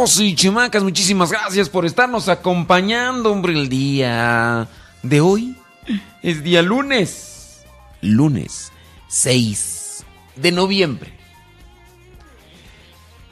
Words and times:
y 0.00 0.34
chimacas, 0.34 0.82
muchísimas 0.82 1.30
gracias 1.30 1.68
por 1.68 1.84
estarnos 1.84 2.30
acompañando, 2.30 3.30
hombre, 3.30 3.52
el 3.52 3.68
día 3.68 4.66
de 5.02 5.20
hoy. 5.20 5.56
Es 6.22 6.42
día 6.42 6.62
lunes. 6.62 7.66
Lunes 8.00 8.72
6 9.08 10.06
de 10.36 10.52
noviembre. 10.52 11.12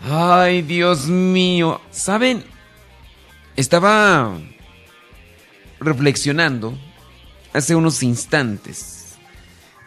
Ay, 0.03 0.61
Dios 0.61 1.07
mío. 1.07 1.81
¿Saben? 1.91 2.45
Estaba 3.57 4.37
reflexionando 5.81 6.77
hace 7.55 7.77
unos 7.77 8.03
instantes. 8.03 9.17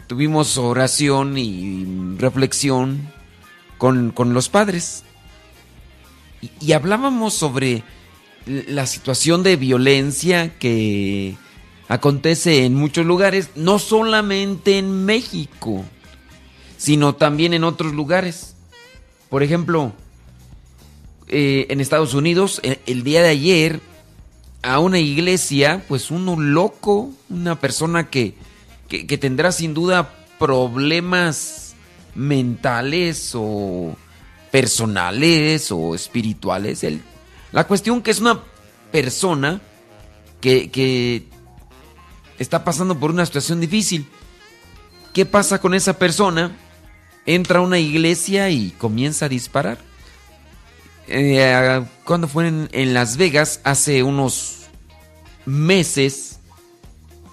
Tuvimos 0.08 0.58
oración 0.58 1.38
y 1.38 2.16
reflexión 2.18 3.14
con, 3.78 4.10
con 4.10 4.34
los 4.34 4.50
padres. 4.50 5.04
Y, 6.60 6.72
hablábamos 6.74 7.34
sobre 7.34 7.84
la 8.46 8.88
situación 8.88 9.44
de 9.44 9.56
violencia 9.56 10.58
que 10.58 11.36
acontece 11.88 12.66
en 12.66 12.74
muchos 12.74 13.06
lugares, 13.06 13.50
no 13.56 13.78
solamente 13.78 14.80
en 14.80 15.06
México, 15.06 15.86
sino 16.78 17.16
también 17.16 17.54
en 17.54 17.64
otros 17.64 17.94
lugares. 17.94 18.56
Por 19.30 19.44
ejemplo, 19.44 19.94
eh, 21.28 21.68
en 21.70 21.80
Estados 21.80 22.14
Unidos, 22.14 22.60
e, 22.64 22.80
el, 22.88 23.04
día 23.04 23.22
de 23.22 23.30
ayer, 23.30 23.80
a 24.64 24.80
una 24.80 25.00
iglesia, 25.00 25.84
pues 25.88 26.12
uno 26.12 26.40
loco, 26.40 27.12
una 27.30 27.60
persona 27.60 28.10
que, 28.10 28.36
que, 28.88 29.06
que 29.06 29.18
tendrá 29.18 29.52
sin 29.52 29.74
duda 29.74 30.14
problemas 30.40 31.76
mentales 32.16 33.34
o 33.36 33.96
personales 34.52 35.72
o 35.72 35.96
espirituales. 35.96 36.84
El, 36.84 37.02
la 37.52 37.66
cuestión 37.66 38.02
que 38.02 38.12
es 38.12 38.20
una 38.20 38.42
persona 38.92 39.62
que, 40.42 40.70
que 40.70 41.28
está 42.38 42.64
pasando 42.64 43.00
por 43.00 43.12
una 43.12 43.26
situación 43.26 43.62
difícil. 43.62 44.08
¿Qué 45.14 45.26
pasa 45.26 45.60
con 45.60 45.74
esa 45.74 45.98
persona? 45.98 46.58
Entra 47.26 47.60
a 47.60 47.62
una 47.62 47.80
iglesia 47.80 48.50
y 48.50 48.72
comienza 48.72 49.26
a 49.26 49.30
disparar. 49.30 49.78
Eh, 51.08 51.86
cuando 52.06 52.28
fue 52.28 52.48
en, 52.48 52.70
en, 52.72 52.94
Las 52.94 53.18
Vegas, 53.18 53.60
hace 53.64 54.04
unos 54.04 54.68
meses, 55.46 56.40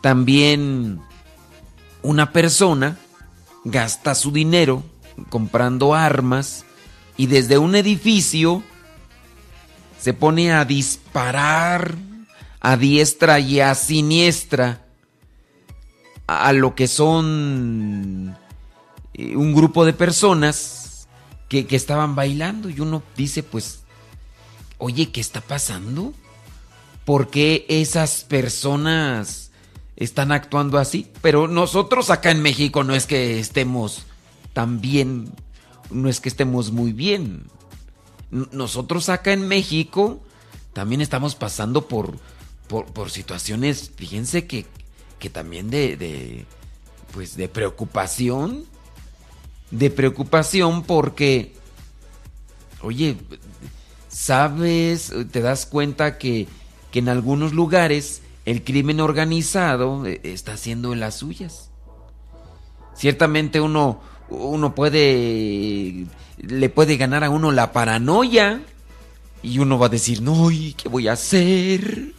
también 0.03 1.01
una 2.03 2.33
persona 2.33 2.99
gasta 3.65 4.15
su 4.15 4.33
dinero 4.33 4.83
comprando 5.31 5.95
armas 5.95 6.65
y 7.19 7.27
desde 7.27 7.59
un 7.59 7.75
edificio 7.75 8.63
se 10.01 10.15
pone 10.15 10.53
a 10.53 10.65
disparar 10.65 11.97
a 12.61 12.77
diestra 12.77 13.41
y 13.41 13.61
a 13.61 13.75
siniestra 13.75 14.87
a 16.27 16.53
lo 16.53 16.75
que 16.75 16.87
son 16.87 18.37
eh, 19.15 19.37
un 19.37 19.55
grupo 19.55 19.85
de 19.85 19.93
personas 19.93 21.09
que, 21.49 21.67
que, 21.67 21.77
estaban 21.77 22.15
bailando 22.15 22.71
y 22.71 22.81
uno 22.81 23.03
dice 23.17 23.43
pues, 23.43 23.81
oye, 24.79 25.11
¿qué 25.11 25.21
está 25.21 25.41
pasando? 25.41 26.15
¿Por 27.05 27.31
qué 27.31 27.67
esas 27.69 28.25
personas 28.25 29.51
están 29.97 30.31
actuando 30.31 30.79
así? 30.79 31.11
Pero 31.23 31.49
nosotros 31.49 32.11
acá 32.11 32.31
en 32.31 32.43
México 32.43 32.85
no 32.85 32.95
es 32.95 33.07
que 33.07 33.41
estemos 33.41 34.05
tan 34.53 34.81
bien, 34.81 35.33
no 35.91 36.09
es 36.09 36.21
que 36.21 36.29
estemos 36.29 36.73
muy 36.73 36.93
bien. 36.93 37.45
Nosotros 38.31 39.09
acá 39.09 39.33
en 39.33 39.49
México 39.49 40.21
también 40.73 41.01
estamos 41.01 41.35
pasando 41.35 41.89
por, 41.89 42.19
por, 42.69 43.11
situaciones, 43.11 43.91
fíjense 43.97 44.47
que, 44.47 44.67
que 45.19 45.31
también 45.31 45.71
de, 45.71 45.97
de, 45.97 46.47
pues 47.13 47.37
de 47.37 47.49
preocupación, 47.49 48.65
de 49.71 49.91
preocupación 49.91 50.83
porque, 50.83 51.55
oye, 52.83 53.17
sabes, 54.09 55.13
te 55.31 55.41
das 55.41 55.67
cuenta 55.67 56.19
que, 56.19 56.47
que 56.91 56.99
en 56.99 57.09
algunos 57.09 57.53
lugares 57.53 58.23
el 58.45 58.65
crimen 58.65 59.01
organizado 59.01 60.07
eh, 60.07 60.21
está 60.23 60.55
haciendo 60.55 60.95
las 60.95 61.17
suyas. 61.17 61.71
Ciertamente 62.95 63.61
uno, 63.61 64.01
uno 64.31 64.75
puede, 64.75 66.07
le 66.39 66.69
puede 66.69 66.97
ganar 66.97 67.25
a 67.25 67.31
uno 67.31 67.53
la 67.53 67.73
paranoia 67.73 68.63
y 69.43 69.59
uno 69.59 69.79
va 69.79 69.87
a 69.87 69.91
decir, 69.91 70.23
no, 70.23 70.49
¿qué 70.77 70.89
voy 70.89 71.09
a 71.09 71.13
hacer? 71.13 72.13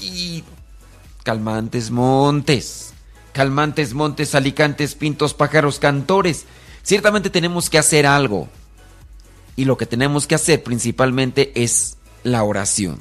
Y 0.00 0.44
calmantes 1.22 1.90
montes, 1.90 2.94
calmantes 3.32 3.94
montes, 3.94 4.34
alicantes, 4.34 4.94
pintos, 4.94 5.34
pájaros, 5.34 5.78
cantores. 5.78 6.46
Ciertamente 6.82 7.30
tenemos 7.30 7.70
que 7.70 7.78
hacer 7.78 8.06
algo. 8.06 8.48
Y 9.56 9.64
lo 9.66 9.76
que 9.76 9.86
tenemos 9.86 10.26
que 10.26 10.34
hacer 10.34 10.62
principalmente 10.62 11.52
es 11.62 11.96
la 12.22 12.42
oración. 12.42 12.98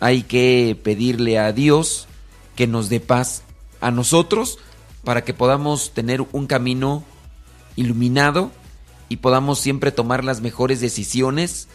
Hay 0.00 0.22
que 0.22 0.78
pedirle 0.82 1.38
a 1.38 1.52
Dios 1.52 2.06
que 2.54 2.66
nos 2.66 2.88
dé 2.88 3.00
paz 3.00 3.42
a 3.80 3.90
nosotros 3.90 4.58
para 5.08 5.24
que 5.24 5.32
podamos 5.32 5.92
tener 5.94 6.20
un 6.32 6.46
camino 6.46 7.02
iluminado 7.76 8.52
y 9.08 9.16
podamos 9.16 9.58
siempre 9.58 9.90
tomar 9.90 10.22
las 10.22 10.42
mejores 10.42 10.82
decisiones, 10.82 11.66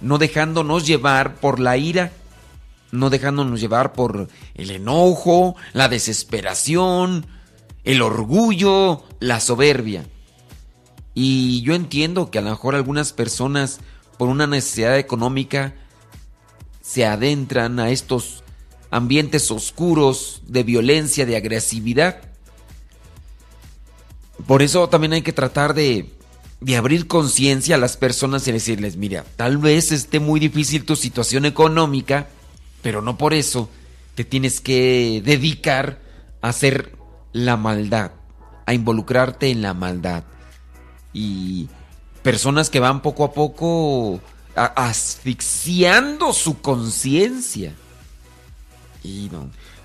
no 0.00 0.16
dejándonos 0.16 0.86
llevar 0.86 1.34
por 1.34 1.60
la 1.60 1.76
ira, 1.76 2.12
no 2.90 3.10
dejándonos 3.10 3.60
llevar 3.60 3.92
por 3.92 4.28
el 4.54 4.70
enojo, 4.70 5.54
la 5.74 5.90
desesperación, 5.90 7.26
el 7.84 8.00
orgullo, 8.00 9.04
la 9.20 9.38
soberbia. 9.40 10.06
Y 11.12 11.60
yo 11.60 11.74
entiendo 11.74 12.30
que 12.30 12.38
a 12.38 12.40
lo 12.40 12.48
mejor 12.48 12.74
algunas 12.74 13.12
personas 13.12 13.80
por 14.16 14.30
una 14.30 14.46
necesidad 14.46 14.96
económica 14.96 15.74
se 16.80 17.04
adentran 17.04 17.80
a 17.80 17.90
estos 17.90 18.44
ambientes 18.90 19.50
oscuros 19.50 20.40
de 20.46 20.62
violencia, 20.62 21.26
de 21.26 21.36
agresividad. 21.36 22.27
Por 24.46 24.62
eso 24.62 24.88
también 24.88 25.12
hay 25.12 25.22
que 25.22 25.32
tratar 25.32 25.74
de, 25.74 26.08
abrir 26.76 27.06
conciencia 27.06 27.76
a 27.76 27.78
las 27.78 27.96
personas 27.96 28.46
y 28.46 28.52
decirles, 28.52 28.96
mira, 28.96 29.24
tal 29.36 29.58
vez 29.58 29.92
esté 29.92 30.20
muy 30.20 30.40
difícil 30.40 30.84
tu 30.84 30.96
situación 30.96 31.44
económica, 31.44 32.28
pero 32.82 33.02
no 33.02 33.18
por 33.18 33.34
eso 33.34 33.68
te 34.14 34.24
tienes 34.24 34.60
que 34.60 35.22
dedicar 35.24 36.00
a 36.40 36.48
hacer 36.48 36.96
la 37.32 37.56
maldad, 37.56 38.12
a 38.66 38.74
involucrarte 38.74 39.50
en 39.50 39.62
la 39.62 39.74
maldad. 39.74 40.24
Y 41.12 41.68
personas 42.22 42.70
que 42.70 42.80
van 42.80 43.02
poco 43.02 43.24
a 43.24 43.32
poco 43.32 44.20
asfixiando 44.54 46.32
su 46.32 46.60
conciencia. 46.60 47.74
Y 49.04 49.30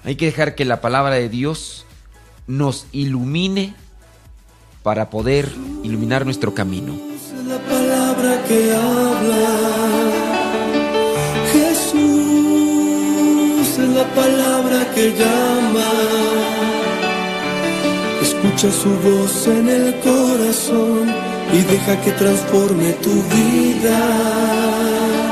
hay 0.03 0.15
que 0.15 0.25
dejar 0.25 0.55
que 0.55 0.65
la 0.65 0.81
palabra 0.81 1.15
de 1.15 1.29
Dios 1.29 1.85
nos 2.47 2.87
ilumine 2.91 3.75
para 4.83 5.09
poder 5.09 5.49
iluminar 5.83 6.25
nuestro 6.25 6.53
camino. 6.53 6.93
La 7.47 7.57
palabra 7.57 8.43
que 8.47 8.73
habla 8.73 9.49
Jesús 11.53 12.03
es 13.79 13.89
la 13.89 14.03
palabra 14.13 14.91
que 14.93 15.13
llama. 15.13 15.91
Escucha 18.21 18.69
su 18.71 18.89
voz 18.99 19.47
en 19.47 19.69
el 19.69 19.95
corazón 20.01 21.11
y 21.53 21.57
deja 21.71 22.01
que 22.01 22.11
transforme 22.11 22.93
tu 22.93 23.13
vida. 23.35 25.22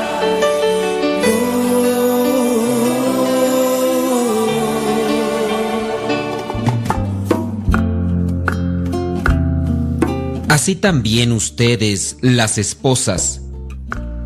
Así 10.51 10.75
también 10.75 11.31
ustedes, 11.31 12.17
las 12.19 12.57
esposas, 12.57 13.39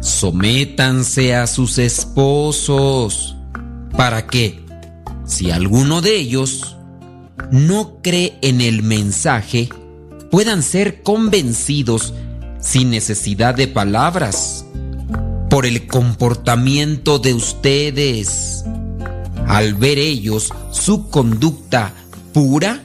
sométanse 0.01 1.35
a 1.35 1.45
sus 1.45 1.77
esposos, 1.77 3.35
para 3.95 4.25
que, 4.25 4.59
si 5.27 5.51
alguno 5.51 6.01
de 6.01 6.15
ellos 6.15 6.77
no 7.51 7.99
cree 8.01 8.39
en 8.41 8.61
el 8.61 8.81
mensaje, 8.81 9.69
puedan 10.31 10.63
ser 10.63 11.03
convencidos 11.03 12.15
sin 12.59 12.89
necesidad 12.89 13.53
de 13.53 13.67
palabras 13.67 14.65
por 15.51 15.67
el 15.67 15.85
comportamiento 15.85 17.19
de 17.19 17.35
ustedes. 17.35 18.65
Al 19.45 19.75
ver 19.75 19.99
ellos 19.99 20.51
su 20.71 21.07
conducta 21.07 21.93
pura 22.33 22.81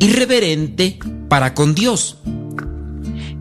y 0.00 0.08
reverente 0.08 0.98
para 1.28 1.54
con 1.54 1.76
Dios 1.76 2.16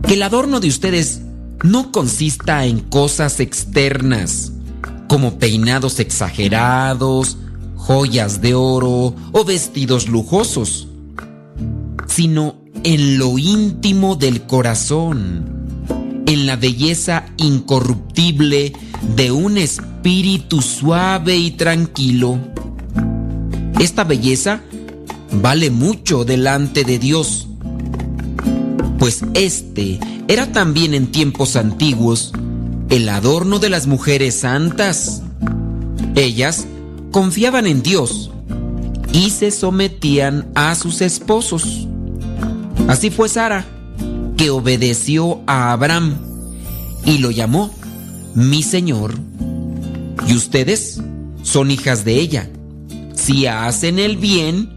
que 0.07 0.13
el 0.15 0.23
adorno 0.23 0.59
de 0.59 0.67
ustedes 0.67 1.21
no 1.63 1.91
consista 1.91 2.65
en 2.65 2.79
cosas 2.79 3.39
externas, 3.39 4.51
como 5.07 5.39
peinados 5.39 5.99
exagerados, 5.99 7.37
joyas 7.75 8.41
de 8.41 8.53
oro 8.53 9.15
o 9.31 9.45
vestidos 9.45 10.07
lujosos, 10.07 10.87
sino 12.07 12.55
en 12.83 13.17
lo 13.17 13.37
íntimo 13.37 14.15
del 14.15 14.43
corazón, 14.43 16.23
en 16.25 16.45
la 16.45 16.57
belleza 16.57 17.25
incorruptible 17.37 18.73
de 19.15 19.31
un 19.31 19.57
espíritu 19.57 20.61
suave 20.61 21.37
y 21.37 21.51
tranquilo. 21.51 22.39
Esta 23.79 24.03
belleza 24.03 24.61
vale 25.31 25.69
mucho 25.69 26.25
delante 26.25 26.83
de 26.83 26.99
Dios 26.99 27.47
pues 29.03 29.21
este 29.33 29.99
era 30.29 30.53
también 30.53 30.93
en 30.93 31.11
tiempos 31.11 31.57
antiguos 31.57 32.31
el 32.89 33.09
adorno 33.09 33.59
de 33.59 33.69
las 33.69 33.85
mujeres 33.85 34.33
santas. 34.33 35.21
Ellas 36.15 36.67
confiaban 37.11 37.67
en 37.67 37.83
Dios 37.83 38.31
y 39.11 39.31
se 39.31 39.51
sometían 39.51 40.47
a 40.55 40.73
sus 40.75 41.01
esposos. 41.01 41.85
Así 42.87 43.09
fue 43.09 43.27
Sara, 43.27 43.65
que 44.37 44.51
obedeció 44.51 45.41
a 45.47 45.73
Abraham 45.73 46.15
y 47.05 47.17
lo 47.17 47.29
llamó 47.29 47.75
mi 48.35 48.63
Señor. 48.63 49.15
Y 50.29 50.33
ustedes 50.33 51.01
son 51.41 51.71
hijas 51.71 52.05
de 52.05 52.21
ella, 52.21 52.49
si 53.15 53.47
hacen 53.47 53.99
el 53.99 54.15
bien 54.15 54.69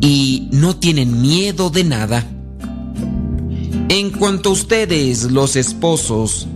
y 0.00 0.48
no 0.52 0.76
tienen 0.76 1.20
miedo 1.20 1.70
de 1.70 1.82
nada. 1.82 2.33
En 3.96 4.10
cuanto 4.10 4.48
a 4.48 4.52
ustedes, 4.54 5.30
los 5.30 5.54
esposos, 5.54 6.48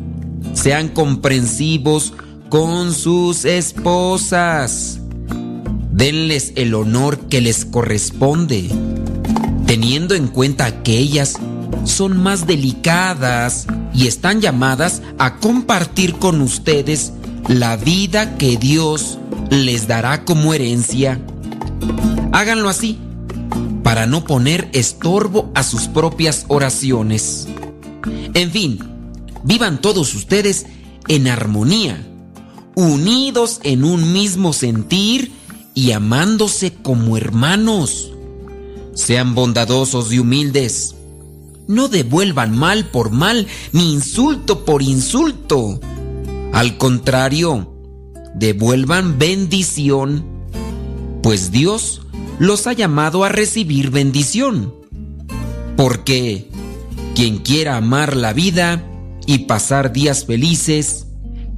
sean 0.54 0.88
comprensivos 0.88 2.12
con 2.48 2.92
sus 2.92 3.44
esposas. 3.44 4.98
Denles 5.92 6.52
el 6.56 6.74
honor 6.74 7.28
que 7.28 7.40
les 7.40 7.64
corresponde, 7.64 8.68
teniendo 9.66 10.16
en 10.16 10.26
cuenta 10.26 10.82
que 10.82 10.98
ellas 10.98 11.34
son 11.84 12.16
más 12.20 12.44
delicadas 12.48 13.68
y 13.94 14.08
están 14.08 14.40
llamadas 14.40 15.02
a 15.20 15.36
compartir 15.36 16.16
con 16.16 16.40
ustedes 16.40 17.12
la 17.46 17.76
vida 17.76 18.36
que 18.36 18.56
Dios 18.56 19.16
les 19.50 19.86
dará 19.86 20.24
como 20.24 20.54
herencia. 20.54 21.20
Háganlo 22.32 22.68
así, 22.68 22.98
para 23.88 24.04
no 24.04 24.22
poner 24.22 24.68
estorbo 24.74 25.50
a 25.54 25.62
sus 25.62 25.88
propias 25.88 26.44
oraciones. 26.48 27.48
En 28.34 28.50
fin, 28.50 28.78
vivan 29.44 29.80
todos 29.80 30.14
ustedes 30.14 30.66
en 31.08 31.26
armonía, 31.26 32.06
unidos 32.74 33.60
en 33.62 33.84
un 33.84 34.12
mismo 34.12 34.52
sentir 34.52 35.32
y 35.72 35.92
amándose 35.92 36.74
como 36.74 37.16
hermanos. 37.16 38.12
Sean 38.92 39.34
bondadosos 39.34 40.12
y 40.12 40.18
humildes. 40.18 40.94
No 41.66 41.88
devuelvan 41.88 42.54
mal 42.54 42.90
por 42.90 43.10
mal 43.10 43.46
ni 43.72 43.94
insulto 43.94 44.66
por 44.66 44.82
insulto. 44.82 45.80
Al 46.52 46.76
contrario, 46.76 47.74
devuelvan 48.34 49.18
bendición, 49.18 50.26
pues 51.22 51.50
Dios 51.50 52.02
los 52.38 52.66
ha 52.66 52.72
llamado 52.72 53.24
a 53.24 53.28
recibir 53.28 53.90
bendición. 53.90 54.74
Porque 55.76 56.48
quien 57.14 57.38
quiera 57.38 57.76
amar 57.76 58.16
la 58.16 58.32
vida 58.32 58.84
y 59.26 59.40
pasar 59.40 59.92
días 59.92 60.24
felices, 60.24 61.06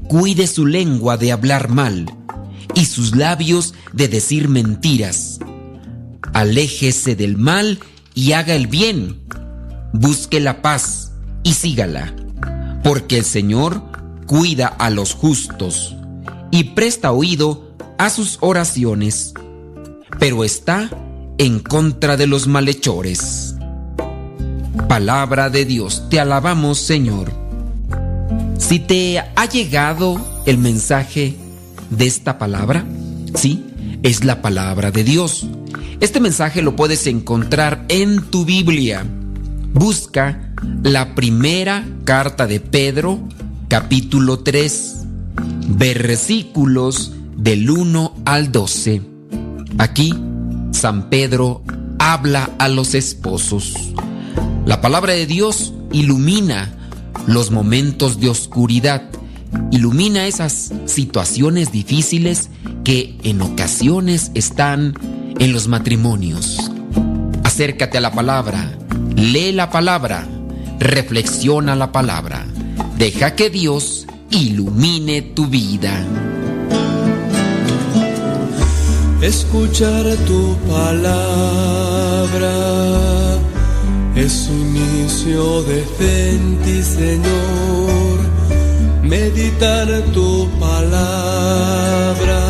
cuide 0.09 0.47
su 0.47 0.67
lengua 0.67 1.17
de 1.17 1.33
hablar 1.33 1.69
mal 1.69 2.07
y 2.75 2.87
sus 2.87 3.15
labios 3.17 3.75
de 3.93 4.09
decir 4.09 4.49
mentiras. 4.49 5.39
Aléjese 6.33 7.17
del 7.17 7.37
mal 7.37 7.81
y 8.15 8.33
haga 8.33 8.55
el 8.55 8.67
bien. 8.67 9.21
Busque 9.93 10.41
la 10.41 10.63
paz 10.63 11.13
y 11.43 11.55
sígala, 11.55 12.15
porque 12.85 13.19
el 13.19 13.25
Señor 13.25 13.83
cuida 14.27 14.67
a 14.69 14.91
los 14.91 15.15
justos 15.15 15.97
y 16.51 16.65
presta 16.65 17.13
oído 17.13 17.75
a 17.99 18.11
sus 18.11 18.39
oraciones 18.41 19.35
pero 20.19 20.45
está 20.45 20.91
en 21.39 21.61
contra 21.61 22.17
de 22.17 22.27
los 22.27 22.47
malhechores. 22.47 23.55
Palabra 24.89 25.51
de 25.51 25.65
Dios, 25.65 26.09
te 26.11 26.21
alabamos 26.21 26.79
Señor. 26.79 27.33
Si 28.59 28.79
te 28.79 29.19
ha 29.19 29.47
llegado 29.47 30.21
el 30.47 30.59
mensaje 30.59 31.37
de 31.91 32.07
esta 32.07 32.39
palabra, 32.39 32.85
sí, 33.35 33.65
es 34.03 34.25
la 34.25 34.43
palabra 34.43 34.91
de 34.91 35.05
Dios. 35.05 35.47
Este 36.01 36.21
mensaje 36.21 36.63
lo 36.63 36.77
puedes 36.77 37.07
encontrar 37.07 37.85
en 37.89 38.23
tu 38.23 38.45
Biblia. 38.45 39.05
Busca 39.73 40.53
la 40.83 41.15
primera 41.15 41.87
carta 42.05 42.47
de 42.47 42.61
Pedro, 42.61 43.21
capítulo 43.69 44.41
3, 44.41 44.97
versículos 45.69 47.13
del 47.37 47.71
1 47.71 48.17
al 48.25 48.53
12. 48.53 49.10
Aquí, 49.79 50.15
San 50.73 51.11
Pedro 51.11 51.63
habla 51.99 52.51
a 52.59 52.69
los 52.69 52.95
esposos. 52.95 53.75
La 54.67 54.81
palabra 54.81 55.13
de 55.13 55.27
Dios 55.27 55.73
ilumina 55.93 56.75
los 57.27 57.51
momentos 57.51 58.21
de 58.21 58.29
oscuridad, 58.29 59.03
ilumina 59.71 60.27
esas 60.27 60.73
situaciones 60.87 61.73
difíciles 61.73 62.51
que 62.85 63.19
en 63.23 63.43
ocasiones 63.43 64.31
están 64.35 64.95
en 65.39 65.53
los 65.53 65.69
matrimonios. 65.69 66.71
Acércate 67.45 67.99
a 67.99 68.01
la 68.01 68.13
palabra, 68.13 68.73
lee 69.17 69.53
la 69.53 69.71
palabra, 69.71 70.27
reflexiona 70.79 71.77
la 71.77 71.93
palabra, 71.93 72.47
deja 72.97 73.35
que 73.35 73.51
Dios 73.51 74.07
ilumine 74.31 75.23
tu 75.23 75.47
vida 75.47 76.07
escuchar 79.23 80.05
tu 80.27 80.57
palabra 80.69 82.55
es 84.17 84.49
inicio 84.49 85.63
de 85.63 85.83
ti, 86.65 86.83
Señor. 86.83 88.19
Meditar 89.03 89.89
tu 90.13 90.49
palabra 90.59 92.41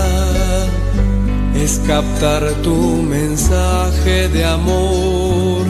es 1.55 1.81
captar 1.87 2.43
tu 2.63 3.03
mensaje 3.03 4.29
de 4.29 4.45
amor. 4.45 5.63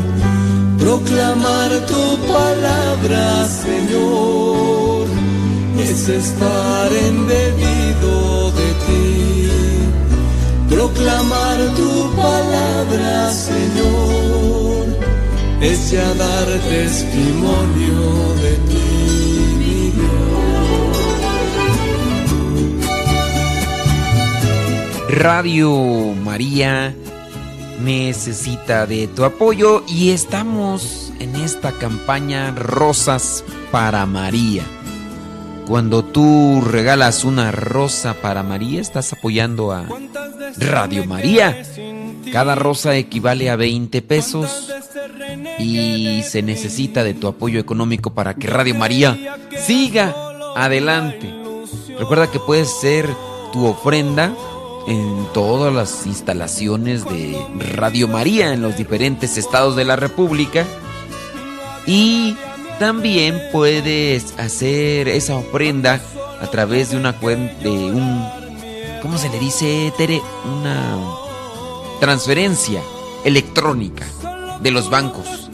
Proclamar 0.78 1.71
tu 1.87 2.19
palabra, 2.33 3.47
Señor, 3.47 5.07
es 5.78 6.09
estar 6.09 6.92
en 6.92 7.26
debido 7.26 7.80
de 8.25 8.30
Proclamar 10.71 11.59
tu 11.75 12.15
palabra, 12.15 13.31
Señor, 13.33 14.87
es 15.61 15.91
ya 15.91 16.15
dar 16.15 16.47
testimonio 16.47 18.35
de 18.43 18.53
ti, 18.71 19.57
mi. 19.59 19.81
Radio 25.09 26.15
María 26.25 26.95
necesita 27.81 28.87
de 28.87 29.09
tu 29.09 29.25
apoyo 29.25 29.83
y 29.89 30.11
estamos 30.12 31.12
en 31.19 31.35
esta 31.35 31.73
campaña 31.73 32.53
Rosas 32.53 33.45
para 33.73 34.07
María. 34.07 34.62
Cuando 35.67 36.05
tú 36.05 36.62
regalas 36.65 37.25
una 37.25 37.50
rosa 37.53 38.15
para 38.15 38.43
María, 38.43 38.81
estás 38.81 39.12
apoyando 39.12 39.73
a 39.73 39.85
Radio 40.59 41.04
María. 41.04 41.62
Cada 42.33 42.54
rosa 42.54 42.97
equivale 42.97 43.50
a 43.50 43.57
20 43.57 44.02
pesos 44.02 44.73
y 45.59 46.23
se 46.23 46.42
necesita 46.42 47.02
de 47.04 47.14
tu 47.14 47.28
apoyo 47.28 47.59
económico 47.61 48.11
para 48.11 48.35
que 48.35 48.47
Radio 48.47 48.75
María 48.75 49.38
siga 49.66 50.14
adelante. 50.57 51.33
Recuerda 51.99 52.30
que 52.30 52.38
puedes 52.38 52.69
ser 52.80 53.09
tu 53.52 53.66
ofrenda 53.66 54.33
en 54.87 55.26
todas 55.35 55.73
las 55.75 56.07
instalaciones 56.07 57.04
de 57.04 57.37
Radio 57.76 58.09
María 58.09 58.52
en 58.52 58.62
los 58.62 58.76
diferentes 58.76 59.37
estados 59.37 59.76
de 59.76 59.85
la 59.85 59.97
República 59.97 60.64
y 61.87 62.37
también 62.78 63.40
puedes 63.52 64.38
hacer 64.38 65.09
esa 65.09 65.37
ofrenda 65.37 66.00
a 66.40 66.47
través 66.47 66.90
de 66.90 66.97
una 66.97 67.12
cuenta, 67.12 67.62
de 67.62 67.69
un, 67.69 68.40
¿cómo 69.02 69.19
se 69.19 69.28
le 69.28 69.38
dice, 69.38 69.92
Tere? 69.97 70.21
Una 70.45 70.99
transferencia 72.00 72.83
electrónica 73.25 74.07
de 74.61 74.71
los 74.71 74.90
bancos. 74.90 75.50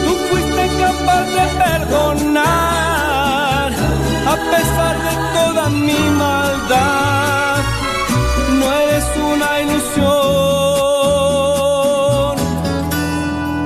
Tú 0.05 0.11
fuiste 0.29 0.63
capaz 0.83 1.25
de 1.37 1.45
perdonar 1.63 3.69
a 4.27 4.29
pesar 4.51 4.95
de 5.07 5.13
toda 5.35 5.63
mi 5.69 6.01
maldad. 6.17 7.57
No 8.59 8.65
eres 8.83 9.05
una 9.33 9.49
ilusión, 9.61 10.09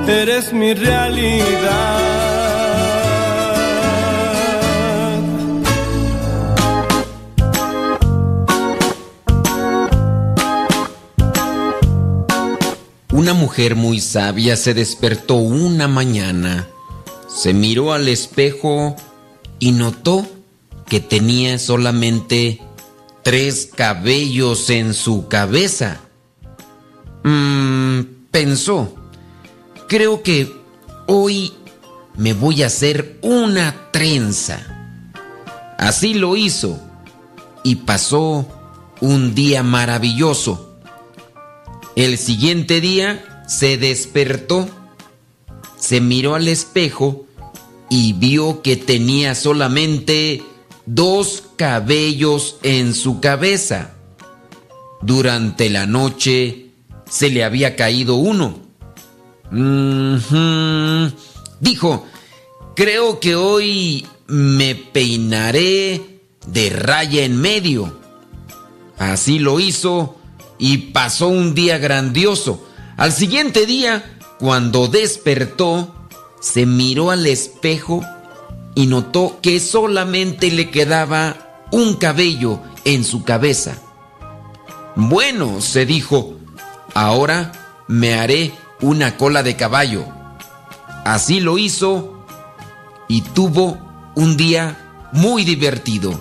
eres 0.08 0.44
mi 0.52 0.70
realidad. 0.74 2.15
Una 13.26 13.34
mujer 13.34 13.74
muy 13.74 14.00
sabia 14.00 14.56
se 14.56 14.72
despertó 14.72 15.34
una 15.34 15.88
mañana, 15.88 16.68
se 17.26 17.54
miró 17.54 17.92
al 17.92 18.06
espejo 18.06 18.94
y 19.58 19.72
notó 19.72 20.24
que 20.86 21.00
tenía 21.00 21.58
solamente 21.58 22.62
tres 23.24 23.68
cabellos 23.74 24.70
en 24.70 24.94
su 24.94 25.26
cabeza. 25.26 26.02
Mmm, 27.24 28.02
pensó, 28.30 28.94
creo 29.88 30.22
que 30.22 30.54
hoy 31.08 31.52
me 32.16 32.32
voy 32.32 32.62
a 32.62 32.66
hacer 32.66 33.18
una 33.22 33.90
trenza. 33.90 35.12
Así 35.78 36.14
lo 36.14 36.36
hizo 36.36 36.78
y 37.64 37.74
pasó 37.74 38.46
un 39.00 39.34
día 39.34 39.64
maravilloso. 39.64 40.65
El 41.96 42.18
siguiente 42.18 42.82
día 42.82 43.42
se 43.48 43.78
despertó, 43.78 44.68
se 45.78 46.02
miró 46.02 46.34
al 46.34 46.46
espejo 46.46 47.24
y 47.88 48.12
vio 48.12 48.60
que 48.60 48.76
tenía 48.76 49.34
solamente 49.34 50.42
dos 50.84 51.44
cabellos 51.56 52.58
en 52.62 52.92
su 52.92 53.20
cabeza. 53.20 53.94
Durante 55.00 55.70
la 55.70 55.86
noche 55.86 56.66
se 57.08 57.30
le 57.30 57.44
había 57.44 57.76
caído 57.76 58.16
uno. 58.16 58.58
Dijo, 61.60 62.06
creo 62.74 63.20
que 63.20 63.36
hoy 63.36 64.06
me 64.26 64.74
peinaré 64.74 66.20
de 66.46 66.68
raya 66.68 67.24
en 67.24 67.40
medio. 67.40 67.98
Así 68.98 69.38
lo 69.38 69.60
hizo 69.60 70.15
y 70.58 70.78
pasó 70.92 71.28
un 71.28 71.54
día 71.54 71.78
grandioso. 71.78 72.66
Al 72.96 73.12
siguiente 73.12 73.66
día, 73.66 74.18
cuando 74.38 74.88
despertó, 74.88 75.94
se 76.40 76.66
miró 76.66 77.10
al 77.10 77.26
espejo 77.26 78.02
y 78.74 78.86
notó 78.86 79.38
que 79.42 79.60
solamente 79.60 80.50
le 80.50 80.70
quedaba 80.70 81.64
un 81.72 81.94
cabello 81.94 82.60
en 82.84 83.04
su 83.04 83.24
cabeza. 83.24 83.78
Bueno, 84.94 85.60
se 85.60 85.86
dijo, 85.86 86.36
ahora 86.94 87.52
me 87.88 88.14
haré 88.14 88.52
una 88.80 89.16
cola 89.16 89.42
de 89.42 89.56
caballo. 89.56 90.04
Así 91.04 91.40
lo 91.40 91.58
hizo 91.58 92.24
y 93.08 93.22
tuvo 93.22 93.78
un 94.14 94.36
día 94.36 95.08
muy 95.12 95.44
divertido. 95.44 96.20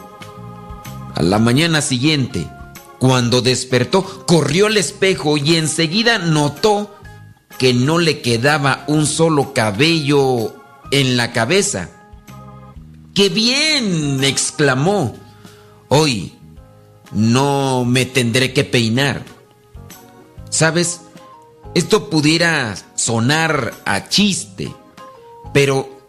A 1.15 1.23
la 1.23 1.39
mañana 1.39 1.81
siguiente, 1.81 2.49
cuando 3.05 3.43
despertó, 3.43 4.25
corrió 4.25 4.65
al 4.65 4.77
espejo 4.77 5.37
y 5.37 5.57
enseguida 5.57 6.17
notó 6.17 6.95
que 7.59 7.71
no 7.71 7.99
le 7.99 8.21
quedaba 8.21 8.83
un 8.87 9.05
solo 9.05 9.53
cabello 9.53 10.55
en 10.89 11.15
la 11.15 11.31
cabeza. 11.31 11.91
¡Qué 13.13 13.29
bien! 13.29 14.23
exclamó. 14.23 15.15
Hoy 15.87 16.33
no 17.11 17.85
me 17.85 18.07
tendré 18.07 18.53
que 18.53 18.63
peinar. 18.63 19.23
¿Sabes? 20.49 21.01
Esto 21.75 22.09
pudiera 22.09 22.75
sonar 22.95 23.75
a 23.85 24.09
chiste, 24.09 24.73
pero 25.53 26.07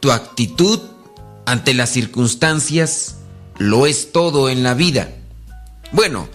tu 0.00 0.10
actitud 0.10 0.80
ante 1.44 1.74
las 1.74 1.90
circunstancias 1.90 3.16
lo 3.58 3.84
es 3.84 4.10
todo 4.10 4.48
en 4.48 4.62
la 4.62 4.72
vida. 4.72 5.10
Bueno, 5.94 6.28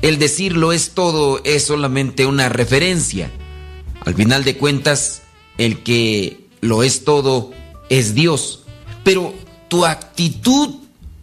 el 0.00 0.20
decirlo 0.20 0.72
es 0.72 0.90
todo 0.90 1.40
es 1.42 1.64
solamente 1.64 2.24
una 2.24 2.48
referencia. 2.48 3.32
Al 4.04 4.14
final 4.14 4.44
de 4.44 4.56
cuentas, 4.56 5.22
el 5.58 5.82
que 5.82 6.46
lo 6.60 6.84
es 6.84 7.02
todo 7.02 7.50
es 7.88 8.14
Dios. 8.14 8.62
Pero 9.02 9.34
tu 9.66 9.86
actitud 9.86 10.76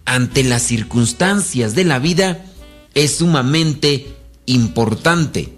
ante 0.04 0.43
las 0.43 0.63
circunstancias 0.63 1.73
de 1.73 1.86
la 1.86 1.99
vida 1.99 2.43
es 2.95 3.15
sumamente 3.15 4.13
importante. 4.45 5.54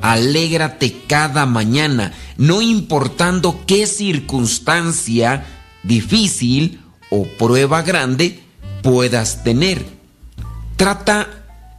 Alégrate 0.00 1.02
cada 1.08 1.46
mañana, 1.46 2.14
no 2.36 2.62
importando 2.62 3.58
qué 3.66 3.88
circunstancia 3.88 5.44
difícil 5.82 6.80
o 7.10 7.24
prueba 7.24 7.82
grande 7.82 8.38
puedas 8.84 9.42
tener. 9.42 9.97
Trata 10.78 11.26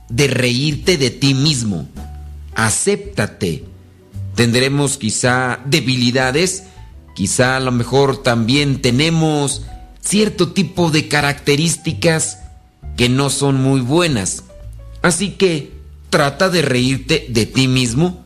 de 0.09 0.27
reírte 0.27 0.97
de 0.97 1.09
ti 1.09 1.33
mismo. 1.33 1.87
Acéptate. 2.53 3.63
Tendremos 4.35 4.97
quizá 4.97 5.61
debilidades, 5.65 6.63
quizá 7.15 7.55
a 7.55 7.59
lo 7.61 7.71
mejor 7.71 8.21
también 8.21 8.81
tenemos 8.81 9.61
cierto 10.01 10.51
tipo 10.51 10.91
de 10.91 11.07
características 11.07 12.39
que 12.97 13.07
no 13.07 13.29
son 13.29 13.55
muy 13.61 13.79
buenas. 13.79 14.43
Así 15.01 15.31
que 15.31 15.71
trata 16.09 16.49
de 16.49 16.61
reírte 16.61 17.25
de 17.29 17.45
ti 17.45 17.69
mismo 17.69 18.25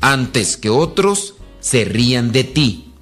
antes 0.00 0.56
que 0.56 0.70
otros 0.70 1.34
se 1.58 1.84
rían 1.84 2.30
de 2.30 2.44
ti. 2.44 2.92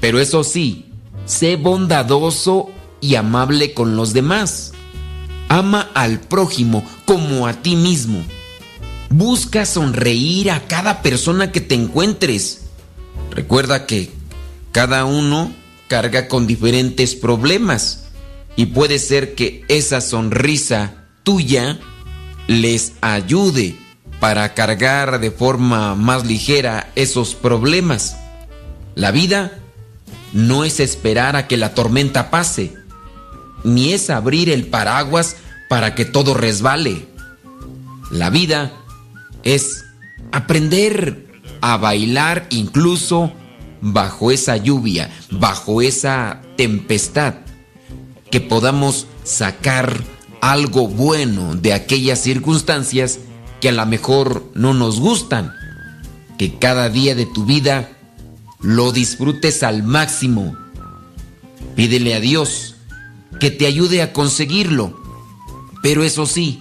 Pero 0.00 0.18
eso 0.18 0.42
sí, 0.42 0.86
sé 1.26 1.54
bondadoso 1.54 2.70
y 3.00 3.14
amable 3.14 3.72
con 3.72 3.94
los 3.94 4.12
demás. 4.12 4.72
Ama 5.48 5.90
al 5.94 6.20
prójimo 6.20 6.84
como 7.04 7.46
a 7.46 7.54
ti 7.54 7.76
mismo. 7.76 8.22
Busca 9.10 9.64
sonreír 9.66 10.50
a 10.50 10.66
cada 10.66 11.02
persona 11.02 11.52
que 11.52 11.60
te 11.60 11.74
encuentres. 11.74 12.62
Recuerda 13.30 13.86
que 13.86 14.10
cada 14.72 15.04
uno 15.04 15.52
carga 15.88 16.28
con 16.28 16.46
diferentes 16.46 17.14
problemas 17.14 18.06
y 18.56 18.66
puede 18.66 18.98
ser 18.98 19.34
que 19.34 19.64
esa 19.68 20.00
sonrisa 20.00 21.04
tuya 21.22 21.78
les 22.48 22.92
ayude 23.00 23.76
para 24.20 24.54
cargar 24.54 25.20
de 25.20 25.30
forma 25.30 25.94
más 25.94 26.26
ligera 26.26 26.90
esos 26.94 27.34
problemas. 27.34 28.16
La 28.94 29.10
vida 29.10 29.58
no 30.32 30.64
es 30.64 30.80
esperar 30.80 31.36
a 31.36 31.46
que 31.46 31.56
la 31.56 31.74
tormenta 31.74 32.30
pase, 32.30 32.74
ni 33.64 33.92
es 33.92 34.10
abrir 34.10 34.50
el 34.50 34.66
paraguas 34.66 35.36
para 35.68 35.94
que 35.94 36.04
todo 36.04 36.34
resbale. 36.34 37.08
La 38.10 38.30
vida 38.30 38.72
es 39.42 39.84
aprender 40.32 41.26
a 41.60 41.76
bailar 41.76 42.46
incluso 42.50 43.32
bajo 43.80 44.30
esa 44.30 44.56
lluvia, 44.56 45.10
bajo 45.30 45.82
esa 45.82 46.40
tempestad, 46.56 47.34
que 48.30 48.40
podamos 48.40 49.06
sacar 49.24 50.02
algo 50.40 50.88
bueno 50.88 51.54
de 51.54 51.72
aquellas 51.72 52.20
circunstancias 52.20 53.18
que 53.60 53.70
a 53.70 53.72
lo 53.72 53.86
mejor 53.86 54.50
no 54.54 54.74
nos 54.74 55.00
gustan, 55.00 55.52
que 56.38 56.58
cada 56.58 56.88
día 56.88 57.14
de 57.14 57.26
tu 57.26 57.44
vida 57.44 57.90
lo 58.60 58.92
disfrutes 58.92 59.62
al 59.62 59.82
máximo. 59.82 60.56
Pídele 61.74 62.14
a 62.14 62.20
Dios 62.20 62.75
que 63.40 63.50
te 63.50 63.66
ayude 63.66 64.02
a 64.02 64.12
conseguirlo, 64.12 65.00
pero 65.82 66.04
eso 66.04 66.26
sí, 66.26 66.58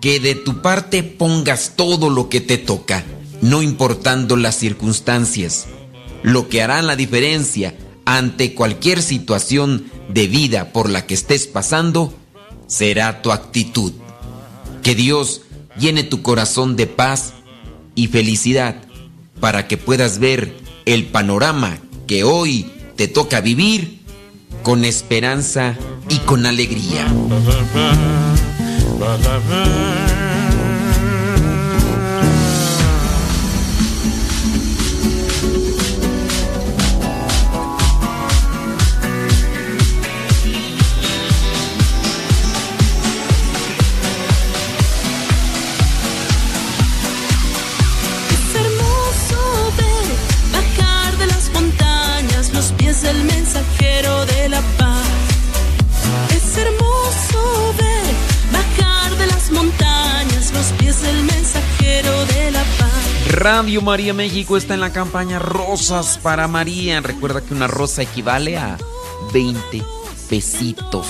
que 0.00 0.20
de 0.20 0.34
tu 0.34 0.62
parte 0.62 1.02
pongas 1.02 1.72
todo 1.76 2.10
lo 2.10 2.28
que 2.28 2.40
te 2.40 2.58
toca, 2.58 3.04
no 3.40 3.62
importando 3.62 4.36
las 4.36 4.56
circunstancias. 4.56 5.66
Lo 6.22 6.48
que 6.48 6.62
hará 6.62 6.82
la 6.82 6.96
diferencia 6.96 7.76
ante 8.04 8.54
cualquier 8.54 9.02
situación 9.02 9.86
de 10.08 10.26
vida 10.26 10.72
por 10.72 10.90
la 10.90 11.06
que 11.06 11.14
estés 11.14 11.46
pasando 11.46 12.14
será 12.66 13.22
tu 13.22 13.32
actitud. 13.32 13.92
Que 14.82 14.94
Dios 14.94 15.42
llene 15.78 16.04
tu 16.04 16.22
corazón 16.22 16.76
de 16.76 16.86
paz 16.86 17.34
y 17.94 18.08
felicidad 18.08 18.76
para 19.40 19.68
que 19.68 19.76
puedas 19.76 20.18
ver 20.18 20.56
el 20.84 21.06
panorama 21.06 21.78
que 22.06 22.24
hoy 22.24 22.70
te 22.96 23.08
toca 23.08 23.40
vivir 23.40 23.95
con 24.62 24.84
esperanza 24.84 25.74
y 26.08 26.18
con 26.18 26.46
alegría. 26.46 27.06
Radio 63.28 63.82
María 63.82 64.14
México 64.14 64.56
está 64.56 64.74
en 64.74 64.80
la 64.80 64.92
campaña 64.92 65.38
Rosas 65.38 66.18
para 66.22 66.48
María. 66.48 67.00
Recuerda 67.00 67.40
que 67.40 67.54
una 67.54 67.66
rosa 67.66 68.02
equivale 68.02 68.56
a 68.56 68.78
20 69.32 69.82
pesitos. 70.28 71.06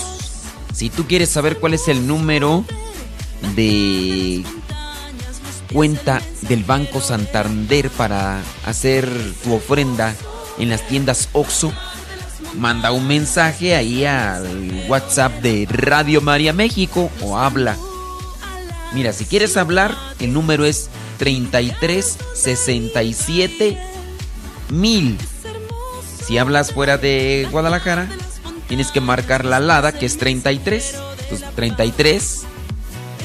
Si 0.74 0.90
tú 0.90 1.06
quieres 1.06 1.30
saber 1.30 1.58
cuál 1.58 1.74
es 1.74 1.88
el 1.88 2.06
número 2.06 2.64
de 3.54 4.44
cuenta 5.72 6.20
del 6.42 6.64
Banco 6.64 7.00
Santander 7.00 7.90
para 7.90 8.40
hacer 8.64 9.08
tu 9.42 9.54
ofrenda 9.54 10.14
en 10.58 10.68
las 10.70 10.86
tiendas 10.86 11.28
OXO, 11.32 11.72
manda 12.58 12.92
un 12.92 13.06
mensaje 13.06 13.74
ahí 13.74 14.04
al 14.04 14.84
WhatsApp 14.88 15.40
de 15.42 15.66
Radio 15.70 16.20
María 16.20 16.52
México 16.52 17.10
o 17.22 17.38
habla. 17.38 17.76
Mira, 18.92 19.12
si 19.12 19.24
quieres 19.24 19.56
hablar, 19.56 19.96
el 20.20 20.32
número 20.32 20.64
es 20.64 20.88
33 21.18 22.18
67 22.34 23.78
mil. 24.70 25.18
Si 26.26 26.38
hablas 26.38 26.72
fuera 26.72 26.98
de 26.98 27.46
Guadalajara, 27.50 28.08
tienes 28.68 28.90
que 28.90 29.00
marcar 29.00 29.44
la 29.44 29.58
alada 29.58 29.92
que 29.92 30.06
es 30.06 30.18
33. 30.18 30.96
33. 31.54 32.42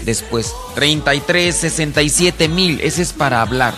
Después 0.05 0.53
33 0.75 1.55
67 1.55 2.47
mil. 2.47 2.79
Ese 2.81 3.01
es 3.01 3.13
para 3.13 3.41
hablar. 3.41 3.73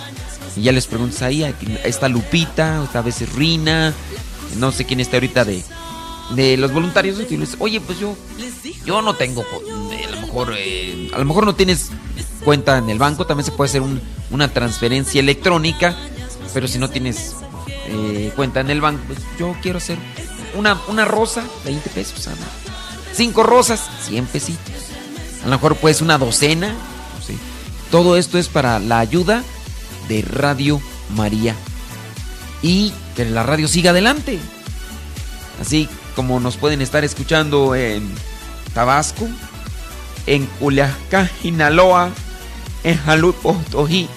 Y 0.56 0.64
ya 0.64 0.72
les 0.72 0.88
preguntas 0.88 1.22
ahí, 1.22 1.44
está 1.84 2.08
Lupita, 2.08 2.82
otra 2.82 3.02
vez 3.02 3.22
es 3.22 3.34
Rina, 3.34 3.92
no 4.58 4.72
sé 4.72 4.86
quién 4.86 5.00
está 5.00 5.18
ahorita 5.18 5.46
de, 5.46 5.64
de 6.36 6.58
los 6.58 6.72
voluntarios. 6.72 7.18
Oye, 7.60 7.82
pues 7.82 8.00
yo, 8.00 8.16
yo 8.86 9.02
no 9.02 9.16
tengo, 9.16 9.42
a 9.42 10.13
eh, 10.56 11.10
a 11.14 11.20
lo 11.20 11.26
mejor 11.26 11.46
no 11.46 11.56
tienes 11.56 11.90
cuenta 12.44 12.78
en 12.78 12.90
el 12.90 13.00
banco, 13.00 13.26
también 13.26 13.46
se 13.46 13.52
puede 13.52 13.70
hacer 13.70 13.82
una 14.32 14.54
transferencia 14.54 15.20
electrónica, 15.20 15.96
pero 16.54 16.68
si 16.68 16.78
no 16.78 16.90
tienes 16.90 17.36
eh, 17.88 18.32
cuenta 18.36 18.60
en 18.60 18.70
el 18.70 18.82
banco, 18.82 19.04
pues 19.08 19.20
yo 19.38 19.56
quiero 19.62 19.78
hacer 19.78 19.98
una, 20.56 20.80
una 20.88 21.06
rosa, 21.06 21.44
20 21.66 21.90
pesos, 21.92 22.28
cinco 23.14 23.44
rosas, 23.44 23.90
100 24.08 24.26
pesitos. 24.28 24.74
A 25.44 25.46
lo 25.46 25.52
mejor 25.52 25.76
pues 25.76 26.02
una 26.02 26.18
docena, 26.18 26.74
Todo 27.92 28.18
esto 28.18 28.40
es 28.40 28.48
para 28.48 28.80
la 28.80 28.98
ayuda 29.00 29.44
de 30.08 30.24
Radio 30.24 30.82
María 31.16 31.56
y 32.64 32.92
que 33.16 33.26
la 33.26 33.44
radio 33.44 33.68
siga 33.68 33.92
adelante. 33.92 34.40
Así 35.62 35.88
como 36.16 36.40
nos 36.40 36.58
pueden 36.58 36.82
estar 36.82 37.04
escuchando 37.04 37.76
en 37.76 38.10
Tabasco, 38.74 39.28
en 40.26 40.46
Culiacán, 40.60 41.30
Sinaloa, 41.42 42.10
en 42.84 42.98
Jalut 42.98 43.36
Potosí, 43.36 44.08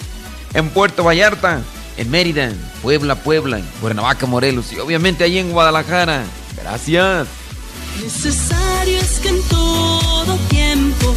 en 0.53 0.69
Puerto 0.69 1.03
Vallarta, 1.03 1.61
en 1.97 2.09
Mérida, 2.09 2.51
Puebla, 2.81 3.15
Puebla, 3.15 3.59
en 3.59 3.65
Cuernavaca, 3.81 4.25
Morelos 4.25 4.71
y 4.71 4.79
obviamente 4.79 5.23
ahí 5.23 5.37
en 5.37 5.51
Guadalajara. 5.51 6.23
Gracias. 6.61 7.27
Necesario 8.01 8.99
es 8.99 9.19
que 9.19 9.29
en 9.29 9.41
todo 9.43 10.37
tiempo 10.49 11.13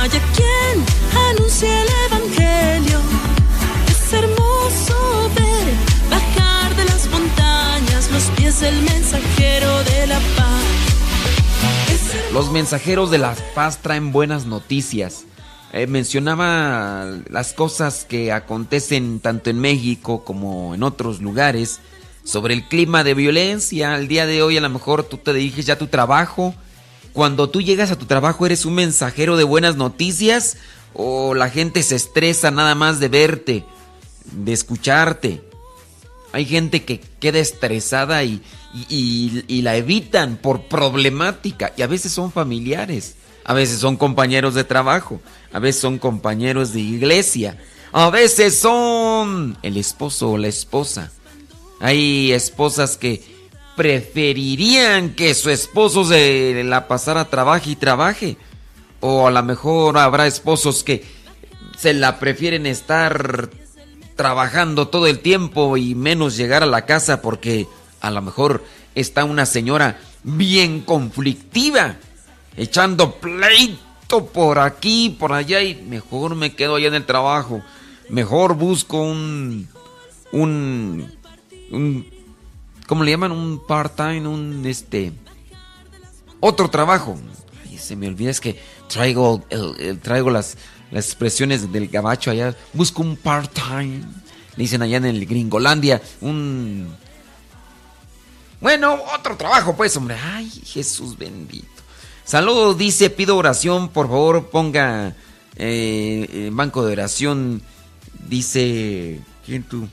haya 0.00 0.20
quien 0.34 0.84
anuncie 1.30 1.82
el 1.82 1.88
Evangelio. 2.06 3.00
Es 3.88 4.12
hermoso 4.12 5.30
ver 5.34 5.74
bajar 6.10 6.74
de 6.76 6.84
las 6.86 7.06
montañas 7.08 8.10
los 8.10 8.24
pies 8.36 8.60
del 8.60 8.80
mensajero 8.82 9.84
de 9.84 10.06
la 10.06 10.18
paz. 10.36 10.83
Los 12.34 12.50
mensajeros 12.50 13.12
de 13.12 13.18
la 13.18 13.36
paz 13.54 13.78
traen 13.80 14.10
buenas 14.10 14.44
noticias. 14.44 15.22
Eh, 15.72 15.86
mencionaba 15.86 17.06
las 17.30 17.52
cosas 17.52 18.04
que 18.08 18.32
acontecen 18.32 19.20
tanto 19.20 19.50
en 19.50 19.60
México 19.60 20.24
como 20.24 20.74
en 20.74 20.82
otros 20.82 21.22
lugares 21.22 21.78
sobre 22.24 22.54
el 22.54 22.66
clima 22.66 23.04
de 23.04 23.14
violencia. 23.14 23.94
Al 23.94 24.08
día 24.08 24.26
de 24.26 24.42
hoy 24.42 24.56
a 24.56 24.60
lo 24.60 24.68
mejor 24.68 25.04
tú 25.04 25.16
te 25.16 25.32
diriges 25.32 25.66
ya 25.66 25.74
a 25.74 25.78
tu 25.78 25.86
trabajo. 25.86 26.56
Cuando 27.12 27.50
tú 27.50 27.62
llegas 27.62 27.92
a 27.92 27.98
tu 27.98 28.06
trabajo 28.06 28.44
eres 28.46 28.64
un 28.64 28.74
mensajero 28.74 29.36
de 29.36 29.44
buenas 29.44 29.76
noticias 29.76 30.56
o 30.92 31.34
la 31.34 31.50
gente 31.50 31.84
se 31.84 31.94
estresa 31.94 32.50
nada 32.50 32.74
más 32.74 32.98
de 32.98 33.06
verte, 33.10 33.64
de 34.32 34.52
escucharte. 34.52 35.40
Hay 36.32 36.46
gente 36.46 36.82
que 36.82 36.98
queda 37.20 37.38
estresada 37.38 38.24
y, 38.24 38.42
y 38.88 39.62
la 39.62 39.76
evitan 39.76 40.36
por 40.36 40.64
problemática 40.68 41.72
y 41.76 41.82
a 41.82 41.86
veces 41.86 42.12
son 42.12 42.32
familiares. 42.32 43.16
A 43.44 43.52
veces 43.52 43.78
son 43.78 43.96
compañeros 43.96 44.54
de 44.54 44.64
trabajo, 44.64 45.20
a 45.52 45.58
veces 45.58 45.80
son 45.82 45.98
compañeros 45.98 46.72
de 46.72 46.80
iglesia, 46.80 47.58
a 47.92 48.08
veces 48.08 48.58
son 48.58 49.58
el 49.62 49.76
esposo 49.76 50.30
o 50.30 50.38
la 50.38 50.48
esposa. 50.48 51.12
Hay 51.78 52.32
esposas 52.32 52.96
que 52.96 53.22
preferirían 53.76 55.10
que 55.10 55.34
su 55.34 55.50
esposo 55.50 56.04
se 56.04 56.62
la 56.64 56.88
pasara 56.88 57.28
trabaje 57.28 57.70
y 57.70 57.76
trabaje. 57.76 58.38
O 59.00 59.26
a 59.26 59.30
lo 59.30 59.42
mejor 59.42 59.98
habrá 59.98 60.26
esposos 60.26 60.82
que 60.82 61.04
se 61.76 61.92
la 61.92 62.18
prefieren 62.18 62.64
estar 62.64 63.50
trabajando 64.16 64.88
todo 64.88 65.06
el 65.06 65.18
tiempo 65.18 65.76
y 65.76 65.94
menos 65.94 66.38
llegar 66.38 66.62
a 66.62 66.66
la 66.66 66.86
casa 66.86 67.20
porque 67.20 67.66
a 68.06 68.10
lo 68.10 68.20
mejor 68.20 68.62
está 68.94 69.24
una 69.24 69.46
señora 69.46 69.98
bien 70.22 70.82
conflictiva 70.82 71.96
echando 72.56 73.16
pleito 73.16 74.26
por 74.26 74.58
aquí, 74.58 75.16
por 75.18 75.32
allá 75.32 75.62
y 75.62 75.74
mejor 75.74 76.34
me 76.34 76.54
quedo 76.54 76.76
allá 76.76 76.88
en 76.88 76.94
el 76.94 77.06
trabajo. 77.06 77.62
Mejor 78.10 78.54
busco 78.54 79.00
un, 79.00 79.66
un, 80.32 81.10
un 81.70 82.06
¿cómo 82.86 83.02
le 83.04 83.12
llaman? 83.12 83.32
Un 83.32 83.66
part-time, 83.66 84.28
un, 84.28 84.62
este, 84.66 85.12
otro 86.40 86.68
trabajo. 86.68 87.16
Se 87.78 87.96
me 87.96 88.06
olvida, 88.06 88.30
es 88.30 88.40
que 88.40 88.58
traigo, 88.88 89.42
traigo 90.02 90.30
las, 90.30 90.56
las 90.90 91.06
expresiones 91.06 91.72
del 91.72 91.88
gabacho 91.88 92.30
allá. 92.30 92.54
Busco 92.74 93.02
un 93.02 93.16
part-time. 93.16 94.00
Le 94.56 94.62
dicen 94.62 94.82
allá 94.82 94.98
en 94.98 95.06
el 95.06 95.26
Gringolandia. 95.26 96.00
Un. 96.20 97.03
Bueno, 98.64 98.98
otro 99.14 99.36
trabajo, 99.36 99.76
pues, 99.76 99.94
hombre. 99.98 100.16
Ay, 100.18 100.48
Jesús 100.48 101.18
bendito. 101.18 101.68
Saludos, 102.24 102.78
dice, 102.78 103.10
pido 103.10 103.36
oración, 103.36 103.90
por 103.90 104.08
favor, 104.08 104.46
ponga 104.46 105.14
eh, 105.56 106.48
banco 106.50 106.82
de 106.82 106.92
oración. 106.94 107.60
Dice, 108.26 109.20
¿quién 109.44 109.64
tú? 109.64 109.86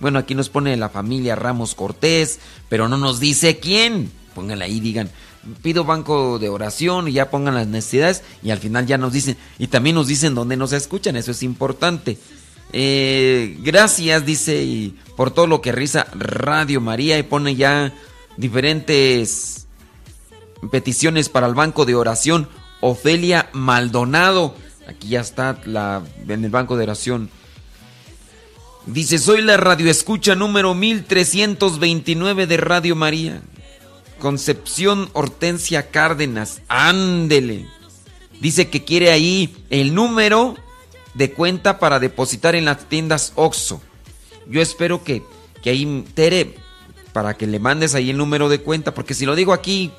Bueno, 0.00 0.18
aquí 0.18 0.34
nos 0.34 0.48
pone 0.48 0.78
la 0.78 0.88
familia 0.88 1.36
Ramos 1.36 1.74
Cortés, 1.74 2.40
pero 2.70 2.88
no 2.88 2.96
nos 2.96 3.20
dice 3.20 3.58
quién. 3.58 4.10
Pónganla 4.34 4.64
ahí, 4.64 4.80
digan, 4.80 5.10
pido 5.60 5.84
banco 5.84 6.38
de 6.38 6.48
oración 6.48 7.08
y 7.08 7.12
ya 7.12 7.30
pongan 7.30 7.54
las 7.54 7.66
necesidades 7.66 8.22
y 8.42 8.48
al 8.48 8.60
final 8.60 8.86
ya 8.86 8.96
nos 8.96 9.12
dicen, 9.12 9.36
y 9.58 9.66
también 9.66 9.94
nos 9.94 10.06
dicen 10.06 10.34
dónde 10.34 10.56
nos 10.56 10.72
escuchan, 10.72 11.16
eso 11.16 11.32
es 11.32 11.42
importante. 11.42 12.16
Eh, 12.72 13.56
gracias, 13.60 14.26
dice, 14.26 14.92
por 15.16 15.30
todo 15.30 15.46
lo 15.46 15.60
que 15.60 15.72
risa 15.72 16.06
Radio 16.12 16.80
María 16.80 17.18
y 17.18 17.22
pone 17.22 17.56
ya 17.56 17.94
diferentes 18.36 19.66
peticiones 20.70 21.28
para 21.28 21.46
el 21.46 21.54
banco 21.54 21.84
de 21.84 21.94
oración. 21.94 22.48
Ofelia 22.80 23.48
Maldonado, 23.52 24.54
aquí 24.86 25.08
ya 25.08 25.20
está 25.20 25.58
en 25.64 26.44
el 26.44 26.50
banco 26.50 26.76
de 26.76 26.84
oración. 26.84 27.30
Dice, 28.86 29.18
soy 29.18 29.42
la 29.42 29.56
radio 29.56 29.90
escucha 29.90 30.34
número 30.34 30.74
1329 30.74 32.46
de 32.46 32.56
Radio 32.56 32.96
María. 32.96 33.42
Concepción 34.18 35.10
Hortensia 35.12 35.90
Cárdenas, 35.90 36.62
ándele. 36.68 37.66
Dice 38.40 38.68
que 38.68 38.84
quiere 38.84 39.10
ahí 39.10 39.54
el 39.70 39.94
número 39.94 40.56
de 41.18 41.32
cuenta 41.32 41.80
para 41.80 41.98
depositar 41.98 42.54
en 42.54 42.64
las 42.64 42.88
tiendas 42.88 43.32
OXO. 43.34 43.82
Yo 44.46 44.62
espero 44.62 45.02
que, 45.02 45.24
que 45.62 45.70
ahí, 45.70 46.06
Tere, 46.14 46.54
para 47.12 47.34
que 47.34 47.48
le 47.48 47.58
mandes 47.58 47.96
ahí 47.96 48.10
el 48.10 48.16
número 48.16 48.48
de 48.48 48.60
cuenta, 48.60 48.94
porque 48.94 49.14
si 49.14 49.26
lo 49.26 49.34
digo 49.34 49.52
aquí, 49.52 49.90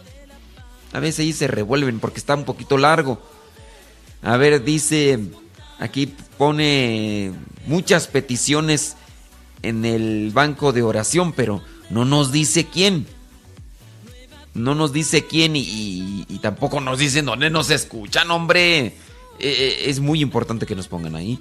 a 0.94 1.00
veces 1.02 1.20
ahí 1.20 1.34
se 1.34 1.48
revuelven 1.48 2.00
porque 2.00 2.20
está 2.20 2.36
un 2.36 2.46
poquito 2.46 2.78
largo. 2.78 3.22
A 4.22 4.38
ver, 4.38 4.64
dice, 4.64 5.20
aquí 5.78 6.16
pone 6.38 7.34
muchas 7.68 8.08
peticiones 8.08 8.96
en 9.62 9.84
el 9.84 10.32
banco 10.34 10.72
de 10.72 10.84
oración, 10.84 11.34
pero 11.34 11.62
no 11.90 12.06
nos 12.06 12.32
dice 12.32 12.66
quién. 12.66 13.08
No 14.54 14.74
nos 14.74 14.94
dice 14.94 15.26
quién 15.26 15.54
y, 15.56 16.26
tampoco 16.42 16.80
nos 16.80 16.98
dicen 16.98 17.26
dónde 17.26 17.50
nos 17.50 17.70
escuchan, 17.72 18.32
hombre. 18.32 18.96
Eh, 19.40 19.50
eh, 19.50 19.90
es 19.90 20.00
muy 20.00 20.22
importante 20.22 20.66
que 20.66 20.76
nos 20.76 20.88
pongan 20.88 21.16
ahí. 21.16 21.40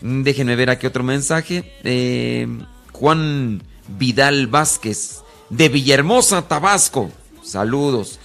Déjenme 0.00 0.56
ver 0.56 0.70
aquí 0.70 0.86
otro 0.86 1.02
mensaje. 1.02 1.72
Eh, 1.84 2.46
Juan 2.92 3.62
Vidal 3.98 4.46
Vázquez, 4.46 5.22
de 5.50 5.68
Villahermosa, 5.68 6.48
Tabasco. 6.48 7.10
Saludos. 7.42 8.18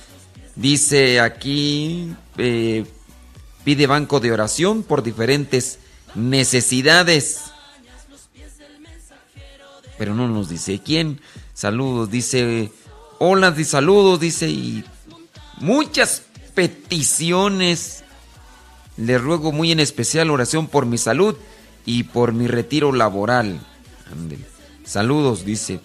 Dice 0.55 1.19
aquí, 1.19 2.13
pide 2.35 3.87
banco 3.87 4.19
de 4.19 4.31
oración 4.31 4.83
por 4.83 5.03
diferentes 5.03 5.79
necesidades. 6.15 7.51
Pero 9.99 10.15
no 10.15 10.27
nos 10.27 10.49
dice 10.49 10.79
quién. 10.83 11.21
Saludos, 11.53 12.09
dice 12.09 12.71
hola 13.19 13.55
saludos, 13.63 14.19
dice, 14.19 14.49
y 14.49 14.83
muchas 15.59 16.23
peticiones. 16.53 18.03
Le 18.97 19.17
ruego 19.17 19.51
muy 19.51 19.71
en 19.71 19.79
especial 19.79 20.29
oración 20.29 20.67
por 20.67 20.85
mi 20.85 20.97
salud 20.97 21.35
y 21.85 22.03
por 22.03 22.33
mi 22.33 22.47
retiro 22.47 22.91
laboral. 22.91 23.59
Saludos, 24.83 25.45
dice 25.45 25.79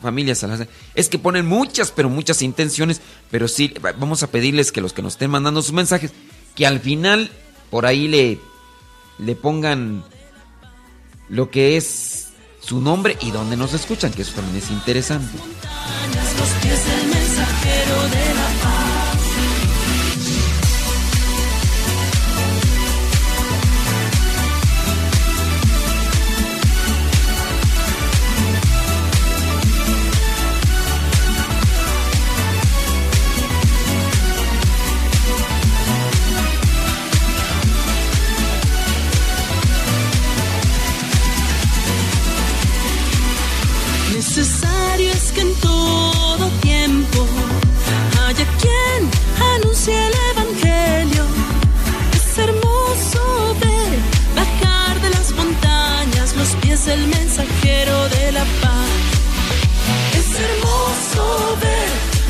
familia, 0.00 0.34
Salazar. 0.34 0.68
Es 0.94 1.08
que 1.08 1.18
ponen 1.18 1.46
muchas, 1.46 1.90
pero 1.90 2.08
muchas 2.08 2.42
intenciones, 2.42 3.00
pero 3.30 3.48
sí, 3.48 3.72
vamos 3.98 4.22
a 4.22 4.26
pedirles 4.26 4.72
que 4.72 4.80
los 4.80 4.92
que 4.92 5.02
nos 5.02 5.14
estén 5.14 5.30
mandando 5.30 5.62
sus 5.62 5.72
mensajes, 5.72 6.12
que 6.54 6.66
al 6.66 6.80
final 6.80 7.30
por 7.70 7.86
ahí 7.86 8.08
le, 8.08 8.40
le 9.18 9.36
pongan 9.36 10.04
lo 11.28 11.50
que 11.50 11.76
es 11.76 12.28
su 12.60 12.80
nombre 12.80 13.16
y 13.20 13.30
dónde 13.30 13.56
nos 13.56 13.72
escuchan, 13.72 14.12
que 14.12 14.22
eso 14.22 14.34
también 14.34 14.56
es 14.56 14.70
interesante. 14.70 15.38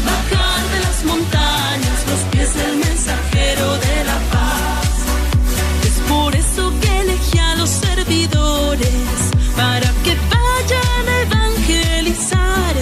bajar 0.05 0.63
de 0.73 0.81
las 0.81 1.05
montañas, 1.05 1.99
los 2.11 2.21
pies 2.31 2.55
del 2.55 2.77
mensajero 2.77 3.77
de 3.79 4.05
la 4.05 4.19
paz. 4.33 4.89
Es 5.85 5.97
por 6.09 6.35
eso 6.35 6.73
que 6.81 7.01
elegí 7.01 7.39
a 7.39 7.55
los 7.57 7.71
servidores 7.71 9.15
para 9.57 9.89
que 10.05 10.17
vayan 10.35 11.05
a 11.09 11.21
evangelizar. 11.27 12.75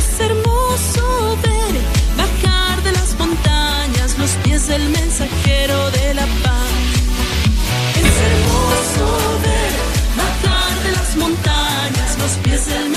Es 0.00 0.20
hermoso 0.20 1.38
ver, 1.42 1.74
bajar 2.16 2.82
de 2.82 2.92
las 2.92 3.18
montañas, 3.18 4.18
los 4.18 4.30
pies 4.42 4.68
del 4.68 4.88
mensajero 4.90 5.90
de 5.90 6.14
la 6.14 6.26
paz. 6.42 6.72
Es 8.00 8.14
hermoso 8.28 9.06
ver, 9.46 9.72
bajar 10.20 10.82
de 10.84 10.92
las 10.92 11.16
montañas, 11.16 12.18
los 12.18 12.32
pies 12.42 12.66
del 12.66 12.78
mensajero 12.78 12.93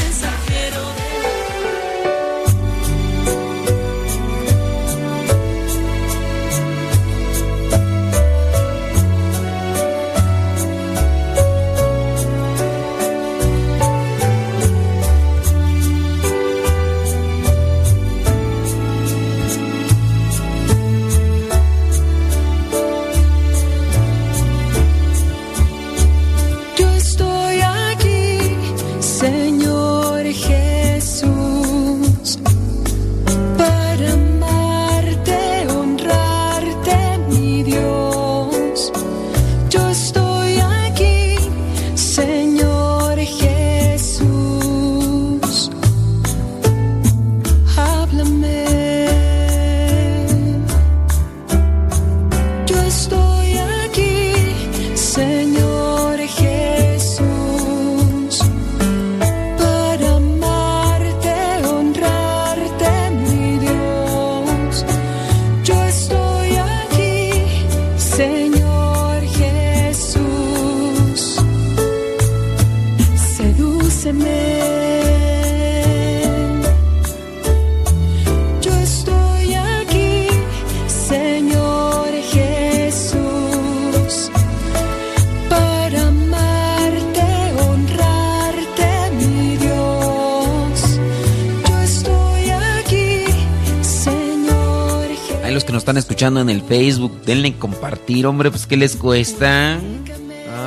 escuchando 96.17 96.41
en 96.41 96.49
el 96.49 96.63
Facebook, 96.63 97.21
denle 97.27 97.53
compartir, 97.59 98.25
hombre, 98.25 98.49
pues 98.49 98.65
¿qué 98.65 98.75
les 98.75 98.95
cuesta? 98.95 99.79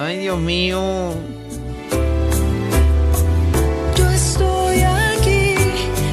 Ay, 0.00 0.18
Dios 0.18 0.38
mío. 0.38 1.12
Yo 3.96 4.10
estoy 4.10 4.78
aquí, 4.82 5.56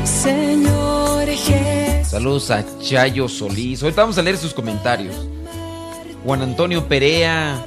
Señor 0.05 1.27
Jesús. 1.27 2.07
Saludos 2.07 2.49
a 2.49 2.65
Chayo 2.79 3.29
Solís. 3.29 3.83
Ahorita 3.83 4.01
vamos 4.01 4.17
a 4.17 4.23
leer 4.23 4.37
sus 4.37 4.55
comentarios. 4.55 5.15
Juan 6.25 6.41
Antonio 6.41 6.87
Perea, 6.87 7.63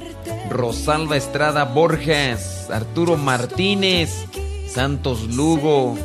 Rosalba 0.49 1.15
Estrada 1.15 1.63
Borges, 1.63 2.69
Arturo 2.69 3.15
Martínez, 3.15 4.25
Santos 4.67 5.23
Lugo, 5.23 5.95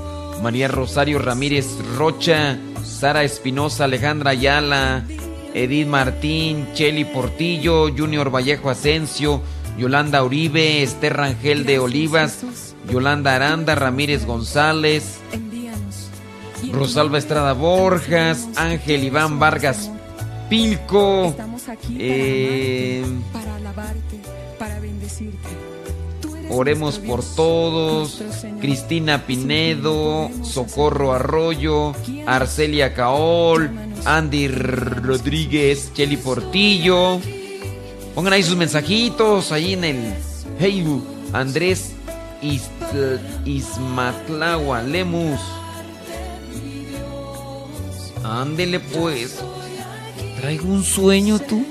María 0.44 0.68
Rosario 0.68 1.18
Ramírez 1.18 1.66
Rocha, 1.96 2.56
Sara 2.84 3.24
Espinosa, 3.24 3.82
Alejandra 3.82 4.30
Ayala, 4.30 5.02
Edith 5.56 5.86
Martín, 5.86 6.66
Cheli 6.74 7.06
Portillo, 7.06 7.88
Junior 7.88 8.30
Vallejo 8.30 8.68
Asensio, 8.68 9.40
Yolanda 9.78 10.22
Uribe, 10.22 10.82
Esther 10.82 11.16
Rangel 11.16 11.64
de 11.64 11.78
Olivas, 11.78 12.44
Yolanda 12.90 13.34
Aranda, 13.34 13.74
Ramírez 13.74 14.26
González, 14.26 15.18
Rosalba 16.72 17.16
Estrada 17.16 17.54
Borjas, 17.54 18.48
Ángel 18.56 19.04
Iván 19.04 19.38
Vargas 19.38 19.90
Pilco, 20.50 21.34
eh, 21.98 23.02
para 23.32 23.56
alabarte, 23.56 24.20
para 24.58 24.78
bendecirte. 24.78 25.75
Oremos 26.48 26.98
por 26.98 27.24
todos. 27.24 28.22
Cristina 28.60 29.26
Pinedo, 29.26 30.30
Socorro 30.42 31.12
Arroyo, 31.12 31.92
Arcelia 32.26 32.94
Caol, 32.94 33.70
Andy 34.04 34.48
Rodríguez, 34.48 35.92
Cheli 35.94 36.16
Portillo. 36.16 37.20
Pongan 38.14 38.32
ahí 38.32 38.42
sus 38.42 38.56
mensajitos 38.56 39.52
ahí 39.52 39.72
en 39.74 39.84
el 39.84 40.14
Facebook. 40.58 41.06
Andrés 41.32 41.92
Isl- 42.42 43.20
Ismatlagua 43.44 44.82
Lemus. 44.82 45.40
Ándele 48.24 48.80
pues. 48.80 49.38
Traigo 50.40 50.68
un 50.68 50.84
sueño 50.84 51.38
tú. 51.38 51.64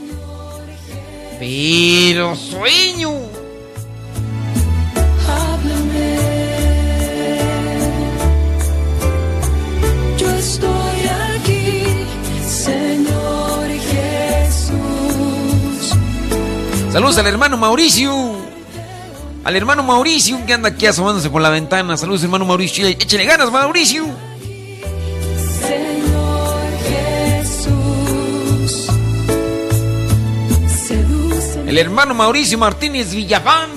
Pero 1.40 2.36
sueño. 2.36 3.12
Saludos 16.96 17.18
al 17.18 17.28
hermano 17.28 17.58
Mauricio. 17.58 18.38
Al 19.44 19.54
hermano 19.58 19.84
Mauricio 19.84 20.40
que 20.46 20.54
anda 20.54 20.70
aquí 20.70 20.86
asomándose 20.86 21.30
por 21.30 21.42
la 21.42 21.50
ventana. 21.50 21.98
Saludos, 21.98 22.24
hermano 22.24 22.46
Mauricio. 22.46 22.88
Échale 22.88 23.26
ganas, 23.26 23.52
Mauricio. 23.52 24.06
Jesús. 27.42 28.88
El 31.68 31.78
hermano 31.78 32.14
Mauricio 32.14 32.58
Martínez 32.58 33.14
Villafán. 33.14 33.72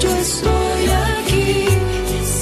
Yo 0.00 0.10
estoy 0.16 0.86
aquí, 1.20 1.68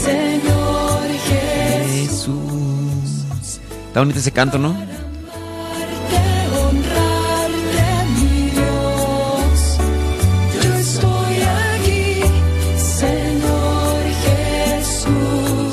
Señor 0.02 1.02
Jesús. 1.28 2.08
Jesús. 2.08 3.60
Está 3.88 4.00
bonito 4.00 4.18
ese 4.18 4.32
canto, 4.32 4.56
¿no? 4.56 4.99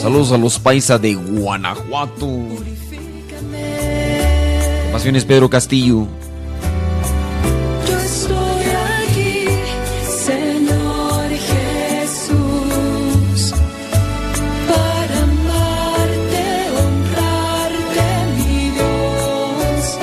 Saludos 0.08 0.32
a 0.32 0.38
los 0.38 0.58
paisas 0.58 1.02
de 1.02 1.16
Guanajuato. 1.16 2.30
Pasiones 4.94 5.26
Pedro 5.26 5.50
Castillo. 5.50 6.08
Yo 7.86 7.98
estoy 8.00 8.64
aquí, 9.04 9.48
Señor 10.08 11.30
Jesús, 11.50 12.40
para 14.70 15.24
amarte, 15.24 16.46
honrarte, 16.80 18.06
mi 18.38 18.70
Dios. 18.70 19.98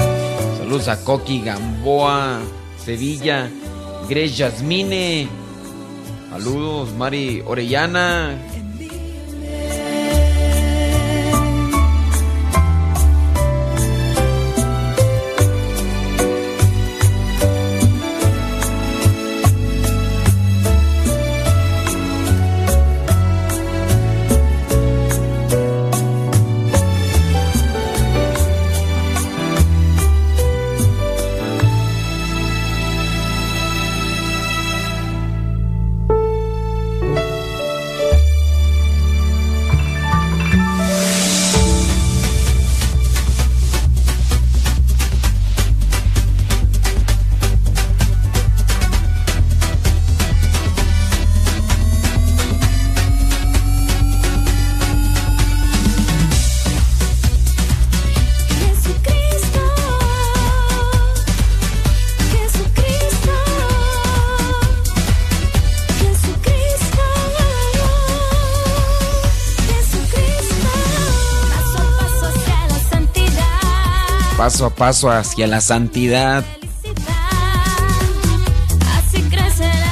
Saludos 0.59 0.89
a 0.89 1.03
Coqui 1.03 1.41
Gamboa, 1.41 2.41
Sevilla, 2.77 3.49
Grace 4.07 4.35
Yasmine. 4.35 5.29
Saludos, 6.29 6.93
Mari 6.93 7.43
Orellana. 7.47 8.39
Paso 74.55 74.67
a 74.67 74.71
paso 74.77 75.11
hacia 75.11 75.49
la 75.49 75.61
santidad. 75.61 76.45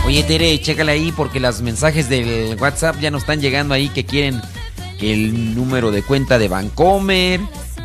Oye, 0.07 0.23
Tere, 0.23 0.61
chécale 0.61 0.93
ahí 0.93 1.11
porque 1.11 1.41
los 1.41 1.63
mensajes 1.63 2.09
del 2.09 2.57
WhatsApp 2.61 3.01
ya 3.01 3.11
nos 3.11 3.23
están 3.23 3.41
llegando 3.41 3.75
ahí 3.75 3.89
que 3.89 4.07
quieren 4.07 4.41
que 5.01 5.15
el 5.15 5.57
número 5.57 5.91
de 5.91 6.05
cuenta 6.05 6.39
de 6.39 6.47
Bancomer, 6.47 7.41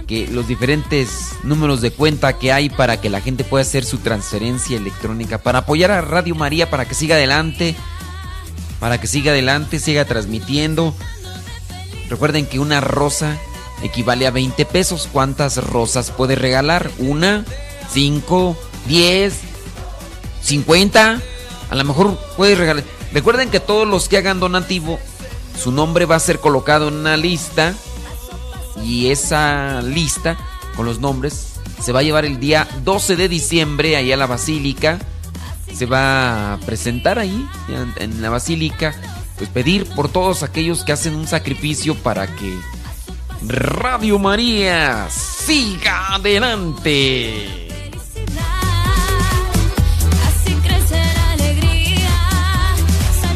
que 0.06 0.28
los 0.28 0.48
diferentes 0.48 1.32
números 1.42 1.82
de 1.82 1.90
cuenta 1.90 2.38
que 2.38 2.52
hay 2.52 2.70
para 2.70 3.02
que 3.02 3.10
la 3.10 3.22
gente 3.22 3.44
pueda 3.44 3.64
hacer 3.64 3.84
su 3.84 3.98
transferencia 3.98 4.78
electrónica, 4.78 5.40
para 5.40 5.60
apoyar 5.60 5.90
a 5.90 6.02
Radio 6.02 6.36
María, 6.36 6.70
para 6.70 6.86
que 6.86 6.94
siga 6.94 7.16
adelante, 7.16 7.74
para 8.80 9.02
que 9.02 9.08
siga 9.08 9.32
adelante, 9.32 9.80
siga 9.80 10.06
transmitiendo. 10.06 10.94
Recuerden 12.08 12.46
que 12.46 12.60
una 12.60 12.82
rosa 12.82 13.36
equivale 13.84 14.28
a 14.28 14.32
20 14.32 14.66
pesos. 14.66 15.10
¿Cuántas 15.12 15.58
rosas 15.64 16.12
puede 16.12 16.36
regalar? 16.36 16.92
¿Una? 16.98 17.46
¿Cinco? 17.92 18.58
¿Diez? 18.88 19.40
¿50? 20.46 21.22
A 21.70 21.76
lo 21.76 21.84
mejor 21.84 22.18
puede 22.38 22.56
regalar. 22.56 22.84
Recuerden 23.14 23.50
que 23.50 23.60
todos 23.60 23.88
los 23.88 24.08
que 24.08 24.18
hagan 24.18 24.40
donativo, 24.40 25.00
su 25.62 25.72
nombre 25.72 26.06
va 26.06 26.16
a 26.16 26.20
ser 26.20 26.40
colocado 26.40 26.88
en 26.88 26.96
una 26.96 27.18
lista. 27.18 27.74
Y 28.84 29.10
esa 29.10 29.82
lista 29.82 30.38
con 30.76 30.86
los 30.86 31.00
nombres 31.00 31.54
se 31.82 31.92
va 31.92 32.00
a 32.00 32.04
llevar 32.04 32.26
el 32.26 32.40
día 32.40 32.68
12 32.84 33.16
de 33.16 33.28
diciembre 33.28 33.98
allá 33.98 34.14
a 34.14 34.18
la 34.18 34.28
Basílica. 34.28 35.00
Se 35.74 35.86
va 35.86 36.54
a 36.54 36.58
presentar 36.60 37.20
ahí 37.20 37.48
en 37.98 38.22
la 38.22 38.30
Basílica. 38.30 38.96
Pues 39.38 39.50
pedir 39.50 39.86
por 39.90 40.10
todos 40.10 40.42
aquellos 40.42 40.84
que 40.84 40.92
hacen 40.92 41.14
un 41.14 41.28
sacrificio 41.28 41.96
para 41.96 42.28
que 42.28 42.58
Radio 43.46 44.20
María 44.20 45.08
siga 45.10 46.16
adelante. 46.16 47.68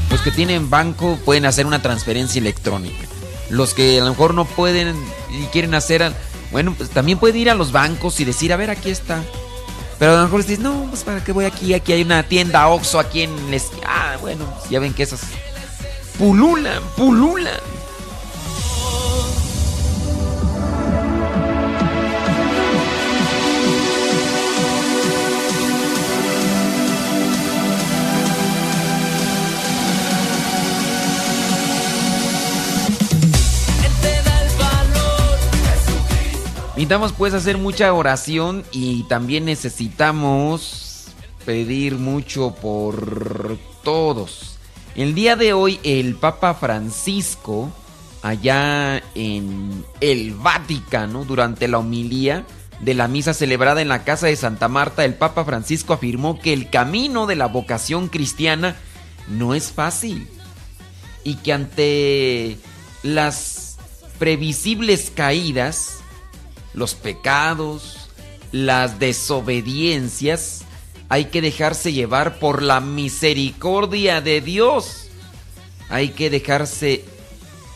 Los 0.09 0.21
que 0.21 0.31
tienen 0.31 0.69
banco 0.69 1.17
pueden 1.23 1.45
hacer 1.45 1.65
una 1.65 1.81
transferencia 1.81 2.39
electrónica. 2.39 3.07
Los 3.49 3.73
que 3.73 3.99
a 3.99 4.03
lo 4.03 4.09
mejor 4.09 4.33
no 4.33 4.45
pueden 4.45 4.95
y 5.29 5.45
quieren 5.47 5.73
hacer 5.73 6.13
Bueno, 6.51 6.73
pues 6.77 6.89
también 6.89 7.17
puede 7.17 7.37
ir 7.37 7.49
a 7.49 7.55
los 7.55 7.71
bancos 7.71 8.19
y 8.19 8.25
decir, 8.25 8.51
a 8.53 8.57
ver, 8.57 8.69
aquí 8.69 8.89
está. 8.89 9.23
Pero 9.99 10.13
a 10.13 10.15
lo 10.17 10.23
mejor 10.23 10.41
dices, 10.41 10.59
no, 10.59 10.87
pues 10.89 11.03
para 11.03 11.23
qué 11.23 11.31
voy 11.31 11.45
aquí, 11.45 11.73
aquí 11.73 11.93
hay 11.93 12.01
una 12.01 12.23
tienda 12.23 12.67
Oxxo 12.67 12.99
aquí 12.99 13.21
en... 13.21 13.51
Les... 13.51 13.69
Ah, 13.85 14.17
bueno, 14.19 14.45
pues 14.57 14.69
ya 14.69 14.79
ven 14.79 14.93
que 14.93 15.03
esas 15.03 15.21
pululan, 16.17 16.81
pululan. 16.95 17.59
Necesitamos 36.81 37.13
pues 37.13 37.35
hacer 37.35 37.59
mucha 37.59 37.93
oración 37.93 38.63
y 38.71 39.03
también 39.03 39.45
necesitamos 39.45 41.09
pedir 41.45 41.99
mucho 41.99 42.55
por 42.55 43.59
todos. 43.83 44.57
El 44.95 45.13
día 45.13 45.35
de 45.35 45.53
hoy 45.53 45.79
el 45.83 46.15
Papa 46.15 46.55
Francisco, 46.55 47.71
allá 48.23 49.03
en 49.13 49.85
el 49.99 50.33
Vaticano, 50.33 51.23
durante 51.23 51.67
la 51.67 51.77
homilía 51.77 52.47
de 52.79 52.95
la 52.95 53.07
misa 53.07 53.35
celebrada 53.35 53.83
en 53.83 53.87
la 53.87 54.03
casa 54.03 54.25
de 54.25 54.35
Santa 54.35 54.67
Marta, 54.67 55.05
el 55.05 55.13
Papa 55.13 55.45
Francisco 55.45 55.93
afirmó 55.93 56.39
que 56.39 56.51
el 56.51 56.71
camino 56.71 57.27
de 57.27 57.35
la 57.35 57.45
vocación 57.45 58.07
cristiana 58.07 58.75
no 59.27 59.53
es 59.53 59.71
fácil 59.71 60.27
y 61.23 61.35
que 61.35 61.53
ante 61.53 62.57
las 63.03 63.77
previsibles 64.17 65.11
caídas, 65.13 66.00
los 66.73 66.95
pecados, 66.95 68.09
las 68.51 68.99
desobediencias, 68.99 70.65
hay 71.09 71.25
que 71.25 71.41
dejarse 71.41 71.91
llevar 71.91 72.39
por 72.39 72.61
la 72.61 72.79
misericordia 72.79 74.21
de 74.21 74.39
Dios. 74.39 75.07
Hay 75.89 76.11
que 76.11 76.29
dejarse, 76.29 77.03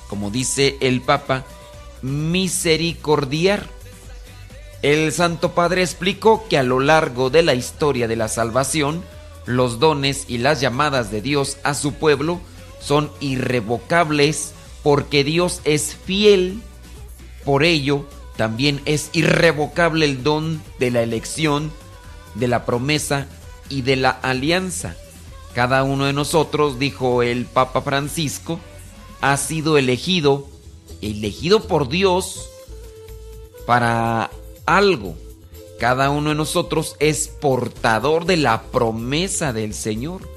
como 0.07 0.31
dice 0.31 0.77
el 0.79 1.01
Papa, 1.01 1.43
misericordiar. 2.01 3.67
El 4.81 5.11
Santo 5.11 5.53
Padre 5.53 5.81
explicó 5.81 6.47
que 6.47 6.57
a 6.57 6.63
lo 6.63 6.79
largo 6.79 7.29
de 7.29 7.43
la 7.43 7.55
historia 7.55 8.07
de 8.07 8.15
la 8.15 8.29
salvación, 8.29 9.03
los 9.45 9.79
dones 9.79 10.25
y 10.29 10.37
las 10.37 10.61
llamadas 10.61 11.11
de 11.11 11.21
Dios 11.21 11.57
a 11.63 11.73
su 11.73 11.93
pueblo 11.95 12.39
son 12.79 13.11
irrevocables 13.19 14.53
porque 14.81 15.23
Dios 15.23 15.59
es 15.65 15.95
fiel. 16.05 16.61
Por 17.43 17.63
ello, 17.63 18.05
también 18.37 18.81
es 18.85 19.09
irrevocable 19.13 20.05
el 20.05 20.23
don 20.23 20.61
de 20.79 20.91
la 20.91 21.01
elección, 21.01 21.71
de 22.35 22.47
la 22.47 22.65
promesa 22.65 23.27
y 23.69 23.81
de 23.81 23.95
la 23.95 24.09
alianza. 24.09 24.95
Cada 25.53 25.83
uno 25.83 26.05
de 26.05 26.13
nosotros, 26.13 26.79
dijo 26.79 27.23
el 27.23 27.45
Papa 27.45 27.81
Francisco, 27.81 28.59
ha 29.21 29.37
sido 29.37 29.77
elegido, 29.77 30.47
elegido 31.01 31.61
por 31.61 31.87
Dios 31.87 32.49
para 33.65 34.29
algo. 34.65 35.15
Cada 35.79 36.09
uno 36.09 36.29
de 36.29 36.35
nosotros 36.35 36.97
es 36.99 37.29
portador 37.29 38.25
de 38.25 38.37
la 38.37 38.63
promesa 38.63 39.53
del 39.53 39.73
Señor. 39.73 40.29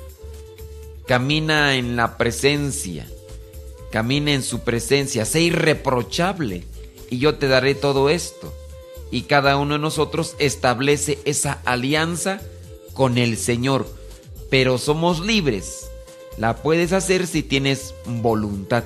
Camina 1.06 1.74
en 1.74 1.96
la 1.96 2.16
presencia, 2.16 3.08
camina 3.90 4.32
en 4.32 4.42
su 4.42 4.60
presencia, 4.60 5.24
sé 5.24 5.40
irreprochable 5.40 6.64
y 7.10 7.18
yo 7.18 7.36
te 7.36 7.48
daré 7.48 7.74
todo 7.74 8.08
esto. 8.08 8.52
Y 9.10 9.22
cada 9.22 9.56
uno 9.56 9.74
de 9.74 9.80
nosotros 9.80 10.36
establece 10.38 11.18
esa 11.24 11.60
alianza 11.64 12.40
con 12.92 13.16
el 13.18 13.36
Señor. 13.36 13.86
Pero 14.50 14.78
somos 14.78 15.20
libres. 15.20 15.90
La 16.36 16.56
puedes 16.56 16.92
hacer 16.92 17.26
si 17.26 17.42
tienes 17.42 17.94
voluntad. 18.06 18.84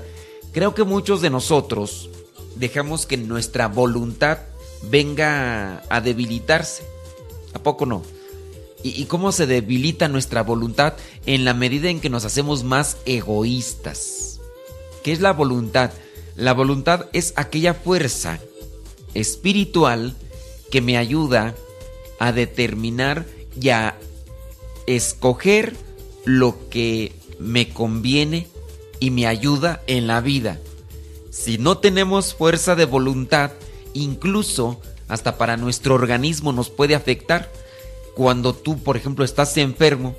Creo 0.52 0.74
que 0.74 0.84
muchos 0.84 1.20
de 1.20 1.30
nosotros 1.30 2.08
dejamos 2.56 3.06
que 3.06 3.16
nuestra 3.16 3.68
voluntad 3.68 4.38
venga 4.82 5.82
a 5.88 6.00
debilitarse. 6.00 6.84
¿A 7.54 7.62
poco 7.62 7.86
no? 7.86 8.02
¿Y, 8.84 9.04
cómo 9.04 9.30
se 9.30 9.46
debilita 9.46 10.08
nuestra 10.08 10.42
voluntad? 10.42 10.94
En 11.24 11.44
la 11.44 11.54
medida 11.54 11.88
en 11.88 12.00
que 12.00 12.10
nos 12.10 12.24
hacemos 12.24 12.64
más 12.64 12.96
egoístas. 13.06 14.40
¿Qué 15.04 15.12
es 15.12 15.20
la 15.20 15.32
voluntad? 15.32 15.92
La 16.36 16.52
voluntad 16.54 17.06
es 17.12 17.34
aquella 17.36 17.74
fuerza 17.74 18.38
espiritual 19.14 20.14
que 20.70 20.80
me 20.80 20.96
ayuda 20.96 21.54
a 22.18 22.32
determinar 22.32 23.26
y 23.60 23.68
a 23.68 23.98
escoger 24.86 25.76
lo 26.24 26.68
que 26.70 27.12
me 27.38 27.68
conviene 27.68 28.46
y 29.00 29.10
me 29.10 29.26
ayuda 29.26 29.82
en 29.86 30.06
la 30.06 30.20
vida. 30.20 30.58
Si 31.30 31.58
no 31.58 31.78
tenemos 31.78 32.34
fuerza 32.34 32.74
de 32.76 32.84
voluntad, 32.84 33.52
incluso 33.92 34.80
hasta 35.08 35.36
para 35.36 35.56
nuestro 35.56 35.94
organismo 35.94 36.52
nos 36.52 36.70
puede 36.70 36.94
afectar. 36.94 37.52
Cuando 38.14 38.54
tú, 38.54 38.78
por 38.78 38.96
ejemplo, 38.96 39.24
estás 39.24 39.56
enfermo, 39.56 40.14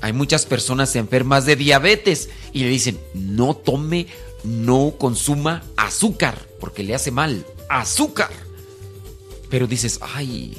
hay 0.00 0.12
muchas 0.12 0.46
personas 0.46 0.96
enfermas 0.96 1.44
de 1.44 1.56
diabetes 1.56 2.30
y 2.52 2.60
le 2.60 2.70
dicen, 2.70 2.98
no 3.14 3.54
tome 3.54 4.06
no 4.44 4.94
consuma 4.98 5.62
azúcar, 5.76 6.46
porque 6.60 6.82
le 6.82 6.94
hace 6.94 7.10
mal. 7.10 7.44
Azúcar. 7.68 8.30
Pero 9.48 9.66
dices, 9.66 10.00
ay, 10.14 10.56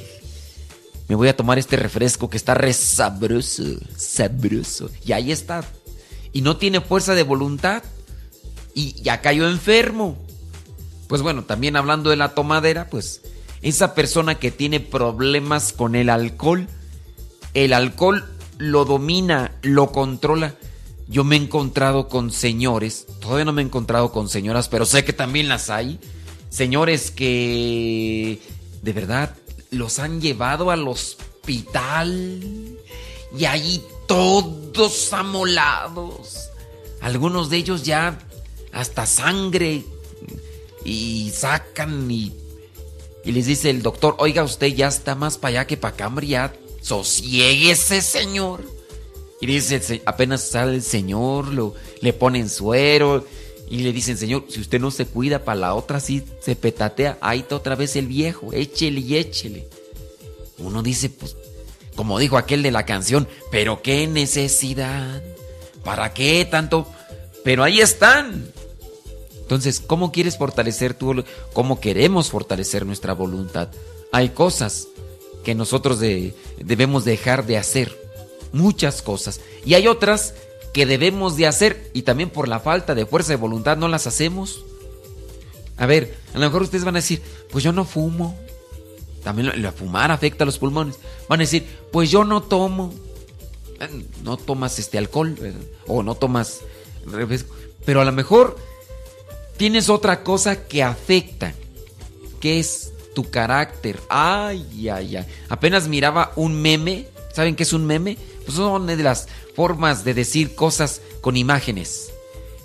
me 1.08 1.14
voy 1.14 1.28
a 1.28 1.36
tomar 1.36 1.58
este 1.58 1.76
refresco 1.76 2.30
que 2.30 2.36
está 2.36 2.54
re 2.54 2.72
sabroso, 2.72 3.64
sabroso. 3.96 4.90
Y 5.04 5.12
ahí 5.12 5.32
está. 5.32 5.64
Y 6.32 6.42
no 6.42 6.56
tiene 6.56 6.80
fuerza 6.80 7.14
de 7.14 7.22
voluntad. 7.22 7.82
Y 8.74 8.94
ya 9.02 9.20
cayó 9.20 9.48
enfermo. 9.48 10.16
Pues 11.08 11.20
bueno, 11.20 11.44
también 11.44 11.76
hablando 11.76 12.08
de 12.08 12.16
la 12.16 12.34
tomadera, 12.34 12.88
pues 12.88 13.20
esa 13.60 13.94
persona 13.94 14.36
que 14.36 14.50
tiene 14.50 14.80
problemas 14.80 15.72
con 15.72 15.94
el 15.94 16.08
alcohol, 16.08 16.66
el 17.54 17.74
alcohol 17.74 18.24
lo 18.58 18.84
domina, 18.84 19.52
lo 19.62 19.92
controla. 19.92 20.54
Yo 21.12 21.24
me 21.24 21.36
he 21.36 21.38
encontrado 21.38 22.08
con 22.08 22.32
señores, 22.32 23.06
todavía 23.20 23.44
no 23.44 23.52
me 23.52 23.60
he 23.60 23.64
encontrado 23.66 24.12
con 24.12 24.30
señoras, 24.30 24.70
pero 24.70 24.86
sé 24.86 25.04
que 25.04 25.12
también 25.12 25.46
las 25.46 25.68
hay. 25.68 26.00
Señores 26.48 27.10
que 27.10 28.40
de 28.80 28.92
verdad 28.94 29.36
los 29.70 29.98
han 29.98 30.22
llevado 30.22 30.70
al 30.70 30.88
hospital 30.88 32.40
y 33.38 33.44
allí 33.44 33.82
todos 34.08 35.12
amolados. 35.12 36.48
Algunos 37.02 37.50
de 37.50 37.58
ellos 37.58 37.82
ya 37.82 38.18
hasta 38.72 39.04
sangre 39.04 39.84
y 40.82 41.30
sacan 41.34 42.10
y, 42.10 42.32
les 43.24 43.44
dice 43.44 43.68
el 43.68 43.82
doctor, 43.82 44.16
oiga 44.18 44.44
usted 44.44 44.68
ya 44.68 44.88
está 44.88 45.14
más 45.14 45.36
para 45.36 45.60
allá 45.60 45.66
que 45.66 45.76
para 45.76 45.94
acá, 45.94 46.10
ya 46.22 46.54
sosiéguese 46.80 48.00
señor. 48.00 48.81
Y 49.42 49.46
dice, 49.46 50.00
apenas 50.06 50.40
sale 50.40 50.76
el 50.76 50.84
Señor, 50.84 51.48
lo, 51.48 51.74
le 52.00 52.12
ponen 52.12 52.48
suero 52.48 53.26
y 53.68 53.78
le 53.78 53.92
dicen, 53.92 54.16
Señor, 54.16 54.44
si 54.48 54.60
usted 54.60 54.80
no 54.80 54.92
se 54.92 55.04
cuida 55.04 55.42
para 55.42 55.58
la 55.58 55.74
otra, 55.74 55.98
sí 55.98 56.22
se 56.40 56.54
petatea, 56.54 57.18
ahí 57.20 57.40
está 57.40 57.56
otra 57.56 57.74
vez 57.74 57.96
el 57.96 58.06
viejo, 58.06 58.52
échele 58.52 59.00
y 59.00 59.16
échele. 59.16 59.68
Uno 60.58 60.80
dice, 60.84 61.10
pues, 61.10 61.34
como 61.96 62.20
dijo 62.20 62.36
aquel 62.36 62.62
de 62.62 62.70
la 62.70 62.86
canción, 62.86 63.26
pero 63.50 63.82
qué 63.82 64.06
necesidad, 64.06 65.20
¿para 65.82 66.14
qué 66.14 66.46
tanto? 66.48 66.86
Pero 67.42 67.64
ahí 67.64 67.80
están. 67.80 68.46
Entonces, 69.40 69.80
¿cómo 69.80 70.12
quieres 70.12 70.38
fortalecer 70.38 70.94
tu 70.94 71.24
cómo 71.52 71.80
queremos 71.80 72.30
fortalecer 72.30 72.86
nuestra 72.86 73.12
voluntad? 73.12 73.70
Hay 74.12 74.28
cosas 74.28 74.86
que 75.42 75.56
nosotros 75.56 75.98
debemos 76.58 77.04
dejar 77.04 77.44
de 77.44 77.58
hacer 77.58 78.01
muchas 78.52 79.02
cosas. 79.02 79.40
Y 79.64 79.74
hay 79.74 79.86
otras 79.86 80.34
que 80.72 80.86
debemos 80.86 81.36
de 81.36 81.46
hacer 81.46 81.90
y 81.92 82.02
también 82.02 82.30
por 82.30 82.48
la 82.48 82.60
falta 82.60 82.94
de 82.94 83.06
fuerza 83.06 83.32
de 83.32 83.36
voluntad 83.36 83.76
no 83.76 83.88
las 83.88 84.06
hacemos. 84.06 84.64
A 85.76 85.86
ver, 85.86 86.16
a 86.32 86.38
lo 86.38 86.46
mejor 86.46 86.62
ustedes 86.62 86.84
van 86.84 86.96
a 86.96 87.00
decir, 87.00 87.22
pues 87.50 87.64
yo 87.64 87.72
no 87.72 87.84
fumo. 87.84 88.38
También 89.22 89.62
la 89.62 89.72
fumar 89.72 90.10
afecta 90.10 90.44
a 90.44 90.46
los 90.46 90.58
pulmones. 90.58 90.96
Van 91.28 91.40
a 91.40 91.44
decir, 91.44 91.66
pues 91.92 92.10
yo 92.10 92.24
no 92.24 92.42
tomo. 92.42 92.92
Eh, 93.80 94.04
no 94.22 94.36
tomas 94.36 94.78
este 94.78 94.98
alcohol 94.98 95.36
o 95.86 96.02
no 96.02 96.14
tomas 96.14 96.60
refresco. 97.06 97.54
Pero 97.84 98.00
a 98.00 98.04
lo 98.04 98.12
mejor 98.12 98.56
tienes 99.56 99.88
otra 99.88 100.22
cosa 100.24 100.66
que 100.66 100.82
afecta, 100.82 101.54
que 102.40 102.58
es 102.58 102.92
tu 103.14 103.30
carácter. 103.30 104.00
Ay, 104.08 104.88
ay, 104.88 105.16
ay. 105.16 105.26
Apenas 105.48 105.88
miraba 105.88 106.32
un 106.36 106.60
meme. 106.60 107.08
¿Saben 107.32 107.56
qué 107.56 107.62
es 107.62 107.72
un 107.72 107.86
meme? 107.86 108.18
Pues 108.44 108.56
son 108.56 108.86
de 108.86 108.96
las 108.96 109.28
formas 109.54 110.04
de 110.04 110.14
decir 110.14 110.54
cosas 110.54 111.00
con 111.20 111.36
imágenes. 111.36 112.12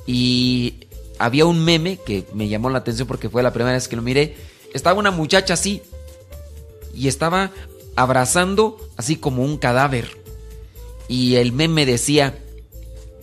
Y 0.05 0.87
había 1.19 1.45
un 1.45 1.63
meme 1.63 1.97
que 1.97 2.25
me 2.33 2.47
llamó 2.47 2.69
la 2.69 2.79
atención 2.79 3.07
porque 3.07 3.29
fue 3.29 3.43
la 3.43 3.53
primera 3.53 3.73
vez 3.73 3.87
que 3.87 3.95
lo 3.95 4.01
miré, 4.01 4.37
estaba 4.73 4.99
una 4.99 5.11
muchacha 5.11 5.53
así 5.53 5.81
y 6.93 7.07
estaba 7.07 7.51
abrazando 7.95 8.77
así 8.97 9.15
como 9.15 9.43
un 9.43 9.57
cadáver. 9.57 10.17
Y 11.07 11.35
el 11.35 11.51
meme 11.51 11.85
decía, 11.85 12.37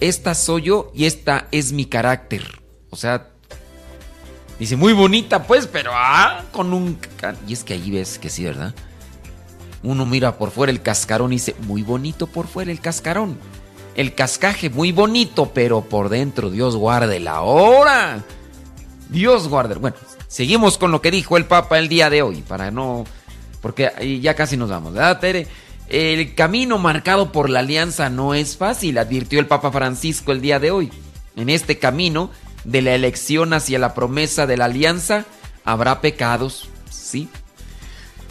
esta 0.00 0.34
soy 0.34 0.62
yo 0.62 0.90
y 0.94 1.04
esta 1.04 1.48
es 1.50 1.72
mi 1.72 1.86
carácter. 1.86 2.60
O 2.90 2.96
sea, 2.96 3.30
dice, 4.58 4.76
muy 4.76 4.92
bonita 4.92 5.46
pues, 5.46 5.66
pero 5.66 5.90
ah, 5.94 6.44
con 6.52 6.72
un... 6.72 6.98
Y 7.46 7.52
es 7.52 7.64
que 7.64 7.74
ahí 7.74 7.90
ves 7.90 8.18
que 8.18 8.30
sí, 8.30 8.44
¿verdad? 8.44 8.74
Uno 9.84 10.06
mira 10.06 10.38
por 10.38 10.50
fuera 10.50 10.72
el 10.72 10.80
cascarón 10.80 11.32
y 11.32 11.36
dice, 11.36 11.54
muy 11.60 11.82
bonito 11.82 12.26
por 12.26 12.46
fuera 12.46 12.72
el 12.72 12.80
cascarón. 12.80 13.38
El 13.94 14.14
cascaje 14.14 14.70
muy 14.70 14.90
bonito, 14.90 15.52
pero 15.54 15.82
por 15.82 16.08
dentro, 16.08 16.50
Dios 16.50 16.74
guarde 16.74 17.20
la 17.20 17.42
hora. 17.42 18.24
Dios 19.10 19.46
guarde. 19.46 19.74
Bueno, 19.74 19.96
seguimos 20.26 20.78
con 20.78 20.90
lo 20.90 21.02
que 21.02 21.10
dijo 21.10 21.36
el 21.36 21.44
Papa 21.44 21.78
el 21.78 21.88
día 21.88 22.10
de 22.10 22.22
hoy, 22.22 22.42
para 22.42 22.70
no... 22.70 23.04
Porque 23.60 24.20
ya 24.20 24.34
casi 24.34 24.56
nos 24.56 24.70
vamos, 24.70 24.94
¿verdad, 24.94 25.20
Tere? 25.20 25.46
El 25.88 26.34
camino 26.34 26.78
marcado 26.78 27.30
por 27.30 27.50
la 27.50 27.60
alianza 27.60 28.08
no 28.08 28.34
es 28.34 28.56
fácil, 28.56 28.96
advirtió 28.98 29.38
el 29.38 29.46
Papa 29.46 29.70
Francisco 29.70 30.32
el 30.32 30.40
día 30.40 30.58
de 30.58 30.70
hoy. 30.70 30.90
En 31.36 31.50
este 31.50 31.78
camino 31.78 32.30
de 32.64 32.80
la 32.80 32.94
elección 32.94 33.52
hacia 33.52 33.78
la 33.78 33.94
promesa 33.94 34.46
de 34.46 34.56
la 34.56 34.64
alianza 34.64 35.26
habrá 35.64 36.00
pecados, 36.00 36.68
sí, 36.90 37.28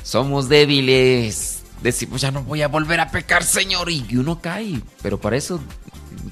somos 0.04 0.50
débiles. 0.50 1.64
Decimos, 1.82 2.22
ya 2.22 2.32
no 2.32 2.44
voy 2.44 2.62
a 2.62 2.68
volver 2.68 3.00
a 3.00 3.10
pecar, 3.10 3.44
Señor. 3.44 3.90
Y 3.90 4.16
uno 4.16 4.40
cae. 4.40 4.82
Pero 5.02 5.20
para 5.20 5.36
eso 5.36 5.60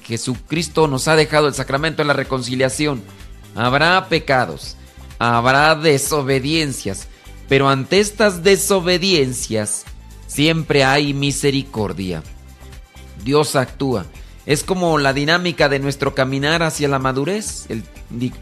Jesucristo 0.04 0.88
nos 0.88 1.08
ha 1.08 1.16
dejado 1.16 1.48
el 1.48 1.54
sacramento 1.54 2.02
de 2.02 2.06
la 2.06 2.14
reconciliación. 2.14 3.02
Habrá 3.54 4.08
pecados, 4.08 4.76
habrá 5.18 5.74
desobediencias. 5.74 7.08
Pero 7.48 7.68
ante 7.68 8.00
estas 8.00 8.42
desobediencias 8.42 9.84
siempre 10.26 10.84
hay 10.84 11.12
misericordia. 11.12 12.22
Dios 13.24 13.56
actúa. 13.56 14.06
Es 14.46 14.64
como 14.64 14.98
la 14.98 15.12
dinámica 15.12 15.68
de 15.68 15.78
nuestro 15.78 16.14
caminar 16.14 16.62
hacia 16.62 16.88
la 16.88 16.98
madurez, 16.98 17.68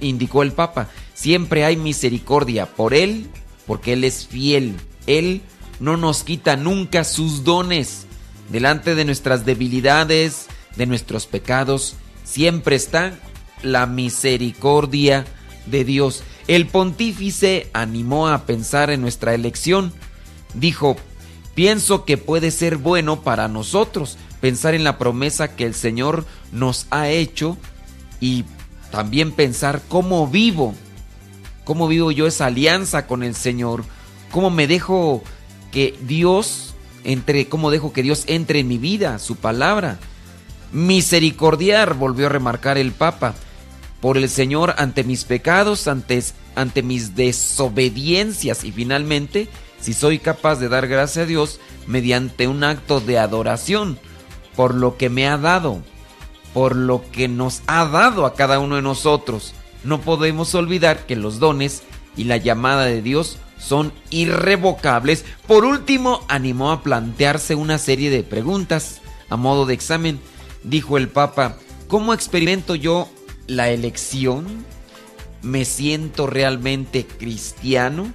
indicó 0.01 0.43
el 0.43 0.53
Papa. 0.53 0.89
Siempre 1.12 1.64
hay 1.64 1.76
misericordia 1.76 2.66
por 2.66 2.95
Él, 2.95 3.28
porque 3.66 3.93
Él 3.93 4.05
es 4.05 4.26
fiel. 4.26 4.76
Él 5.18 5.42
no 5.78 5.96
nos 5.96 6.24
quita 6.24 6.56
nunca 6.56 7.04
sus 7.04 7.44
dones. 7.44 8.06
Delante 8.50 8.94
de 8.94 9.04
nuestras 9.04 9.44
debilidades, 9.44 10.46
de 10.76 10.86
nuestros 10.86 11.26
pecados, 11.26 11.96
siempre 12.24 12.76
está 12.76 13.18
la 13.62 13.86
misericordia 13.86 15.24
de 15.66 15.84
Dios. 15.84 16.22
El 16.48 16.66
pontífice 16.66 17.68
animó 17.72 18.28
a 18.28 18.46
pensar 18.46 18.90
en 18.90 19.00
nuestra 19.00 19.34
elección. 19.34 19.92
Dijo, 20.54 20.96
pienso 21.54 22.04
que 22.04 22.16
puede 22.16 22.50
ser 22.50 22.76
bueno 22.76 23.22
para 23.22 23.48
nosotros 23.48 24.18
pensar 24.40 24.74
en 24.74 24.84
la 24.84 24.98
promesa 24.98 25.54
que 25.54 25.64
el 25.64 25.74
Señor 25.74 26.24
nos 26.50 26.86
ha 26.90 27.08
hecho 27.08 27.56
y 28.20 28.44
también 28.90 29.32
pensar 29.32 29.82
cómo 29.88 30.26
vivo, 30.26 30.74
cómo 31.64 31.86
vivo 31.86 32.11
yo 32.11 32.26
esa 32.26 32.46
alianza 32.46 33.06
con 33.06 33.22
el 33.22 33.34
Señor 33.34 33.84
cómo 34.31 34.51
me 34.51 34.66
dejo 34.66 35.22
que 35.70 35.99
Dios 36.03 36.74
entre, 37.05 37.49
cómo 37.49 37.70
dejo 37.70 37.93
que 37.93 38.03
Dios 38.03 38.24
entre 38.26 38.61
en 38.61 38.68
mi 38.68 38.78
vida, 38.78 39.18
su 39.18 39.37
palabra. 39.37 39.99
Misericordiar, 40.72 41.95
volvió 41.95 42.26
a 42.26 42.31
remarcar 42.31 42.78
el 42.78 42.93
Papa, 42.93 43.35
por 44.01 44.16
el 44.16 44.28
Señor 44.28 44.74
ante 44.78 45.05
mis 45.05 45.24
pecados, 45.24 45.89
ante, 45.89 46.22
ante 46.55 46.83
mis 46.83 47.16
desobediencias 47.16 48.64
y 48.64 48.72
finalmente, 48.72 49.49
si 49.81 49.93
soy 49.93 50.18
capaz 50.18 50.57
de 50.57 50.68
dar 50.68 50.89
gracias 50.89 51.24
a 51.24 51.26
Dios 51.26 51.61
mediante 51.87 52.49
un 52.49 52.64
acto 52.64 53.01
de 53.01 53.18
adoración 53.18 53.99
por 54.57 54.74
lo 54.74 54.97
que 54.97 55.09
me 55.09 55.26
ha 55.26 55.39
dado, 55.39 55.83
por 56.53 56.76
lo 56.76 57.03
que 57.11 57.28
nos 57.28 57.62
ha 57.66 57.87
dado 57.87 58.26
a 58.26 58.35
cada 58.35 58.59
uno 58.59 58.76
de 58.76 58.83
nosotros. 58.83 59.55
No 59.85 60.01
podemos 60.01 60.55
olvidar 60.55 61.07
que 61.07 61.16
los 61.16 61.39
dones 61.39 61.83
y 62.16 62.24
la 62.24 62.37
llamada 62.37 62.85
de 62.85 63.03
Dios 63.03 63.39
son 63.61 63.92
irrevocables. 64.11 65.24
Por 65.46 65.64
último, 65.64 66.24
animó 66.28 66.72
a 66.72 66.82
plantearse 66.82 67.54
una 67.54 67.78
serie 67.78 68.11
de 68.11 68.22
preguntas 68.22 69.00
a 69.28 69.36
modo 69.36 69.66
de 69.66 69.74
examen. 69.74 70.18
Dijo 70.64 70.96
el 70.96 71.08
Papa, 71.08 71.56
¿cómo 71.86 72.14
experimento 72.14 72.74
yo 72.74 73.08
la 73.46 73.70
elección? 73.70 74.64
¿Me 75.42 75.64
siento 75.64 76.26
realmente 76.26 77.06
cristiano? 77.06 78.12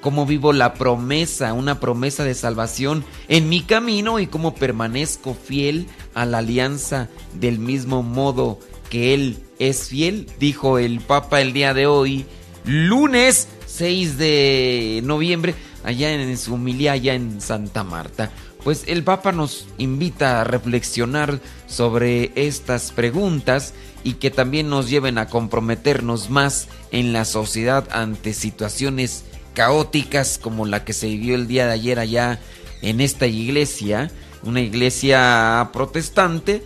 ¿Cómo 0.00 0.26
vivo 0.26 0.52
la 0.52 0.74
promesa, 0.74 1.52
una 1.52 1.80
promesa 1.80 2.24
de 2.24 2.34
salvación 2.34 3.04
en 3.28 3.48
mi 3.48 3.62
camino 3.62 4.20
y 4.20 4.26
cómo 4.26 4.54
permanezco 4.54 5.34
fiel 5.34 5.86
a 6.14 6.24
la 6.24 6.38
alianza 6.38 7.08
del 7.34 7.58
mismo 7.58 8.02
modo 8.02 8.60
que 8.90 9.12
Él 9.14 9.38
es 9.58 9.88
fiel? 9.88 10.30
Dijo 10.38 10.78
el 10.78 11.00
Papa 11.00 11.40
el 11.40 11.52
día 11.52 11.74
de 11.74 11.86
hoy, 11.86 12.26
lunes 12.64 13.48
6 13.78 14.18
de 14.18 15.00
noviembre, 15.04 15.54
allá 15.84 16.12
en 16.12 16.36
su 16.36 16.54
humilía, 16.54 16.92
allá 16.92 17.14
en 17.14 17.40
Santa 17.40 17.84
Marta. 17.84 18.32
Pues 18.64 18.82
el 18.88 19.04
Papa 19.04 19.30
nos 19.30 19.68
invita 19.78 20.40
a 20.40 20.44
reflexionar 20.44 21.38
sobre 21.68 22.32
estas 22.34 22.90
preguntas 22.90 23.74
y 24.02 24.14
que 24.14 24.32
también 24.32 24.68
nos 24.68 24.90
lleven 24.90 25.16
a 25.16 25.28
comprometernos 25.28 26.28
más 26.28 26.66
en 26.90 27.12
la 27.12 27.24
sociedad 27.24 27.88
ante 27.92 28.34
situaciones 28.34 29.24
caóticas 29.54 30.38
como 30.38 30.66
la 30.66 30.84
que 30.84 30.92
se 30.92 31.06
vivió 31.06 31.36
el 31.36 31.46
día 31.46 31.66
de 31.66 31.72
ayer 31.72 32.00
allá 32.00 32.40
en 32.82 33.00
esta 33.00 33.28
iglesia, 33.28 34.10
una 34.42 34.60
iglesia 34.60 35.70
protestante, 35.72 36.64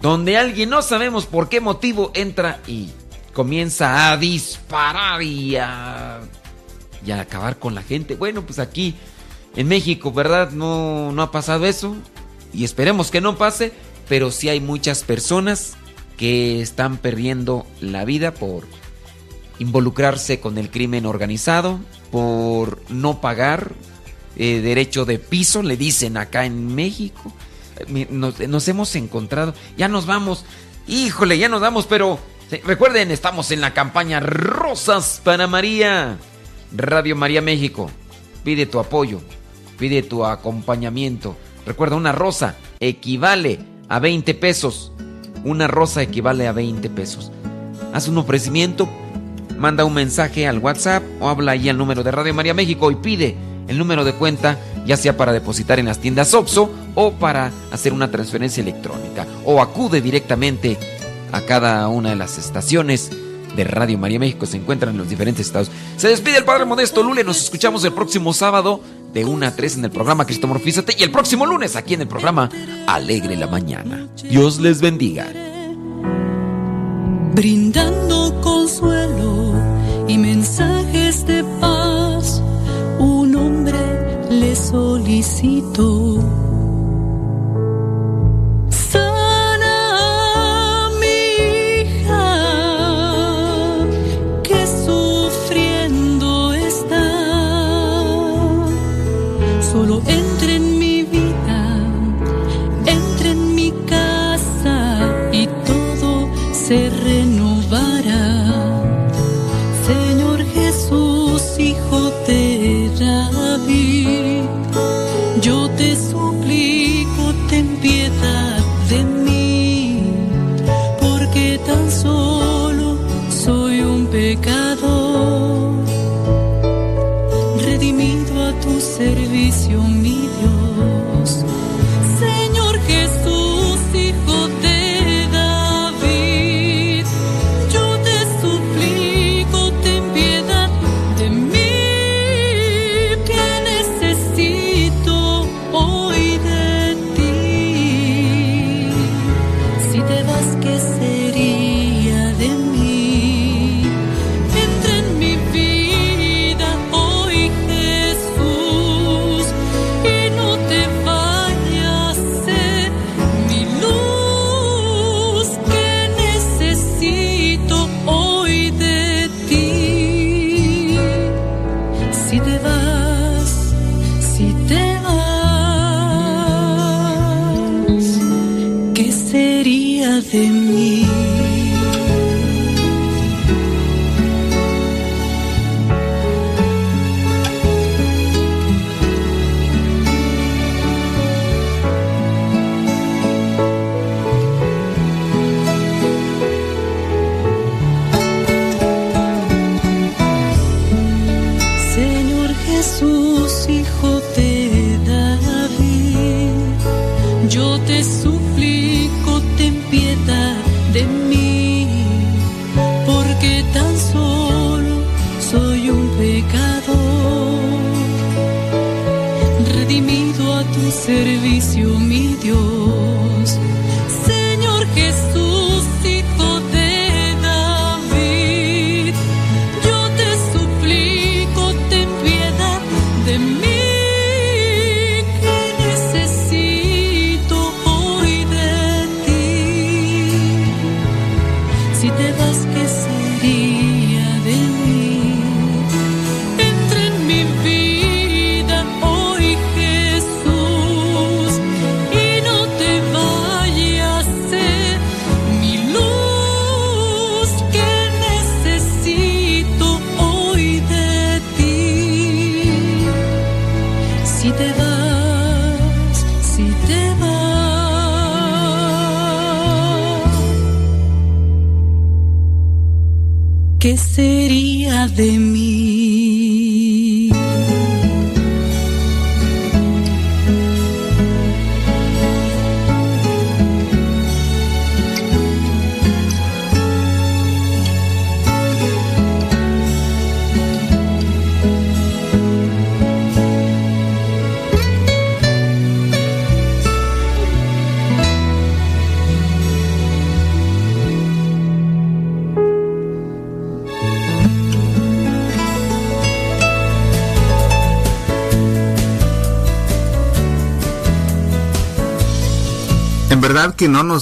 donde 0.00 0.36
alguien 0.36 0.70
no 0.70 0.80
sabemos 0.82 1.26
por 1.26 1.48
qué 1.48 1.60
motivo 1.60 2.12
entra 2.14 2.60
y 2.68 2.90
comienza 3.34 4.10
a 4.10 4.16
disparar 4.16 5.22
y 5.22 5.56
a, 5.56 6.20
y 7.04 7.10
a 7.10 7.20
acabar 7.20 7.58
con 7.58 7.74
la 7.74 7.82
gente. 7.82 8.14
Bueno, 8.14 8.46
pues 8.46 8.58
aquí 8.58 8.94
en 9.56 9.68
México, 9.68 10.12
¿verdad? 10.12 10.50
No, 10.52 11.12
no 11.12 11.22
ha 11.22 11.30
pasado 11.30 11.66
eso 11.66 11.96
y 12.54 12.64
esperemos 12.64 13.10
que 13.10 13.20
no 13.20 13.36
pase, 13.36 13.72
pero 14.08 14.30
sí 14.30 14.48
hay 14.48 14.60
muchas 14.60 15.02
personas 15.02 15.74
que 16.16 16.62
están 16.62 16.96
perdiendo 16.96 17.66
la 17.80 18.04
vida 18.04 18.32
por 18.32 18.64
involucrarse 19.58 20.40
con 20.40 20.56
el 20.58 20.70
crimen 20.70 21.06
organizado, 21.06 21.80
por 22.10 22.82
no 22.88 23.20
pagar 23.20 23.72
eh, 24.36 24.60
derecho 24.60 25.04
de 25.04 25.18
piso, 25.18 25.62
le 25.62 25.76
dicen 25.76 26.16
acá 26.16 26.46
en 26.46 26.74
México. 26.74 27.32
Nos, 28.10 28.38
nos, 28.38 28.68
hemos 28.68 28.94
encontrado, 28.94 29.52
ya 29.76 29.88
nos 29.88 30.06
vamos, 30.06 30.44
híjole, 30.86 31.38
ya 31.38 31.48
nos 31.48 31.60
vamos, 31.60 31.86
pero 31.86 32.20
recuerden, 32.64 33.10
estamos 33.10 33.50
en 33.50 33.60
la 33.60 33.74
campaña 33.74 34.20
Rosas 34.20 35.20
para 35.22 35.46
María. 35.46 36.18
Radio 36.76 37.16
María 37.16 37.40
México. 37.40 37.90
Pide 38.42 38.66
tu 38.66 38.78
apoyo, 38.78 39.20
pide 39.78 40.02
tu 40.02 40.24
acompañamiento. 40.24 41.36
Recuerda, 41.66 41.96
una 41.96 42.12
rosa 42.12 42.56
equivale 42.80 43.60
a 43.88 43.98
20 43.98 44.34
pesos. 44.34 44.92
Una 45.44 45.66
rosa 45.66 46.02
equivale 46.02 46.46
a 46.46 46.52
20 46.52 46.90
pesos. 46.90 47.30
Haz 47.92 48.08
un 48.08 48.18
ofrecimiento, 48.18 48.88
manda 49.56 49.84
un 49.84 49.94
mensaje 49.94 50.46
al 50.46 50.58
WhatsApp 50.58 51.02
o 51.20 51.28
habla 51.28 51.52
ahí 51.52 51.68
al 51.68 51.78
número 51.78 52.02
de 52.02 52.10
Radio 52.10 52.34
María 52.34 52.54
México 52.54 52.90
y 52.90 52.96
pide 52.96 53.36
el 53.68 53.78
número 53.78 54.04
de 54.04 54.12
cuenta, 54.12 54.58
ya 54.84 54.96
sea 54.96 55.16
para 55.16 55.32
depositar 55.32 55.78
en 55.78 55.86
las 55.86 55.98
tiendas 55.98 56.34
OXO 56.34 56.70
o 56.94 57.12
para 57.12 57.50
hacer 57.72 57.92
una 57.92 58.10
transferencia 58.10 58.62
electrónica. 58.62 59.26
O 59.44 59.62
acude 59.62 60.00
directamente 60.00 60.76
a 60.93 60.93
cada 61.42 61.88
una 61.88 62.10
de 62.10 62.16
las 62.16 62.38
estaciones 62.38 63.10
de 63.56 63.64
Radio 63.64 63.98
María 63.98 64.18
México 64.18 64.46
se 64.46 64.56
encuentran 64.56 64.92
en 64.92 64.98
los 64.98 65.08
diferentes 65.08 65.46
estados. 65.46 65.70
Se 65.96 66.08
despide 66.08 66.38
el 66.38 66.44
Padre 66.44 66.64
Modesto 66.64 67.02
Lule, 67.02 67.24
nos 67.24 67.42
escuchamos 67.42 67.84
el 67.84 67.92
próximo 67.92 68.32
sábado 68.32 68.80
de 69.12 69.24
1 69.24 69.46
a 69.46 69.50
3 69.54 69.78
en 69.78 69.84
el 69.84 69.90
programa 69.90 70.26
Cristo 70.26 70.48
Morfízate 70.48 70.94
y 70.98 71.02
el 71.02 71.10
próximo 71.10 71.46
lunes 71.46 71.76
aquí 71.76 71.94
en 71.94 72.02
el 72.02 72.08
programa 72.08 72.50
Alegre 72.86 73.36
la 73.36 73.46
Mañana. 73.46 74.08
Dios 74.28 74.58
les 74.58 74.80
bendiga. 74.80 75.26
Brindando 77.34 78.40
consuelo 78.40 79.54
y 80.08 80.18
mensajes 80.18 81.26
de 81.26 81.44
paz, 81.60 82.42
un 82.98 83.34
hombre 83.36 83.78
le 84.30 84.54
solicito 84.54 86.43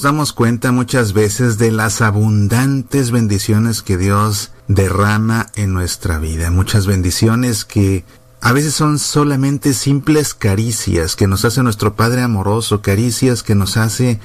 damos 0.02 0.32
cuenta 0.32 0.72
muchas 0.72 1.12
veces 1.12 1.58
de 1.58 1.70
las 1.70 2.00
abundantes 2.00 3.10
bendiciones 3.10 3.82
que 3.82 3.96
Dios 3.96 4.50
derrama 4.68 5.46
en 5.54 5.72
nuestra 5.72 6.18
vida. 6.18 6.50
Muchas 6.50 6.86
bendiciones 6.86 7.64
que 7.64 8.04
a 8.40 8.52
veces 8.52 8.74
son 8.74 8.98
solamente 8.98 9.72
simples 9.72 10.34
caricias 10.34 11.16
que 11.16 11.26
nos 11.26 11.44
hace 11.44 11.62
nuestro 11.62 11.94
Padre 11.94 12.22
amoroso, 12.22 12.82
caricias 12.82 13.42
que 13.42 13.54
nos 13.54 13.76
hace 13.76 14.20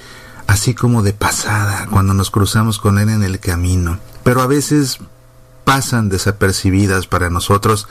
así 0.48 0.74
como 0.74 1.04
de 1.04 1.14
pasada 1.14 1.88
cuando 1.92 2.14
nos 2.14 2.32
cruzamos 2.32 2.80
con 2.80 2.98
Él 2.98 3.10
en 3.10 3.24
el 3.24 3.40
camino. 3.40 4.00
Pero 4.24 4.42
a 4.42 4.48
veces 4.48 4.98
pasan 5.64 6.10
desapercibidas 6.10 7.08
para 7.08 7.30
nosotros 7.30 7.88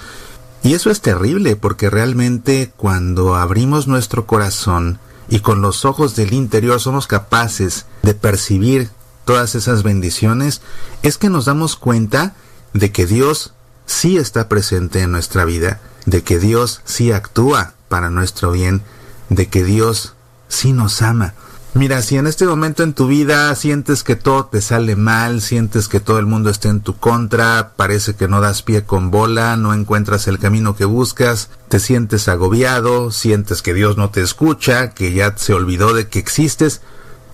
y 0.63 0.75
eso 0.75 0.91
es 0.91 1.01
terrible 1.01 1.57
porque 1.57 1.91
realmente 1.91 2.73
cuando 2.77 3.37
abrimos 3.37 3.87
nuestro 3.87 4.27
corazón 4.27 4.99
y 5.29 5.41
con 5.41 5.61
los 5.63 5.85
ojos 5.85 6.17
del 6.17 6.33
interior 6.33 6.81
somos 6.81 7.07
capaces 7.07 7.87
de 8.03 8.15
percibir 8.15 8.91
todas 9.25 9.55
esas 9.55 9.83
bendiciones, 9.83 10.61
es 11.03 11.19
que 11.19 11.31
nos 11.31 11.47
damos 11.47 11.77
cuenta 11.77 12.35
de 12.73 12.93
que 12.93 13.07
Dios 13.07 13.53
sí 13.87 14.17
está 14.17 14.49
presente 14.49 15.01
en 15.01 15.11
nuestra 15.11 15.45
vida, 15.45 15.81
de 16.05 16.23
que 16.23 16.39
Dios 16.39 16.81
sí 16.85 17.13
actúa 17.13 17.75
para 17.89 18.11
nuestro 18.11 18.53
bien, 18.53 18.83
de 19.29 19.49
que 19.49 19.65
Dios 19.65 20.15
sí 20.49 20.73
nos 20.73 21.03
ama. 21.03 21.35
Mira, 21.77 22.01
si 22.01 22.17
en 22.17 22.27
este 22.27 22.47
momento 22.47 22.83
en 22.83 22.95
tu 22.95 23.07
vida 23.07 23.55
sientes 23.55 24.03
que 24.03 24.17
todo 24.17 24.47
te 24.47 24.63
sale 24.63 24.97
mal, 24.97 25.43
sientes 25.43 25.89
que 25.89 26.01
todo 26.01 26.19
el 26.19 26.25
mundo 26.25 26.49
está 26.49 26.71
en 26.71 26.81
tu 26.81 26.97
contra, 26.97 27.75
parece 27.77 28.17
que 28.17 28.29
no 28.29 28.41
das 28.41 28.63
pie 28.63 28.85
con 28.85 29.11
bola, 29.11 29.59
no 29.59 29.75
encuentras 29.75 30.27
el 30.27 30.39
camino 30.39 30.75
que 30.75 30.87
buscas, 30.87 31.51
te 31.69 31.79
sientes 31.79 32.29
agobiado, 32.29 33.11
sientes 33.11 33.61
que 33.61 33.75
Dios 33.75 33.99
no 33.99 34.09
te 34.09 34.23
escucha, 34.23 34.93
que 34.95 35.13
ya 35.13 35.37
se 35.37 35.53
olvidó 35.53 35.93
de 35.93 36.09
que 36.09 36.19
existes, 36.19 36.81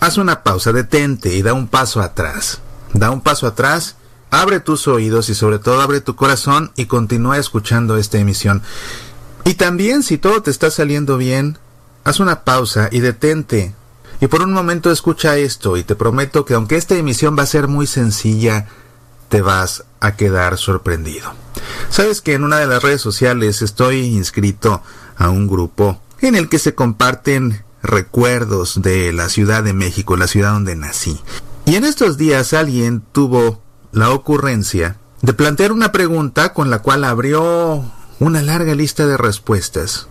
haz 0.00 0.18
una 0.18 0.42
pausa, 0.42 0.72
detente 0.72 1.32
y 1.36 1.42
da 1.42 1.54
un 1.54 1.68
paso 1.68 2.00
atrás. 2.00 2.58
Da 2.94 3.12
un 3.12 3.20
paso 3.20 3.46
atrás, 3.46 3.94
abre 4.32 4.58
tus 4.58 4.88
oídos 4.88 5.28
y 5.28 5.36
sobre 5.36 5.60
todo 5.60 5.80
abre 5.80 6.00
tu 6.00 6.16
corazón 6.16 6.72
y 6.74 6.86
continúa 6.86 7.38
escuchando 7.38 7.96
esta 7.96 8.18
emisión. 8.18 8.60
Y 9.44 9.54
también 9.54 10.02
si 10.02 10.18
todo 10.18 10.42
te 10.42 10.50
está 10.50 10.72
saliendo 10.72 11.16
bien, 11.16 11.58
haz 12.02 12.18
una 12.18 12.42
pausa 12.42 12.88
y 12.90 12.98
detente 12.98 13.76
y 14.22 14.28
por 14.28 14.40
un 14.42 14.52
momento 14.52 14.92
escucha 14.92 15.36
esto 15.36 15.76
y 15.76 15.82
te 15.82 15.96
prometo 15.96 16.44
que 16.44 16.54
aunque 16.54 16.76
esta 16.76 16.94
emisión 16.94 17.36
va 17.36 17.42
a 17.42 17.46
ser 17.46 17.66
muy 17.66 17.88
sencilla, 17.88 18.68
te 19.28 19.42
vas 19.42 19.82
a 19.98 20.14
quedar 20.14 20.58
sorprendido. 20.58 21.34
Sabes 21.90 22.20
que 22.20 22.34
en 22.34 22.44
una 22.44 22.58
de 22.58 22.68
las 22.68 22.84
redes 22.84 23.00
sociales 23.00 23.62
estoy 23.62 23.98
inscrito 23.98 24.80
a 25.16 25.28
un 25.28 25.48
grupo 25.48 26.00
en 26.20 26.36
el 26.36 26.48
que 26.48 26.60
se 26.60 26.76
comparten 26.76 27.64
recuerdos 27.82 28.80
de 28.80 29.12
la 29.12 29.28
Ciudad 29.28 29.64
de 29.64 29.72
México, 29.72 30.16
la 30.16 30.28
ciudad 30.28 30.52
donde 30.52 30.76
nací. 30.76 31.20
Y 31.66 31.74
en 31.74 31.82
estos 31.82 32.16
días 32.16 32.52
alguien 32.52 33.02
tuvo 33.10 33.60
la 33.90 34.10
ocurrencia 34.10 34.98
de 35.20 35.32
plantear 35.32 35.72
una 35.72 35.90
pregunta 35.90 36.52
con 36.52 36.70
la 36.70 36.78
cual 36.78 37.02
abrió 37.02 37.84
una 38.20 38.40
larga 38.40 38.76
lista 38.76 39.04
de 39.04 39.16
respuestas. 39.16 40.06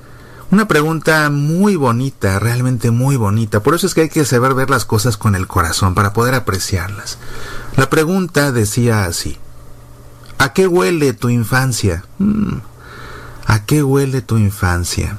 Una 0.51 0.67
pregunta 0.67 1.29
muy 1.29 1.77
bonita, 1.77 2.37
realmente 2.37 2.91
muy 2.91 3.15
bonita. 3.15 3.63
Por 3.63 3.73
eso 3.73 3.87
es 3.87 3.93
que 3.93 4.01
hay 4.01 4.09
que 4.09 4.25
saber 4.25 4.53
ver 4.53 4.69
las 4.69 4.83
cosas 4.83 5.15
con 5.15 5.33
el 5.35 5.47
corazón 5.47 5.95
para 5.95 6.11
poder 6.11 6.35
apreciarlas. 6.35 7.19
La 7.77 7.89
pregunta 7.89 8.51
decía 8.51 9.05
así. 9.05 9.37
¿A 10.39 10.51
qué 10.51 10.67
huele 10.67 11.13
tu 11.13 11.29
infancia? 11.29 12.03
Mm, 12.17 12.57
¿A 13.45 13.63
qué 13.63 13.81
huele 13.81 14.21
tu 14.21 14.37
infancia? 14.37 15.17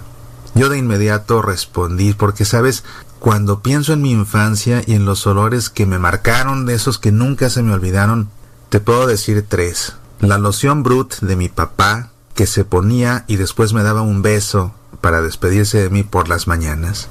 Yo 0.54 0.68
de 0.68 0.76
inmediato 0.76 1.40
respondí 1.40 2.12
porque, 2.12 2.44
sabes, 2.44 2.84
cuando 3.18 3.62
pienso 3.62 3.94
en 3.94 4.02
mi 4.02 4.10
infancia 4.10 4.82
y 4.86 4.92
en 4.92 5.06
los 5.06 5.26
olores 5.26 5.70
que 5.70 5.86
me 5.86 5.98
marcaron, 5.98 6.66
de 6.66 6.74
esos 6.74 6.98
que 6.98 7.10
nunca 7.10 7.48
se 7.48 7.62
me 7.62 7.72
olvidaron, 7.72 8.28
te 8.68 8.80
puedo 8.80 9.06
decir 9.06 9.46
tres. 9.48 9.94
La 10.20 10.36
loción 10.36 10.82
Brut 10.82 11.20
de 11.20 11.36
mi 11.36 11.48
papá, 11.48 12.10
que 12.34 12.46
se 12.46 12.66
ponía 12.66 13.24
y 13.28 13.36
después 13.36 13.72
me 13.72 13.82
daba 13.82 14.02
un 14.02 14.20
beso 14.20 14.74
para 15.02 15.20
despedirse 15.20 15.82
de 15.82 15.90
mí 15.90 16.04
por 16.04 16.30
las 16.30 16.46
mañanas. 16.46 17.10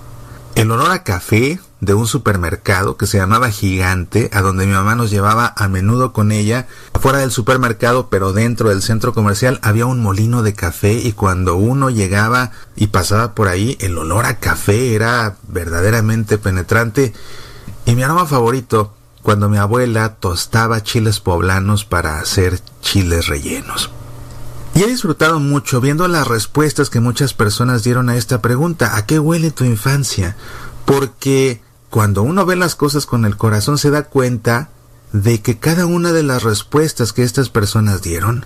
El 0.56 0.72
olor 0.72 0.92
a 0.92 1.04
café 1.04 1.60
de 1.80 1.94
un 1.94 2.08
supermercado 2.08 2.98
que 2.98 3.08
se 3.08 3.18
llamaba 3.18 3.50
Gigante, 3.50 4.30
a 4.34 4.42
donde 4.42 4.66
mi 4.66 4.74
mamá 4.74 4.96
nos 4.96 5.10
llevaba 5.10 5.54
a 5.56 5.68
menudo 5.68 6.14
con 6.14 6.32
ella. 6.32 6.68
Fuera 7.00 7.20
del 7.20 7.32
supermercado, 7.32 8.10
pero 8.10 8.34
dentro 8.34 8.70
del 8.70 8.82
centro 8.82 9.14
comercial, 9.14 9.60
había 9.64 9.86
un 9.86 10.02
molino 10.02 10.44
de 10.44 10.54
café 10.54 10.94
y 10.94 11.14
cuando 11.14 11.56
uno 11.56 11.90
llegaba 11.90 12.52
y 12.76 12.88
pasaba 12.88 13.34
por 13.34 13.48
ahí, 13.48 13.78
el 13.80 13.98
olor 13.98 14.26
a 14.26 14.40
café 14.40 14.94
era 14.94 15.36
verdaderamente 15.48 16.38
penetrante. 16.38 17.14
Y 17.86 17.96
mi 17.96 18.04
aroma 18.04 18.26
favorito, 18.26 18.94
cuando 19.22 19.50
mi 19.50 19.58
abuela 19.58 20.16
tostaba 20.16 20.84
chiles 20.84 21.20
poblanos 21.20 21.86
para 21.86 22.20
hacer 22.20 22.60
chiles 22.82 23.28
rellenos. 23.28 23.90
Y 24.74 24.84
he 24.84 24.88
disfrutado 24.88 25.40
mucho 25.40 25.82
viendo 25.82 26.08
las 26.08 26.28
respuestas 26.28 26.90
que 26.90 27.00
muchas 27.00 27.34
personas 27.34 27.84
dieron 27.84 28.10
a 28.10 28.16
esta 28.16 28.42
pregunta, 28.42 28.96
¿a 28.96 29.06
qué 29.06 29.20
huele 29.20 29.52
tu 29.52 29.66
infancia? 29.66 30.38
Porque 30.86 31.62
cuando 31.90 32.24
uno 32.24 32.46
ve 32.46 32.56
las 32.56 32.76
cosas 32.76 33.06
con 33.06 33.26
el 33.26 33.36
corazón 33.36 33.78
se 33.78 33.92
da 33.92 34.04
cuenta 34.04 34.70
de 35.12 35.42
que 35.42 35.60
cada 35.60 35.86
una 35.86 36.14
de 36.14 36.24
las 36.24 36.44
respuestas 36.44 37.12
que 37.12 37.24
estas 37.24 37.50
personas 37.50 38.02
dieron 38.02 38.46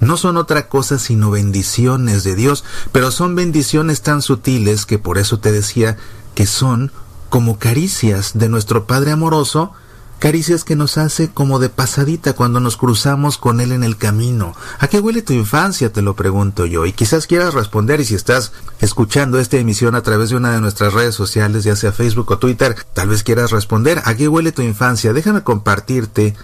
no 0.00 0.16
son 0.16 0.36
otra 0.36 0.68
cosa 0.68 0.98
sino 0.98 1.30
bendiciones 1.30 2.24
de 2.24 2.34
Dios, 2.34 2.64
pero 2.92 3.10
son 3.10 3.34
bendiciones 3.34 4.00
tan 4.00 4.22
sutiles 4.22 4.86
que 4.86 4.98
por 4.98 5.18
eso 5.18 5.38
te 5.38 5.52
decía 5.52 5.96
que 6.34 6.46
son 6.46 6.92
como 7.28 7.58
caricias 7.58 8.32
de 8.34 8.48
nuestro 8.48 8.86
Padre 8.86 9.10
amoroso, 9.10 9.72
caricias 10.18 10.64
que 10.64 10.76
nos 10.76 10.98
hace 10.98 11.28
como 11.28 11.58
de 11.58 11.68
pasadita 11.68 12.32
cuando 12.32 12.60
nos 12.60 12.76
cruzamos 12.76 13.38
con 13.38 13.60
Él 13.60 13.72
en 13.72 13.84
el 13.84 13.96
camino. 13.96 14.54
¿A 14.78 14.88
qué 14.88 15.00
huele 15.00 15.22
tu 15.22 15.32
infancia? 15.32 15.92
Te 15.92 16.02
lo 16.02 16.14
pregunto 16.14 16.66
yo. 16.66 16.86
Y 16.86 16.92
quizás 16.92 17.26
quieras 17.26 17.54
responder 17.54 18.00
y 18.00 18.04
si 18.04 18.14
estás 18.14 18.52
escuchando 18.80 19.38
esta 19.38 19.56
emisión 19.56 19.94
a 19.94 20.02
través 20.02 20.30
de 20.30 20.36
una 20.36 20.52
de 20.52 20.60
nuestras 20.60 20.92
redes 20.92 21.14
sociales, 21.14 21.64
ya 21.64 21.76
sea 21.76 21.92
Facebook 21.92 22.30
o 22.30 22.38
Twitter, 22.38 22.76
tal 22.94 23.08
vez 23.08 23.22
quieras 23.22 23.50
responder. 23.50 24.02
¿A 24.04 24.14
qué 24.14 24.28
huele 24.28 24.52
tu 24.52 24.62
infancia? 24.62 25.12
Déjame 25.12 25.42
compartirte 25.42 26.34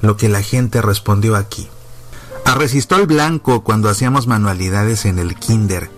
lo 0.00 0.16
que 0.16 0.28
la 0.28 0.42
gente 0.42 0.82
respondió 0.82 1.36
aquí. 1.36 1.68
A 2.44 2.54
resistol 2.54 3.06
blanco 3.06 3.64
cuando 3.64 3.88
hacíamos 3.88 4.26
manualidades 4.26 5.04
en 5.04 5.18
el 5.18 5.36
kinder. 5.36 5.90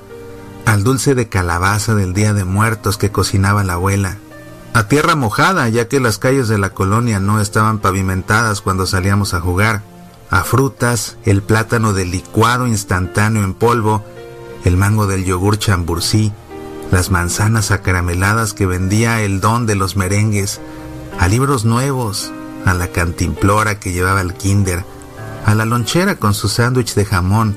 Al 0.66 0.84
dulce 0.84 1.14
de 1.14 1.28
calabaza 1.28 1.94
del 1.94 2.14
Día 2.14 2.32
de 2.32 2.44
Muertos 2.44 2.96
que 2.96 3.10
cocinaba 3.10 3.64
la 3.64 3.74
abuela 3.74 4.18
a 4.74 4.88
tierra 4.88 5.14
mojada, 5.14 5.68
ya 5.68 5.86
que 5.86 6.00
las 6.00 6.18
calles 6.18 6.48
de 6.48 6.58
la 6.58 6.70
colonia 6.70 7.20
no 7.20 7.40
estaban 7.40 7.78
pavimentadas 7.78 8.60
cuando 8.60 8.86
salíamos 8.86 9.32
a 9.32 9.40
jugar, 9.40 9.82
a 10.30 10.42
frutas, 10.42 11.16
el 11.24 11.42
plátano 11.42 11.92
del 11.92 12.10
licuado 12.10 12.66
instantáneo 12.66 13.44
en 13.44 13.54
polvo, 13.54 14.04
el 14.64 14.76
mango 14.76 15.06
del 15.06 15.24
yogur 15.24 15.58
chambursí, 15.58 16.32
las 16.90 17.12
manzanas 17.12 17.70
acarameladas 17.70 18.52
que 18.52 18.66
vendía 18.66 19.22
el 19.22 19.40
don 19.40 19.64
de 19.66 19.76
los 19.76 19.94
merengues, 19.94 20.60
a 21.20 21.28
libros 21.28 21.64
nuevos, 21.64 22.32
a 22.66 22.74
la 22.74 22.88
cantimplora 22.88 23.78
que 23.78 23.92
llevaba 23.92 24.22
el 24.22 24.34
kinder, 24.34 24.84
a 25.46 25.54
la 25.54 25.66
lonchera 25.66 26.16
con 26.16 26.34
su 26.34 26.48
sándwich 26.48 26.94
de 26.94 27.04
jamón, 27.04 27.56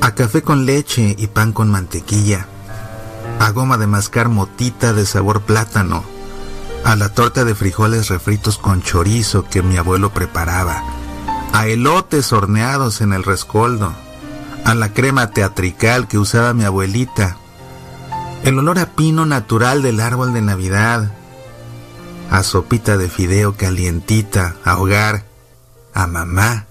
a 0.00 0.14
café 0.14 0.42
con 0.42 0.66
leche 0.66 1.16
y 1.18 1.26
pan 1.26 1.52
con 1.52 1.68
mantequilla, 1.68 2.46
a 3.40 3.50
goma 3.50 3.76
de 3.76 3.88
mascar 3.88 4.28
motita 4.28 4.92
de 4.92 5.04
sabor 5.04 5.40
plátano, 5.40 6.13
a 6.84 6.96
la 6.96 7.08
torta 7.08 7.44
de 7.44 7.54
frijoles 7.54 8.08
refritos 8.08 8.58
con 8.58 8.82
chorizo 8.82 9.44
que 9.44 9.62
mi 9.62 9.76
abuelo 9.76 10.12
preparaba, 10.12 10.82
a 11.52 11.66
elotes 11.66 12.32
horneados 12.32 13.00
en 13.00 13.12
el 13.12 13.24
rescoldo, 13.24 13.94
a 14.64 14.74
la 14.74 14.92
crema 14.92 15.30
teatrical 15.30 16.08
que 16.08 16.18
usaba 16.18 16.52
mi 16.52 16.64
abuelita, 16.64 17.36
el 18.44 18.58
olor 18.58 18.78
a 18.78 18.90
pino 18.92 19.24
natural 19.24 19.82
del 19.82 20.00
árbol 20.00 20.34
de 20.34 20.42
Navidad, 20.42 21.12
a 22.30 22.42
sopita 22.42 22.96
de 22.96 23.08
fideo 23.08 23.56
calientita, 23.56 24.56
a 24.64 24.78
hogar, 24.78 25.24
a 25.94 26.06
mamá, 26.06 26.66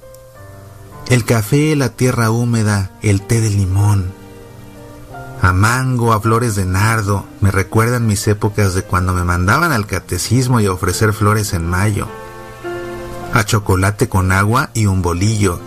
el 1.09 1.25
café, 1.25 1.75
la 1.75 1.89
tierra 1.89 2.29
húmeda, 2.29 2.91
el 3.01 3.21
té 3.21 3.41
de 3.41 3.49
limón, 3.49 4.13
a 5.43 5.51
mango, 5.51 6.13
a 6.13 6.21
flores 6.21 6.55
de 6.55 6.65
nardo, 6.65 7.25
me 7.41 7.51
recuerdan 7.51 8.07
mis 8.07 8.25
épocas 8.29 8.75
de 8.75 8.83
cuando 8.83 9.13
me 9.13 9.25
mandaban 9.25 9.73
al 9.73 9.85
catecismo 9.85 10.61
y 10.61 10.67
a 10.67 10.71
ofrecer 10.71 11.11
flores 11.11 11.51
en 11.53 11.69
mayo, 11.69 12.07
a 13.33 13.43
chocolate 13.43 14.07
con 14.07 14.31
agua 14.31 14.69
y 14.73 14.85
un 14.85 15.01
bolillo, 15.01 15.59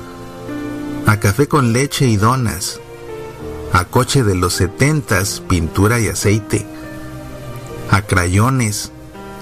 a 1.06 1.20
café 1.20 1.46
con 1.46 1.74
leche 1.74 2.06
y 2.06 2.16
donas, 2.16 2.80
a 3.74 3.84
coche 3.84 4.24
de 4.24 4.34
los 4.34 4.54
setentas, 4.54 5.42
pintura 5.46 6.00
y 6.00 6.08
aceite, 6.08 6.66
a 7.90 8.00
crayones, 8.00 8.92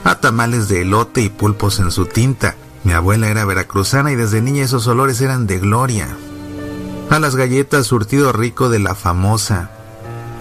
a 0.02 0.18
tamales 0.18 0.68
de 0.68 0.82
elote 0.82 1.20
y 1.20 1.28
pulpos 1.28 1.78
en 1.78 1.92
su 1.92 2.06
tinta. 2.06 2.56
Mi 2.82 2.92
abuela 2.92 3.28
era 3.28 3.44
veracruzana 3.44 4.10
y 4.10 4.16
desde 4.16 4.42
niña 4.42 4.64
esos 4.64 4.88
olores 4.88 5.20
eran 5.20 5.46
de 5.46 5.60
gloria. 5.60 6.08
A 7.08 7.20
las 7.20 7.36
galletas 7.36 7.86
surtido 7.86 8.32
rico 8.32 8.68
de 8.68 8.80
la 8.80 8.96
famosa, 8.96 9.70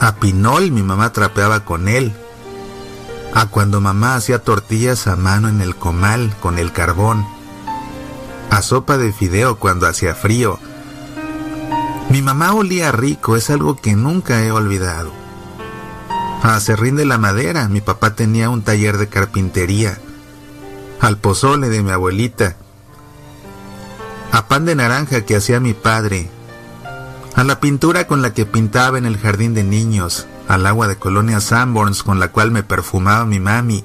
a 0.04 0.16
Pinol 0.16 0.70
mi 0.72 0.84
mamá 0.84 1.14
trapeaba 1.14 1.62
con 1.64 1.88
él. 1.88 2.12
A 3.34 3.46
cuando 3.46 3.80
mamá 3.80 4.16
hacía 4.16 4.40
tortillas 4.40 5.08
a 5.08 5.16
mano 5.16 5.48
en 5.48 5.62
el 5.62 5.78
comal 5.78 6.36
con 6.42 6.60
el 6.60 6.74
carbón. 6.74 7.26
A 8.50 8.62
sopa 8.62 8.98
de 8.98 9.14
fideo 9.14 9.60
cuando 9.60 9.88
hacía 9.88 10.14
frío. 10.14 10.60
Mi 12.10 12.22
mamá 12.22 12.54
olía 12.54 12.92
rico, 12.92 13.38
es 13.38 13.50
algo 13.50 13.78
que 13.78 13.96
nunca 13.96 14.44
he 14.44 14.52
olvidado. 14.52 15.14
A 16.44 16.60
serrín 16.60 16.98
de 16.98 17.06
la 17.06 17.18
madera, 17.18 17.70
mi 17.70 17.80
papá 17.80 18.14
tenía 18.14 18.50
un 18.50 18.62
taller 18.62 18.98
de 18.98 19.08
carpintería. 19.08 20.00
Al 21.00 21.18
pozole 21.18 21.70
de 21.70 21.82
mi 21.82 21.92
abuelita. 21.92 22.58
A 24.34 24.50
pan 24.50 24.66
de 24.66 24.76
naranja 24.76 25.22
que 25.22 25.38
hacía 25.38 25.62
mi 25.62 25.74
padre, 25.74 26.30
a 27.36 27.44
la 27.44 27.60
pintura 27.60 28.06
con 28.06 28.22
la 28.22 28.34
que 28.34 28.46
pintaba 28.46 28.98
en 28.98 29.06
el 29.06 29.18
jardín 29.18 29.54
de 29.54 29.64
niños, 29.64 30.28
al 30.48 30.66
agua 30.66 30.88
de 30.88 30.98
colonia 30.98 31.40
Sanborns 31.40 32.04
con 32.04 32.20
la 32.20 32.30
cual 32.30 32.52
me 32.52 32.64
perfumaba 32.64 33.26
mi 33.26 33.40
mami, 33.40 33.84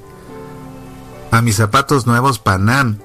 a 1.31 1.41
mis 1.41 1.57
zapatos 1.57 2.07
nuevos 2.07 2.39
Panam, 2.39 2.99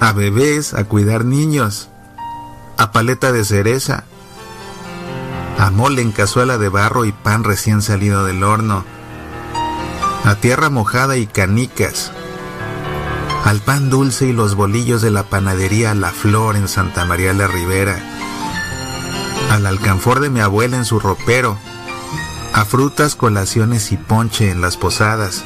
a 0.00 0.12
bebés, 0.12 0.74
a 0.74 0.84
cuidar 0.84 1.24
niños, 1.24 1.88
a 2.76 2.92
paleta 2.92 3.32
de 3.32 3.44
cereza, 3.44 4.04
a 5.58 5.70
mole 5.70 6.02
en 6.02 6.12
cazuela 6.12 6.58
de 6.58 6.68
barro 6.68 7.04
y 7.04 7.12
pan 7.12 7.44
recién 7.44 7.80
salido 7.80 8.24
del 8.24 8.42
horno, 8.42 8.84
a 10.24 10.34
tierra 10.34 10.68
mojada 10.68 11.16
y 11.16 11.26
canicas, 11.26 12.12
al 13.44 13.60
pan 13.60 13.88
dulce 13.88 14.26
y 14.26 14.32
los 14.32 14.54
bolillos 14.54 15.00
de 15.02 15.10
la 15.10 15.24
panadería 15.24 15.94
La 15.94 16.10
Flor 16.10 16.56
en 16.56 16.68
Santa 16.68 17.04
María 17.04 17.32
la 17.32 17.46
Ribera, 17.46 18.13
al 19.50 19.66
alcanfor 19.66 20.20
de 20.20 20.30
mi 20.30 20.40
abuela 20.40 20.76
en 20.76 20.84
su 20.84 21.00
ropero, 21.00 21.56
a 22.52 22.64
frutas, 22.64 23.16
colaciones 23.16 23.92
y 23.92 23.96
ponche 23.96 24.50
en 24.50 24.60
las 24.60 24.76
posadas, 24.76 25.44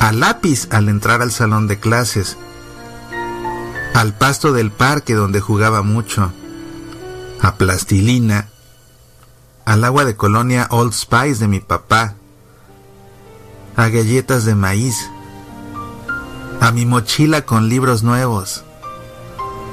a 0.00 0.12
lápiz 0.12 0.68
al 0.70 0.88
entrar 0.88 1.22
al 1.22 1.32
salón 1.32 1.68
de 1.68 1.78
clases, 1.78 2.36
al 3.94 4.14
pasto 4.14 4.52
del 4.52 4.70
parque 4.70 5.14
donde 5.14 5.40
jugaba 5.40 5.82
mucho, 5.82 6.32
a 7.40 7.54
plastilina, 7.54 8.48
al 9.64 9.84
agua 9.84 10.04
de 10.04 10.16
colonia 10.16 10.68
Old 10.70 10.92
Spice 10.92 11.36
de 11.40 11.48
mi 11.48 11.60
papá, 11.60 12.14
a 13.76 13.88
galletas 13.88 14.44
de 14.44 14.54
maíz, 14.54 15.10
a 16.60 16.72
mi 16.72 16.86
mochila 16.86 17.42
con 17.42 17.68
libros 17.68 18.02
nuevos, 18.02 18.64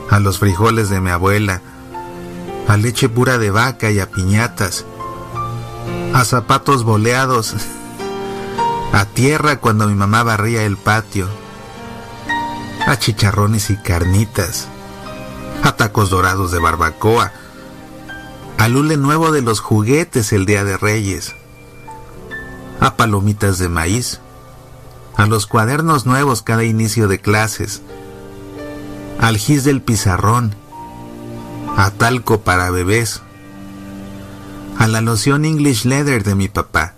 a 0.09 0.19
los 0.19 0.39
frijoles 0.39 0.89
de 0.89 1.01
mi 1.01 1.09
abuela, 1.09 1.61
a 2.67 2.77
leche 2.77 3.09
pura 3.09 3.37
de 3.37 3.51
vaca 3.51 3.91
y 3.91 3.99
a 3.99 4.09
piñatas, 4.09 4.85
a 6.13 6.23
zapatos 6.25 6.83
boleados, 6.83 7.55
a 8.93 9.05
tierra 9.05 9.59
cuando 9.59 9.87
mi 9.87 9.95
mamá 9.95 10.23
barría 10.23 10.63
el 10.63 10.77
patio, 10.77 11.27
a 12.85 12.97
chicharrones 12.97 13.69
y 13.69 13.77
carnitas, 13.77 14.67
a 15.63 15.75
tacos 15.75 16.09
dorados 16.09 16.51
de 16.51 16.59
barbacoa, 16.59 17.31
al 18.57 18.75
hule 18.75 18.97
nuevo 18.97 19.31
de 19.31 19.41
los 19.41 19.59
juguetes 19.59 20.31
el 20.33 20.45
día 20.45 20.63
de 20.63 20.77
Reyes, 20.77 21.33
a 22.79 22.95
palomitas 22.95 23.57
de 23.57 23.69
maíz, 23.69 24.19
a 25.15 25.25
los 25.25 25.47
cuadernos 25.47 26.05
nuevos 26.05 26.41
cada 26.41 26.63
inicio 26.63 27.07
de 27.07 27.19
clases, 27.19 27.81
al 29.19 29.37
gis 29.37 29.63
del 29.63 29.81
pizarrón, 29.81 30.55
a 31.77 31.91
talco 31.91 32.41
para 32.41 32.69
bebés, 32.71 33.21
a 34.77 34.87
la 34.87 35.01
loción 35.01 35.45
English 35.45 35.85
Leather 35.85 36.23
de 36.23 36.35
mi 36.35 36.47
papá. 36.47 36.93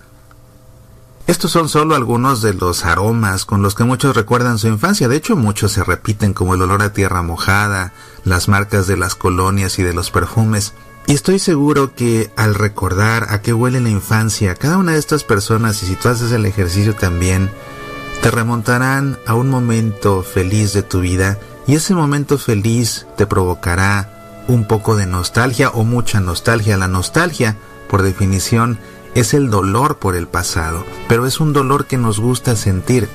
Estos 1.28 1.52
son 1.52 1.70
solo 1.70 1.96
algunos 1.96 2.42
de 2.42 2.54
los 2.54 2.86
aromas 2.86 3.46
con 3.46 3.64
los 3.64 3.74
que 3.74 3.84
muchos 3.84 4.16
recuerdan 4.16 4.60
su 4.60 4.68
infancia. 4.68 5.08
De 5.08 5.16
hecho, 5.16 5.36
muchos 5.36 5.72
se 5.72 5.84
repiten 5.84 6.34
como 6.34 6.54
el 6.54 6.62
olor 6.62 6.84
a 6.84 6.94
tierra 6.94 7.24
mojada, 7.24 7.94
las 8.24 8.48
marcas 8.48 8.86
de 8.86 8.96
las 8.96 9.16
colonias 9.16 9.80
y 9.80 9.84
de 9.84 9.94
los 9.94 10.12
perfumes. 10.12 10.74
Y 11.08 11.14
estoy 11.14 11.40
seguro 11.40 11.96
que 11.96 12.32
al 12.36 12.54
recordar 12.54 13.28
a 13.30 13.42
qué 13.42 13.54
huele 13.54 13.82
la 13.82 13.90
infancia, 13.90 14.56
cada 14.56 14.78
una 14.78 14.92
de 14.92 15.00
estas 15.00 15.24
personas, 15.24 15.82
y 15.82 15.88
si 15.88 15.96
tú 15.96 16.10
haces 16.10 16.32
el 16.32 16.46
ejercicio 16.46 16.96
también, 16.96 17.50
te 18.22 18.30
remontarán 18.30 19.18
a 19.26 19.34
un 19.34 19.50
momento 19.50 20.22
feliz 20.22 20.74
de 20.74 20.84
tu 20.84 21.02
vida 21.02 21.40
y 21.68 21.76
ese 21.76 21.96
momento 21.96 22.38
feliz 22.38 23.08
te 23.18 23.26
provocará 23.26 24.15
un 24.48 24.66
poco 24.66 24.96
de 24.96 25.06
nostalgia 25.06 25.70
o 25.70 25.84
mucha 25.84 26.20
nostalgia. 26.20 26.78
La 26.78 26.88
nostalgia, 26.88 27.58
por 27.90 28.02
definición, 28.02 28.80
es 29.16 29.34
el 29.34 29.50
dolor 29.50 29.98
por 29.98 30.16
el 30.16 30.28
pasado, 30.28 30.86
pero 31.08 31.26
es 31.26 31.40
un 31.40 31.54
dolor 31.54 31.86
que 31.86 31.98
nos 31.98 32.20
gusta 32.20 32.56
sentir. 32.56 33.08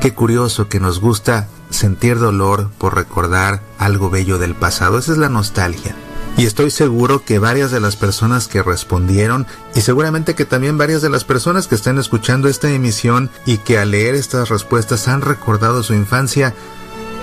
Qué 0.00 0.14
curioso 0.14 0.68
que 0.68 0.80
nos 0.80 1.00
gusta 1.00 1.48
sentir 1.70 2.18
dolor 2.18 2.70
por 2.78 2.94
recordar 2.94 3.62
algo 3.78 4.10
bello 4.10 4.38
del 4.38 4.54
pasado. 4.54 4.98
Esa 4.98 5.12
es 5.12 5.18
la 5.18 5.28
nostalgia. 5.28 5.96
Y 6.36 6.46
estoy 6.46 6.70
seguro 6.70 7.24
que 7.24 7.40
varias 7.40 7.72
de 7.72 7.80
las 7.80 7.96
personas 7.96 8.46
que 8.46 8.62
respondieron 8.62 9.44
y 9.74 9.80
seguramente 9.80 10.36
que 10.36 10.44
también 10.44 10.78
varias 10.78 11.02
de 11.02 11.10
las 11.10 11.24
personas 11.24 11.66
que 11.66 11.74
están 11.74 11.98
escuchando 11.98 12.48
esta 12.48 12.70
emisión 12.70 13.28
y 13.44 13.58
que 13.58 13.76
al 13.76 13.90
leer 13.90 14.14
estas 14.14 14.48
respuestas 14.48 15.08
han 15.08 15.20
recordado 15.20 15.82
su 15.82 15.94
infancia, 15.94 16.54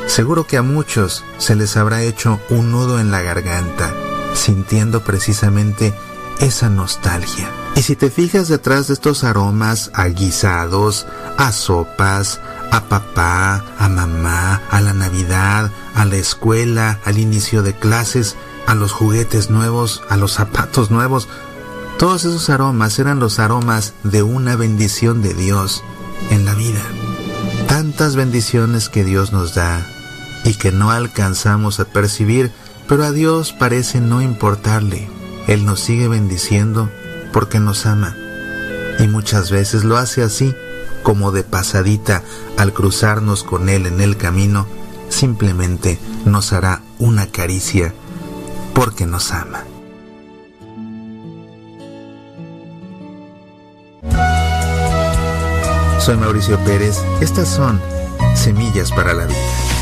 seguro 0.08 0.48
que 0.48 0.58
a 0.58 0.62
muchos 0.62 1.24
se 1.38 1.56
les 1.56 1.78
habrá 1.78 2.04
hecho 2.04 2.40
un 2.50 2.72
nudo 2.72 3.00
en 3.00 3.12
la 3.12 3.22
garganta, 3.22 3.94
sintiendo 4.34 5.04
precisamente 5.04 5.94
esa 6.40 6.70
nostalgia. 6.70 7.50
Y 7.76 7.82
si 7.82 7.96
te 7.96 8.10
fijas 8.10 8.48
detrás 8.48 8.88
de 8.88 8.94
estos 8.94 9.24
aromas 9.24 9.92
a 9.94 10.06
guisados, 10.08 11.06
a 11.38 11.52
sopas, 11.52 12.40
a 12.72 12.82
papá, 12.86 13.66
a 13.78 13.90
mamá, 13.90 14.62
a 14.70 14.82
la 14.82 14.94
Navidad, 14.94 15.72
a 15.94 16.06
la 16.06 16.16
escuela, 16.16 17.00
al 17.04 17.20
inicio 17.20 17.64
de 17.64 17.74
clases, 17.74 18.38
a 18.68 18.76
los 18.76 18.92
juguetes 18.92 19.50
nuevos, 19.50 20.04
a 20.10 20.18
los 20.18 20.34
zapatos 20.34 20.92
nuevos. 20.92 21.28
Todos 21.98 22.26
esos 22.26 22.50
aromas 22.50 22.98
eran 23.00 23.20
los 23.20 23.40
aromas 23.40 23.94
de 24.04 24.24
una 24.24 24.56
bendición 24.56 25.22
de 25.22 25.34
Dios 25.34 25.84
en 26.30 26.46
la 26.46 26.54
vida. 26.54 26.82
Tantas 27.68 28.16
bendiciones 28.16 28.90
que 28.90 29.04
Dios 29.04 29.32
nos 29.32 29.54
da 29.54 29.95
y 30.46 30.54
que 30.54 30.72
no 30.72 30.92
alcanzamos 30.92 31.80
a 31.80 31.86
percibir, 31.86 32.52
pero 32.88 33.04
a 33.04 33.12
Dios 33.12 33.52
parece 33.52 34.00
no 34.00 34.22
importarle. 34.22 35.10
Él 35.48 35.66
nos 35.66 35.80
sigue 35.80 36.08
bendiciendo 36.08 36.90
porque 37.34 37.60
nos 37.60 37.86
ama. 37.88 38.16
Y 39.00 39.08
muchas 39.08 39.52
veces 39.52 39.84
lo 39.84 39.98
hace 39.98 40.22
así, 40.22 40.56
como 41.04 41.32
de 41.32 41.44
pasadita, 41.44 42.24
al 42.58 42.74
cruzarnos 42.74 43.44
con 43.44 43.70
Él 43.70 43.88
en 43.88 44.00
el 44.02 44.18
camino, 44.18 44.68
simplemente 45.10 46.00
nos 46.26 46.54
hará 46.54 46.82
una 47.00 47.28
caricia 47.28 47.94
porque 48.74 49.08
nos 49.08 49.32
ama. 49.32 49.64
Soy 56.00 56.18
Mauricio 56.18 56.60
Pérez, 56.60 56.98
estas 57.20 57.48
son 57.48 57.82
Semillas 58.36 58.92
para 58.92 59.16
la 59.16 59.26
Vida. 59.26 59.75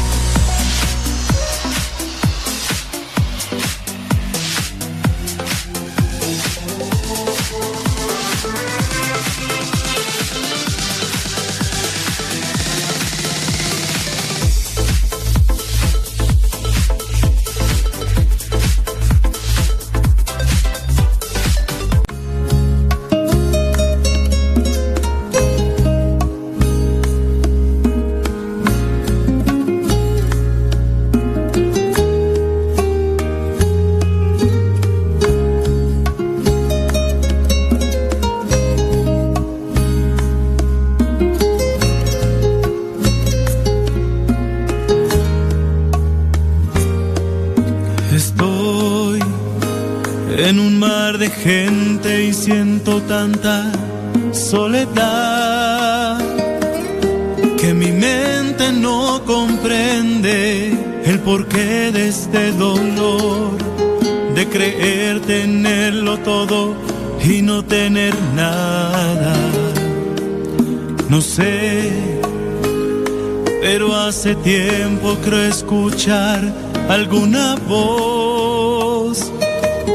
Creo 75.23 75.43
escuchar 75.43 76.41
alguna 76.89 77.55
voz 77.67 79.31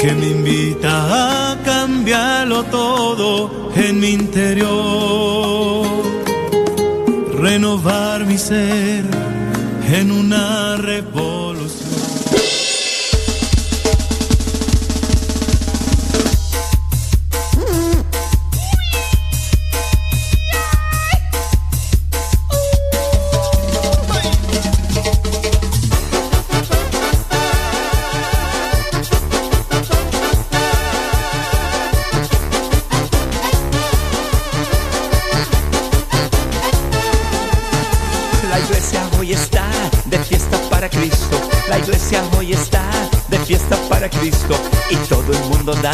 que 0.01 0.13
me 0.13 0.29
invita 0.31 1.53
a 1.53 1.57
cambiarlo 1.63 2.65
todo 2.65 3.71
en 3.75 4.01
mi 4.01 4.11
interior, 4.11 5.87
renovar 7.41 8.25
mi 8.25 8.39
ser 8.39 9.28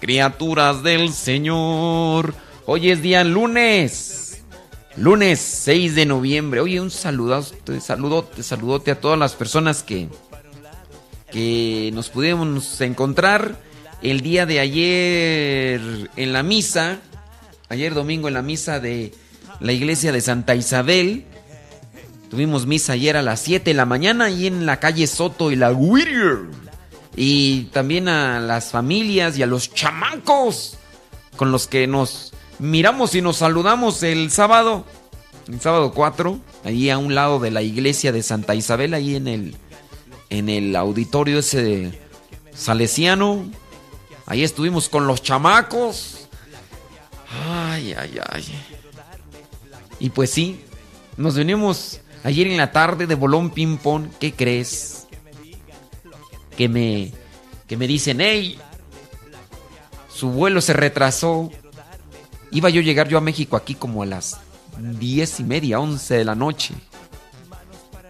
criaturas 0.00 0.82
del 0.82 1.12
Señor. 1.12 2.34
Hoy 2.66 2.90
es 2.90 3.02
día 3.02 3.24
lunes. 3.24 4.42
Lunes 4.96 5.38
6 5.38 5.94
de 5.94 6.06
noviembre. 6.06 6.60
Oye, 6.60 6.80
un 6.80 6.90
saludo, 6.90 7.44
saludote, 7.80 8.90
a 8.90 9.00
todas 9.00 9.18
las 9.18 9.34
personas 9.34 9.82
que 9.82 10.08
que 11.30 11.90
nos 11.92 12.08
pudimos 12.08 12.80
encontrar 12.80 13.56
el 14.02 14.22
día 14.22 14.46
de 14.46 14.60
ayer 14.60 15.80
en 16.16 16.32
la 16.32 16.42
misa, 16.42 17.00
ayer 17.68 17.94
domingo 17.94 18.28
en 18.28 18.34
la 18.34 18.42
misa 18.42 18.80
de 18.80 19.12
la 19.60 19.72
iglesia 19.72 20.12
de 20.12 20.20
Santa 20.20 20.54
Isabel. 20.54 21.26
Tuvimos 22.30 22.66
misa 22.66 22.94
ayer 22.94 23.16
a 23.16 23.22
las 23.22 23.40
7 23.40 23.70
de 23.70 23.74
la 23.74 23.86
mañana 23.86 24.26
ahí 24.26 24.46
en 24.46 24.66
la 24.66 24.80
calle 24.80 25.06
Soto 25.06 25.50
y 25.50 25.56
la 25.56 25.72
Whittier. 25.72 26.67
Y 27.20 27.64
también 27.72 28.08
a 28.08 28.38
las 28.38 28.70
familias 28.70 29.36
y 29.36 29.42
a 29.42 29.46
los 29.46 29.74
chamancos 29.74 30.78
con 31.36 31.50
los 31.50 31.66
que 31.66 31.88
nos 31.88 32.32
miramos 32.60 33.16
y 33.16 33.22
nos 33.22 33.38
saludamos 33.38 34.04
el 34.04 34.30
sábado, 34.30 34.84
el 35.48 35.60
sábado 35.60 35.92
4, 35.92 36.38
ahí 36.64 36.90
a 36.90 36.98
un 36.98 37.16
lado 37.16 37.40
de 37.40 37.50
la 37.50 37.62
iglesia 37.62 38.12
de 38.12 38.22
Santa 38.22 38.54
Isabel, 38.54 38.94
ahí 38.94 39.16
en 39.16 39.26
el 39.26 39.56
en 40.30 40.48
el 40.48 40.76
auditorio 40.76 41.40
ese 41.40 41.98
salesiano. 42.54 43.50
Ahí 44.26 44.44
estuvimos 44.44 44.88
con 44.88 45.08
los 45.08 45.20
chamacos. 45.20 46.28
Ay, 47.48 47.94
ay, 47.98 48.20
ay. 48.30 48.44
Y 49.98 50.10
pues 50.10 50.30
sí, 50.30 50.60
nos 51.16 51.34
venimos 51.34 52.00
ayer 52.22 52.46
en 52.46 52.58
la 52.58 52.70
tarde 52.70 53.08
de 53.08 53.16
Bolón 53.16 53.50
Ping 53.50 53.76
Pong. 53.76 54.06
¿Qué 54.20 54.32
crees? 54.32 54.97
Que 56.58 56.68
me, 56.68 57.12
que 57.66 57.78
me 57.78 57.86
dicen, 57.86 58.20
hey, 58.20 58.58
su 60.12 60.30
vuelo 60.30 60.60
se 60.60 60.74
retrasó. 60.74 61.50
Iba 62.50 62.68
yo 62.68 62.80
a 62.80 62.84
llegar 62.84 63.08
yo 63.08 63.16
a 63.16 63.22
México 63.22 63.56
aquí 63.56 63.74
como 63.74 64.02
a 64.02 64.06
las 64.06 64.38
diez 64.76 65.40
y 65.40 65.44
media, 65.44 65.80
once 65.80 66.16
de 66.16 66.24
la 66.24 66.34
noche. 66.34 66.74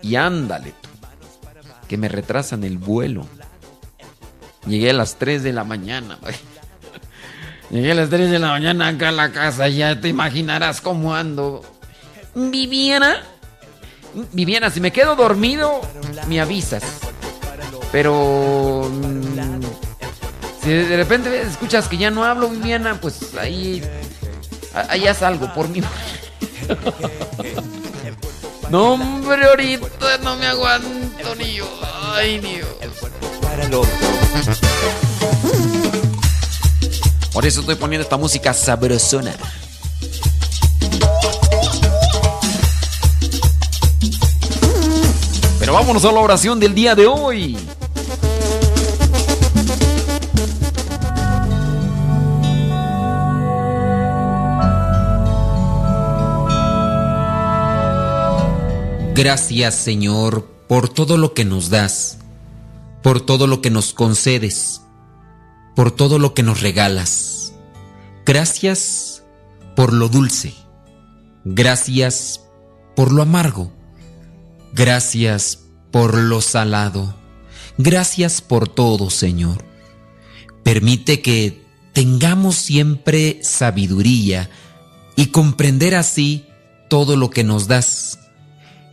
Y 0.02 0.16
ándale 0.16 0.72
que 1.88 1.96
me 1.96 2.08
retrasan 2.08 2.64
el 2.64 2.78
vuelo. 2.78 3.26
Llegué 4.66 4.90
a 4.90 4.92
las 4.92 5.16
3 5.16 5.42
de 5.42 5.52
la 5.52 5.64
mañana. 5.64 6.18
Llegué 7.70 7.92
a 7.92 7.94
las 7.94 8.10
3 8.10 8.30
de 8.30 8.38
la 8.38 8.48
mañana 8.48 8.88
acá 8.88 9.08
a 9.08 9.12
la 9.12 9.32
casa, 9.32 9.68
ya 9.68 10.00
te 10.00 10.08
imaginarás 10.08 10.80
cómo 10.80 11.14
ando. 11.14 11.62
Viviana, 12.34 13.22
Viviana, 14.32 14.70
si 14.70 14.80
me 14.80 14.92
quedo 14.92 15.16
dormido, 15.16 15.80
me 16.28 16.40
avisas. 16.40 16.82
Pero 17.90 18.90
mm, 18.90 19.60
si 20.62 20.70
de 20.70 20.96
repente 20.96 21.42
escuchas 21.42 21.88
que 21.88 21.96
ya 21.96 22.10
no 22.10 22.24
hablo, 22.24 22.48
Viviana, 22.50 23.00
pues 23.00 23.34
ahí, 23.40 23.82
ahí 24.88 25.06
haz 25.06 25.22
algo 25.22 25.52
por 25.54 25.68
mí. 25.68 25.82
No, 28.70 28.92
hombre, 28.92 29.46
ahorita 29.46 30.18
no 30.22 30.36
me 30.36 30.46
aguanto 30.46 31.34
ni 31.36 31.54
yo. 31.54 31.66
Ay, 32.12 32.38
Dios. 32.38 32.68
Por 37.32 37.46
eso 37.46 37.60
estoy 37.60 37.76
poniendo 37.76 38.02
esta 38.02 38.18
música 38.18 38.52
sabrosona. 38.52 39.34
Pero 45.58 45.72
vámonos 45.72 46.04
a 46.04 46.12
la 46.12 46.20
oración 46.20 46.60
del 46.60 46.74
día 46.74 46.94
de 46.94 47.06
hoy. 47.06 47.56
Gracias 59.18 59.74
Señor 59.74 60.48
por 60.68 60.88
todo 60.88 61.16
lo 61.16 61.34
que 61.34 61.44
nos 61.44 61.70
das, 61.70 62.18
por 63.02 63.20
todo 63.20 63.48
lo 63.48 63.60
que 63.60 63.68
nos 63.68 63.92
concedes, 63.92 64.82
por 65.74 65.90
todo 65.90 66.20
lo 66.20 66.34
que 66.34 66.44
nos 66.44 66.60
regalas. 66.60 67.52
Gracias 68.24 69.24
por 69.74 69.92
lo 69.92 70.08
dulce. 70.08 70.54
Gracias 71.44 72.42
por 72.94 73.10
lo 73.10 73.22
amargo. 73.22 73.72
Gracias 74.72 75.64
por 75.90 76.16
lo 76.16 76.40
salado. 76.40 77.16
Gracias 77.76 78.40
por 78.40 78.68
todo, 78.68 79.10
Señor. 79.10 79.64
Permite 80.62 81.22
que 81.22 81.64
tengamos 81.92 82.54
siempre 82.54 83.40
sabiduría 83.42 84.48
y 85.16 85.32
comprender 85.32 85.96
así 85.96 86.46
todo 86.88 87.16
lo 87.16 87.30
que 87.30 87.42
nos 87.42 87.66
das 87.66 88.20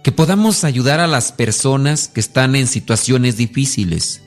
que 0.06 0.12
podamos 0.12 0.64
ayudar 0.64 1.00
a 1.00 1.08
las 1.08 1.32
personas 1.32 2.08
que 2.08 2.20
están 2.20 2.56
en 2.56 2.68
situaciones 2.68 3.38
difíciles, 3.38 4.22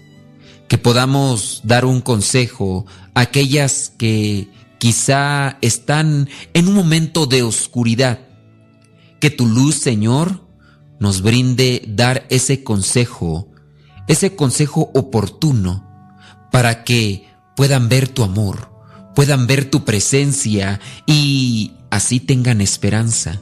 que 0.66 0.76
podamos 0.76 1.60
dar 1.62 1.84
un 1.84 2.00
consejo 2.00 2.84
a 3.14 3.20
aquellas 3.20 3.92
que 3.96 4.48
quizá 4.78 5.56
están 5.60 6.28
en 6.52 6.66
un 6.66 6.74
momento 6.74 7.26
de 7.26 7.44
oscuridad, 7.44 8.18
que 9.20 9.30
tu 9.30 9.46
luz, 9.46 9.76
Señor, 9.76 10.44
nos 10.98 11.22
brinde 11.22 11.84
dar 11.86 12.26
ese 12.28 12.64
consejo, 12.64 13.48
ese 14.08 14.34
consejo 14.34 14.90
oportuno, 14.96 15.86
para 16.50 16.82
que 16.82 17.28
puedan 17.54 17.88
ver 17.88 18.08
tu 18.08 18.24
amor, 18.24 18.72
puedan 19.14 19.46
ver 19.46 19.70
tu 19.70 19.84
presencia 19.84 20.80
y 21.06 21.74
así 21.88 22.18
tengan 22.18 22.60
esperanza. 22.60 23.40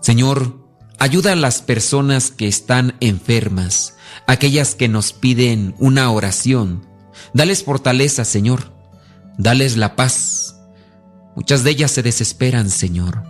Señor, 0.00 0.67
Ayuda 1.00 1.32
a 1.32 1.36
las 1.36 1.62
personas 1.62 2.32
que 2.32 2.48
están 2.48 2.96
enfermas, 2.98 3.94
aquellas 4.26 4.74
que 4.74 4.88
nos 4.88 5.12
piden 5.12 5.76
una 5.78 6.10
oración. 6.10 6.86
Dales 7.32 7.62
fortaleza, 7.62 8.24
Señor. 8.24 8.72
Dales 9.38 9.76
la 9.76 9.94
paz. 9.94 10.56
Muchas 11.36 11.62
de 11.62 11.70
ellas 11.70 11.92
se 11.92 12.02
desesperan, 12.02 12.68
Señor. 12.68 13.22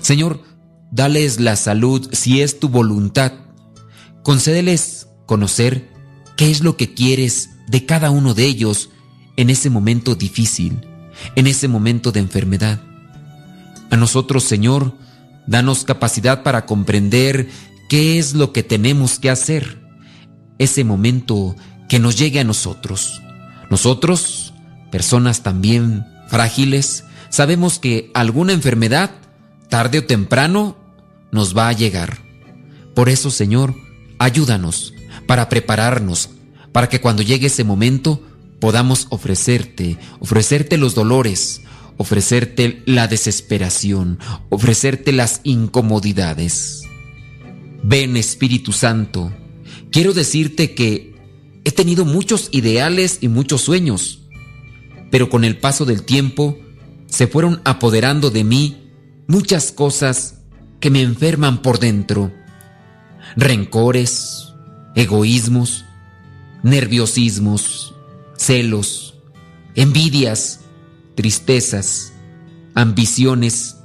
Señor, 0.00 0.42
dales 0.90 1.38
la 1.38 1.54
salud 1.54 2.08
si 2.12 2.42
es 2.42 2.58
tu 2.58 2.68
voluntad. 2.68 3.32
Concédeles 4.24 5.06
conocer 5.26 5.88
qué 6.36 6.50
es 6.50 6.64
lo 6.64 6.76
que 6.76 6.92
quieres 6.92 7.50
de 7.68 7.86
cada 7.86 8.10
uno 8.10 8.34
de 8.34 8.46
ellos 8.46 8.90
en 9.36 9.50
ese 9.50 9.70
momento 9.70 10.16
difícil, 10.16 10.84
en 11.36 11.46
ese 11.46 11.68
momento 11.68 12.10
de 12.10 12.18
enfermedad. 12.18 12.80
A 13.90 13.96
nosotros, 13.96 14.42
Señor, 14.42 15.05
Danos 15.46 15.84
capacidad 15.84 16.42
para 16.42 16.66
comprender 16.66 17.48
qué 17.88 18.18
es 18.18 18.34
lo 18.34 18.52
que 18.52 18.62
tenemos 18.62 19.18
que 19.18 19.30
hacer. 19.30 19.80
Ese 20.58 20.84
momento 20.84 21.54
que 21.88 21.98
nos 21.98 22.18
llegue 22.18 22.40
a 22.40 22.44
nosotros. 22.44 23.22
Nosotros, 23.70 24.54
personas 24.90 25.42
también 25.42 26.06
frágiles, 26.28 27.04
sabemos 27.28 27.78
que 27.78 28.10
alguna 28.14 28.52
enfermedad, 28.52 29.10
tarde 29.68 29.98
o 29.98 30.04
temprano, 30.04 30.76
nos 31.30 31.56
va 31.56 31.68
a 31.68 31.72
llegar. 31.72 32.18
Por 32.94 33.08
eso, 33.08 33.30
Señor, 33.30 33.74
ayúdanos 34.18 34.94
para 35.26 35.48
prepararnos, 35.48 36.30
para 36.72 36.88
que 36.88 37.00
cuando 37.00 37.22
llegue 37.22 37.48
ese 37.48 37.64
momento 37.64 38.22
podamos 38.60 39.06
ofrecerte, 39.10 39.98
ofrecerte 40.18 40.78
los 40.78 40.94
dolores, 40.94 41.62
ofrecerte 41.96 42.82
la 42.86 43.08
desesperación, 43.08 44.18
ofrecerte 44.48 45.12
las 45.12 45.40
incomodidades. 45.44 46.82
Ven 47.82 48.16
Espíritu 48.16 48.72
Santo, 48.72 49.32
quiero 49.90 50.12
decirte 50.12 50.74
que 50.74 51.14
he 51.64 51.72
tenido 51.72 52.04
muchos 52.04 52.48
ideales 52.52 53.18
y 53.20 53.28
muchos 53.28 53.62
sueños, 53.62 54.20
pero 55.10 55.28
con 55.28 55.44
el 55.44 55.58
paso 55.58 55.84
del 55.84 56.02
tiempo 56.02 56.58
se 57.06 57.26
fueron 57.26 57.60
apoderando 57.64 58.30
de 58.30 58.44
mí 58.44 58.90
muchas 59.26 59.72
cosas 59.72 60.40
que 60.80 60.90
me 60.90 61.02
enferman 61.02 61.62
por 61.62 61.78
dentro. 61.78 62.32
Rencores, 63.36 64.52
egoísmos, 64.94 65.84
nerviosismos, 66.62 67.94
celos, 68.36 69.14
envidias, 69.74 70.60
tristezas, 71.16 72.12
ambiciones, 72.74 73.78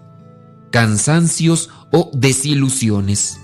cansancios 0.69 1.69
o 1.91 2.11
desilusiones. 2.13 3.39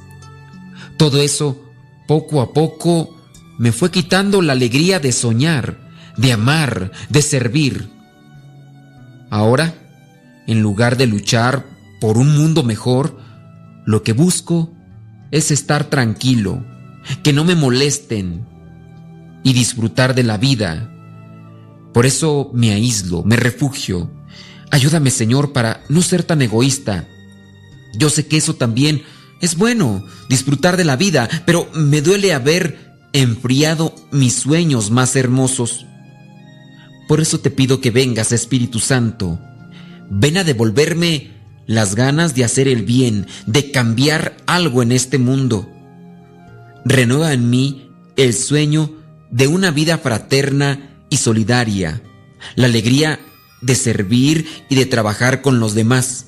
Todo 0.97 1.21
eso, 1.21 1.63
poco 2.07 2.41
a 2.41 2.53
poco, 2.53 3.15
me 3.57 3.71
fue 3.71 3.89
quitando 3.89 4.41
la 4.41 4.53
alegría 4.53 4.99
de 4.99 5.11
soñar, 5.11 5.79
de 6.17 6.33
amar, 6.33 6.91
de 7.09 7.21
servir. 7.21 7.89
Ahora, 9.29 9.73
en 10.47 10.61
lugar 10.61 10.97
de 10.97 11.07
luchar 11.07 11.65
por 11.99 12.17
un 12.17 12.37
mundo 12.37 12.63
mejor, 12.63 13.19
lo 13.85 14.03
que 14.03 14.13
busco 14.13 14.73
es 15.31 15.51
estar 15.51 15.85
tranquilo, 15.85 16.65
que 17.23 17.33
no 17.33 17.43
me 17.43 17.55
molesten 17.55 18.45
y 19.43 19.53
disfrutar 19.53 20.13
de 20.13 20.23
la 20.23 20.37
vida 20.37 20.93
por 21.93 22.05
eso 22.05 22.51
me 22.53 22.71
aíslo, 22.71 23.23
me 23.23 23.35
refugio. 23.35 24.11
Ayúdame, 24.71 25.11
Señor, 25.11 25.53
para 25.53 25.83
no 25.89 26.01
ser 26.01 26.23
tan 26.23 26.41
egoísta. 26.41 27.07
Yo 27.97 28.09
sé 28.09 28.27
que 28.27 28.37
eso 28.37 28.55
también 28.55 29.03
es 29.41 29.55
bueno, 29.57 30.03
disfrutar 30.29 30.77
de 30.77 30.83
la 30.83 30.95
vida, 30.95 31.29
pero 31.45 31.69
me 31.73 32.01
duele 32.01 32.33
haber 32.33 32.95
enfriado 33.13 33.95
mis 34.11 34.35
sueños 34.35 34.91
más 34.91 35.15
hermosos. 35.15 35.85
Por 37.07 37.21
eso 37.21 37.39
te 37.39 37.49
pido 37.49 37.79
que 37.79 37.91
vengas, 37.91 38.31
Espíritu 38.31 38.79
Santo. 38.79 39.39
Ven 40.09 40.37
a 40.37 40.43
devolverme 40.43 41.31
las 41.65 41.95
ganas 41.95 42.35
de 42.35 42.43
hacer 42.43 42.67
el 42.67 42.83
bien, 42.83 43.27
de 43.45 43.71
cambiar 43.71 44.37
algo 44.45 44.81
en 44.81 44.91
este 44.91 45.17
mundo. 45.17 45.69
Renueva 46.85 47.33
en 47.33 47.49
mí 47.49 47.89
el 48.15 48.33
sueño 48.33 48.91
de 49.29 49.47
una 49.47 49.71
vida 49.71 49.97
fraterna 49.97 50.96
y 51.09 51.17
solidaria, 51.17 52.01
la 52.55 52.67
alegría 52.67 53.19
de 53.61 53.75
servir 53.75 54.47
y 54.69 54.75
de 54.75 54.85
trabajar 54.85 55.41
con 55.41 55.59
los 55.59 55.73
demás. 55.73 56.27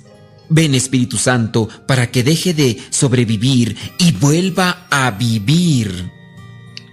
Ven 0.49 0.73
Espíritu 0.73 1.17
Santo 1.17 1.69
para 1.87 2.09
que 2.09 2.23
deje 2.23 2.53
de 2.53 2.81
sobrevivir 2.89 3.77
y 3.99 4.11
vuelva 4.13 4.87
a 4.89 5.11
vivir. 5.11 6.11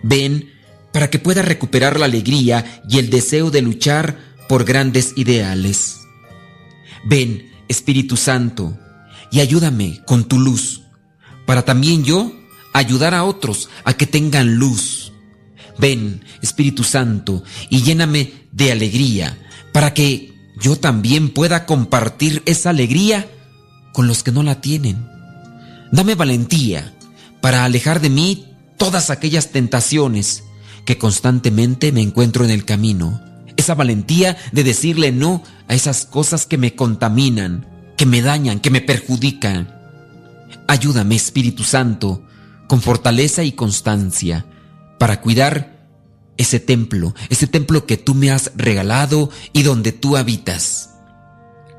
Ven 0.02 0.52
para 0.92 1.10
que 1.10 1.18
pueda 1.18 1.42
recuperar 1.42 1.98
la 1.98 2.06
alegría 2.06 2.82
y 2.88 2.98
el 2.98 3.10
deseo 3.10 3.50
de 3.50 3.62
luchar 3.62 4.18
por 4.48 4.64
grandes 4.64 5.12
ideales. 5.16 6.00
Ven 7.04 7.50
Espíritu 7.68 8.16
Santo 8.16 8.78
y 9.30 9.40
ayúdame 9.40 10.02
con 10.06 10.24
tu 10.24 10.38
luz, 10.38 10.82
para 11.46 11.64
también 11.64 12.04
yo 12.04 12.32
ayudar 12.72 13.14
a 13.14 13.24
otros 13.24 13.68
a 13.84 13.94
que 13.94 14.06
tengan 14.06 14.56
luz 14.56 15.05
Ven, 15.78 16.24
Espíritu 16.42 16.84
Santo, 16.84 17.42
y 17.70 17.82
lléname 17.82 18.32
de 18.52 18.72
alegría, 18.72 19.38
para 19.72 19.94
que 19.94 20.32
yo 20.60 20.76
también 20.76 21.30
pueda 21.30 21.66
compartir 21.66 22.42
esa 22.46 22.70
alegría 22.70 23.28
con 23.92 24.06
los 24.06 24.22
que 24.22 24.32
no 24.32 24.42
la 24.42 24.60
tienen. 24.60 25.06
Dame 25.92 26.14
valentía 26.14 26.94
para 27.40 27.64
alejar 27.64 28.00
de 28.00 28.10
mí 28.10 28.46
todas 28.76 29.10
aquellas 29.10 29.50
tentaciones 29.50 30.44
que 30.84 30.98
constantemente 30.98 31.92
me 31.92 32.00
encuentro 32.00 32.44
en 32.44 32.50
el 32.50 32.64
camino. 32.64 33.20
esa 33.56 33.74
valentía 33.74 34.36
de 34.52 34.64
decirle 34.64 35.12
no 35.12 35.42
a 35.66 35.74
esas 35.74 36.04
cosas 36.04 36.44
que 36.44 36.58
me 36.58 36.74
contaminan, 36.74 37.66
que 37.96 38.04
me 38.04 38.20
dañan, 38.20 38.60
que 38.60 38.70
me 38.70 38.82
perjudican. 38.82 39.74
Ayúdame, 40.68 41.16
Espíritu 41.16 41.64
Santo, 41.64 42.22
con 42.68 42.82
fortaleza 42.82 43.44
y 43.44 43.52
constancia, 43.52 44.44
para 44.98 45.20
cuidar 45.20 45.88
ese 46.36 46.60
templo, 46.60 47.14
ese 47.30 47.46
templo 47.46 47.86
que 47.86 47.96
tú 47.96 48.14
me 48.14 48.30
has 48.30 48.52
regalado 48.56 49.30
y 49.52 49.62
donde 49.62 49.92
tú 49.92 50.16
habitas. 50.16 50.94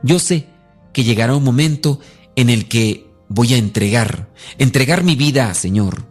Yo 0.03 0.19
sé 0.19 0.47
que 0.93 1.03
llegará 1.03 1.35
un 1.35 1.43
momento 1.43 1.99
en 2.35 2.49
el 2.49 2.67
que 2.67 3.07
voy 3.29 3.53
a 3.53 3.57
entregar, 3.57 4.29
entregar 4.57 5.03
mi 5.03 5.15
vida, 5.15 5.53
Señor, 5.53 6.05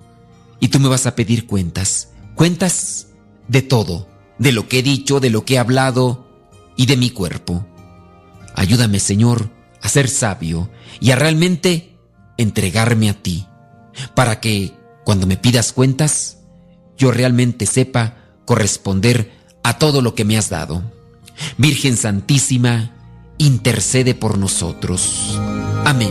y 0.61 0.69
tú 0.69 0.81
me 0.81 0.89
vas 0.89 1.07
a 1.07 1.15
pedir 1.15 1.47
cuentas, 1.47 2.11
cuentas 2.35 3.09
de 3.49 3.63
todo, 3.63 4.09
de 4.39 4.53
lo 4.53 4.69
que 4.69 4.81
he 4.81 4.83
dicho, 4.83 5.21
de 5.21 5.31
lo 5.31 5.45
que 5.45 5.55
he 5.55 5.59
hablado 5.59 6.29
y 6.77 6.87
de 6.87 6.97
mi 6.97 7.11
cuerpo. 7.11 7.67
Ayúdame, 8.55 9.01
Señor, 9.01 9.51
a 9.83 9.89
ser 9.89 10.09
sabio 10.09 10.71
y 11.01 11.11
a 11.11 11.17
realmente 11.17 11.97
entregarme 12.39 13.11
a 13.11 13.15
ti, 13.15 13.47
para 14.15 14.41
que 14.41 14.73
cuando 15.05 15.27
me 15.27 15.37
pidas 15.37 15.73
cuentas, 15.73 16.36
yo 16.97 17.11
realmente 17.11 17.67
sepa 17.67 18.17
corresponder 18.45 19.33
a 19.63 19.79
todo 19.79 20.03
lo 20.03 20.15
que 20.15 20.25
me 20.25 20.37
has 20.37 20.49
dado. 20.49 20.83
Virgen 21.59 21.97
Santísima, 21.97 22.93
intercede 23.39 24.15
por 24.15 24.39
nosotros. 24.39 25.39
Amén. 25.85 26.11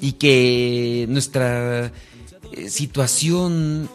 y 0.00 0.12
que 0.12 1.06
nuestra 1.08 1.92
eh, 2.52 2.68
situación, 2.68 3.88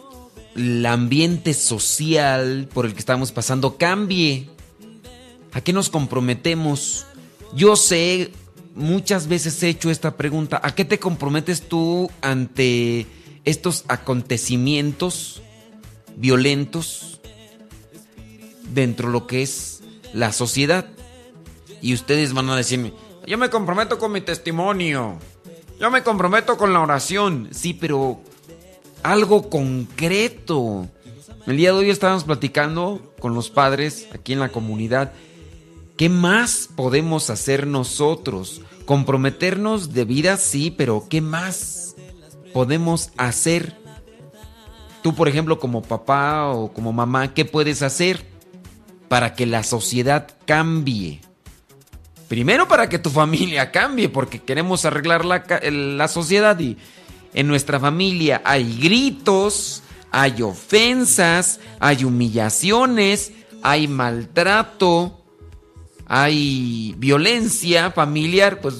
el 0.54 0.86
ambiente 0.86 1.52
social 1.54 2.68
por 2.72 2.86
el 2.86 2.94
que 2.94 3.00
estamos 3.00 3.32
pasando 3.32 3.76
cambie. 3.76 4.48
¿A 5.52 5.60
qué 5.60 5.72
nos 5.72 5.90
comprometemos? 5.90 7.06
Yo 7.54 7.76
sé, 7.76 8.30
muchas 8.74 9.26
veces 9.26 9.62
he 9.62 9.68
hecho 9.68 9.90
esta 9.90 10.16
pregunta, 10.16 10.60
¿a 10.62 10.74
qué 10.74 10.84
te 10.84 10.98
comprometes 10.98 11.62
tú 11.62 12.10
ante 12.20 13.06
estos 13.44 13.84
acontecimientos 13.88 15.42
violentos 16.16 17.20
dentro 18.72 19.08
de 19.08 19.12
lo 19.12 19.26
que 19.26 19.42
es 19.42 19.82
la 20.12 20.32
sociedad? 20.32 20.86
Y 21.80 21.94
ustedes 21.94 22.32
van 22.32 22.50
a 22.50 22.56
decirme, 22.56 22.92
yo 23.26 23.38
me 23.38 23.50
comprometo 23.50 23.98
con 23.98 24.12
mi 24.12 24.20
testimonio. 24.20 25.18
Yo 25.78 25.90
me 25.90 26.02
comprometo 26.02 26.56
con 26.56 26.72
la 26.72 26.80
oración. 26.80 27.48
Sí, 27.50 27.74
pero 27.74 28.20
algo 29.02 29.50
concreto. 29.50 30.88
El 31.46 31.58
día 31.58 31.72
de 31.72 31.78
hoy 31.78 31.90
estábamos 31.90 32.24
platicando 32.24 33.14
con 33.20 33.34
los 33.34 33.50
padres 33.50 34.08
aquí 34.14 34.32
en 34.32 34.40
la 34.40 34.48
comunidad. 34.48 35.12
¿Qué 35.98 36.08
más 36.08 36.68
podemos 36.74 37.28
hacer 37.28 37.66
nosotros? 37.66 38.62
Comprometernos 38.86 39.92
de 39.92 40.04
vida, 40.04 40.38
sí, 40.38 40.70
pero 40.70 41.06
¿qué 41.10 41.20
más 41.20 41.94
podemos 42.54 43.10
hacer? 43.18 43.76
Tú, 45.02 45.14
por 45.14 45.28
ejemplo, 45.28 45.58
como 45.58 45.82
papá 45.82 46.48
o 46.48 46.72
como 46.72 46.92
mamá, 46.92 47.34
¿qué 47.34 47.44
puedes 47.44 47.82
hacer 47.82 48.24
para 49.08 49.34
que 49.34 49.44
la 49.44 49.62
sociedad 49.62 50.28
cambie? 50.46 51.20
Primero 52.28 52.66
para 52.66 52.88
que 52.88 52.98
tu 52.98 53.10
familia 53.10 53.70
cambie, 53.70 54.08
porque 54.08 54.40
queremos 54.40 54.84
arreglar 54.84 55.24
la, 55.24 56.08
sociedad 56.08 56.58
y 56.58 56.76
en 57.34 57.46
nuestra 57.46 57.78
familia 57.78 58.42
hay 58.44 58.78
gritos, 58.80 59.82
hay 60.10 60.42
ofensas, 60.42 61.60
hay 61.78 62.04
humillaciones, 62.04 63.32
hay 63.62 63.86
maltrato, 63.86 65.22
hay 66.06 66.94
violencia 66.98 67.92
familiar, 67.92 68.60
pues 68.60 68.74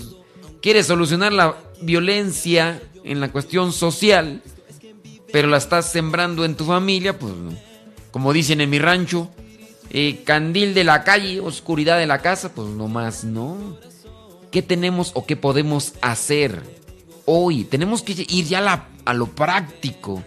quieres 0.61 0.87
solucionar 0.87 1.33
la 1.33 1.57
violencia 1.83 2.83
en 3.05 3.21
la 3.21 3.31
cuestión 3.31 3.73
social, 3.73 4.43
pero 5.33 5.47
la 5.47 5.59
estás 5.59 5.93
sembrando 5.93 6.45
en 6.45 6.57
tu 6.57 6.65
familia, 6.65 7.17
pues 7.17 7.33
como 8.11 8.33
dicen 8.33 8.61
en 8.61 8.71
mi 8.71 8.81
rancho, 8.81 9.31
eh, 9.91 10.23
candil 10.25 10.75
de 10.75 10.85
la 10.85 11.05
calle, 11.05 11.41
oscuridad 11.41 11.99
de 11.99 12.07
la 12.07 12.21
casa, 12.21 12.53
pues 12.53 12.69
nomás 12.69 13.25
no. 13.25 13.79
¿Qué 14.51 14.63
tenemos 14.63 15.13
o 15.15 15.27
qué 15.27 15.37
podemos 15.37 15.95
hacer 16.01 16.63
hoy? 17.25 17.65
Tenemos 17.65 18.03
que 18.03 18.13
ir 18.29 18.47
ya 18.47 18.89
a, 19.05 19.15
lo 19.15 19.27
práctico. 19.27 20.23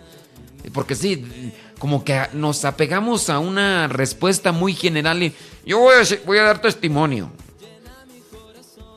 Porque 0.74 0.96
sí, 0.96 1.26
como 1.80 2.04
que 2.04 2.22
nos 2.34 2.64
apegamos 2.66 3.30
a 3.30 3.40
una 3.40 3.88
respuesta 3.88 4.52
muy 4.52 4.74
general 4.74 5.24
y 5.24 5.34
yo 5.66 5.80
voy 5.80 5.96
a, 5.96 6.26
voy 6.26 6.38
a 6.38 6.44
dar 6.44 6.62
testimonio. 6.62 7.32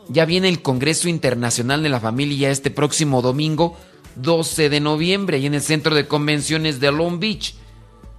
Ya 0.09 0.25
viene 0.25 0.49
el 0.49 0.63
Congreso 0.63 1.09
Internacional 1.09 1.83
de 1.83 1.89
la 1.89 2.01
Familia 2.01 2.51
este 2.51 2.71
próximo 2.71 3.23
domingo, 3.23 3.77
12 4.17 4.69
de 4.69 4.81
noviembre, 4.81 5.39
ahí 5.39 5.47
en 5.47 5.55
el 5.55 5.63
Centro 5.63 5.95
de 5.95 6.07
Convenciones 6.07 6.81
de 6.81 6.93
Long 6.93 7.19
Beach. 7.19 7.55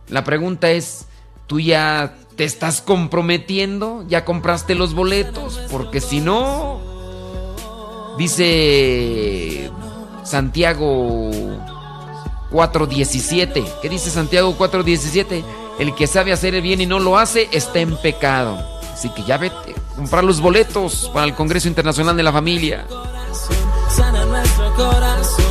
La 0.10 0.24
pregunta 0.24 0.72
es, 0.72 1.06
¿tú 1.46 1.60
ya 1.60 2.18
¿Te 2.36 2.46
estás 2.46 2.82
comprometiendo? 2.82 4.04
¿Ya 4.08 4.26
compraste 4.26 4.74
los 4.76 4.96
boletos? 4.96 5.60
Porque 5.70 6.02
si 6.02 6.20
no, 6.20 6.80
dice 8.18 9.70
Santiago 10.24 11.30
4.17. 12.52 13.66
¿Qué 13.82 13.90
dice 13.90 14.10
Santiago 14.10 14.56
4.17? 14.58 15.44
El 15.80 15.94
que 15.96 16.08
sabe 16.08 16.32
hacer 16.32 16.56
el 16.56 16.62
bien 16.62 16.82
y 16.82 16.86
no 16.86 17.00
lo 17.00 17.18
hace 17.18 17.50
está 17.52 17.80
en 17.80 17.98
pecado. 17.98 18.58
Así 18.94 19.10
que 19.10 19.24
ya 19.24 19.38
vete, 19.38 19.76
comprar 19.96 20.24
los 20.24 20.40
boletos 20.40 21.12
para 21.14 21.26
el 21.26 21.36
Congreso 21.36 21.68
Internacional 21.68 22.16
de 22.16 22.24
la 22.24 22.32
Familia. 22.32 22.86
Sana 23.90 24.26
nuestro 24.26 24.74
corazón, 24.76 25.43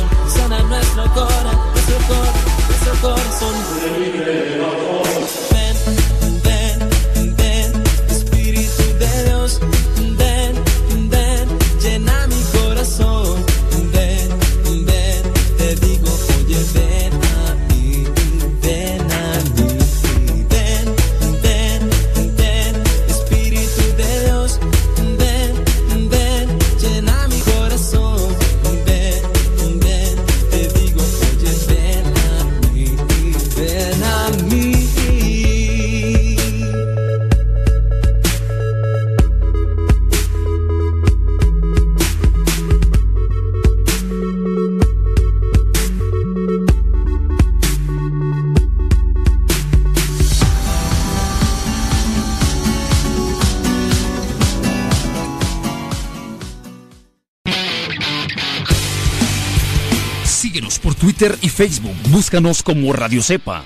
Twitter 61.13 61.37
y 61.41 61.49
Facebook. 61.49 61.95
Búscanos 62.09 62.63
como 62.63 62.91
Radio 62.91 63.21
Cepa. 63.21 63.63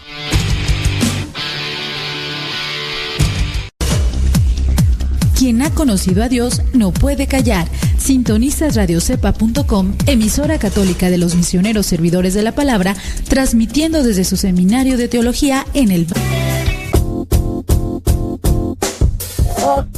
Quien 5.37 5.61
ha 5.61 5.69
conocido 5.69 6.23
a 6.23 6.29
Dios 6.29 6.61
no 6.73 6.91
puede 6.91 7.27
callar. 7.27 7.69
Sintonizas 7.97 8.75
radiocepa.com, 8.75 9.93
emisora 10.07 10.59
católica 10.59 11.09
de 11.09 11.19
los 11.19 11.35
misioneros 11.35 11.85
servidores 11.85 12.33
de 12.33 12.41
la 12.41 12.53
palabra, 12.53 12.95
transmitiendo 13.29 14.03
desde 14.03 14.25
su 14.25 14.35
seminario 14.35 14.97
de 14.97 15.07
teología 15.07 15.65
en 15.73 15.91
el 15.91 16.05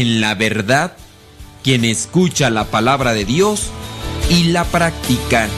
En 0.00 0.20
la 0.20 0.34
verdad 0.34 0.96
quien 1.62 1.84
escucha 1.84 2.50
la 2.50 2.64
palabra 2.64 3.14
de 3.14 3.24
Dios 3.24 3.70
y 4.28 4.44
la 4.44 4.64
practica. 4.64 5.48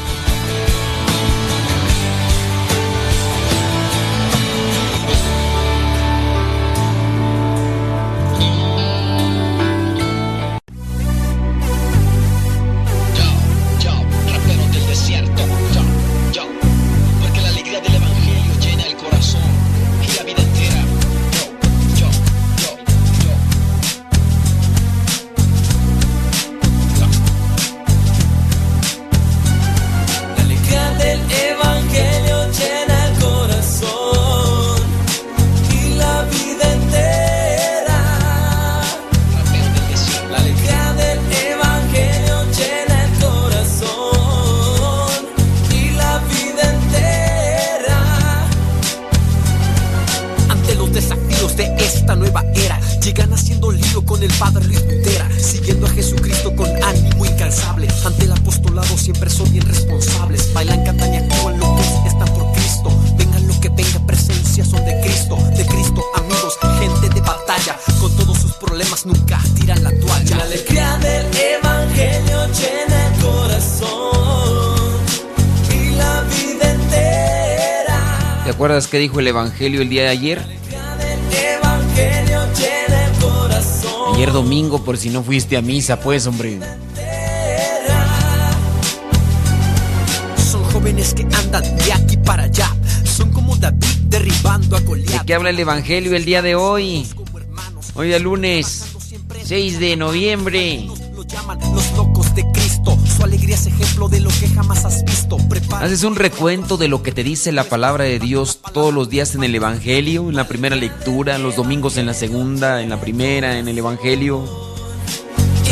Dijo 79.07 79.21
el 79.21 79.29
Evangelio 79.29 79.83
el 79.83 79.89
día 79.89 80.03
de 80.03 80.09
ayer? 80.09 80.45
Ayer 84.13 84.33
domingo, 84.33 84.85
por 84.85 84.97
si 84.97 85.11
no 85.11 85.23
fuiste 85.23 85.57
a 85.57 85.63
misa, 85.63 86.01
pues, 86.01 86.27
hombre. 86.27 86.59
Son 90.51 90.65
jóvenes 90.73 91.15
que 91.15 91.23
andan 91.23 91.63
de 91.77 91.93
aquí 91.93 92.17
para 92.17 92.45
allá. 92.45 92.75
Son 93.05 93.31
como 93.31 93.55
David 93.55 93.87
derribando 94.09 94.77
a 94.77 94.81
¿De 94.81 95.21
qué 95.25 95.35
habla 95.35 95.51
el 95.51 95.59
Evangelio 95.61 96.17
el 96.17 96.25
día 96.25 96.43
de 96.43 96.57
hoy? 96.57 97.07
Hoy 97.95 98.13
es 98.13 98.21
lunes 98.21 98.87
6 99.45 99.79
de 99.79 99.97
noviembre. 99.97 100.89
Haces 105.87 106.03
un 106.03 106.17
recuento 106.17 106.77
de 106.79 106.89
lo 106.89 107.05
que 107.05 107.13
te 107.13 107.23
dice 107.23 107.53
la 107.53 107.63
palabra 107.63 108.03
de 108.03 108.19
Dios 108.19 108.61
todos 108.73 108.93
los 108.93 109.09
días 109.09 109.37
en 109.37 109.45
el 109.45 109.55
Evangelio, 109.55 110.29
en 110.29 110.35
la 110.35 110.49
primera 110.49 110.75
lectura, 110.75 111.39
los 111.39 111.55
domingos 111.55 111.97
en 111.97 112.07
la 112.07 112.13
segunda, 112.13 112.83
en 112.83 112.89
la 112.89 113.01
primera, 113.01 113.57
en 113.57 113.69
el 113.69 113.79
Evangelio. 113.79 114.43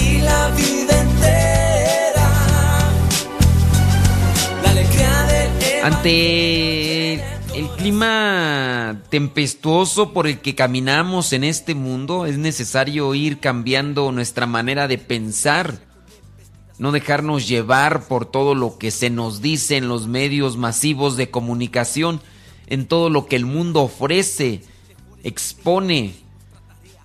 Y 0.00 0.18
la 0.18 0.50
vida 0.50 1.00
entera, 1.00 2.30
la 4.62 4.70
alegría 4.70 5.84
Ante 5.84 7.14
el 7.14 7.68
clima 7.76 9.02
tempestuoso 9.08 10.12
por 10.12 10.28
el 10.28 10.38
que 10.38 10.54
caminamos 10.54 11.32
en 11.32 11.42
este 11.42 11.74
mundo, 11.74 12.26
es 12.26 12.38
necesario 12.38 13.16
ir 13.16 13.40
cambiando 13.40 14.12
nuestra 14.12 14.46
manera 14.46 14.86
de 14.86 14.96
pensar 14.98 15.80
no 16.78 16.92
dejarnos 16.92 17.46
llevar 17.46 18.08
por 18.08 18.26
todo 18.26 18.54
lo 18.54 18.78
que 18.78 18.90
se 18.90 19.10
nos 19.10 19.40
dice 19.40 19.76
en 19.76 19.88
los 19.88 20.08
medios 20.08 20.56
masivos 20.56 21.16
de 21.16 21.30
comunicación, 21.30 22.20
en 22.66 22.86
todo 22.86 23.10
lo 23.10 23.26
que 23.26 23.36
el 23.36 23.46
mundo 23.46 23.82
ofrece, 23.82 24.62
expone. 25.22 26.14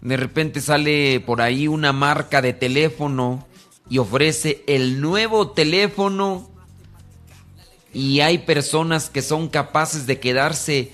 De 0.02 0.18
repente 0.18 0.62
sale 0.62 1.20
por 1.20 1.42
ahí 1.42 1.68
una 1.68 1.94
marca 1.94 2.42
de 2.42 2.54
teléfono 2.54 3.46
y 3.90 3.98
ofrece 3.98 4.64
el 4.68 5.02
nuevo 5.02 5.52
teléfono 5.52 6.50
y 7.94 8.22
hay 8.22 8.40
personas 8.40 9.10
que 9.10 9.22
son 9.22 9.50
capaces 9.50 10.06
de 10.06 10.20
quedarse 10.20 10.92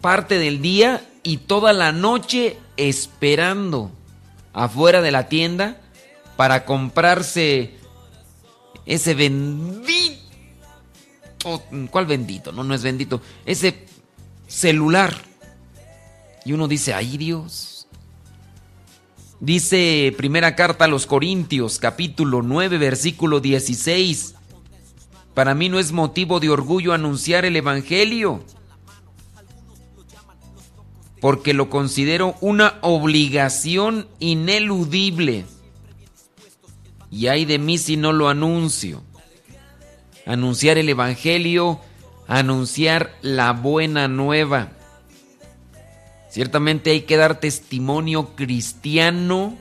parte 0.00 0.38
del 0.38 0.62
día 0.62 1.06
y 1.22 1.38
toda 1.38 1.72
la 1.72 1.92
noche 1.92 2.58
esperando 2.76 3.90
afuera 4.52 5.02
de 5.02 5.10
la 5.10 5.28
tienda 5.28 5.80
para 6.38 6.64
comprarse 6.64 7.74
ese 8.86 9.14
bendito... 9.14 10.22
¿Cuál 11.90 12.06
bendito? 12.06 12.52
No, 12.52 12.62
no 12.62 12.74
es 12.76 12.84
bendito. 12.84 13.20
Ese 13.44 13.86
celular. 14.46 15.16
Y 16.44 16.52
uno 16.52 16.68
dice, 16.68 16.94
ay 16.94 17.18
Dios. 17.18 17.88
Dice 19.40 20.14
primera 20.16 20.54
carta 20.54 20.84
a 20.84 20.88
los 20.88 21.06
Corintios, 21.06 21.80
capítulo 21.80 22.42
9, 22.42 22.78
versículo 22.78 23.40
16. 23.40 24.36
Para 25.34 25.56
mí 25.56 25.68
no 25.68 25.80
es 25.80 25.90
motivo 25.90 26.38
de 26.38 26.50
orgullo 26.50 26.92
anunciar 26.92 27.46
el 27.46 27.56
Evangelio, 27.56 28.44
porque 31.20 31.52
lo 31.52 31.68
considero 31.68 32.36
una 32.40 32.78
obligación 32.82 34.06
ineludible 34.20 35.44
y 37.10 37.28
hay 37.28 37.44
de 37.44 37.58
mí 37.58 37.78
si 37.78 37.96
no 37.96 38.12
lo 38.12 38.28
anuncio. 38.28 39.02
Anunciar 40.26 40.78
el 40.78 40.88
Evangelio, 40.88 41.80
anunciar 42.26 43.16
la 43.22 43.52
buena 43.52 44.08
nueva. 44.08 44.72
Ciertamente 46.30 46.90
hay 46.90 47.02
que 47.02 47.16
dar 47.16 47.40
testimonio 47.40 48.36
cristiano 48.36 49.56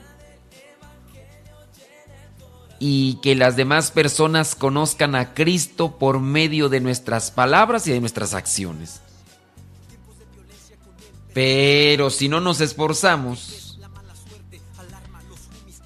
y 2.80 3.16
que 3.22 3.36
las 3.36 3.56
demás 3.56 3.92
personas 3.92 4.54
conozcan 4.54 5.16
a 5.16 5.34
Cristo 5.34 5.98
por 5.98 6.20
medio 6.20 6.70
de 6.70 6.82
nuestras 6.82 7.32
palabras 7.32 7.88
y 7.88 7.92
de 7.92 8.02
nuestras 8.02 8.34
acciones. 8.34 9.02
Pero 11.34 12.10
si 12.10 12.28
no 12.28 12.42
nos 12.42 12.62
esforzamos... 12.62 13.80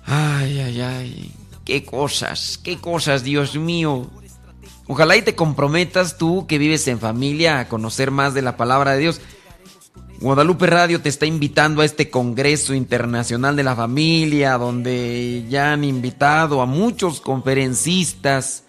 Ay, 0.06 0.60
ay, 0.60 0.82
ay. 0.82 1.41
Qué 1.66 1.86
cosas, 1.86 2.60
qué 2.62 2.78
cosas, 2.78 3.24
Dios 3.24 3.56
mío. 3.56 4.10
Ojalá 4.88 5.16
y 5.16 5.22
te 5.22 5.36
comprometas 5.36 6.18
tú 6.18 6.48
que 6.48 6.58
vives 6.58 6.88
en 6.88 7.00
familia 7.00 7.60
a 7.60 7.70
conocer 7.70 8.12
más 8.12 8.34
de 8.34 8.42
la 8.42 8.58
palabra 8.58 8.94
de 8.94 9.00
Dios. 9.00 9.22
Guadalupe 10.20 10.68
Radio 10.68 11.02
te 11.02 11.10
está 11.10 11.26
invitando 11.26 11.82
a 11.82 11.86
este 11.86 12.10
Congreso 12.10 12.74
Internacional 12.74 13.56
de 13.56 13.64
la 13.64 13.76
Familia, 13.76 14.58
donde 14.58 15.46
ya 15.50 15.74
han 15.74 15.84
invitado 15.84 16.62
a 16.62 16.66
muchos 16.66 17.22
conferencistas 17.22 18.64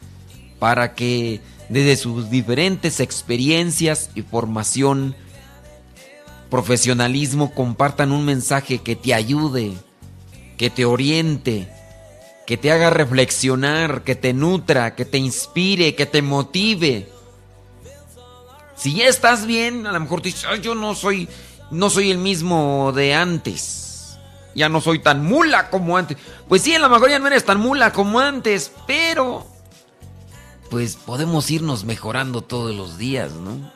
para 0.59 0.95
que 0.95 1.41
desde 1.69 1.97
sus 1.97 2.31
diferentes 2.31 3.01
experiencias 3.01 4.11
y 4.15 4.23
formación, 4.23 5.15
profesionalismo, 6.51 7.53
compartan 7.53 8.13
un 8.13 8.25
mensaje 8.25 8.79
que 8.79 8.97
te 8.97 9.13
ayude, 9.13 9.73
que 10.57 10.71
te 10.71 10.85
oriente, 10.85 11.69
que 12.47 12.57
te 12.57 12.73
haga 12.73 12.91
reflexionar, 12.91 14.03
que 14.03 14.15
te 14.15 14.33
nutra, 14.33 14.95
que 14.95 15.05
te 15.05 15.19
inspire, 15.19 15.95
que 15.95 16.07
te 16.07 16.23
motive. 16.23 17.09
Si 18.77 18.95
ya 18.95 19.07
estás 19.07 19.47
bien, 19.47 19.87
a 19.87 19.93
lo 19.93 20.01
mejor 20.01 20.23
dices, 20.23 20.45
yo 20.61 20.75
no 20.75 20.95
soy, 20.95 21.29
no 21.71 21.89
soy 21.91 22.11
el 22.11 22.19
mismo 22.19 22.93
de 22.95 23.15
antes. 23.15 24.19
Ya 24.55 24.69
no 24.69 24.81
soy 24.81 24.99
tan 24.99 25.25
mula 25.25 25.71
como 25.71 25.97
antes. 25.97 26.19
Pues 26.49 26.63
sí, 26.63 26.75
a 26.75 26.79
lo 26.79 26.89
mejor 26.89 27.11
ya 27.11 27.19
no 27.19 27.27
eres 27.27 27.45
tan 27.45 27.61
mula 27.61 27.93
como 27.93 28.21
antes, 28.21 28.73
pero 28.87 29.47
pues 30.73 30.97
podemos 30.97 31.51
irnos 31.51 31.85
mejorando 31.85 32.41
todos 32.41 32.75
los 32.75 32.97
días, 32.97 33.33
¿no? 33.33 33.71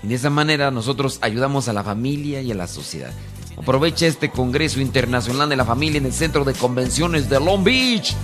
Y 0.00 0.06
de 0.06 0.14
esa 0.14 0.30
manera 0.30 0.70
nosotros 0.70 1.18
ayudamos 1.22 1.68
a 1.68 1.72
la 1.72 1.82
familia 1.82 2.40
y 2.40 2.52
a 2.52 2.54
la 2.54 2.68
sociedad. 2.68 3.12
Aprovecha 3.60 4.06
este 4.06 4.30
Congreso 4.30 4.80
Internacional 4.80 5.50
de 5.50 5.54
la 5.54 5.66
Familia 5.66 5.98
en 5.98 6.06
el 6.06 6.14
Centro 6.14 6.46
de 6.46 6.54
Convenciones 6.54 7.28
de 7.28 7.38
Long 7.38 7.62
Beach. 7.62 8.16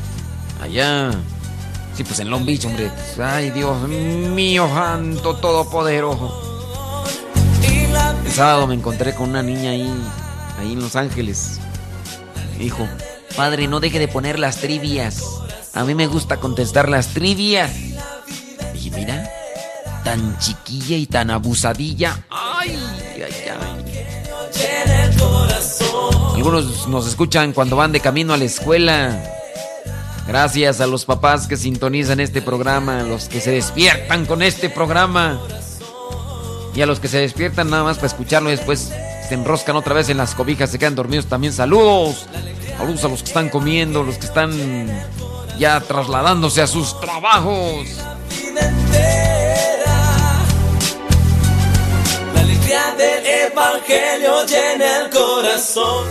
Allá. 0.62 1.10
Sí, 1.94 2.04
pues 2.04 2.20
en 2.20 2.30
Long 2.30 2.46
Beach, 2.46 2.64
hombre. 2.64 2.90
Ay, 3.22 3.50
Dios 3.50 3.86
mío, 3.86 4.66
santo 4.72 5.36
todopoderoso. 5.36 7.04
El 8.24 8.32
sábado 8.32 8.66
me 8.66 8.76
encontré 8.76 9.14
con 9.14 9.28
una 9.28 9.42
niña 9.42 9.72
ahí, 9.72 9.92
ahí 10.58 10.72
en 10.72 10.80
Los 10.80 10.96
Ángeles. 10.96 11.60
Hijo, 12.58 12.88
padre, 13.36 13.68
no 13.68 13.78
deje 13.78 13.98
de 13.98 14.08
poner 14.08 14.38
las 14.38 14.56
trivias. 14.56 15.22
A 15.74 15.84
mí 15.84 15.94
me 15.94 16.06
gusta 16.06 16.38
contestar 16.38 16.88
las 16.88 17.08
trivias. 17.08 17.72
Y 18.74 18.90
mira, 18.90 19.30
tan 20.02 20.38
chiquilla 20.38 20.96
y 20.96 21.04
tan 21.04 21.30
abusadilla. 21.30 22.24
Ay, 22.30 22.78
ay, 23.16 23.34
ay. 23.50 23.95
Algunos 26.34 26.86
nos 26.88 27.08
escuchan 27.08 27.52
cuando 27.52 27.76
van 27.76 27.92
de 27.92 28.00
camino 28.00 28.32
a 28.32 28.36
la 28.36 28.44
escuela. 28.44 29.20
Gracias 30.26 30.80
a 30.80 30.86
los 30.86 31.04
papás 31.04 31.46
que 31.46 31.56
sintonizan 31.56 32.20
este 32.20 32.42
programa, 32.42 33.00
a 33.00 33.02
los 33.02 33.28
que 33.28 33.40
se 33.40 33.52
despiertan 33.52 34.26
con 34.26 34.42
este 34.42 34.68
programa. 34.68 35.40
Y 36.74 36.82
a 36.82 36.86
los 36.86 37.00
que 37.00 37.08
se 37.08 37.18
despiertan 37.18 37.70
nada 37.70 37.84
más 37.84 37.96
para 37.96 38.08
escucharlo 38.08 38.50
después 38.50 38.92
se 39.28 39.34
enroscan 39.34 39.76
otra 39.76 39.94
vez 39.94 40.08
en 40.08 40.18
las 40.18 40.34
cobijas, 40.34 40.70
se 40.70 40.78
quedan 40.78 40.94
dormidos 40.94 41.26
también. 41.26 41.52
Saludos. 41.52 42.26
Saludos 42.76 43.04
a 43.04 43.08
los 43.08 43.22
que 43.22 43.28
están 43.28 43.48
comiendo, 43.48 44.02
los 44.02 44.18
que 44.18 44.26
están 44.26 44.52
ya 45.58 45.80
trasladándose 45.80 46.62
a 46.62 46.66
sus 46.66 47.00
trabajos. 47.00 47.88
Del 52.66 53.24
evangelio 53.24 54.44
llena 54.44 55.04
el 55.04 55.10
corazón. 55.10 56.04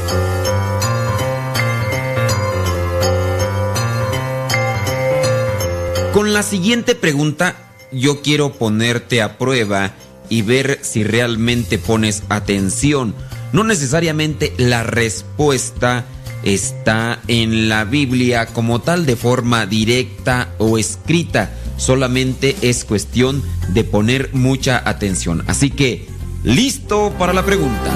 Con 6.13 6.31
la 6.31 6.43
siguiente 6.43 6.95
pregunta 6.95 7.57
yo 7.91 8.21
quiero 8.21 8.53
ponerte 8.53 9.21
a 9.21 9.37
prueba 9.37 9.95
y 10.29 10.43
ver 10.43 10.79
si 10.81 11.03
realmente 11.03 11.77
pones 11.77 12.23
atención. 12.29 13.13
No 13.51 13.65
necesariamente 13.65 14.53
la 14.57 14.83
respuesta 14.83 16.05
está 16.43 17.19
en 17.27 17.67
la 17.67 17.83
Biblia 17.83 18.45
como 18.45 18.79
tal 18.79 19.05
de 19.05 19.17
forma 19.17 19.65
directa 19.65 20.53
o 20.57 20.77
escrita. 20.77 21.51
Solamente 21.75 22.55
es 22.61 22.85
cuestión 22.85 23.43
de 23.73 23.83
poner 23.83 24.29
mucha 24.31 24.81
atención. 24.87 25.43
Así 25.47 25.69
que, 25.69 26.14
listo 26.45 27.11
para 27.17 27.33
la 27.33 27.43
pregunta. 27.43 27.91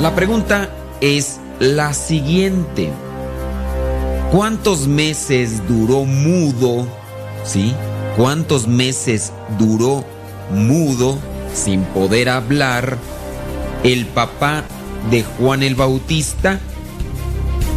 La 0.00 0.14
pregunta 0.14 0.70
es 1.00 1.40
la 1.58 1.92
siguiente. 1.92 2.90
¿Cuántos 4.30 4.86
meses 4.86 5.60
duró 5.68 6.04
mudo? 6.04 6.86
¿Sí? 7.44 7.74
¿Cuántos 8.16 8.68
meses 8.68 9.32
duró 9.58 10.04
mudo 10.52 11.18
sin 11.52 11.82
poder 11.82 12.28
hablar 12.28 12.96
el 13.82 14.06
papá 14.06 14.62
de 15.10 15.24
Juan 15.24 15.64
el 15.64 15.74
Bautista? 15.74 16.60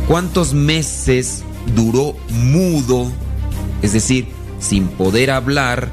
¿Cuántos 0.08 0.54
meses 0.54 1.44
duró 1.76 2.16
mudo, 2.30 3.12
es 3.82 3.94
decir, 3.94 4.28
sin 4.60 4.88
poder 4.88 5.32
hablar, 5.32 5.90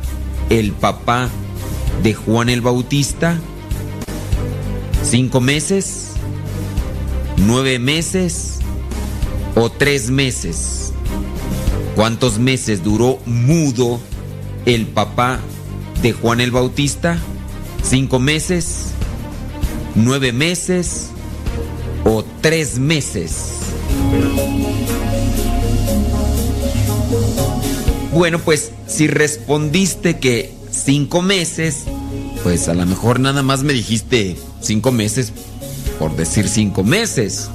el 0.50 0.72
papá 0.72 1.22
de 1.24 1.41
Juan 2.14 2.48
el 2.48 2.60
Bautista? 2.60 3.38
¿Cinco 5.02 5.40
meses? 5.40 6.10
¿Nueve 7.36 7.78
meses? 7.78 8.58
¿O 9.54 9.70
tres 9.70 10.10
meses? 10.10 10.92
¿Cuántos 11.94 12.38
meses 12.38 12.82
duró 12.82 13.18
mudo 13.26 14.00
el 14.66 14.86
papá 14.86 15.38
de 16.02 16.12
Juan 16.12 16.40
el 16.40 16.50
Bautista? 16.50 17.18
¿Cinco 17.82 18.18
meses? 18.18 18.92
¿Nueve 19.94 20.32
meses? 20.32 21.12
o 22.04 22.24
tres 22.40 22.78
meses. 22.78 23.60
Bueno, 28.12 28.38
pues 28.38 28.72
si 28.86 29.06
respondiste 29.06 30.18
que 30.18 30.52
cinco 30.84 31.22
meses, 31.22 31.84
pues 32.42 32.68
a 32.68 32.74
lo 32.74 32.84
mejor 32.86 33.20
nada 33.20 33.42
más 33.42 33.62
me 33.62 33.72
dijiste 33.72 34.36
cinco 34.60 34.92
meses 34.92 35.32
por 35.98 36.16
decir 36.16 36.48
cinco 36.48 36.84
meses. 36.84 37.50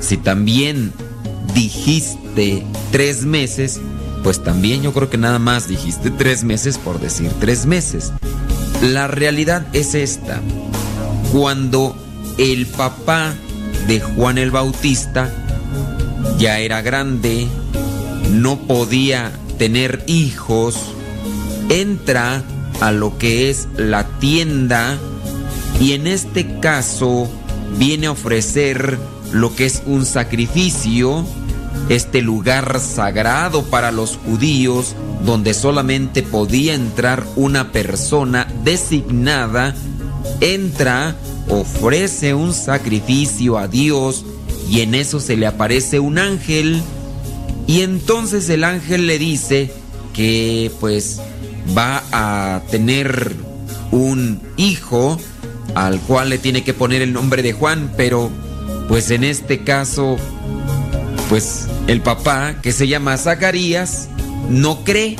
Si 0.00 0.16
también 0.16 0.92
dijiste 1.54 2.64
tres 2.90 3.24
meses, 3.24 3.80
pues 4.22 4.42
también 4.42 4.82
yo 4.82 4.92
creo 4.92 5.10
que 5.10 5.18
nada 5.18 5.38
más 5.38 5.68
dijiste 5.68 6.10
tres 6.10 6.44
meses 6.44 6.78
por 6.78 7.00
decir 7.00 7.30
tres 7.40 7.66
meses. 7.66 8.12
La 8.82 9.08
realidad 9.08 9.66
es 9.72 9.94
esta. 9.94 10.40
Cuando 11.32 11.96
el 12.38 12.66
papá 12.66 13.34
de 13.86 14.00
Juan 14.00 14.38
el 14.38 14.50
Bautista 14.50 15.32
ya 16.38 16.58
era 16.58 16.82
grande, 16.82 17.46
no 18.32 18.58
podía 18.60 19.32
tener 19.58 20.04
hijos, 20.06 20.76
entra 21.68 22.42
a 22.80 22.92
lo 22.92 23.18
que 23.18 23.50
es 23.50 23.68
la 23.76 24.04
tienda 24.18 24.98
y 25.80 25.92
en 25.92 26.06
este 26.06 26.58
caso 26.60 27.28
viene 27.78 28.06
a 28.06 28.12
ofrecer 28.12 28.98
lo 29.32 29.54
que 29.54 29.66
es 29.66 29.82
un 29.86 30.04
sacrificio, 30.04 31.24
este 31.88 32.20
lugar 32.20 32.80
sagrado 32.80 33.62
para 33.64 33.90
los 33.92 34.16
judíos 34.16 34.94
donde 35.24 35.54
solamente 35.54 36.22
podía 36.22 36.74
entrar 36.74 37.24
una 37.36 37.72
persona 37.72 38.46
designada, 38.64 39.74
entra 40.40 41.16
ofrece 41.50 42.34
un 42.34 42.52
sacrificio 42.52 43.58
a 43.58 43.68
Dios 43.68 44.24
y 44.70 44.80
en 44.80 44.94
eso 44.94 45.20
se 45.20 45.36
le 45.36 45.46
aparece 45.46 46.00
un 46.00 46.18
ángel. 46.18 46.80
Y 47.66 47.82
entonces 47.82 48.48
el 48.48 48.64
ángel 48.64 49.06
le 49.06 49.18
dice 49.18 49.72
que 50.14 50.70
pues 50.80 51.20
va 51.76 52.02
a 52.12 52.62
tener 52.70 53.34
un 53.90 54.40
hijo 54.56 55.18
al 55.74 56.00
cual 56.00 56.30
le 56.30 56.38
tiene 56.38 56.64
que 56.64 56.74
poner 56.74 57.02
el 57.02 57.12
nombre 57.12 57.42
de 57.42 57.52
Juan, 57.52 57.92
pero 57.96 58.30
pues 58.88 59.10
en 59.10 59.24
este 59.24 59.62
caso 59.62 60.16
pues 61.28 61.66
el 61.86 62.00
papá 62.00 62.56
que 62.60 62.72
se 62.72 62.88
llama 62.88 63.16
Zacarías 63.16 64.08
no 64.48 64.82
cree 64.84 65.16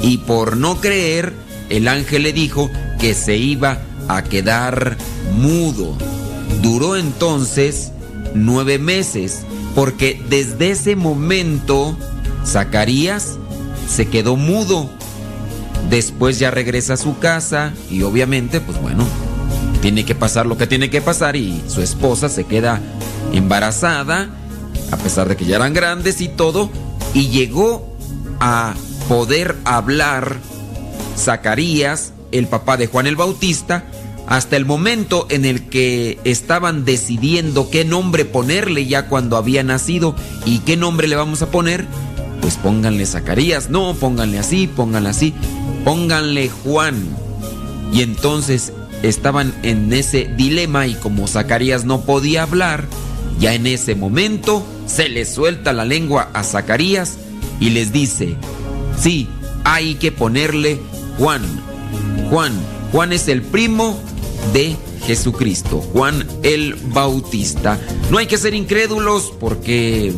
y 0.00 0.18
por 0.18 0.56
no 0.56 0.80
creer 0.80 1.34
el 1.68 1.88
ángel 1.88 2.24
le 2.24 2.32
dijo 2.32 2.70
que 2.98 3.14
se 3.14 3.36
iba 3.36 3.78
a 4.08 4.22
quedar 4.24 4.96
mudo. 5.36 5.96
Duró 6.62 6.96
entonces 6.96 7.92
nueve 8.34 8.78
meses, 8.78 9.40
porque 9.74 10.20
desde 10.28 10.70
ese 10.70 10.96
momento 10.96 11.96
Zacarías 12.46 13.38
se 13.88 14.06
quedó 14.06 14.36
mudo. 14.36 14.90
Después 15.92 16.38
ya 16.38 16.50
regresa 16.50 16.94
a 16.94 16.96
su 16.96 17.18
casa 17.18 17.74
y 17.90 18.00
obviamente, 18.00 18.62
pues 18.62 18.80
bueno, 18.80 19.04
tiene 19.82 20.06
que 20.06 20.14
pasar 20.14 20.46
lo 20.46 20.56
que 20.56 20.66
tiene 20.66 20.88
que 20.88 21.02
pasar 21.02 21.36
y 21.36 21.62
su 21.68 21.82
esposa 21.82 22.30
se 22.30 22.44
queda 22.44 22.80
embarazada, 23.34 24.30
a 24.90 24.96
pesar 24.96 25.28
de 25.28 25.36
que 25.36 25.44
ya 25.44 25.56
eran 25.56 25.74
grandes 25.74 26.22
y 26.22 26.28
todo, 26.28 26.70
y 27.12 27.28
llegó 27.28 27.94
a 28.40 28.72
poder 29.06 29.54
hablar 29.66 30.38
Zacarías, 31.18 32.14
el 32.30 32.46
papá 32.46 32.78
de 32.78 32.86
Juan 32.86 33.06
el 33.06 33.16
Bautista, 33.16 33.84
hasta 34.26 34.56
el 34.56 34.64
momento 34.64 35.26
en 35.28 35.44
el 35.44 35.68
que 35.68 36.18
estaban 36.24 36.86
decidiendo 36.86 37.68
qué 37.68 37.84
nombre 37.84 38.24
ponerle 38.24 38.86
ya 38.86 39.08
cuando 39.10 39.36
había 39.36 39.62
nacido 39.62 40.16
y 40.46 40.60
qué 40.60 40.78
nombre 40.78 41.06
le 41.06 41.16
vamos 41.16 41.42
a 41.42 41.50
poner, 41.50 41.84
pues 42.40 42.56
pónganle 42.56 43.04
Zacarías, 43.04 43.68
no, 43.68 43.92
pónganle 43.92 44.38
así, 44.38 44.68
pónganle 44.68 45.10
así, 45.10 45.34
pónganle 45.84 46.48
Juan. 46.48 46.96
Y 47.92 48.02
entonces 48.02 48.72
estaban 49.02 49.54
en 49.62 49.92
ese 49.92 50.30
dilema 50.36 50.86
y 50.86 50.94
como 50.94 51.26
Zacarías 51.26 51.84
no 51.84 52.02
podía 52.02 52.44
hablar, 52.44 52.86
ya 53.38 53.54
en 53.54 53.66
ese 53.66 53.94
momento 53.94 54.64
se 54.86 55.08
le 55.08 55.24
suelta 55.24 55.72
la 55.72 55.84
lengua 55.84 56.30
a 56.32 56.44
Zacarías 56.44 57.18
y 57.60 57.70
les 57.70 57.92
dice, 57.92 58.36
sí, 58.98 59.28
hay 59.64 59.96
que 59.96 60.12
ponerle 60.12 60.78
Juan. 61.18 61.42
Juan, 62.30 62.52
Juan 62.92 63.12
es 63.12 63.28
el 63.28 63.42
primo 63.42 64.00
de 64.52 64.76
Jesucristo, 65.06 65.80
Juan 65.80 66.26
el 66.42 66.74
Bautista. 66.74 67.78
No 68.10 68.18
hay 68.18 68.26
que 68.26 68.38
ser 68.38 68.54
incrédulos 68.54 69.32
porque 69.38 70.12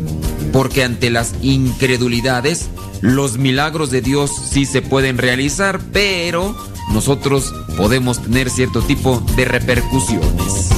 porque 0.55 0.85
ante 0.85 1.11
las 1.11 1.35
incredulidades 1.43 2.71
los 3.01 3.39
milagros 3.39 3.91
de 3.91 4.03
Dios 4.03 4.31
sí 4.53 4.67
se 4.67 4.83
pueden 4.83 5.19
realizar, 5.19 5.81
pero 5.93 6.55
nosotros 6.93 7.53
podemos 7.77 8.23
tener 8.23 8.49
cierto 8.51 8.81
tipo 8.81 9.19
de 9.35 9.47
repercusiones. 9.47 10.71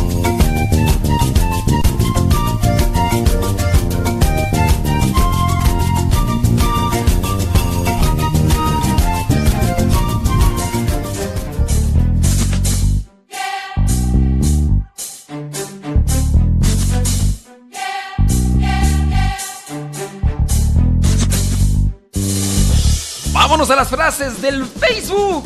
Vámonos 23.67 23.71
a 23.71 23.77
las 23.83 23.89
frases 23.89 24.41
del 24.41 24.65
Facebook. 24.65 25.45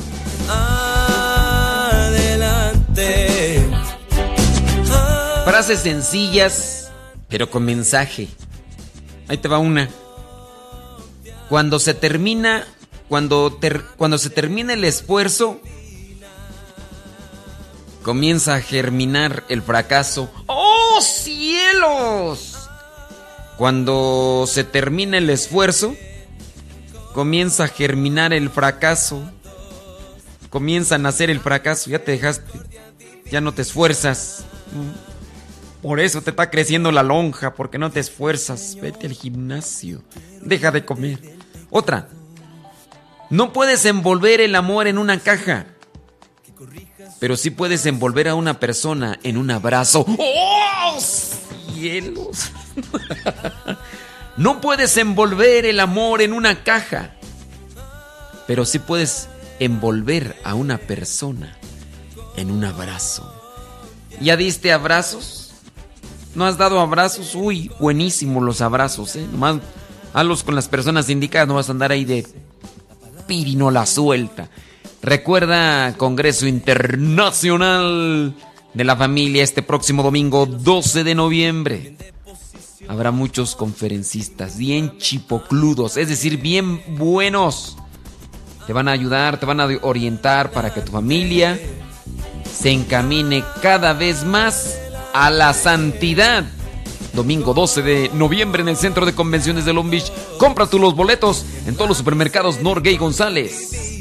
Adelante. 2.11 3.67
Frases 5.47 5.81
sencillas, 5.81 6.91
pero 7.31 7.51
con 7.51 7.65
mensaje. 7.65 8.29
Ahí 9.27 9.39
te 9.39 9.49
va 9.49 9.59
una. 9.59 9.89
Cuando 11.49 11.79
se 11.79 11.95
termina, 11.95 12.67
cuando, 13.09 13.55
ter- 13.55 13.87
cuando 13.97 14.19
se 14.19 14.29
termina 14.29 14.75
el 14.75 14.85
esfuerzo, 14.85 15.59
comienza 18.03 18.57
a 18.57 18.61
germinar 18.61 19.45
el 19.49 19.63
fracaso. 19.63 20.31
¡Oh, 20.47 21.01
cielos! 21.01 22.69
Cuando 23.57 24.45
se 24.47 24.65
termina 24.65 25.17
el 25.17 25.31
esfuerzo, 25.31 25.95
comienza 27.13 27.65
a 27.65 27.69
germinar 27.69 28.33
el 28.33 28.51
fracaso. 28.51 29.23
Comienza 30.49 30.97
a 30.97 30.99
nacer 30.99 31.31
el 31.31 31.41
fracaso. 31.41 31.91
Ya 31.91 32.01
te 32.01 32.13
dejaste. 32.13 32.59
Ya 33.31 33.41
no 33.41 33.53
te 33.53 33.63
esfuerzas. 33.63 34.45
Por 35.83 36.01
eso 36.01 36.21
te 36.21 36.31
está 36.31 36.51
creciendo 36.51 36.93
la 36.93 37.03
lonja, 37.03 37.55
porque 37.55 37.79
no 37.79 37.91
te 37.91 38.01
esfuerzas. 38.01 38.77
Vete 38.81 39.07
al 39.07 39.13
gimnasio. 39.13 40.03
Deja 40.43 40.71
de 40.71 40.85
comer. 40.85 41.19
Otra. 41.71 42.09
No 43.31 43.53
puedes 43.53 43.85
envolver 43.85 44.41
el 44.41 44.55
amor 44.57 44.89
en 44.89 44.99
una 44.99 45.19
caja. 45.21 45.67
Pero 47.21 47.37
sí 47.37 47.51
puedes 47.51 47.87
envolver 47.87 48.29
a 48.29 48.35
una 48.35 48.59
persona 48.59 49.19
en 49.23 49.37
un 49.37 49.51
abrazo. 49.51 50.05
¡Oh, 50.19 50.99
cielos! 51.01 52.51
No 54.41 54.63
puedes 54.63 54.97
envolver 54.97 55.67
el 55.67 55.79
amor 55.81 56.23
en 56.23 56.33
una 56.33 56.65
caja, 56.65 57.11
pero 58.47 58.65
sí 58.65 58.79
puedes 58.79 59.29
envolver 59.59 60.35
a 60.45 60.55
una 60.55 60.79
persona 60.79 61.59
en 62.37 62.51
un 62.51 62.65
abrazo. 62.65 63.31
¿Ya 64.19 64.39
diste 64.39 64.73
abrazos? 64.73 65.53
¿No 66.35 66.47
has 66.47 66.57
dado 66.57 66.81
abrazos? 66.81 67.35
Uy, 67.35 67.71
buenísimos 67.79 68.43
los 68.43 68.63
abrazos, 68.63 69.15
¿eh? 69.17 69.29
Nomás 69.31 69.59
hazlos 70.15 70.43
con 70.43 70.55
las 70.55 70.69
personas 70.69 71.11
indicadas, 71.11 71.47
no 71.47 71.57
vas 71.57 71.69
a 71.69 71.73
andar 71.73 71.93
ahí 71.93 72.07
de 72.07 72.27
pirinola 73.27 73.85
suelta. 73.85 74.49
Recuerda 75.03 75.99
Congreso 75.99 76.47
Internacional 76.47 78.35
de 78.73 78.85
la 78.85 78.97
Familia 78.97 79.45
este 79.45 79.61
próximo 79.61 80.03
domingo 80.03 80.47
12 80.47 81.05
de 81.05 81.15
noviembre 81.15 81.97
habrá 82.91 83.13
muchos 83.13 83.55
conferencistas 83.55 84.59
bien 84.59 84.99
chipocludos, 84.99 85.97
es 85.97 86.09
decir, 86.09 86.39
bien 86.39 86.83
buenos. 86.99 87.77
Te 88.67 88.73
van 88.73 88.89
a 88.89 88.91
ayudar, 88.91 89.39
te 89.39 89.47
van 89.47 89.61
a 89.61 89.69
orientar 89.83 90.51
para 90.51 90.75
que 90.75 90.81
tu 90.81 90.91
familia 90.91 91.57
se 92.53 92.73
encamine 92.73 93.45
cada 93.63 93.93
vez 93.93 94.25
más 94.25 94.77
a 95.15 95.31
la 95.31 95.55
santidad. 95.55 96.45
Domingo 97.13 97.55
12 97.55 97.83
de 97.83 98.11
noviembre 98.13 98.63
en 98.63 98.69
el 98.69 98.77
Centro 98.77 99.07
de 99.07 99.15
Convenciones 99.15 99.65
de 99.65 99.73
Long 99.73 99.89
Beach. 99.89 100.11
Compra 100.37 100.67
tú 100.67 100.81
los 100.81 100.97
boletos 100.97 101.47
en 101.67 101.77
todos 101.77 101.89
los 101.89 101.99
supermercados 101.99 102.61
Norgay 102.61 102.97
González. 102.97 104.00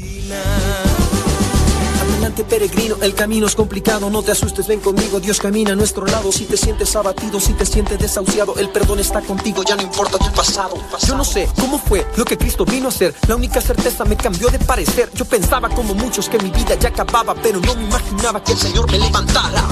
Peregrino, 2.44 2.96
el 3.02 3.14
camino 3.14 3.46
es 3.46 3.54
complicado, 3.54 4.10
no 4.10 4.22
te 4.22 4.32
asustes, 4.32 4.66
ven 4.66 4.80
conmigo, 4.80 5.20
Dios 5.20 5.38
camina 5.38 5.72
a 5.72 5.76
nuestro 5.76 6.06
lado, 6.06 6.32
si 6.32 6.44
te 6.44 6.56
sientes 6.56 6.94
abatido, 6.96 7.40
si 7.40 7.52
te 7.52 7.66
sientes 7.66 7.98
desahuciado, 7.98 8.54
el 8.56 8.70
perdón 8.70 9.00
está 9.00 9.20
contigo, 9.20 9.62
ya 9.62 9.76
no 9.76 9.82
importa 9.82 10.18
tu 10.18 10.32
pasado. 10.32 10.76
Yo 11.06 11.16
no 11.16 11.24
sé 11.24 11.48
cómo 11.58 11.78
fue 11.78 12.06
lo 12.16 12.24
que 12.24 12.36
Cristo 12.36 12.64
vino 12.64 12.86
a 12.86 12.88
hacer, 12.88 13.14
la 13.28 13.36
única 13.36 13.60
certeza 13.60 14.04
me 14.04 14.16
cambió 14.16 14.48
de 14.48 14.58
parecer, 14.58 15.10
yo 15.14 15.24
pensaba 15.24 15.68
como 15.68 15.94
muchos 15.94 16.28
que 16.28 16.38
mi 16.38 16.50
vida 16.50 16.74
ya 16.74 16.88
acababa, 16.88 17.34
pero 17.34 17.60
no 17.60 17.74
me 17.74 17.84
imaginaba 17.84 18.42
que 18.42 18.52
el 18.52 18.58
Señor 18.58 18.90
me 18.90 18.98
levantara. 18.98 19.62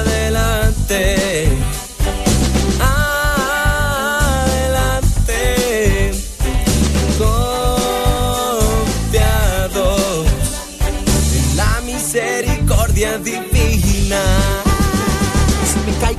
Adelante. 0.00 1.37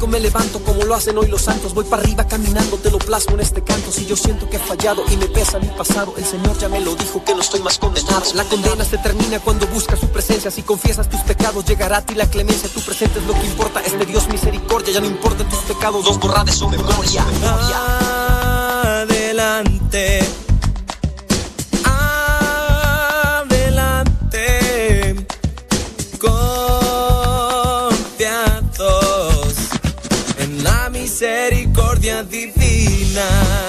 Me 0.08 0.20
levanto 0.20 0.60
como 0.64 0.84
lo 0.84 0.96
hacen 0.96 1.18
hoy 1.18 1.28
los 1.28 1.42
santos. 1.42 1.74
Voy 1.74 1.86
para 1.86 2.02
arriba 2.04 2.28
caminando, 2.28 2.78
te 2.78 2.92
lo 2.92 3.00
plasmo 3.00 3.34
en 3.36 3.42
este 3.42 3.64
canto. 3.64 3.92
Si 3.92 4.06
yo 4.06 4.16
siento 4.16 4.50
que 4.50 4.58
he 4.58 4.60
fallado 4.60 5.04
y 5.10 5.18
me 5.18 5.28
pesa 5.28 5.60
mi 5.60 5.68
pasado 5.68 6.14
El 6.18 6.26
Señor 6.26 6.58
ya 6.58 6.70
me 6.70 6.80
lo 6.80 6.96
dijo 6.96 7.24
que 7.24 7.34
no 7.34 7.42
estoy 7.42 7.62
más 7.62 7.78
condenado. 7.80 8.24
La 8.34 8.44
condena 8.46 8.84
se 8.86 8.98
termina 8.98 9.40
cuando 9.40 9.68
buscas 9.68 10.00
su 10.00 10.08
presencia. 10.08 10.52
Si 10.52 10.64
confiesas 10.64 11.10
tus 11.10 11.22
pecados 11.22 11.66
llegará 11.66 11.98
a 11.98 12.02
ti 12.02 12.16
la 12.16 12.30
clemencia. 12.30 12.70
Tu 12.70 12.82
presente 12.82 13.20
es 13.20 13.26
lo 13.26 13.34
que 13.34 13.46
importa, 13.46 13.82
este 13.82 14.06
Dios 14.06 14.28
misericordia. 14.28 14.94
Ya 14.94 15.02
no 15.02 15.08
importa 15.08 15.44
tus 15.48 15.60
pecados, 15.60 16.06
dos 16.06 16.20
borrar 16.20 16.46
de 16.46 16.52
su 16.52 16.70
memoria. 16.70 17.26
Adelante. 19.02 20.39
Ενρήκον 31.22 31.96
διαδίδεται. 32.00 33.69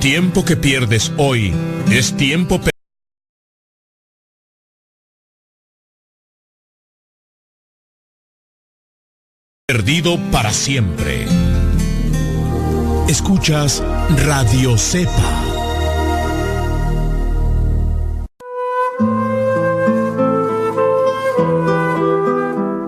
Tiempo 0.00 0.44
que 0.44 0.56
pierdes 0.56 1.12
hoy 1.18 1.52
es 1.90 2.16
tiempo 2.16 2.60
pe- 2.60 2.70
perdido 9.66 10.18
para 10.32 10.52
siempre. 10.52 11.26
Escuchas 13.08 13.82
Radio 14.26 14.76
Cepa. 14.76 15.46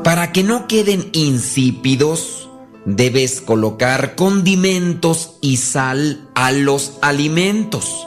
Para 0.05 0.33
que 0.33 0.43
no 0.43 0.67
queden 0.67 1.09
insípidos, 1.13 2.49
debes 2.85 3.41
colocar 3.41 4.15
condimentos 4.15 5.39
y 5.41 5.59
sal 5.59 6.29
a 6.35 6.53
los 6.53 6.99
alimentos 7.03 8.07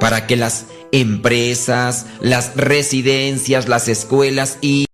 para 0.00 0.26
que 0.26 0.36
las 0.36 0.66
empresas, 0.92 2.06
las 2.20 2.56
residencias, 2.56 3.68
las 3.68 3.88
escuelas 3.88 4.58
y 4.60 4.86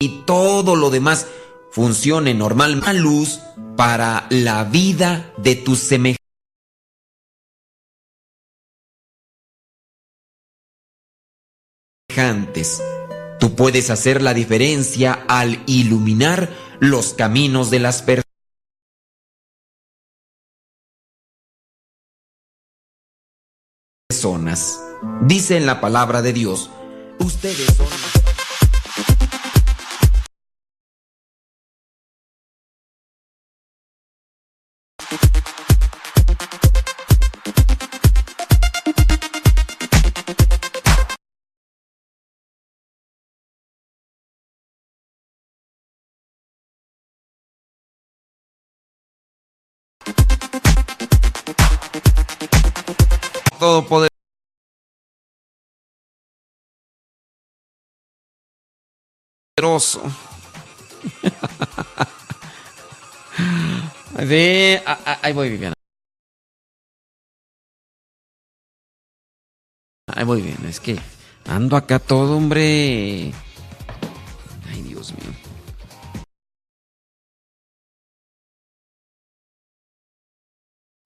y 0.00 0.22
todo 0.26 0.76
lo 0.76 0.90
demás 0.90 1.26
funcione 1.72 2.32
normal 2.32 2.76
luz 2.92 3.40
para 3.76 4.26
la 4.30 4.64
vida 4.64 5.32
de 5.38 5.56
tus 5.56 5.80
semejantes. 5.80 6.27
Tú 13.38 13.54
puedes 13.54 13.90
hacer 13.90 14.22
la 14.22 14.34
diferencia 14.34 15.24
al 15.28 15.62
iluminar 15.66 16.50
los 16.80 17.14
caminos 17.14 17.70
de 17.70 17.78
las 17.78 18.02
personas. 18.02 18.24
personas. 24.08 24.80
Dice 25.22 25.56
en 25.56 25.66
la 25.66 25.80
palabra 25.80 26.22
de 26.22 26.32
Dios, 26.32 26.70
ustedes 27.20 27.66
son... 27.76 28.17
Todo 53.68 53.86
poder. 53.86 54.08
Poderoso. 59.56 60.00
Sí, 64.28 64.74
a- 64.84 64.98
a- 65.04 65.18
ahí 65.22 65.32
voy, 65.32 65.48
Viviana. 65.50 65.74
Ahí 70.12 70.24
voy 70.24 70.40
bien, 70.42 70.64
es 70.66 70.80
que 70.80 70.98
ando 71.46 71.76
acá 71.76 71.98
todo, 72.00 72.36
hombre. 72.36 73.32
Ay, 74.70 74.82
Dios 74.82 75.12
mío. 75.12 75.47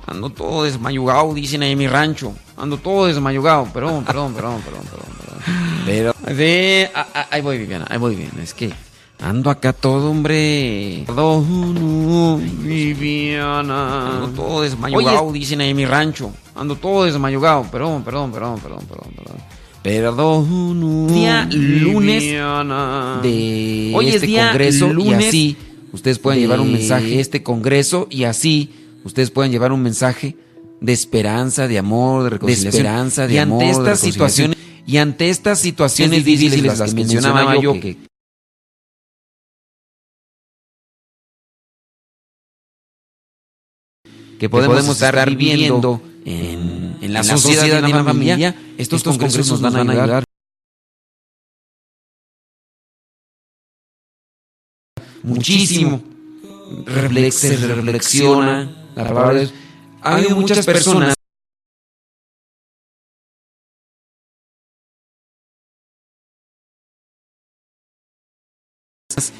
Ando 0.06 0.30
todo 0.30 0.64
desmayugado, 0.64 1.32
dicen 1.34 1.62
ahí 1.62 1.72
en 1.72 1.78
mi 1.78 1.86
rancho. 1.86 2.34
Ando 2.56 2.76
todo 2.76 3.06
desmayugado. 3.06 3.68
Perdón, 3.72 4.04
perdón, 4.04 4.34
perdón, 4.34 4.62
perdón, 4.62 4.82
perdón, 4.90 5.16
perdón. 5.18 5.38
Pero, 5.86 6.14
sí, 6.36 6.84
ahí 7.30 7.40
voy, 7.40 7.58
Viviana, 7.58 7.86
ahí 7.88 7.98
voy 7.98 8.16
bien. 8.16 8.30
Es 8.42 8.52
que 8.54 8.72
ando 9.20 9.50
acá 9.50 9.72
todo, 9.72 10.10
hombre. 10.10 11.04
Perdón, 11.06 12.42
Viviana. 12.62 14.16
Ando 14.16 14.28
todo 14.28 14.62
desmayugado, 14.62 15.32
dicen 15.32 15.60
ahí 15.60 15.70
en 15.70 15.76
mi 15.76 15.86
rancho. 15.86 16.32
Ando 16.54 16.76
todo 16.76 17.04
desmayugado. 17.04 17.62
Perdón, 17.70 18.02
perdón, 18.02 18.32
perdón, 18.32 18.60
perdón, 18.60 18.86
perdón, 18.86 19.12
perdón. 19.16 19.36
Perdón, 19.82 21.08
Día 21.08 21.48
lunes 21.50 22.22
de 22.22 23.92
Hoy 23.92 24.08
es 24.08 24.14
este 24.14 24.26
día 24.28 24.50
congreso 24.50 24.86
y 24.86 24.92
lunes 24.92 25.28
así 25.28 25.56
ustedes 25.92 26.18
pueden 26.20 26.38
de 26.38 26.46
llevar 26.46 26.60
un 26.60 26.72
mensaje 26.72 27.18
este 27.18 27.42
congreso 27.42 28.06
y 28.08 28.22
así 28.24 28.70
ustedes 29.04 29.30
pueden 29.30 29.52
llevar 29.52 29.72
un 29.72 29.82
mensaje 29.82 30.36
de 30.80 30.92
esperanza, 30.92 31.68
de 31.68 31.78
amor, 31.78 32.24
de 32.24 32.30
reconciliación, 32.30 32.74
esperanza, 32.74 33.26
de 33.26 33.34
y 33.34 33.38
amor, 33.38 33.62
ante 33.62 33.64
de 33.64 33.70
estas 33.70 34.00
situaciones 34.00 34.58
y 34.86 34.96
ante 34.96 35.30
estas 35.30 35.60
situaciones 35.60 36.24
difíciles 36.24 36.78
las 36.78 36.90
que 36.90 36.96
mencionaba 36.96 37.60
yo 37.60 37.74
que 37.74 37.96
que 44.42 44.50
podemos, 44.50 44.88
estar, 44.88 45.30
viviendo 45.30 46.02
en, 46.24 46.96
en 47.00 47.12
la, 47.12 47.22
sociedad, 47.22 47.80
de 47.80 47.92
una 47.92 48.02
familia, 48.02 48.56
estos, 48.76 49.04
congresos 49.04 49.60
nos 49.60 49.72
van 49.72 49.88
a 49.88 49.92
ayudar. 49.92 50.24
Muchísimo. 55.22 56.02
Reflex- 56.86 57.30
se 57.32 57.56
reflexiona, 57.56 58.81
la 58.94 59.04
palabra. 59.08 59.42
Ha 60.02 60.16
habido 60.16 60.36
muchas 60.36 60.64
personas 60.66 61.14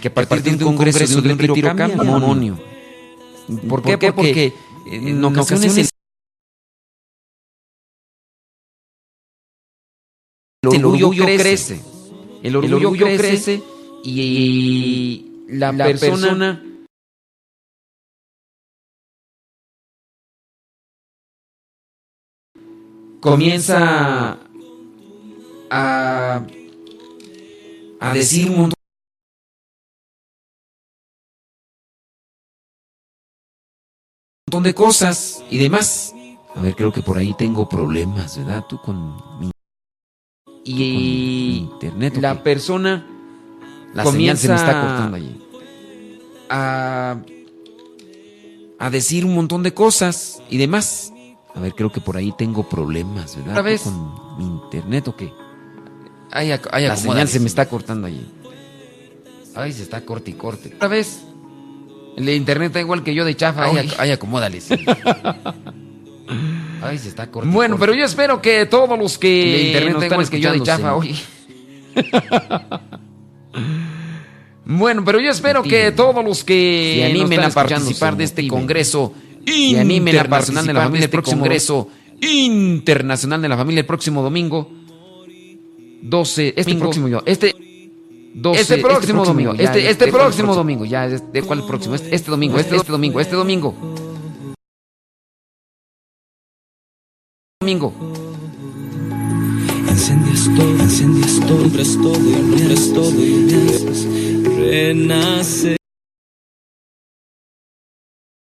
que 0.00 0.08
a 0.08 0.14
partir 0.14 0.56
de 0.56 0.64
un 0.64 0.76
congreso, 0.76 1.20
de 1.20 1.32
un 1.32 1.38
retiro, 1.38 1.66
cambian 1.68 1.90
de 1.90 1.96
matrimonio. 1.96 2.58
¿Por 3.68 3.82
qué? 3.82 4.12
Porque 4.12 4.52
en 4.86 5.24
ocasiones 5.24 5.90
el 10.62 10.84
orgullo 10.84 11.24
crece. 11.24 11.80
El 12.42 12.56
orgullo 12.56 12.92
crece 12.92 13.62
y 14.04 15.46
la 15.48 15.72
persona 15.72 16.71
comienza 23.22 24.36
a, 25.70 26.42
a 28.00 28.12
decir 28.12 28.50
un 28.50 28.72
montón 34.46 34.64
de 34.64 34.74
cosas 34.74 35.42
y 35.50 35.58
demás. 35.58 36.12
A 36.54 36.60
ver, 36.60 36.74
creo 36.74 36.92
que 36.92 37.00
por 37.00 37.16
ahí 37.16 37.32
tengo 37.34 37.68
problemas, 37.68 38.36
¿verdad? 38.36 38.66
Tú 38.68 38.78
con 38.82 39.16
mi 39.38 39.50
y 40.64 41.58
internet. 41.58 42.18
La 42.20 42.42
persona 42.42 43.06
La 43.94 44.02
comienza 44.02 44.42
señal 44.42 44.58
se 44.58 44.66
me 44.66 44.72
está 44.72 44.80
cortando 44.80 45.16
allí. 45.16 45.40
A, 46.50 47.16
a 48.78 48.90
decir 48.90 49.24
un 49.24 49.34
montón 49.34 49.62
de 49.62 49.72
cosas 49.72 50.42
y 50.50 50.58
demás. 50.58 51.11
A 51.54 51.60
ver, 51.60 51.74
creo 51.74 51.92
que 51.92 52.00
por 52.00 52.16
ahí 52.16 52.32
tengo 52.36 52.68
problemas, 52.68 53.36
¿verdad? 53.36 53.50
¿Otra 53.52 53.62
¿Tú 53.62 53.66
vez? 53.66 53.82
con 53.82 54.38
mi 54.38 54.44
internet 54.44 55.08
o 55.08 55.16
qué? 55.16 55.32
Ay, 56.30 56.50
ay, 56.70 56.86
La 56.86 56.96
señal 56.96 57.28
se 57.28 57.40
me 57.40 57.46
está 57.46 57.66
cortando 57.66 58.06
allí. 58.06 58.26
Ay, 59.54 59.72
se 59.72 59.82
está 59.82 60.00
corte 60.02 60.30
y 60.30 60.34
corte. 60.34 60.72
Otra 60.74 60.88
vez. 60.88 61.24
El 62.16 62.28
internet 62.30 62.68
está 62.68 62.80
igual 62.80 63.02
que 63.02 63.14
yo 63.14 63.24
de 63.24 63.34
chafa. 63.36 63.64
Ay, 63.64 63.76
Ay, 63.78 63.88
ac- 63.88 63.96
ay 66.80 66.98
se 66.98 67.08
está 67.08 67.30
cortando. 67.30 67.54
Bueno, 67.54 67.76
pero 67.78 67.94
yo 67.94 68.04
espero 68.04 68.40
que 68.40 68.64
todos 68.66 68.98
los 68.98 69.18
que 69.18 69.54
El 69.60 69.66
internet 69.68 70.02
están 70.04 70.26
que 70.28 70.40
yo 70.40 70.52
de 70.52 70.62
chafa 70.62 70.94
hoy. 70.96 71.14
Bueno, 74.64 75.04
pero 75.04 75.20
yo 75.20 75.30
espero 75.30 75.62
que 75.62 75.90
todos 75.92 76.24
los 76.24 76.44
que 76.44 76.98
Se 76.98 77.04
animen 77.10 77.40
a 77.40 77.50
participar 77.50 78.16
de 78.16 78.24
este 78.24 78.42
motiven. 78.42 78.60
congreso 78.60 79.12
Se 79.46 79.80
animen 79.80 80.16
a 80.16 80.20
internacional 80.20 80.66
de 80.66 80.72
la 80.72 80.80
familia 80.82 80.98
el 80.98 81.04
este 81.04 81.16
próximo 81.16 81.40
congreso 81.40 81.88
internacional 82.20 83.42
de 83.42 83.48
la 83.48 83.56
familia 83.56 83.80
el 83.80 83.86
próximo 83.86 84.22
domingo 84.22 84.70
12 86.02 86.48
este 86.48 86.62
Domingo. 86.62 86.80
próximo 86.80 87.08
yo 87.08 87.22
este 87.26 87.54
12, 88.34 88.60
Este 88.60 88.78
próximo 88.78 89.24
domingo 89.24 89.52
este, 89.52 89.82
ya, 89.82 89.90
este 89.90 90.06
¿de 90.06 90.10
cuál 90.10 90.22
próximo 90.22 90.46
próximo? 90.46 90.54
domingo 90.54 90.84
ya 90.84 91.08
de 91.08 91.42
cuál 91.42 91.58
el 91.60 91.66
próximo 91.66 91.94
este, 91.94 92.14
este 92.14 92.30
domingo 92.30 92.58
este, 92.58 92.76
este 92.76 92.92
domingo 92.92 93.20
este 93.20 93.36
domingo 93.36 93.74
domingo 97.60 97.92
Incendias 99.88 100.48
todo, 100.56 100.70
incendias 100.70 101.40
todo, 101.46 101.68
todo 102.02 102.18
y 102.56 102.92
todo 102.94 103.10
y 105.76 105.81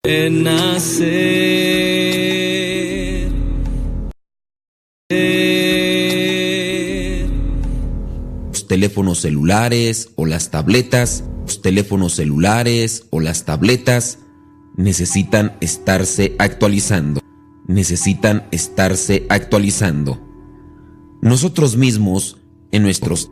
renacer. 0.04 1.08
Renacer. 5.10 6.38
Los 8.48 8.66
teléfonos 8.66 9.20
celulares 9.20 10.10
o 10.16 10.26
las 10.26 10.50
tabletas, 10.50 11.24
los 11.42 11.62
teléfonos 11.62 12.14
celulares 12.14 13.06
o 13.10 13.20
las 13.20 13.44
tabletas 13.44 14.18
necesitan 14.76 15.56
estarse 15.60 16.34
actualizando. 16.38 17.20
Necesitan 17.66 18.48
estarse 18.50 19.26
actualizando. 19.28 20.20
Nosotros 21.20 21.76
mismos, 21.76 22.38
en 22.70 22.82
nuestros 22.82 23.30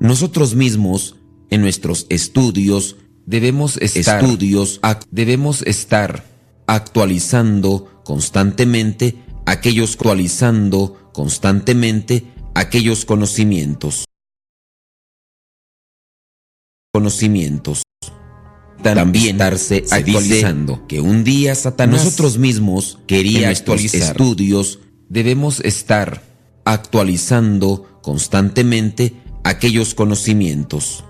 nosotros 0.00 0.54
mismos, 0.54 1.16
en 1.50 1.60
nuestros 1.60 2.06
estudios, 2.10 2.96
debemos 3.26 3.76
estar, 3.78 4.22
estudios, 4.22 4.80
debemos 5.10 5.62
estar 5.62 6.24
actualizando 6.66 8.02
constantemente 8.04 9.16
aquellos 9.46 9.92
actualizando 9.92 11.10
constantemente 11.12 12.24
aquellos 12.54 13.04
conocimientos. 13.04 14.04
Conocimientos. 16.92 17.82
También 18.82 19.36
estarse 19.36 19.84
actualizando 19.90 20.86
que 20.86 21.00
un 21.00 21.24
día 21.24 21.54
Satanás 21.54 22.04
nosotros 22.04 22.38
mismos 22.38 22.98
quería 23.06 23.48
actualizar 23.48 24.10
estudios 24.10 24.80
debemos 25.08 25.60
estar 25.60 26.22
actualizando 26.64 28.00
constantemente 28.02 29.14
aquellos 29.44 29.94
conocimientos. 29.94 31.04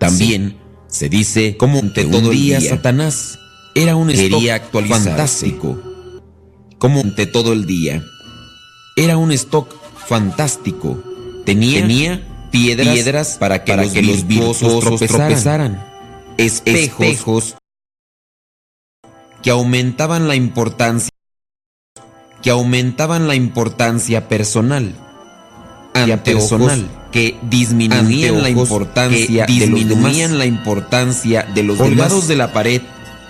También 0.00 0.58
se 0.88 1.08
dice 1.08 1.56
como 1.56 1.92
que 1.92 2.04
todo 2.04 2.32
el 2.32 2.36
día 2.36 2.60
Satanás 2.60 3.38
era 3.74 3.94
un 3.94 4.08
quería 4.08 4.56
stock 4.56 4.86
fantástico. 4.86 5.80
Como 6.78 7.00
ante 7.00 7.26
todo 7.26 7.52
el 7.52 7.66
día. 7.66 8.02
Era 8.96 9.16
un 9.16 9.30
stock 9.32 9.72
fantástico. 10.06 11.02
Tenía, 11.44 11.80
tenía 11.80 12.48
piedras, 12.50 12.94
piedras 12.94 13.36
para 13.38 13.64
que 13.64 13.76
los, 13.76 14.26
virtuosos 14.26 14.80
tropezaran. 14.80 15.84
Espejos, 16.36 17.06
espejos 17.06 17.54
que 19.42 19.50
aumentaban 19.50 20.28
la 20.28 20.34
importancia 20.34 21.10
que 22.42 22.50
aumentaban 22.50 23.26
la 23.26 23.34
importancia 23.34 24.28
personal 24.28 25.07
anteojos 25.98 26.72
que 27.12 27.38
disminuían 27.42 28.42
la 28.42 28.50
importancia 28.50 29.46
disminuían 29.46 30.38
la 30.38 30.46
importancia 30.46 31.46
de 31.54 31.62
los 31.62 31.78
colgados 31.78 32.28
de 32.28 32.36
la 32.36 32.52
pared 32.52 32.82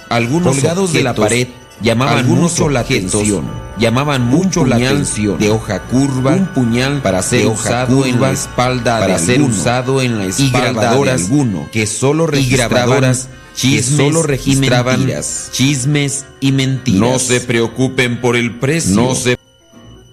algunos 0.08 0.56
colgados 0.56 0.92
de 0.92 1.02
la 1.02 1.14
pared 1.14 1.48
llamaban 1.80 2.26
mucho 2.26 2.68
la 2.68 2.80
atención 2.80 3.44
llamaban 3.78 4.22
mucho 4.26 4.64
la 4.64 4.76
atención 4.76 5.38
de 5.38 5.50
hoja 5.50 5.82
curva 5.84 6.32
un 6.32 6.46
puñal 6.46 7.02
para 7.02 7.22
ser 7.22 7.46
usado 7.46 8.04
en 8.04 8.20
la 8.20 8.32
espalda 8.32 8.98
para 8.98 9.18
ser 9.18 9.42
usado 9.42 10.02
en 10.02 10.18
la 10.18 10.24
espalda 10.24 10.72
grabadoras 10.72 11.22
alguno 11.22 11.68
que 11.70 11.86
solo 11.86 12.26
registradoras 12.26 13.28
chismes 13.58 13.96
solo 13.96 14.22
registraban 14.22 15.08
chismes 15.50 16.26
y 16.40 16.52
mentiras. 16.52 17.00
No 17.00 17.18
se 17.18 17.40
preocupen 17.40 18.20
por 18.20 18.36
el 18.36 18.58
precio. 18.58 18.94
No 18.94 19.14
se 19.14 19.37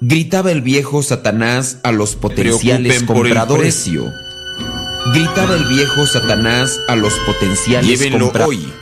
Gritaba 0.08 0.52
el 0.52 0.62
viejo 0.62 1.02
Satanás 1.02 1.80
a 1.82 1.92
los 1.92 2.16
potenciales 2.16 3.02
el 3.02 3.08
compradores. 3.08 3.90
Gritaba 5.16 5.56
el 5.56 5.66
viejo 5.66 6.06
Satanás 6.06 6.80
a 6.88 6.96
los 6.96 7.12
potenciales 7.26 7.90
Llévenlo 7.90 8.26
compradores. 8.26 8.60
hoy. 8.60 8.74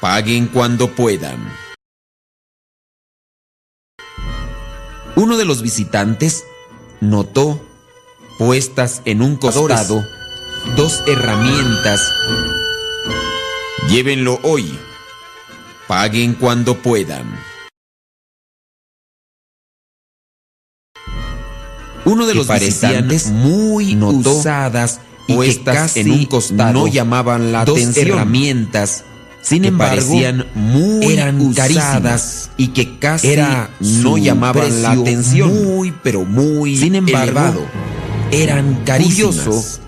Paguen 0.00 0.46
cuando 0.46 0.88
puedan. 0.94 1.46
Uno 5.14 5.36
de 5.36 5.44
los 5.44 5.60
visitantes 5.60 6.44
notó 7.02 7.62
puestas 8.38 9.02
en 9.04 9.20
un 9.20 9.36
costado 9.36 10.06
dos 10.74 11.02
herramientas. 11.06 12.00
Llévenlo 13.90 14.40
hoy. 14.42 14.74
Paguen 15.86 16.32
cuando 16.32 16.78
puedan. 16.78 17.53
Uno 22.04 22.26
de 22.26 22.34
los 22.34 22.46
parecían 22.46 23.08
visitantes 23.08 23.30
muy 23.30 23.94
notó 23.94 24.38
usadas 24.38 25.00
y 25.26 25.34
puestas 25.34 25.92
que 25.92 26.00
casi 26.00 26.00
en 26.00 26.10
un 26.10 26.24
costado 26.26 26.72
no 26.72 26.86
llamaban 26.86 27.52
la 27.52 27.64
dos 27.64 27.78
atención. 27.78 28.08
herramientas, 28.08 29.04
sin 29.40 29.64
embargo, 29.64 29.96
parecían 29.96 30.46
muy 30.54 31.06
eran 31.06 31.40
usadas 31.40 31.68
carísimas 31.68 32.50
y 32.56 32.68
que 32.68 32.98
casi 32.98 33.28
Era 33.28 33.70
no 33.80 34.16
llamaban 34.16 34.82
la 34.82 34.92
atención. 34.92 35.52
muy, 35.52 35.92
pero 36.02 36.24
muy 36.24 36.76
sin 36.76 36.94
embargo, 36.94 37.22
elevado. 37.22 37.60
Eran 38.30 38.82
carísimas. 38.84 39.36
curioso, 39.36 39.80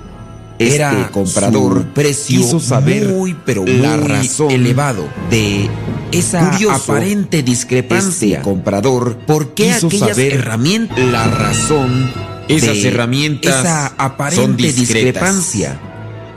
Era 0.59 0.93
este 1.01 1.11
comprador 1.13 1.79
su 1.83 1.87
precio 1.89 2.41
quiso 2.41 2.61
saber 2.61 3.09
muy 3.09 3.37
pero 3.45 3.65
la 3.67 3.97
muy 3.97 4.09
razón 4.09 4.51
elevado 4.51 5.07
de 5.31 5.69
esa 6.13 6.51
Curioso, 6.51 6.93
aparente 6.93 7.43
discrepancia. 7.43 8.39
este 8.39 8.43
comprador 8.43 9.17
¿Por 9.27 9.55
qué 9.55 9.73
quiso 9.75 9.87
aquellas 9.89 10.09
saber 10.09 10.33
herramientas 10.35 10.99
la 10.99 11.25
razón 11.27 12.11
esas 12.49 12.79
herramientas 12.85 13.61
esa 13.61 13.87
aparente 13.99 14.43
son 14.43 14.57
discrepancia 14.57 15.81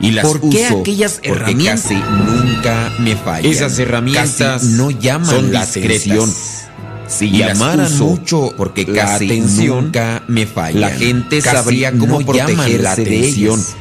y 0.00 0.10
las 0.12 0.24
¿Por 0.26 0.40
qué 0.40 0.46
uso 0.66 0.80
aquellas 0.80 1.12
porque 1.14 1.28
herramientas 1.30 1.82
casi 1.82 1.94
nunca 1.94 2.92
me 2.98 3.16
fallan? 3.16 3.50
Esas 3.52 3.78
herramientas 3.78 4.36
Casi 4.62 4.66
no 4.68 4.90
llaman 4.90 5.26
son 5.26 5.52
la 5.52 5.60
discretas. 5.66 6.06
atención. 6.06 6.34
Si 7.06 7.26
Y 7.26 7.38
llamaran 7.38 7.98
mucho 7.98 8.54
porque 8.56 8.86
la 8.86 8.94
casi 9.04 9.26
atención, 9.26 9.84
nunca 9.86 10.22
me 10.26 10.46
fallan. 10.46 10.80
la 10.80 10.90
gente 10.90 11.40
sabría 11.42 11.92
cómo 11.92 12.20
no 12.20 12.32
la 12.32 12.46
de 12.46 13.02
atención. 13.02 13.58
ellas. 13.60 13.76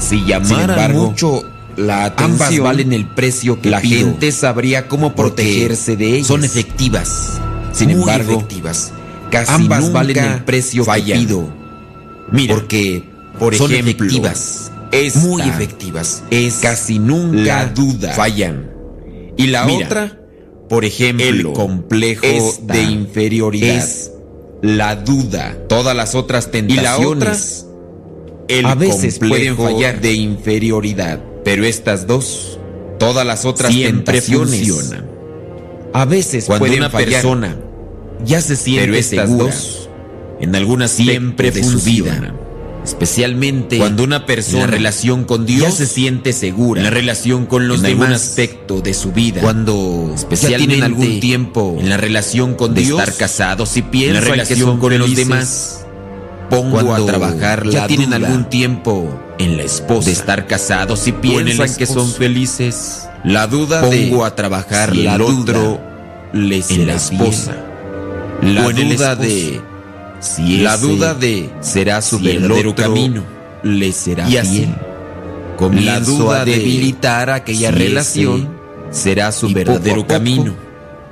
Si 0.00 0.24
llamaran 0.24 0.70
embargo, 0.70 1.06
mucho 1.08 1.44
la 1.76 2.04
atención, 2.06 2.32
ambas 2.32 2.58
valen 2.58 2.92
el 2.92 3.06
precio 3.06 3.60
que 3.60 3.70
la 3.70 3.80
pido, 3.80 3.98
gente 4.08 4.32
sabría 4.32 4.88
cómo 4.88 5.14
protegerse 5.14 5.96
de 5.96 6.16
ellas. 6.16 6.26
Son 6.26 6.44
efectivas. 6.44 7.40
Sin 7.72 7.90
Muy 7.90 8.00
embargo, 8.00 8.32
efectivas. 8.32 8.92
casi 9.30 9.52
Ambas 9.52 9.80
nunca 9.82 9.92
valen 9.94 10.18
el 10.18 10.44
precio 10.44 10.82
que 10.82 10.86
fallan. 10.86 11.18
pido. 11.20 11.48
Mira, 12.32 12.54
porque 12.54 13.04
por 13.38 13.54
son 13.54 13.72
ejemplo, 13.72 14.06
efectivas, 14.06 14.72
esta 14.92 15.18
muy 15.20 15.42
efectivas, 15.42 16.22
es 16.30 16.54
casi 16.56 16.98
nunca 16.98 17.42
la 17.42 17.66
duda. 17.66 18.12
fallan. 18.14 18.70
Y 19.36 19.46
la 19.46 19.64
Mira, 19.64 19.86
otra, 19.86 20.20
por 20.68 20.84
ejemplo, 20.84 21.26
el 21.26 21.52
complejo 21.52 22.26
de 22.62 22.82
inferioridad, 22.82 23.76
es 23.76 24.12
la 24.62 24.96
duda. 24.96 25.56
Todas 25.68 25.96
las 25.96 26.14
otras 26.14 26.50
tentaciones, 26.50 27.66
el 28.58 28.66
a 28.66 28.74
veces 28.74 29.18
complejo 29.18 29.56
pueden 29.56 29.76
fallar. 29.76 30.00
de 30.00 30.12
inferioridad, 30.12 31.20
pero 31.44 31.64
estas 31.64 32.06
dos, 32.06 32.58
todas 32.98 33.26
las 33.26 33.44
otras 33.44 33.72
Siempre 33.72 34.20
tentaciones, 34.20 34.68
funcionan. 34.70 35.06
a 35.92 36.04
veces 36.04 36.46
Cuando 36.46 36.66
pueden 36.66 36.80
una 36.80 36.90
fallar, 36.90 37.10
persona 37.10 37.56
ya 38.24 38.40
se 38.40 38.56
siente 38.56 38.86
pero 38.86 38.96
estas 38.98 39.28
segura 39.28 39.44
dos 39.54 39.88
en 40.40 40.54
aspecto 40.54 40.88
siempre 40.88 41.50
de 41.50 41.62
su 41.62 41.80
vida, 41.80 42.34
especialmente 42.84 43.78
Cuando 43.78 44.04
una 44.04 44.26
persona 44.26 44.64
en 44.64 44.70
la 44.70 44.76
relación 44.76 45.24
con 45.24 45.46
Dios 45.46 45.62
ya 45.62 45.70
se 45.70 45.86
siente 45.86 46.32
segura 46.32 46.80
en 46.80 46.84
la 46.84 46.90
relación 46.90 47.46
con 47.46 47.68
los 47.68 47.80
en 47.80 47.86
algún 47.86 48.06
demás, 48.06 48.22
aspecto 48.22 48.80
de 48.80 48.94
su 48.94 49.12
vida. 49.12 49.40
cuando 49.42 50.12
especialmente 50.14 50.76
ya 50.76 50.78
tienen 50.78 50.84
algún 50.84 51.20
tiempo 51.20 51.76
en 51.78 51.88
la 51.88 51.96
relación 51.98 52.54
con 52.54 52.74
de 52.74 52.82
Dios 52.82 52.98
estar 52.98 53.16
casados 53.16 53.76
y 53.76 53.80
en 53.80 53.84
la 53.86 53.90
piensan 53.90 54.22
que 54.22 54.30
relación 54.30 54.60
son 54.60 54.78
con 54.78 54.98
los 54.98 55.14
demás 55.14 55.86
pongo 56.50 56.80
cuando 56.80 57.04
a 57.04 57.06
trabajar 57.06 57.68
ya 57.68 57.80
la 57.82 57.86
tienen 57.86 58.10
duda 58.10 58.16
algún 58.28 58.44
tiempo 58.44 59.08
en 59.38 59.56
la 59.56 59.62
esposa 59.62 60.06
de 60.06 60.12
estar 60.12 60.46
casados 60.46 61.06
y 61.06 61.12
piensan 61.12 61.74
que 61.74 61.86
son 61.86 62.10
felices 62.10 63.08
la 63.24 63.46
duda 63.46 63.80
pongo 63.80 64.20
de 64.20 64.26
a 64.26 64.34
trabajar 64.34 64.92
si 64.92 65.02
la 65.02 65.14
el 65.14 65.22
otro 65.22 65.80
le 66.32 66.62
en 66.68 66.86
la 66.86 66.94
esposa 66.94 67.56
La 68.42 68.66
o 68.66 68.70
en 68.70 68.78
el 68.78 68.96
duda 68.96 69.16
de 69.16 69.60
si 70.20 70.58
La 70.58 70.76
duda 70.76 71.14
de 71.14 71.50
será 71.60 72.02
su 72.02 72.18
si 72.18 72.24
verdadero 72.24 72.74
camino, 72.74 73.24
le 73.62 73.92
será 73.92 74.28
y 74.28 74.36
así. 74.36 74.58
fiel. 74.58 74.74
Comienzo 75.56 75.90
La 75.90 76.00
duda 76.00 76.40
a 76.42 76.44
de 76.44 76.56
debilitar 76.56 77.30
aquella 77.30 77.70
si 77.70 77.74
relación, 77.74 78.48
será 78.90 79.32
su 79.32 79.46
poco 79.48 79.54
verdadero 79.58 79.96
poco 80.02 80.08
camino. 80.08 80.54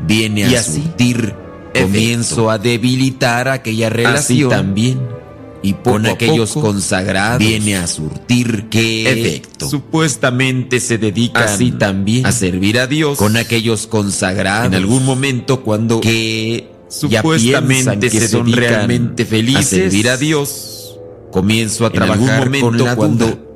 Viene 0.01 0.45
a 0.45 0.51
y 0.51 0.55
así, 0.55 0.83
surtir, 0.83 1.35
comienzo 1.79 2.35
efecto. 2.35 2.51
a 2.51 2.59
debilitar 2.59 3.49
aquella 3.49 3.89
Así 3.89 3.97
relación 3.97 4.51
también. 4.51 5.18
Y 5.63 5.75
con 5.75 6.07
aquellos 6.07 6.53
consagrados 6.53 7.39
viene 7.39 7.77
a 7.77 7.87
surtir 7.87 8.69
que 8.69 9.11
efecto. 9.11 9.69
supuestamente 9.69 10.81
se 10.81 10.99
dedican 10.99 11.45
Así 11.45 11.73
también. 11.73 12.27
a 12.27 12.33
servir 12.33 12.79
a 12.79 12.87
Dios 12.87 13.19
Con 13.19 13.37
aquellos 13.37 13.87
consagrados 13.87 14.67
en 14.67 14.75
algún 14.75 15.05
momento 15.05 15.63
cuando 15.63 16.01
que 16.01 16.71
supuestamente 16.89 18.09
que 18.09 18.21
se 18.21 18.29
son 18.29 18.51
realmente 18.53 19.25
felices, 19.25 19.67
a 19.67 19.91
servir 19.91 20.09
a 20.09 20.17
Dios 20.17 20.99
comienzo 21.33 21.85
a 21.87 21.91
en 21.93 22.03
algún 22.03 22.27
trabajar 22.27 22.47
momento 22.47 22.67
con 22.67 22.79
la 22.79 22.97
cuando 22.97 23.27
duda 23.27 23.48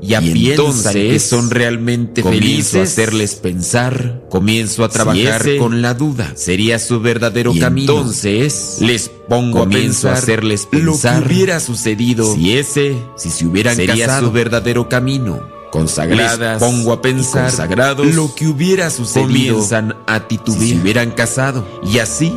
ya 0.00 0.20
y 0.20 0.32
piensan 0.32 0.66
entonces 0.66 1.12
que 1.12 1.18
son 1.18 1.50
realmente 1.50 2.22
comienzo 2.22 2.46
felices. 2.46 2.76
a 2.76 2.82
hacerles 2.82 3.34
pensar. 3.36 4.22
Comienzo 4.30 4.84
a 4.84 4.88
Si 4.88 4.94
trabajar 4.94 5.40
ese 5.42 5.58
con 5.58 5.82
la 5.82 5.94
duda. 5.94 6.32
Sería 6.36 6.78
su 6.78 7.00
verdadero 7.00 7.52
y 7.54 7.60
camino. 7.60 7.92
entonces 7.92 8.76
les 8.80 9.08
pongo 9.08 9.60
comienzo 9.60 10.08
a 10.08 10.12
a 10.12 10.14
pensar 10.14 10.22
hacerles 10.22 10.68
lo 10.70 10.92
pensar. 10.92 11.22
que 11.22 11.34
hubiera 11.34 11.60
sucedido 11.60 12.34
si 12.34 12.58
ese 12.58 12.96
si 13.16 13.30
se 13.30 13.46
hubieran 13.46 13.76
sería 13.76 14.06
casado. 14.06 14.26
su 14.26 14.32
verdadero 14.32 14.88
camino. 14.88 15.40
Consagradas 15.72 16.60
les 16.62 16.70
pongo 16.70 16.92
a 16.92 17.02
pensar 17.02 17.48
consagrados 17.48 18.14
lo 18.14 18.34
que 18.34 18.46
hubiera 18.46 18.88
sucedido 18.88 19.56
comienzan 19.56 19.96
a 20.06 20.26
titubear 20.26 20.62
si 20.62 20.70
se 20.70 20.80
hubieran 20.80 21.10
casado. 21.10 21.66
Y 21.84 21.98
así 21.98 22.32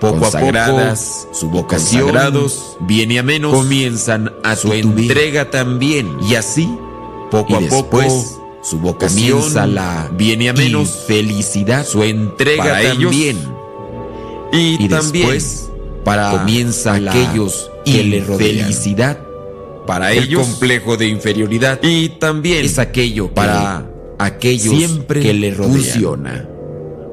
poco 0.00 0.18
Consagradas, 0.20 1.20
a 1.20 1.26
poco 1.26 1.34
su 1.38 1.50
vocación 1.50 2.50
viene 2.80 3.20
a 3.20 3.22
menos 3.22 3.54
comienzan 3.54 4.32
a 4.42 4.56
su 4.56 4.70
titubear. 4.70 5.00
entrega 5.02 5.50
también. 5.50 6.16
Y 6.28 6.34
así 6.34 6.68
poco 7.32 7.58
Y 7.60 7.64
a 7.64 7.68
poco 7.70 7.98
después, 7.98 8.36
su 8.62 8.78
vocación 8.78 9.38
comienza 9.38 9.66
la 9.66 10.10
viene 10.12 10.50
a 10.50 10.52
menos 10.52 11.04
felicidad 11.06 11.84
su 11.84 12.02
entrega 12.02 12.62
para 12.62 12.82
ellos, 12.82 13.10
también 13.10 13.38
y, 14.52 14.84
y 14.84 14.88
también 14.88 15.28
después, 15.28 15.70
para 16.04 16.30
comienza 16.30 17.00
la 17.00 17.10
aquellos 17.10 17.70
que 17.84 18.04
le 18.04 18.20
rodean 18.20 18.58
infelicidad 18.58 19.18
para 19.86 20.12
el 20.12 20.24
ellos 20.24 20.46
complejo 20.46 20.96
de 20.96 21.08
inferioridad 21.08 21.80
y 21.82 22.10
también 22.10 22.66
es 22.66 22.78
aquello 22.78 23.28
que 23.28 23.34
para 23.34 23.90
aquellos 24.18 24.76
siempre 24.76 25.20
que 25.20 25.32
le 25.32 25.52
rodean. 25.52 25.72
funciona. 25.72 26.48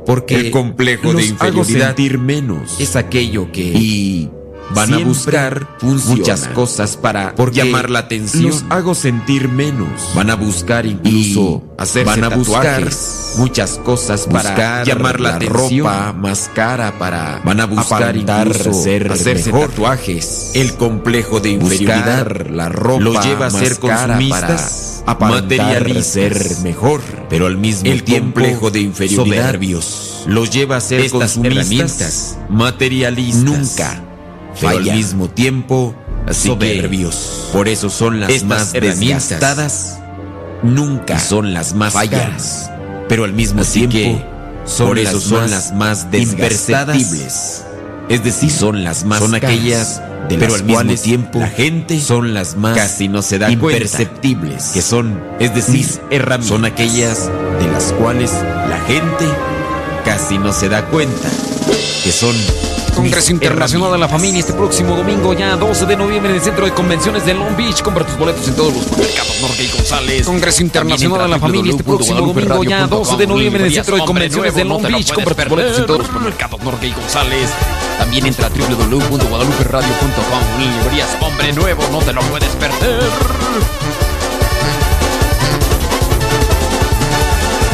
porque 0.06 0.36
El 0.36 0.52
complejo 0.52 1.14
de 1.14 1.24
hago 1.40 1.62
inferioridad 1.62 1.88
sentir 1.88 2.20
menos 2.20 2.80
es 2.80 2.96
aquello 2.98 3.52
que 3.52 3.62
y 3.62 4.30
van 4.76 4.94
a 4.94 4.98
buscar 5.00 5.68
funciona. 5.80 6.16
muchas 6.16 6.48
cosas 6.50 6.98
para 6.98 7.36
Porque 7.36 7.58
llamar 7.58 7.90
la 7.90 8.00
atención. 8.00 8.44
los 8.44 8.66
hago 8.70 8.96
sentir 8.96 9.48
menos. 9.50 9.90
Van 10.16 10.30
a 10.30 10.36
buscar 10.36 10.86
incluso 10.86 11.64
hacerse 11.78 12.06
van 12.06 12.24
a 12.24 12.30
buscar 12.36 12.64
tatuajes, 12.64 13.34
muchas 13.38 13.72
cosas 13.84 14.26
para 14.28 14.50
buscar 14.52 14.86
llamar 14.88 15.20
la, 15.20 15.30
la 15.32 15.36
atención. 15.38 15.86
ropa 15.88 16.14
más 16.14 16.50
cara 16.54 16.98
para 17.00 17.42
van 17.44 17.60
a 17.60 17.66
buscar 17.66 18.16
incluso 18.16 18.74
ser 18.74 19.12
hacerse 19.12 19.52
mejor. 19.52 19.70
tatuajes. 19.70 20.52
El 20.56 20.74
complejo 20.76 21.40
de 21.40 21.50
inferioridad 21.52 22.26
Buscar 22.26 22.52
la 22.52 22.70
ropa 22.70 23.02
lo 23.04 23.22
lleva 23.22 23.48
a 23.48 23.50
más 23.50 23.62
ser 23.62 23.80
consumistas 23.80 25.04
para 25.06 25.28
materialistas. 25.32 26.06
ser 26.06 26.58
mejor, 26.64 27.02
pero 27.30 27.48
al 27.48 27.58
mismo 27.58 27.90
el 27.90 28.04
tiempo 28.04 28.40
complejo 28.42 28.70
de 28.72 28.82
inferioridad 28.82 29.44
soberbios. 29.46 30.24
los 30.28 30.50
lleva 30.50 30.78
a 30.78 30.82
ser 30.82 31.02
Estas 31.02 31.34
consumistas 31.38 32.38
materialistas. 32.50 33.44
nunca 33.44 34.06
pero 34.60 34.78
al 34.78 34.84
mismo 34.84 35.30
tiempo 35.30 35.96
Así 36.28 36.48
soberbios. 36.50 37.50
Por 37.54 37.68
eso 37.68 37.90
son 37.90 38.20
las 38.20 38.30
Estas 38.30 38.48
más 38.48 38.74
desgastadas, 38.74 40.00
nunca 40.64 41.20
son 41.20 41.54
las 41.54 41.74
más 41.74 41.94
fallan. 41.94 42.20
caras. 42.32 42.70
Pero 43.08 43.24
al 43.24 43.34
mismo 43.34 43.62
Así 43.62 43.88
tiempo, 43.88 44.20
que 44.20 44.70
son 44.70 44.88
por 44.90 45.00
eso 45.00 45.14
las 45.14 45.24
son 45.24 45.42
más 45.42 45.52
las 45.52 45.74
más 45.74 46.12
desgastadas. 46.12 46.96
imperceptibles. 46.98 47.64
Es 48.10 48.24
decir, 48.24 48.52
son 48.52 48.84
las 48.84 49.06
más 49.06 49.20
son 49.20 49.32
caras, 49.32 49.50
aquellas 49.52 50.02
de 50.30 50.38
pero 50.38 50.52
las 50.52 50.62
al 50.62 50.66
mismo 50.66 50.96
tiempo 50.96 51.40
la 51.40 51.48
gente 51.48 52.00
son 52.00 52.34
las 52.34 52.56
más 52.56 52.76
casi 52.76 53.08
no 53.08 53.22
se 53.22 53.38
da 53.40 53.50
imperceptibles, 53.52 54.66
que 54.74 54.82
son, 54.82 55.20
es 55.40 55.54
decir, 55.56 55.88
herramientas. 56.12 56.48
son 56.48 56.66
aquellas 56.66 57.30
de 57.60 57.68
las 57.72 57.92
cuales 57.94 58.32
la 58.68 58.80
gente 58.88 59.26
casi 60.06 60.38
no 60.38 60.54
se 60.54 60.70
da 60.70 60.86
cuenta, 60.86 61.30
que 62.04 62.12
son 62.12 62.36
Congreso 63.00 63.32
Internacional 63.32 63.94
de 63.94 63.98
la 63.98 64.10
Familia 64.10 64.42
este 64.42 64.52
próximo 64.52 64.94
domingo, 64.94 65.34
ya 65.34 65.56
12 65.56 65.86
de 65.86 65.96
noviembre 65.96 66.32
en 66.32 66.36
el 66.36 66.44
Centro 66.44 66.66
de 66.66 66.74
Convenciones 66.74 67.26
de 67.26 67.34
Long 67.34 67.56
Beach. 67.56 67.82
Compra 67.82 68.06
tus 68.06 68.18
boletos 68.18 68.46
en 68.46 68.56
todos 68.56 68.74
los 68.74 68.84
supermercados 68.84 69.40
Norte 69.40 69.64
y 69.64 69.70
González. 69.70 70.26
Congreso 70.26 70.64
Internacional 70.64 71.22
de 71.22 71.28
la 71.30 71.40
Familia 71.40 71.72
este 71.72 71.86
próximo 71.86 72.20
domingo, 72.20 72.62
ya 72.66 72.88
12 72.88 73.16
de 73.16 73.26
noviembre 73.28 73.62
en 73.62 73.68
el 73.68 73.74
Centro 73.74 73.96
de 73.96 74.04
Convenciones 74.04 74.54
de 74.54 74.66
Long 74.66 74.84
Beach. 74.84 75.14
Compra 75.14 75.34
tus 75.34 75.48
boletos 75.48 75.80
en 75.80 75.86
todos 75.86 76.00
los 76.00 76.08
supermercados 76.08 76.62
Norte 76.62 76.88
y 76.88 76.92
González. 76.92 77.50
También 78.00 78.26
entra 78.26 78.48
a 78.48 78.50
www.guadaluperadio.com. 78.50 80.60
Librerías 80.60 81.16
Hombre 81.22 81.54
Nuevo, 81.54 81.82
no 81.94 82.00
te 82.00 82.12
lo 82.12 82.20
puedes 82.24 82.50
perder. 82.50 83.00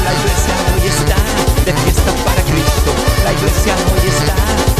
La 0.03 0.14
iglesia 0.14 0.53
hoy 0.69 0.85
está 0.88 1.15
de 1.65 1.73
fiesta 1.81 2.11
para 2.23 2.41
Cristo. 2.43 2.93
La 3.23 3.34
iglesia 3.34 3.73
hoy 3.91 3.99
está 3.99 4.05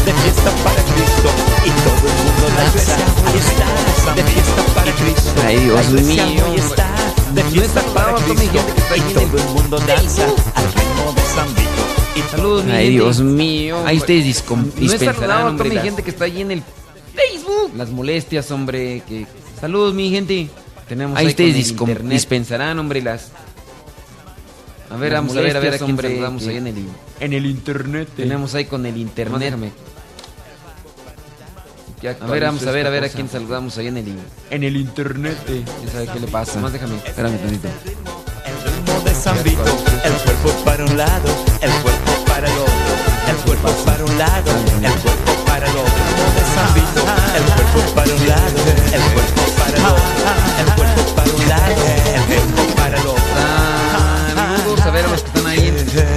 de 0.06 0.14
fiesta 0.14 0.52
para 0.64 0.82
Cristo. 0.84 1.30
Y 1.66 1.70
todo 1.84 2.10
el 2.10 2.18
mundo 2.26 2.46
danza. 2.58 2.96
Hoy 3.32 3.40
está 3.40 4.14
de 4.16 4.24
fiesta 4.24 4.64
para 4.76 4.92
Cristo. 4.92 5.32
Ay, 5.46 5.58
Dios 5.60 5.92
mío. 6.04 6.46
hoy 6.50 6.56
está 6.58 6.88
de 7.34 7.44
fiesta 7.46 7.82
para 7.94 8.14
Cristo. 8.16 8.44
Y 8.46 8.94
ahí 8.94 9.14
todo 9.14 9.38
el 9.38 9.50
mundo 9.54 9.80
danza 9.80 10.24
al 10.56 10.66
ritmo 10.74 11.14
de 11.16 11.22
San 11.22 11.48
Vito. 11.56 11.70
Y 12.16 12.22
Saludos, 12.32 12.66
mi 12.66 12.72
Ay, 12.72 12.78
gente. 12.86 12.92
Dios 12.92 13.20
mío. 13.22 13.84
Ahí 13.86 13.98
ustedes 13.98 14.26
dispensarán, 14.26 15.16
saludado 15.16 15.34
a 15.34 15.38
toda 15.38 15.50
hombre, 15.50 15.70
mi 15.70 15.76
las- 15.76 15.84
gente 15.84 16.04
que 16.04 16.10
está 16.12 16.26
ahí 16.26 16.42
en 16.42 16.52
el 16.52 16.64
Facebook. 17.16 17.72
Las 17.76 17.90
molestias, 17.90 18.52
hombre. 18.52 19.04
Que... 19.08 19.26
Saludos, 19.60 19.94
mi 19.94 20.10
gente. 20.10 20.50
Tenemos 20.88 21.18
Ahí 21.18 21.26
ahí, 21.26 21.30
ustedes 21.32 21.76
dispensarán, 22.10 22.78
hombre, 22.78 23.02
las... 23.02 23.32
A 24.92 24.98
ver, 24.98 25.14
vamos 25.14 25.36
a 25.36 25.42
ver, 25.42 25.58
a 25.58 25.60
ver 25.60 25.74
a 25.74 25.78
quién 25.80 25.90
hombre, 25.90 26.10
saludamos 26.10 26.46
ahí 26.46 26.58
en 26.58 26.68
el... 26.68 26.76
en 27.20 27.34
el 27.34 27.46
internet. 27.48 28.08
Tenemos 28.16 28.54
ahí 28.54 28.66
con 28.66 28.86
el 28.86 28.96
internet. 28.98 29.56
Déjame. 32.14 32.30
A 32.30 32.34
ver, 32.34 32.44
vamos 32.44 32.66
a 32.68 32.72
ver, 32.72 32.88
a 32.88 32.90
ver 32.90 33.04
a 33.04 33.10
quién 33.10 33.30
saludamos 33.30 33.78
ahí 33.78 33.88
en 33.88 33.98
el... 33.98 34.20
En 34.50 34.64
el 34.64 34.78
internet. 34.78 35.38
¿Quién 35.46 35.66
sabe 35.92 36.08
qué 36.08 36.20
le 36.20 36.28
pasa? 36.28 36.60
Más 36.60 36.74
déjame, 36.74 36.96
espérame 37.06 37.38
tantito. 37.38 37.68
el 38.46 38.74
ritmo 38.74 39.00
de 39.02 39.14
San 39.14 39.44
Vito. 39.44 39.64
El 40.04 40.14
cuerpo 40.14 40.50
para 40.64 40.86
un 40.86 40.98
lado, 40.98 41.30
el 41.62 41.72
cuerpo 41.82 42.26
para 42.28 42.48
el 42.48 42.58
otro. 42.58 42.96
El 43.28 43.36
cuerpo 43.38 43.86
para 43.86 44.06
un 44.06 44.18
lado, 44.18 44.52
el 44.82 44.94
cuerpo 45.02 45.46
para 45.46 45.66
el 45.66 45.78
otro. 45.78 45.86
El 45.86 46.08
ritmo 46.08 46.26
de 46.36 46.44
San 46.56 46.74
Vito. 46.74 47.02
El 47.36 47.44
cuerpo 47.54 47.80
para 47.96 48.14
un 48.14 48.28
lado, 48.28 48.58
el 48.94 49.02
cuerpo 49.14 49.42
para 49.58 49.78
el 49.78 49.86
otro. 49.86 50.06
El 50.60 50.70
cuerpo 50.76 51.16
para 51.16 51.32
un 51.32 51.50
lado, 51.50 51.84
el 52.16 52.24
cuerpo 52.26 52.76
para 52.76 52.98
el 52.98 53.08
otro. 53.08 53.24
Saludos 54.56 54.82
a 54.82 54.92
ver 54.92 55.06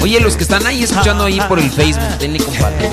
Oye, 0.03 0.21
los 0.21 0.37
que 0.37 0.43
están 0.43 0.67
ahí 0.67 0.83
escuchando 0.83 1.25
ahí 1.25 1.41
por 1.49 1.59
el 1.59 1.71
Facebook, 1.71 2.19
denle 2.19 2.39
compartir. 2.39 2.89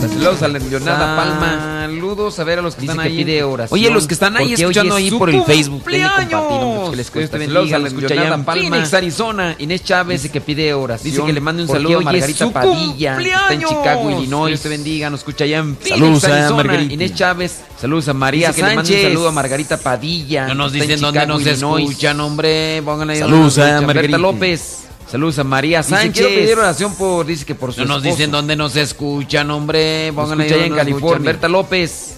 Saludos 0.00 0.42
a 0.42 0.48
la 0.48 0.58
Leonarda 0.58 1.16
Palma. 1.16 1.86
Saludos 1.88 2.38
a 2.38 2.44
ver 2.44 2.58
a 2.58 2.62
los 2.62 2.74
que 2.74 2.82
Dice 2.82 2.92
están 2.92 3.04
que 3.06 3.10
ahí. 3.12 3.24
pide 3.24 3.42
oración, 3.42 3.78
Oye, 3.78 3.90
los 3.90 4.06
que 4.06 4.14
están 4.14 4.36
ahí 4.36 4.52
escuchando 4.52 4.96
es 4.96 5.04
ahí 5.04 5.10
por 5.10 5.30
el 5.30 5.42
Facebook, 5.42 5.84
denle 5.84 6.08
compartir. 6.08 6.90
que 6.90 6.96
les 6.96 7.10
cuesta. 7.10 7.38
Saludos 7.38 7.72
a 7.72 7.78
la 7.78 8.44
Palma. 8.44 8.54
Phoenix, 8.54 8.94
Arizona. 8.94 9.56
Inés 9.58 9.82
Chávez 9.84 10.22
dice 10.22 10.32
que 10.32 10.40
pide 10.40 10.72
oración. 10.74 11.10
Dice 11.12 11.24
que 11.24 11.32
le 11.32 11.40
mande 11.40 11.62
un 11.62 11.68
saludo 11.68 11.98
a 11.98 12.02
Margarita 12.02 12.50
Padilla, 12.50 13.16
que 13.16 13.28
está 13.28 13.52
en. 13.54 13.60
Chicago, 13.60 14.10
Illinois. 14.10 14.48
Dios 14.48 14.60
te 14.60 14.68
bendiga, 14.68 15.10
nos 15.10 15.20
escucha 15.20 15.44
allá 15.44 15.58
en 15.58 15.76
Phoenix, 15.76 15.98
Saludos 15.98 16.24
a 16.24 16.34
Arizona. 16.34 16.56
Margarita. 16.64 16.94
Inés 16.94 17.14
Chávez. 17.14 17.60
Saludos 17.80 18.08
a 18.08 18.14
María 18.14 18.48
Dice 18.48 18.60
que 18.60 18.68
le 18.68 18.74
mande 18.76 18.94
un 18.96 19.02
saludo 19.02 19.28
a 19.28 19.32
Margarita 19.32 19.76
Padilla. 19.76 20.46
No 20.48 20.54
nos 20.54 20.72
dicen 20.72 21.00
dónde 21.00 21.26
nos 21.26 21.46
escuchan, 21.46 22.20
hombre. 22.20 22.82
Pónganle 22.84 23.14
ahí 23.14 23.18
Saludos 23.20 23.56
nos 23.56 23.66
a. 23.66 23.80
Margarita. 23.82 24.18
López. 24.18 24.87
Saludos 25.10 25.38
a 25.38 25.44
María 25.44 25.82
Sánchez. 25.82 26.12
quiero 26.12 26.28
pedir 26.28 26.58
oración 26.58 26.94
por, 26.94 27.24
dice 27.24 27.46
que 27.46 27.54
por 27.54 27.72
su 27.72 27.80
No 27.80 27.86
nos 27.86 27.96
esposo. 27.98 28.16
dicen 28.16 28.30
dónde 28.30 28.56
nos 28.56 28.76
escuchan, 28.76 29.50
hombre. 29.50 30.12
Pónganle 30.14 30.52
ahí 30.52 30.64
en 30.64 30.74
California. 30.74 31.32
Berta 31.32 31.48
López. 31.48 32.16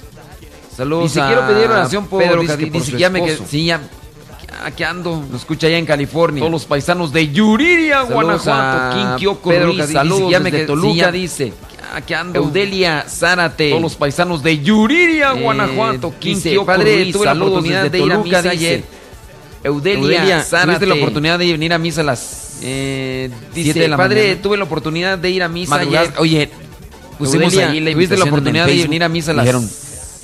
Saludos 0.77 1.05
Dice, 1.05 1.21
a 1.21 1.27
quiero 1.29 1.47
pedir 1.47 1.71
oración 1.71 2.07
por- 2.07 2.23
Pedro 2.23 2.41
dice 2.41 2.57
que 2.57 2.67
por 2.67 2.73
dice 2.73 2.87
su 2.87 2.93
que 2.97 3.01
ya 3.01 3.11
me 3.11 3.25
que- 3.25 3.39
sí, 3.49 3.67
ya 3.67 3.81
aquí 4.65 4.83
ando. 4.83 5.23
Nos 5.31 5.43
escucha 5.43 5.67
allá 5.69 5.79
en 5.79 5.87
California. 5.87 6.41
Todos 6.41 6.51
los 6.53 6.65
paisanos 6.65 7.13
de 7.13 7.29
Yuriria, 7.31 8.03
Guanajuato. 8.03 8.53
a 8.53 8.91
Quinkioco 8.95 9.51
Pedro 9.51 9.67
Ruiz. 9.67 9.87
Saludos 9.93 10.31
ya 10.31 10.39
me 10.41 10.45
desde 10.51 10.59
que- 10.63 10.67
Toluca 10.67 10.93
sí, 10.93 10.97
ya- 10.99 11.13
dice. 11.13 11.53
Aquí 11.95 12.15
ando. 12.15 12.39
Eudelia 12.41 13.05
Zárate. 13.09 13.71
Todos 13.71 13.83
los 13.83 13.95
paisanos 13.97 14.43
de 14.43 14.61
Yuriria, 14.63 15.33
Eh, 15.37 15.41
Guanajuato. 15.43 16.09
dice, 16.09 16.19
Quinkioco 16.21 16.67
padre, 16.67 16.95
Ruiz. 17.03 17.13
tuve 17.13 17.25
la 17.27 17.31
Saludos 17.33 17.51
oportunidad 17.51 17.83
desde 17.83 17.99
de 17.99 18.05
ir 18.05 18.13
a 18.13 18.15
Toluca, 18.17 18.25
misa 18.39 18.43
dice. 18.43 18.49
ayer. 18.67 18.85
Eudelia, 19.63 19.99
Eudelia, 20.01 20.43
Zárate. 20.43 20.67
¿tuviste 20.67 20.87
la 20.87 20.95
oportunidad 20.95 21.39
de 21.39 21.53
venir 21.53 21.73
a 21.75 21.79
misa 21.79 22.01
a 22.01 22.05
las 22.05 22.50
Eh, 22.63 23.31
dice, 23.55 23.79
de 23.79 23.89
la 23.89 23.97
padre, 23.97 24.23
mañana. 24.23 24.43
tuve 24.43 24.57
la 24.57 24.65
oportunidad 24.65 25.19
de 25.19 25.31
ir 25.31 25.43
a 25.43 25.49
misa 25.49 25.77
Madrugar- 25.77 26.01
ayer. 26.01 26.13
Oye, 26.19 26.51
pusimos 27.19 27.53
Eudelia, 27.53 27.71
ahí 27.71 27.81
la 27.81 27.93
¿tuviste 27.93 28.17
la 28.17 28.25
oportunidad 28.25 28.67
de 28.67 28.77
venir 28.83 29.03
a 29.05 29.09
misa 29.09 29.31
a 29.31 29.35
las 29.35 29.45
Dijeron, 29.45 29.69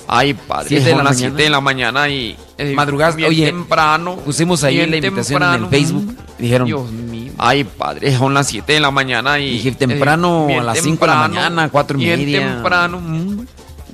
Ay, 0.08 0.34
padre, 0.34 0.68
siete 0.68 0.84
de 0.84 0.90
la 0.92 0.96
las 1.02 1.14
mañana? 1.16 1.30
7 1.34 1.42
de 1.42 1.50
la 1.50 1.60
mañana 1.60 2.08
y 2.08 2.36
eh, 2.58 2.72
Madrugaste, 2.74 3.16
bien 3.16 3.28
oye, 3.30 3.46
temprano. 3.46 4.16
pusimos 4.16 4.62
ahí 4.62 4.76
bien 4.76 4.90
la 4.90 4.96
invitación 4.98 5.42
en 5.42 5.48
el 5.48 5.60
temprano. 5.62 5.68
Facebook. 5.70 6.16
Dijeron, 6.38 6.66
Dios 6.66 6.92
mío. 6.92 7.32
Ay, 7.38 7.64
padre, 7.64 8.16
son 8.16 8.32
las 8.32 8.46
7 8.46 8.72
de 8.74 8.80
la 8.80 8.90
mañana 8.92 9.38
y 9.40 9.50
Dije, 9.54 9.72
temprano, 9.72 10.44
eh, 10.44 10.46
bien 10.48 10.60
a 10.60 10.62
las 10.64 10.78
cinco 10.80 11.06
de 11.06 11.12
la 11.12 11.22
temprano, 11.22 11.34
mañana, 11.50 11.68
cuatro 11.70 11.98
y 11.98 12.04
bien 12.04 12.20
media. 12.20 12.38
temprano. 12.52 13.00
mm, 13.00 13.46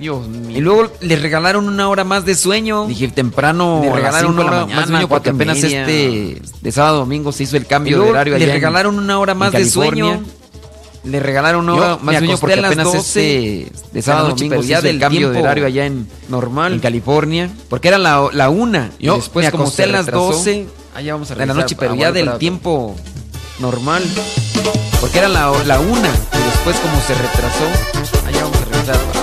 Dios 0.03 0.29
mío. 0.29 0.59
Y 0.59 0.61
luego 0.61 0.93
le 1.01 1.17
regalaron 1.17 1.67
una 1.69 1.89
hora 1.89 2.05
más 2.05 2.25
de 2.27 2.35
sueño. 2.35 2.87
Dije, 2.87 3.09
temprano, 3.09 3.81
Le 3.83 3.93
regalaron 3.93 4.33
una 4.39 4.45
hora 4.45 4.67
más 4.67 4.77
de 4.87 4.93
sueño 4.93 5.09
porque 5.09 5.31
apenas 5.31 5.57
media. 5.59 5.81
este 5.83 6.43
de 6.61 6.73
sábado 6.73 6.99
domingo 6.99 7.33
se 7.33 7.45
hizo 7.45 7.57
el 7.57 7.67
cambio 7.67 7.97
luego 7.97 8.13
de 8.13 8.19
horario. 8.19 8.33
le 8.39 8.45
allá 8.45 8.53
en- 8.53 8.53
regalaron 8.61 8.99
una 8.99 9.19
hora 9.19 9.35
más 9.35 9.53
de 9.53 9.65
sueño. 9.65 10.23
Le 11.05 11.19
regalaron 11.19 11.63
una 11.65 11.75
hora 11.75 11.99
más 12.01 12.13
de 12.15 12.19
sueño 12.21 12.39
porque 12.39 12.55
apenas 12.61 12.85
12 12.93 13.63
este 13.63 13.73
de 13.93 14.03
sábado 14.03 14.29
noche, 14.29 14.45
domingo 14.45 14.63
se 14.63 14.73
hizo 14.73 14.87
el 14.89 15.01
cambio 15.01 15.31
de 15.31 15.41
horario 15.41 15.67
allá 15.67 15.87
en 15.87 16.07
normal 16.29 16.75
en 16.75 16.79
California, 16.79 17.51
porque 17.69 17.89
era 17.89 17.99
la, 17.99 18.29
la 18.33 18.51
una. 18.51 18.91
y 19.01 19.09
después 19.09 19.47
me 19.47 19.51
como 19.51 19.67
se 19.69 19.83
a 19.83 19.87
las 19.89 20.07
retrasó 20.07 20.27
12 20.33 20.67
allá 20.95 21.13
vamos 21.15 21.31
a 21.31 21.35
de 21.35 21.47
la 21.47 21.55
noche, 21.55 21.75
pero 21.79 21.95
ya 21.97 22.13
del 22.13 22.39
tiempo 22.39 22.95
normal. 23.59 24.05
Porque 25.01 25.19
era 25.19 25.29
la, 25.29 25.53
la 25.67 25.81
una 25.81 26.09
y 26.09 26.43
después 26.51 26.77
como 26.79 27.01
se 27.01 27.15
retrasó, 27.15 28.29
allá 28.29 28.43
vamos 28.45 28.57
a 28.59 28.65
regresar 28.67 29.22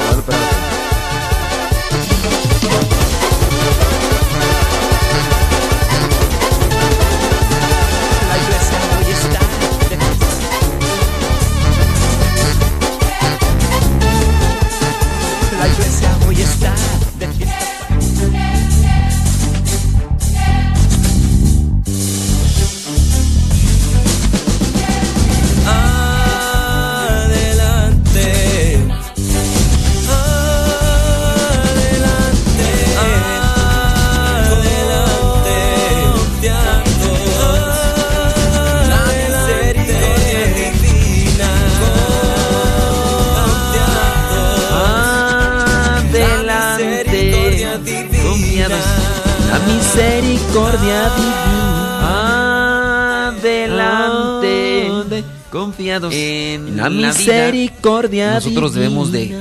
confiados 55.89 56.13
en 56.13 56.77
la, 56.77 56.89
vida, 56.89 57.07
misericordia 57.07 58.33
Nosotros 58.35 58.73
divina. 58.73 58.89
debemos 58.89 59.11
de 59.11 59.35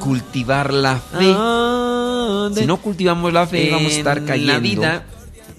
cultivar 0.00 0.72
la 0.72 0.96
fe. 0.98 2.60
Si 2.60 2.66
no 2.66 2.76
cultivamos 2.78 3.32
la 3.32 3.46
fe, 3.46 3.70
vamos 3.70 3.92
a 3.92 3.96
estar 3.96 4.18
En 4.18 4.26
cayendo. 4.26 4.52
la 4.52 4.58
vida, 4.58 5.06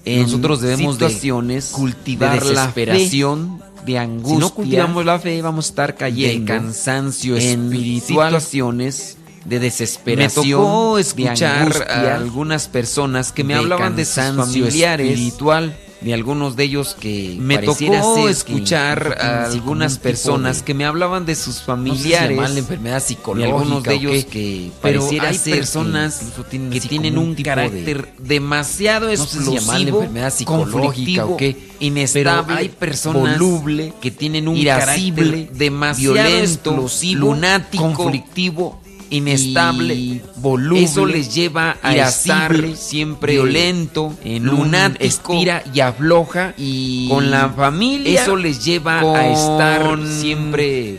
en 0.04 0.22
nosotros 0.22 0.60
debemos 0.60 0.94
situaciones 0.94 1.70
de 1.70 1.76
cultivar 1.76 2.38
de 2.44 2.54
la 2.54 2.60
desesperación, 2.62 3.58
fe. 3.58 3.84
de 3.86 3.98
angustia, 3.98 4.34
Si 4.34 4.40
no 4.40 4.50
cultivamos 4.54 5.04
la 5.04 5.18
fe, 5.18 5.42
vamos 5.42 5.66
a 5.66 5.68
estar 5.70 5.94
cayendo 5.96 6.40
de 6.40 6.58
cansancio 6.60 7.36
en 7.36 7.64
espiritual, 7.64 8.28
situaciones 8.28 9.16
de 9.44 9.58
desesperación. 9.58 10.46
Me 10.46 10.52
tocó 10.52 10.96
de 10.96 11.02
escuchar 11.02 11.62
angustia, 11.62 11.86
a 11.86 12.16
algunas 12.16 12.68
personas 12.68 13.32
que 13.32 13.44
me 13.44 13.54
de 13.54 13.60
hablaban 13.60 13.96
de 13.96 14.04
sus 14.04 14.14
familiares 14.14 15.08
espiritual, 15.10 15.76
de 16.06 16.14
algunos 16.14 16.54
de 16.54 16.62
ellos 16.62 16.96
que 16.98 17.36
Me 17.40 17.58
tocó 17.58 18.28
escuchar 18.28 19.18
a 19.20 19.46
algunas 19.46 19.98
personas 19.98 20.58
de- 20.58 20.64
que 20.64 20.72
me 20.72 20.84
hablaban 20.84 21.26
de 21.26 21.34
sus 21.34 21.46
no 21.46 21.52
sé 21.54 21.58
si 21.58 21.64
familiares, 21.64 22.56
enfermedad 22.56 22.98
y 22.98 23.00
psicológica 23.08 23.56
algunos 23.56 23.82
de 23.82 23.94
ellos 23.94 24.24
que 24.26 24.70
pero 24.80 25.00
pareciera 25.00 25.28
hay 25.30 25.38
que 25.38 25.50
personas 25.50 26.22
que 26.70 26.80
tienen 26.80 27.18
un 27.18 27.34
carácter 27.34 28.04
de- 28.18 28.36
demasiado 28.36 29.08
no 29.08 29.16
sé 29.16 29.42
si 29.42 29.56
explosivo, 29.56 29.98
enfermedad 29.98 30.32
psicológica 30.32 30.80
conflictivo, 30.82 31.26
o 31.26 31.36
qué, 31.36 31.56
inestable, 31.80 32.42
pero 32.46 32.58
hay 32.60 32.68
personas 32.68 33.38
voluble, 33.40 33.92
que 34.00 34.10
tienen 34.12 34.46
un 34.46 34.56
irascible, 34.56 35.30
carácter 35.30 35.56
demasiado 35.58 36.14
violento, 36.14 36.70
explosivo, 36.70 37.20
lunático, 37.20 37.92
conflictivo, 37.94 38.80
inestable, 39.10 39.94
y 39.94 40.22
voluble, 40.36 40.84
Eso 40.84 41.06
les 41.06 41.34
lleva 41.34 41.76
a 41.82 41.94
irascible, 41.94 42.70
estar 42.70 42.76
siempre 42.76 43.32
violento, 43.32 44.12
en 44.24 44.44
lunático, 44.44 45.02
un 45.02 45.06
estira 45.06 45.64
y 45.72 45.80
afloja 45.80 46.54
y 46.56 47.08
con 47.08 47.30
la 47.30 47.48
familia. 47.50 48.22
eso 48.22 48.36
les 48.36 48.64
lleva 48.64 49.00
a 49.00 49.28
estar 49.28 49.98
siempre 50.06 50.98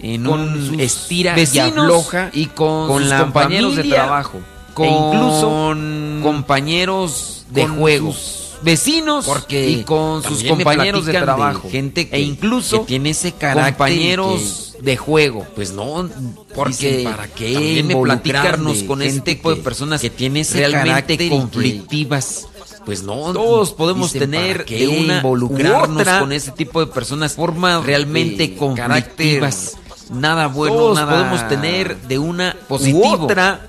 en 0.00 0.24
con 0.24 0.40
un 0.40 0.80
estira 0.80 1.34
vecinos 1.34 1.66
y 1.66 1.70
afloja 1.70 2.30
y 2.32 2.46
con, 2.46 2.88
con 2.88 3.02
sus 3.02 3.10
la 3.10 3.18
compañeros 3.20 3.76
de 3.76 3.84
trabajo 3.84 4.40
con 4.74 4.86
e 4.86 4.90
incluso 4.90 5.76
compañeros 6.22 7.46
de 7.50 7.62
con 7.62 7.76
juego 7.78 8.12
sus 8.12 8.43
vecinos 8.64 9.24
porque 9.26 9.68
y 9.70 9.84
con 9.84 10.22
sus 10.22 10.42
compañeros 10.44 11.06
de 11.06 11.12
trabajo. 11.12 11.68
gente 11.70 12.08
que, 12.08 12.16
e 12.16 12.20
incluso 12.20 12.80
que 12.80 12.86
tiene 12.86 13.10
ese 13.10 13.32
carácter 13.32 13.74
compañeros 13.74 14.74
de 14.80 14.96
juego. 14.96 15.46
pues 15.54 15.72
no 15.72 16.08
porque 16.54 16.70
Dicen, 16.96 17.04
¿para 17.04 17.28
qué 17.28 17.50
involucrarnos 17.78 18.02
platicarnos 18.22 18.82
con 18.84 19.02
este 19.02 19.20
tipo 19.20 19.50
de 19.54 19.56
personas 19.62 20.00
que 20.00 20.10
tiene 20.10 20.40
ese 20.40 20.58
realmente 20.58 20.88
carácter 20.88 21.18
que- 21.18 21.28
conflictivas. 21.28 22.48
pues 22.84 23.02
no 23.02 23.32
todos 23.32 23.72
podemos 23.72 24.12
dicen, 24.12 24.30
tener 24.30 24.52
¿para 24.58 24.64
qué 24.66 24.78
de 24.78 24.88
una 24.88 25.16
involucrarnos 25.18 26.00
otra 26.02 26.20
con 26.20 26.32
ese 26.32 26.50
tipo 26.52 26.80
de 26.80 26.86
personas 26.86 27.32
formas 27.34 27.84
realmente 27.84 28.54
conflictivas 28.56 29.76
nada 30.10 30.48
bueno 30.48 30.74
Todos 30.76 30.96
nada 30.98 31.12
podemos 31.12 31.48
tener 31.48 31.96
de 32.02 32.18
una 32.18 32.54
positivo. 32.68 33.00
u 33.00 33.24
otra 33.24 33.66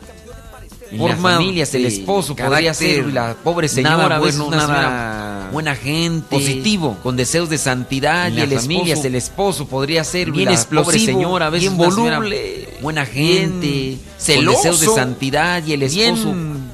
Forma 0.92 1.30
las 1.30 1.38
familias, 1.38 1.74
el 1.74 1.86
esposo 1.86 2.36
podría 2.36 2.72
carácter, 2.72 2.74
ser 2.74 3.06
la 3.08 3.34
pobre 3.34 3.68
señora 3.68 3.98
nada 3.98 4.20
bueno, 4.20 4.46
una 4.46 4.58
nada 4.58 5.50
buena 5.52 5.76
gente 5.76 6.28
positivo, 6.30 6.98
con 7.02 7.16
deseos 7.16 7.50
de 7.50 7.58
santidad 7.58 8.32
y 8.32 8.40
el 8.40 8.50
las 8.52 8.64
familias, 8.64 9.00
esposo 9.00 9.08
el 9.08 9.16
esposo 9.16 9.68
podría 9.68 10.04
ser 10.04 10.32
bien 10.32 10.46
la 10.46 10.52
explosivo 10.54 10.86
pobre 10.86 11.06
señora, 11.06 11.48
a 11.48 11.50
veces 11.50 11.70
bien 11.70 11.78
voluble 11.78 12.70
buena 12.82 13.04
bien 13.06 13.62
gente 13.62 13.98
celoso, 14.18 14.58
con 14.58 14.72
deseos 14.72 14.80
de 14.80 15.02
santidad 15.02 15.66
y 15.66 15.74
el 15.74 15.84
esposo 15.84 16.34
bien, 16.34 16.70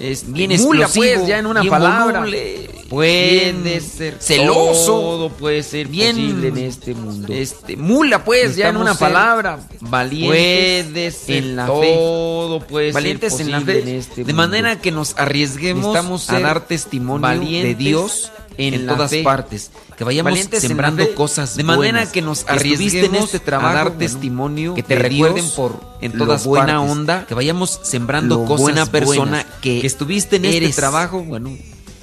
es 0.00 0.32
bien 0.32 0.50
mula, 0.60 0.84
explosivo 0.86 1.16
pues, 1.16 1.28
ya 1.28 1.38
en 1.38 1.46
una 1.46 1.60
bien 1.60 1.70
palabra. 1.70 2.20
voluble, 2.20 2.68
Puede 2.88 3.80
ser 3.80 4.16
celoso 4.20 4.92
todo 4.92 5.28
puede 5.30 5.62
ser 5.62 5.88
bien 5.88 6.16
posible 6.16 6.48
en 6.48 6.58
este 6.58 6.94
mundo. 6.94 7.32
este 7.32 7.76
mula 7.76 8.24
pues 8.24 8.56
ya 8.56 8.68
en 8.68 8.76
una 8.76 8.94
palabra 8.94 9.58
valientes 9.80 10.28
puede 10.28 11.10
ser 11.10 11.36
en 11.36 11.56
la 11.56 11.66
fe 11.66 11.94
todo 11.94 12.60
puede 12.60 12.92
valientes 12.92 13.32
ser 13.32 13.46
en 13.46 13.52
la 13.52 13.58
posible 13.60 13.82
fe 13.82 13.90
en 13.90 13.96
este 13.98 14.14
de 14.24 14.32
mundo. 14.32 14.36
manera 14.36 14.80
que 14.80 14.92
nos 14.92 15.14
arriesguemos 15.18 16.30
a 16.30 16.40
dar 16.40 16.66
testimonio 16.66 17.62
de 17.62 17.74
Dios 17.74 18.30
en, 18.58 18.74
en 18.74 18.86
todas 18.86 19.10
fe. 19.10 19.22
partes 19.22 19.70
que 19.98 20.04
vayamos 20.04 20.30
Valientes 20.30 20.62
sembrando 20.62 21.14
cosas 21.14 21.56
de 21.56 21.62
manera 21.64 21.98
buenas, 21.98 22.12
que 22.12 22.22
nos 22.22 22.46
arriesguemos 22.48 23.18
en 23.18 23.24
este 23.24 23.38
trabajo 23.40 23.68
a 23.68 23.74
dar 23.74 23.84
bueno, 23.88 23.98
testimonio 23.98 24.74
que 24.74 24.82
te 24.82 24.94
de 24.96 25.02
recuerden 25.02 25.44
Dios 25.44 25.52
por 25.52 25.80
en 26.00 26.16
lo 26.16 26.24
todas 26.24 26.44
buena 26.46 26.76
partes. 26.78 26.90
onda 26.90 27.26
que 27.26 27.34
vayamos 27.34 27.80
sembrando 27.82 28.36
Lo 28.36 28.44
cosas 28.44 28.60
buena 28.62 28.86
persona 28.86 29.30
buenas, 29.30 29.46
que 29.60 29.86
estuviste 29.86 30.36
en 30.36 30.44
eres. 30.46 30.70
este 30.70 30.80
trabajo 30.80 31.22
bueno 31.22 31.50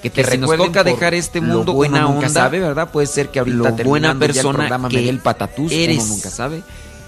que 0.04 0.10
te 0.10 0.24
Que 0.24 0.32
si 0.32 0.38
nos 0.38 0.56
toca 0.56 0.84
dejar 0.84 1.14
este 1.14 1.40
mundo, 1.42 1.74
buena 1.74 2.06
uno 2.06 2.16
nunca 2.16 2.28
onda 2.28 2.42
sabe, 2.42 2.60
¿verdad? 2.60 2.90
Puede 2.92 3.08
ser 3.08 3.30
que 3.30 3.40
ahorita 3.40 3.58
lo 3.58 3.64
buena 3.64 3.78
terminando 3.78 4.26
ya 4.26 4.42
el 4.42 4.46
persona 4.48 4.90
que 4.90 5.10
el 5.10 5.20
patatús, 5.20 5.72
uno 5.72 5.82
eres 5.82 6.08
nunca 6.08 6.30
sabe. 6.30 6.62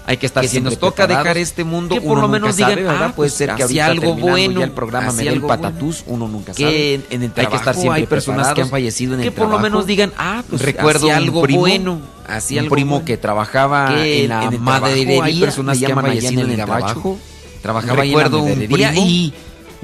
hay 0.06 0.16
que 0.16 0.26
estar 0.26 0.40
que 0.40 0.48
si 0.48 0.60
nos 0.60 0.78
toca 0.78 1.06
dejar 1.06 1.36
este 1.36 1.62
mundo, 1.62 1.94
que 1.94 2.00
por 2.00 2.12
uno 2.12 2.22
lo 2.22 2.28
nunca 2.28 2.40
menos 2.40 2.56
sabe, 2.56 2.76
digan, 2.76 2.94
¿verdad? 2.94 3.08
ah, 3.10 3.14
Puede 3.14 3.28
pues 3.28 3.38
ser 3.38 3.54
que 3.54 3.62
ahorita 3.64 3.86
algo 3.86 4.14
bueno, 4.14 4.62
el 4.62 4.70
programa 4.70 5.12
me 5.12 5.28
el 5.28 5.42
patatús, 5.42 6.04
uno 6.06 6.26
nunca 6.26 6.52
que 6.52 6.62
sabe. 6.62 6.94
en, 6.94 7.04
en 7.10 7.22
el 7.22 7.28
Hay 7.28 7.30
trabajo 7.34 7.50
que 7.50 7.56
estar 7.58 7.74
siempre 7.74 8.00
hay 8.00 8.06
personas 8.06 8.54
que 8.54 8.62
han 8.62 8.68
fallecido 8.70 9.14
en 9.14 9.20
que 9.20 9.26
el 9.26 9.32
por 9.34 9.42
lo 9.42 9.48
trabajo. 9.50 9.62
menos 9.64 9.86
digan, 9.86 10.12
ah, 10.16 10.42
pues 10.48 10.62
recuerdo 10.62 11.10
algo 11.12 11.42
primo, 11.42 11.60
bueno, 11.60 12.00
hacía 12.26 12.62
un 12.62 12.68
primo 12.70 13.04
que 13.04 13.18
trabajaba 13.18 13.94
que 13.94 14.22
en 14.24 14.28
la 14.30 14.50
maderería, 14.52 15.06
trabajo 15.06 15.24
hay 15.24 15.40
personas 15.40 15.78
que 15.78 15.86
han 15.86 16.00
fallecido 16.00 16.40
en 16.42 16.50
el 16.50 16.56
trabajo, 16.56 17.18
trabajaba 17.60 18.04
en 18.04 18.12
la 18.16 18.28
maderería 18.30 18.94
y 18.94 19.34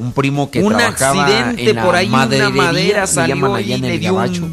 un 0.03 0.12
primo 0.12 0.51
que 0.51 0.61
un 0.61 0.74
trabajaba 0.74 1.24
accidente 1.24 1.70
en 1.70 1.77
la 1.77 1.85
por 1.85 1.95
ahí, 1.95 2.09
una 2.09 2.51
madera 2.51 3.01
le 3.03 3.07
salió 3.07 3.55
allá 3.55 3.66
y 3.66 3.73
en 3.73 3.83
le 3.83 3.95
el 3.95 4.01
dio 4.01 4.11
un 4.11 4.16
gabacho. 4.16 4.45
Ahí 4.45 4.51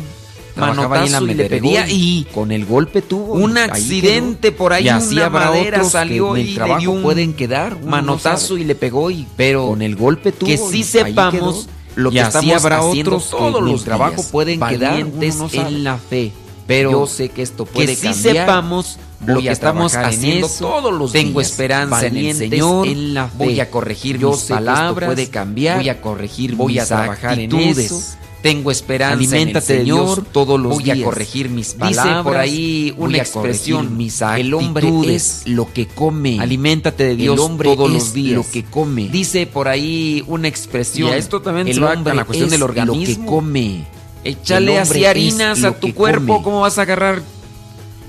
en 0.56 0.62
la 0.62 1.20
manotazo 1.22 1.28
y 1.28 1.34
le 1.34 1.50
pegó 1.50 1.72
y 1.88 2.28
con 2.34 2.52
el 2.52 2.66
golpe 2.66 3.02
tuvo 3.02 3.34
un 3.34 3.58
accidente 3.58 4.50
quedó. 4.50 4.58
por 4.58 4.74
ahí, 4.74 4.86
y 4.86 4.90
así 4.90 5.16
una 5.16 5.26
habrá 5.28 5.46
madera 5.46 5.84
salió 5.84 6.34
que 6.34 6.42
en 6.42 6.46
y 6.46 6.50
el 6.50 6.50
le 6.50 6.56
trabajo 6.56 6.80
dio 6.80 6.92
un 6.92 7.02
pueden 7.02 7.34
quedar 7.34 7.80
no 7.80 7.88
manotazo 7.90 8.48
sabe. 8.50 8.62
y 8.62 8.64
le 8.66 8.76
pegó 8.76 9.10
y 9.12 9.26
pero 9.38 9.68
con 9.68 9.82
el 9.82 9.96
golpe 9.96 10.32
tuvo 10.32 10.50
que 10.50 10.58
sí 10.58 10.80
y 10.80 10.84
sepamos 10.84 11.70
lo 11.96 12.10
Y 12.12 12.14
que 12.14 12.22
así 12.22 12.52
habrá 12.52 12.80
haciendo 12.80 13.16
otros 13.18 13.30
todos 13.30 13.64
los 13.64 13.84
trabajo 13.84 14.24
pueden 14.32 14.60
quedar 14.60 15.06
no 15.06 15.50
en 15.54 15.84
la 15.84 15.98
fe 15.98 16.32
pero 16.68 16.92
yo 16.92 17.08
sé 17.08 17.30
que 17.30 17.42
esto 17.42 17.66
puede 17.66 17.88
que 17.88 17.96
sí 17.96 18.08
cambiar 18.08 18.36
sepamos 18.36 19.00
lo 19.26 19.41
que 19.41 19.52
estamos 19.52 19.96
haciendo 19.96 20.48
eso, 20.48 21.10
tengo 21.12 21.41
esperanza 21.41 22.08
en 22.08 22.18
el 22.18 22.36
Señor, 22.36 22.88
la 22.88 23.28
fe, 23.28 23.46
voy 23.46 23.60
a 23.60 23.70
corregir 23.70 24.20
mis 24.20 24.44
palabras, 24.44 25.08
puede 25.08 25.30
cambiar, 25.30 25.78
voy 25.78 25.90
a 25.90 26.02
corregir 26.02 26.56
voy 26.56 26.74
mis 26.74 26.84
a 26.84 26.86
trabajar 26.86 27.32
actitudes, 27.32 27.78
en 27.78 27.98
eso, 27.98 28.02
tengo 28.41 28.72
esperanza 28.72 29.16
Alimentate 29.16 29.74
en 29.74 29.80
el 29.80 29.86
Señor, 29.86 30.16
Dios 30.16 30.28
todos 30.32 30.60
los 30.60 30.74
voy 30.74 30.91
a 30.91 31.04
corregir 31.04 31.50
mis 31.50 31.74
palabras. 31.74 32.06
Dice 32.06 32.24
por 32.24 32.38
ahí 32.38 32.94
una 32.98 33.18
expresión, 33.18 33.98
el 34.38 34.54
hombre 34.54 34.90
es 35.14 35.44
lo 35.46 35.72
que 35.74 35.88
come. 35.88 36.40
Aliméntate 36.40 37.04
de 37.04 37.16
Dios 37.18 37.36
todos 37.62 37.91
los 37.91 38.14
días. 38.14 38.38
lo 38.38 38.50
que 38.50 38.64
come. 38.64 39.10
Dice 39.10 39.46
por 39.46 39.68
ahí 39.68 40.24
una 40.28 40.48
expresión, 40.48 41.10
y 41.10 41.12
a 41.12 41.18
el 41.18 41.84
hombre 41.84 42.14
es 42.32 42.60
lo 42.60 42.94
que 42.94 43.26
come. 43.26 43.86
Échale 44.24 44.80
así 44.80 45.06
harinas 45.06 45.64
a 45.64 45.72
tu 45.72 45.94
cuerpo, 45.94 46.41
¿cómo 46.41 46.62
vas 46.62 46.78
a 46.78 46.84
agarrar 46.84 47.22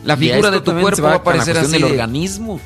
la 0.05 0.17
figura 0.17 0.51
de 0.51 0.61
tu 0.61 0.73
cuerpo 0.79 1.03
va 1.03 1.13
a 1.13 1.17
aparecer 1.17 1.59
así. 1.59 1.77
El 1.77 1.85
organismo. 1.85 2.61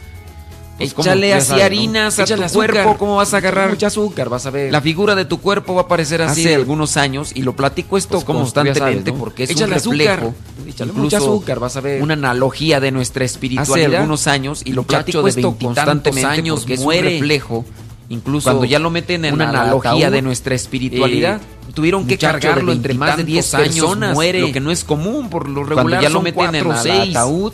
Pues 0.77 0.93
échale 0.93 1.33
así 1.33 1.61
harinas 1.61 2.19
¿no? 2.19 2.25
a 2.25 2.27
tu 2.27 2.43
azúcar. 2.43 2.73
cuerpo, 2.73 2.99
¿cómo 2.99 3.17
vas 3.17 3.33
a 3.33 3.37
agarrar? 3.37 3.71
Mucha 3.71 3.87
azúcar, 3.87 4.29
vas 4.29 4.45
a 4.47 4.51
ver. 4.51 4.73
La 4.73 4.81
figura 4.81 5.15
de 5.15 5.25
tu 5.25 5.41
cuerpo 5.41 5.75
va 5.75 5.83
a 5.83 5.85
aparecer 5.85 6.21
así 6.21 6.43
Hace 6.43 6.55
algunos 6.55 6.97
años 6.97 7.31
y 7.33 7.43
lo 7.43 7.55
platico 7.55 7.91
pues, 7.91 8.05
esto 8.05 8.15
pues 8.15 8.25
constantemente 8.25 8.81
sabes, 8.81 9.05
¿no? 9.05 9.15
porque 9.15 9.45
es 9.45 9.51
échale 9.51 9.75
un 9.75 9.75
reflejo, 9.75 10.35
azúcar. 10.67 10.89
Incluso 10.89 11.17
azúcar, 11.17 11.61
vas 11.61 11.77
a 11.77 11.81
ver. 11.81 12.03
Una 12.03 12.15
analogía 12.15 12.81
de 12.81 12.91
nuestra 12.91 13.25
espiritualidad. 13.25 13.89
Hace 13.89 13.97
algunos 13.97 14.27
años 14.27 14.63
y 14.65 14.73
lo 14.73 14.83
platico 14.83 15.29
esto 15.29 15.57
constantemente 15.57 16.27
años 16.27 16.61
porque 16.61 16.79
muere. 16.79 17.09
es 17.09 17.15
un 17.15 17.21
reflejo 17.21 17.65
Incluso 18.09 18.51
cuando 18.51 18.67
ya 18.67 18.79
lo 18.79 18.91
meten 18.91 19.25
en 19.25 19.35
una 19.35 19.49
analogía 19.49 20.11
de 20.11 20.23
nuestra 20.23 20.55
espiritualidad, 20.55 21.41
eh, 21.41 21.73
tuvieron 21.73 22.07
que 22.07 22.19
cargarlo 22.19 22.73
entre 22.73 22.95
más 22.95 23.17
de 23.17 23.25
10 23.25 23.51
personas, 23.51 24.15
muere, 24.15 24.41
lo 24.41 24.53
que 24.53 24.61
no 24.61 24.71
es 24.71 24.85
común 24.85 25.31
por 25.31 25.49
lo 25.49 25.65
regular 25.65 25.85
cuando 25.85 26.03
ya 26.03 26.11
lo 26.11 26.21
meten 26.21 26.65
cuatro, 26.65 26.91
en 26.91 27.03
el 27.03 27.11
ataúd, 27.11 27.53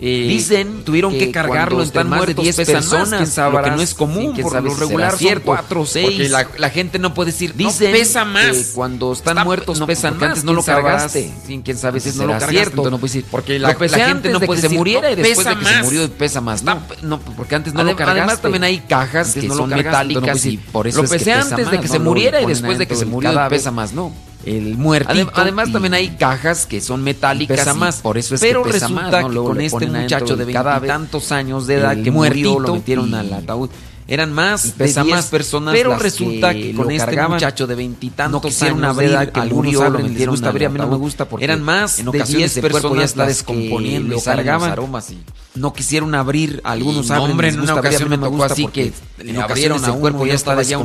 eh, 0.00 0.26
Dicen 0.28 0.84
tuvieron 0.84 1.12
que, 1.12 1.18
que 1.20 1.30
cargarlo 1.30 1.82
están 1.82 2.08
más 2.08 2.26
de 2.26 2.34
10 2.34 2.56
personas, 2.56 3.10
más, 3.10 3.28
sabrás, 3.28 3.64
lo 3.64 3.70
que 3.70 3.76
no 3.76 3.82
es 3.82 3.94
común, 3.94 4.36
por 4.36 4.62
lo 4.62 4.74
regular 4.74 5.16
son 5.16 5.40
4 5.44 5.80
o 5.80 5.86
6. 5.86 6.06
Porque 6.06 6.28
la, 6.28 6.48
la, 6.58 6.70
gente 6.70 6.98
no 6.98 7.14
puede 7.14 7.30
decir, 7.30 7.54
Dicen 7.54 7.92
no 7.92 7.98
pesa 7.98 8.24
más. 8.24 8.56
Que 8.56 8.72
cuando 8.74 9.12
están 9.12 9.36
Está, 9.38 9.44
muertos 9.44 9.78
no, 9.78 9.86
pesan 9.86 10.14
más, 10.18 10.30
antes 10.30 10.44
no 10.44 10.52
lo 10.52 10.64
cargaste. 10.64 11.32
Sin 11.46 11.62
quién 11.62 11.76
sabe 11.76 12.00
si 12.00 12.10
no 12.18 12.26
lo 12.26 12.32
cargaste, 12.32 12.54
cierto. 12.54 12.90
no 12.90 12.98
puede 12.98 13.12
decir. 13.12 13.24
Porque 13.30 13.58
la, 13.58 13.68
la 13.78 14.06
gente 14.06 14.30
no 14.30 14.40
puede 14.40 14.60
decir, 14.60 14.70
se 14.70 14.76
muriera 14.76 15.10
y 15.12 15.14
después 15.14 15.46
de 15.46 15.56
que 15.56 15.64
más. 15.64 15.74
se 15.74 15.82
murió 15.82 16.10
pesa 16.10 16.40
más. 16.40 16.62
No, 16.62 16.82
no 17.02 17.20
porque 17.20 17.54
antes 17.54 17.72
no 17.72 17.80
además, 17.80 17.92
lo 17.92 17.96
cargaste. 17.98 18.20
Además 18.20 18.42
también 18.42 18.64
hay 18.64 18.80
cajas 18.80 19.34
que 19.34 19.48
son 19.48 19.70
metálicas 19.70 20.44
y 20.46 20.56
por 20.56 20.86
eso 20.88 21.02
lo 21.02 21.08
pesé 21.08 21.32
antes 21.32 21.70
de 21.70 21.80
que 21.80 21.88
se 21.88 21.98
muriera 21.98 22.40
y 22.40 22.46
después 22.46 22.78
de 22.78 22.86
que 22.86 22.96
se 22.96 23.06
murió 23.06 23.32
pesa 23.48 23.70
más, 23.70 23.92
no 23.92 24.12
el 24.46 24.76
muertito. 24.76 25.12
Adem 25.12 25.28
además, 25.34 25.72
también 25.72 25.94
hay 25.94 26.10
cajas 26.16 26.66
que 26.66 26.80
son 26.80 27.02
metálicas. 27.02 27.58
Pesa 27.58 27.74
más, 27.74 28.00
por 28.00 28.18
eso 28.18 28.34
es 28.34 28.40
pero 28.40 28.62
que 28.62 28.72
pesa 28.72 28.86
resulta 28.86 29.22
más, 29.22 29.32
¿no? 29.32 29.42
que 29.42 29.48
con 29.48 29.60
este 29.60 29.86
muchacho 29.86 30.36
de 30.36 30.44
20 30.44 30.86
tantos 30.86 31.32
años 31.32 31.66
de 31.66 31.74
edad 31.76 31.96
que 32.02 32.10
murió, 32.10 32.58
lo 32.58 32.74
metieron 32.74 33.10
y... 33.10 33.14
al 33.14 33.32
ataúd. 33.32 33.70
Eran 34.06 34.34
más 34.34 34.72
pesa 34.76 35.02
de 35.02 35.10
más 35.10 35.26
personas. 35.26 35.74
Pero 35.74 35.90
las 35.90 36.02
resulta 36.02 36.52
que, 36.52 36.72
que 36.72 36.74
con 36.74 36.90
este 36.90 37.26
muchacho 37.26 37.66
de 37.66 37.74
veintitantos 37.74 38.60
no 38.60 38.66
años 38.66 38.96
de 38.98 39.06
edad 39.06 39.32
que 39.32 39.40
murió, 39.42 39.88
lo 39.88 39.98
metieron 39.98 40.34
gusta, 40.34 40.48
abrir, 40.50 40.66
a 40.66 40.70
mí 40.70 40.78
no 40.78 40.88
me 40.88 40.96
gusta 40.96 41.26
porque 41.26 41.44
eran 41.44 41.62
más 41.62 41.98
en 41.98 42.08
ocasiones 42.08 42.54
de 42.54 42.60
10 42.60 42.72
personas 42.72 43.04
está 43.04 43.26
descomponiendo, 43.26 44.16
lo 44.16 44.20
cargaban. 44.22 44.70
aromas 44.70 45.10
y 45.10 45.22
no 45.54 45.72
quisieron 45.72 46.14
abrir 46.14 46.60
algunos 46.64 47.08
no, 47.08 47.24
hombre 47.24 47.48
en 47.48 47.60
una 47.60 47.76
ocasión 47.76 48.10
me 48.10 48.18
tocó 48.18 48.44
así 48.44 48.66
que 48.66 48.92
le 49.22 49.40
abrieron 49.40 49.82
a 49.82 49.92
un 49.92 50.00
cuerpo 50.00 50.26
ya 50.26 50.34
estaba 50.34 50.62
ya 50.62 50.78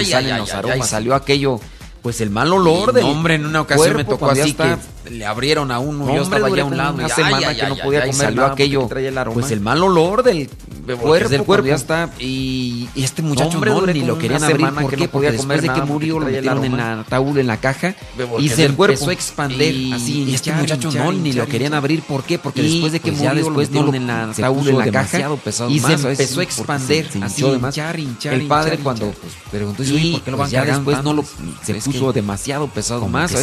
y 0.00 0.04
salen 0.04 0.38
los 0.38 0.52
aromas 0.52 0.88
salió 0.88 1.14
aquello 1.14 1.60
pues 2.02 2.20
el 2.20 2.30
mal 2.30 2.52
olor 2.52 2.92
de 2.92 3.02
hombre 3.02 3.34
en 3.34 3.46
una 3.46 3.60
ocasión 3.62 3.96
me 3.96 4.04
tocó 4.04 4.30
así 4.30 4.54
que 4.54 4.76
le 5.10 5.26
abrieron 5.26 5.70
a 5.70 5.78
uno, 5.78 6.04
Hombre, 6.04 6.16
yo 6.16 6.22
estaba 6.22 6.48
ya 6.48 6.62
a 6.62 6.64
un 6.64 6.76
lado. 6.76 6.94
Una 6.94 7.08
semana 7.08 7.54
que 7.54 7.66
no 7.66 7.76
podía 7.76 8.00
comer 8.00 8.14
salió 8.14 8.46
aquello. 8.46 8.88
El 8.96 9.14
pues 9.32 9.50
el 9.50 9.60
mal 9.60 9.82
olor 9.82 10.22
del 10.22 10.48
cuerpo, 11.00 11.28
del 11.28 11.42
cuerpo. 11.42 11.66
Ya 11.66 11.74
está. 11.74 12.10
Y, 12.18 12.88
y 12.94 13.04
este 13.04 13.22
muchacho 13.22 13.56
Hombre, 13.56 13.70
no, 13.70 13.86
ni 13.86 14.02
lo 14.02 14.18
querían 14.18 14.42
abrir. 14.42 14.70
¿Por 14.70 14.90
que 14.90 14.96
qué? 14.96 15.04
No 15.04 15.10
Porque 15.10 15.32
después 15.32 15.62
nada, 15.62 15.74
de 15.74 15.80
que 15.80 15.86
murió 15.86 16.18
lo 16.20 16.26
metieron 16.26 16.64
en 16.64 16.80
ataúd, 16.80 17.38
en 17.38 17.46
la 17.46 17.56
caja. 17.58 17.94
Y 18.38 18.48
se 18.48 18.66
empezó 18.66 19.10
a 19.10 19.12
expandir 19.12 19.74
y, 19.74 19.92
así. 19.92 20.22
Y 20.24 20.34
este 20.34 20.52
muchacho 20.52 20.90
no, 20.92 21.12
ni 21.12 21.32
lo 21.32 21.46
querían 21.46 21.74
abrir. 21.74 22.02
¿Por 22.02 22.22
qué? 22.22 22.38
Porque 22.38 22.62
después 22.62 22.92
de 22.92 23.00
que 23.00 23.12
pues 23.12 23.22
murió 23.22 23.50
lo 23.50 23.56
metieron 23.56 23.94
en 23.94 24.02
el 24.04 24.10
ataúd, 24.10 24.68
en 24.68 24.78
la 24.78 24.90
caja. 24.90 25.28
Y 25.68 25.80
se 25.80 25.92
empezó 25.94 26.40
a 26.40 26.42
expandir 26.42 27.10
así. 27.22 27.44
El 28.24 28.46
padre 28.46 28.78
cuando 28.78 29.12
preguntó, 29.50 29.82
¿por 29.82 30.22
qué 30.22 30.30
lo 30.30 30.36
van 30.36 30.50
pues 30.50 30.50
Ya 30.50 30.64
después 30.64 31.02
no 31.02 31.14
lo 31.14 31.22
ah, 31.22 31.56
pues, 31.66 31.82
se 31.82 31.90
puso 31.90 32.12
demasiado 32.12 32.68
pesado 32.68 33.08
más. 33.08 33.34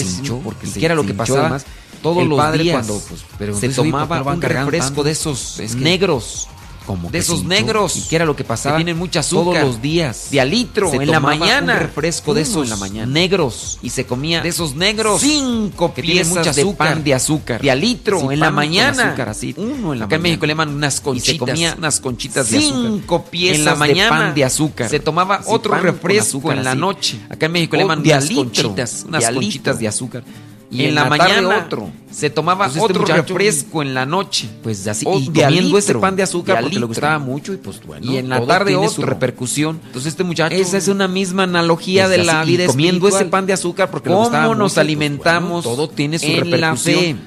Porque 0.43 0.67
era 0.85 0.95
lo 0.95 1.05
que 1.05 1.13
pasaba 1.13 1.56
todos 2.01 2.23
el 2.23 2.29
los 2.29 2.37
padre 2.37 2.63
días 2.63 2.73
cuando 2.75 2.99
pues, 2.99 3.21
pero 3.39 3.57
se 3.59 3.69
tomaba 3.69 4.21
un 4.21 4.41
refresco 4.41 5.03
de 5.03 5.11
esos 5.11 5.59
es 5.59 5.75
que 5.75 5.81
negros. 5.81 6.47
Como 6.85 7.09
de 7.11 7.17
esos 7.17 7.43
negros. 7.43 7.97
Y 7.97 8.01
que 8.07 8.15
era 8.15 8.23
lo 8.23 8.33
que 8.33 8.45
pasaba. 8.45 8.77
Que 8.77 8.85
tienen 8.85 8.97
mucha 8.97 9.19
azúcar. 9.19 9.61
Todos 9.61 9.73
los 9.73 9.81
días. 9.81 10.29
De 10.31 10.39
alitro 10.39 10.93
en 11.01 11.11
la 11.11 11.19
mañana. 11.19 11.73
Un 11.73 11.79
refresco 11.79 12.33
de 12.33 12.43
esos 12.43 12.63
en 12.63 12.69
la 12.69 12.77
mañana. 12.77 13.11
negros. 13.11 13.77
Y 13.81 13.89
se 13.89 14.05
comía. 14.05 14.39
De 14.39 14.47
esos 14.47 14.73
negros. 14.73 15.19
Cinco 15.19 15.93
que 15.93 16.01
piezas 16.01 16.29
mucha 16.37 16.51
azúcar, 16.51 16.87
de 16.87 16.93
pan 16.95 17.03
de 17.03 17.13
azúcar. 17.13 17.61
De 17.61 17.71
alitro 17.71 18.21
sí, 18.21 18.27
en 18.31 18.39
la 18.39 18.51
mañana. 18.51 19.07
Azúcar, 19.07 19.27
así. 19.27 19.53
Uno 19.57 19.91
en 19.91 19.99
la 19.99 20.05
Acá 20.05 20.11
mañana. 20.11 20.15
en 20.15 20.21
México 20.21 20.45
le 20.45 20.51
llaman 20.53 20.69
unas 20.69 21.01
conchitas. 21.01 21.27
Y 21.27 21.31
se 21.33 21.37
comía 21.39 21.75
unas 21.77 21.99
conchitas 21.99 22.49
de 22.51 22.57
azúcar. 22.57 22.81
Cinco 22.85 23.25
piezas 23.25 23.57
en 23.59 23.65
la 23.65 23.75
mañana. 23.75 24.03
de 24.03 24.09
pan 24.25 24.35
de 24.35 24.45
azúcar. 24.45 24.89
Se 24.89 24.99
tomaba 25.01 25.41
otro 25.47 25.75
refresco 25.75 26.37
azúcar, 26.37 26.57
en 26.59 26.63
la 26.63 26.71
así. 26.71 26.79
noche. 26.79 27.19
Acá 27.29 27.47
en 27.47 27.51
México 27.51 27.75
o 27.75 27.77
le 27.79 27.83
llaman 27.83 27.99
unas 27.99 28.23
alitro, 28.23 28.43
conchitas. 28.45 29.03
Unas 29.05 29.29
conchitas 29.29 29.77
de 29.77 29.87
azúcar. 29.89 30.23
Y 30.69 30.83
en, 30.83 30.95
la, 30.95 31.05
mañana 31.05 31.69
se 32.11 32.29
tomaba 32.29 32.67
este 32.67 32.81
otro 32.81 33.01
este 33.01 33.15
refresco 33.15 33.81
en 33.81 33.93
la 33.93 34.05
noche. 34.05 34.49
Pues 34.63 34.85
así, 34.87 35.05
comiendo 35.05 35.77
ese 35.77 35.95
pan 35.95 36.15
de 36.17 36.23
azúcar 36.23 36.57
de 36.57 36.63
porque 36.63 36.79
le 36.79 36.85
gustaba 36.85 37.19
mucho 37.19 37.53
y 37.53 37.57
pues 37.57 37.81
bueno. 37.85 38.11
Y 38.11 38.17
en 38.17 38.27
la 38.27 38.45
tarde 38.45 38.71
tiene 38.71 38.89
su 38.89 39.01
repercusión. 39.01 39.79
Entonces 39.85 40.11
este 40.11 40.25
muchacho... 40.25 40.53
Esa 40.53 40.77
es 40.77 40.89
una 40.89 41.07
misma 41.07 41.43
analogía 41.43 42.05
pues, 42.05 42.17
de 42.17 42.23
la 42.25 42.43
vida 42.43 42.65
y 42.65 42.67
comiendo 42.67 43.07
ese 43.07 43.25
pan 43.25 43.45
de 43.45 43.53
azúcar 43.53 43.89
porque 43.89 44.09
¿Cómo 44.09 44.23
le 44.23 44.29
gustaba 44.29 44.55
nos 44.55 44.73
pues, 44.73 44.77
alimentamos 44.77 45.63
Todo 45.63 45.87
tiene 45.87 46.19
su 46.19 46.27
repercusión. 46.27 47.19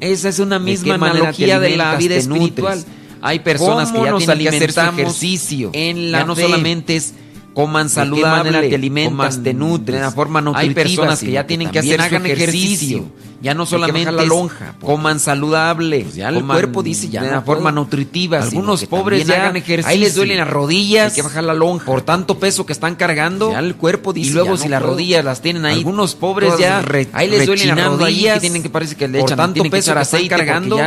Esa 0.00 0.28
es 0.30 0.38
una 0.38 0.58
misma 0.58 0.94
analogía 0.94 1.60
de 1.60 1.76
la 1.76 1.94
vida 1.96 2.14
espiritual. 2.14 2.82
Hay 3.20 3.40
personas 3.40 3.92
que 3.92 3.98
ya 3.98 4.16
tienen 4.16 4.38
que 4.38 4.48
hacer 4.48 4.70
ejercicio. 4.70 5.70
En 5.72 6.10
la 6.12 6.20
ya 6.20 6.24
no 6.24 6.36
solamente 6.36 6.96
es 6.96 7.14
coman 7.58 7.90
saludable, 7.90 8.52
de 8.52 8.60
qué 8.60 8.68
te 8.68 8.74
alimentan, 8.76 9.16
coman, 9.16 9.42
te 9.42 9.52
nutren, 9.52 10.00
de 10.00 10.10
forma 10.12 10.40
nutritiva. 10.40 10.80
Hay 10.80 10.86
personas 10.86 11.18
que 11.18 11.32
ya 11.32 11.44
tienen 11.44 11.70
que, 11.70 11.80
hacer 11.80 12.00
hagan 12.00 12.24
ejercicio. 12.24 12.98
ejercicio. 12.98 13.28
Ya 13.42 13.54
no 13.54 13.66
solamente 13.66 14.12
la 14.12 14.22
lonja, 14.24 14.76
porque, 14.78 14.86
coman 14.86 15.18
saludable, 15.18 16.02
pues 16.02 16.14
ya 16.14 16.28
el 16.28 16.36
coman 16.36 16.56
cuerpo 16.56 16.84
dice 16.84 17.08
ya 17.08 17.22
de 17.22 17.30
una 17.30 17.42
forma 17.42 17.70
puedo. 17.70 17.84
nutritiva. 17.84 18.38
Algunos 18.38 18.84
pobres 18.84 19.26
ya 19.26 19.42
hagan 19.42 19.56
ejercicio. 19.56 19.90
Ahí 19.90 19.98
les 19.98 20.14
duelen 20.14 20.38
las 20.38 20.48
rodillas, 20.48 21.10
hay 21.10 21.16
que 21.16 21.22
bajar 21.22 21.42
la 21.42 21.54
lonja 21.54 21.84
por 21.84 22.02
tanto 22.02 22.38
peso 22.38 22.64
que 22.64 22.72
están 22.72 22.94
cargando. 22.94 23.50
Ya 23.50 23.58
el 23.58 23.74
cuerpo 23.74 24.12
dice 24.12 24.30
y 24.30 24.34
luego 24.34 24.54
ya 24.54 24.58
si 24.58 24.64
no 24.64 24.70
las 24.70 24.80
puedo. 24.80 24.92
rodillas 24.92 25.24
las 25.24 25.42
tienen 25.42 25.66
ahí, 25.66 25.78
algunos 25.78 26.14
pobres 26.14 26.56
ya 26.58 26.80
re, 26.80 27.08
ahí 27.12 27.28
les 27.28 27.44
duelen 27.44 27.74
las 27.74 27.86
rodillas, 27.86 28.34
que 28.34 28.40
tienen 28.40 28.62
que 28.62 28.70
parece 28.70 28.94
que 28.94 29.08
le 29.08 29.20
echan 29.20 29.36
tanto 29.36 29.64
peso 29.64 29.94
que 29.94 30.00
están 30.00 30.28
cargando 30.28 30.78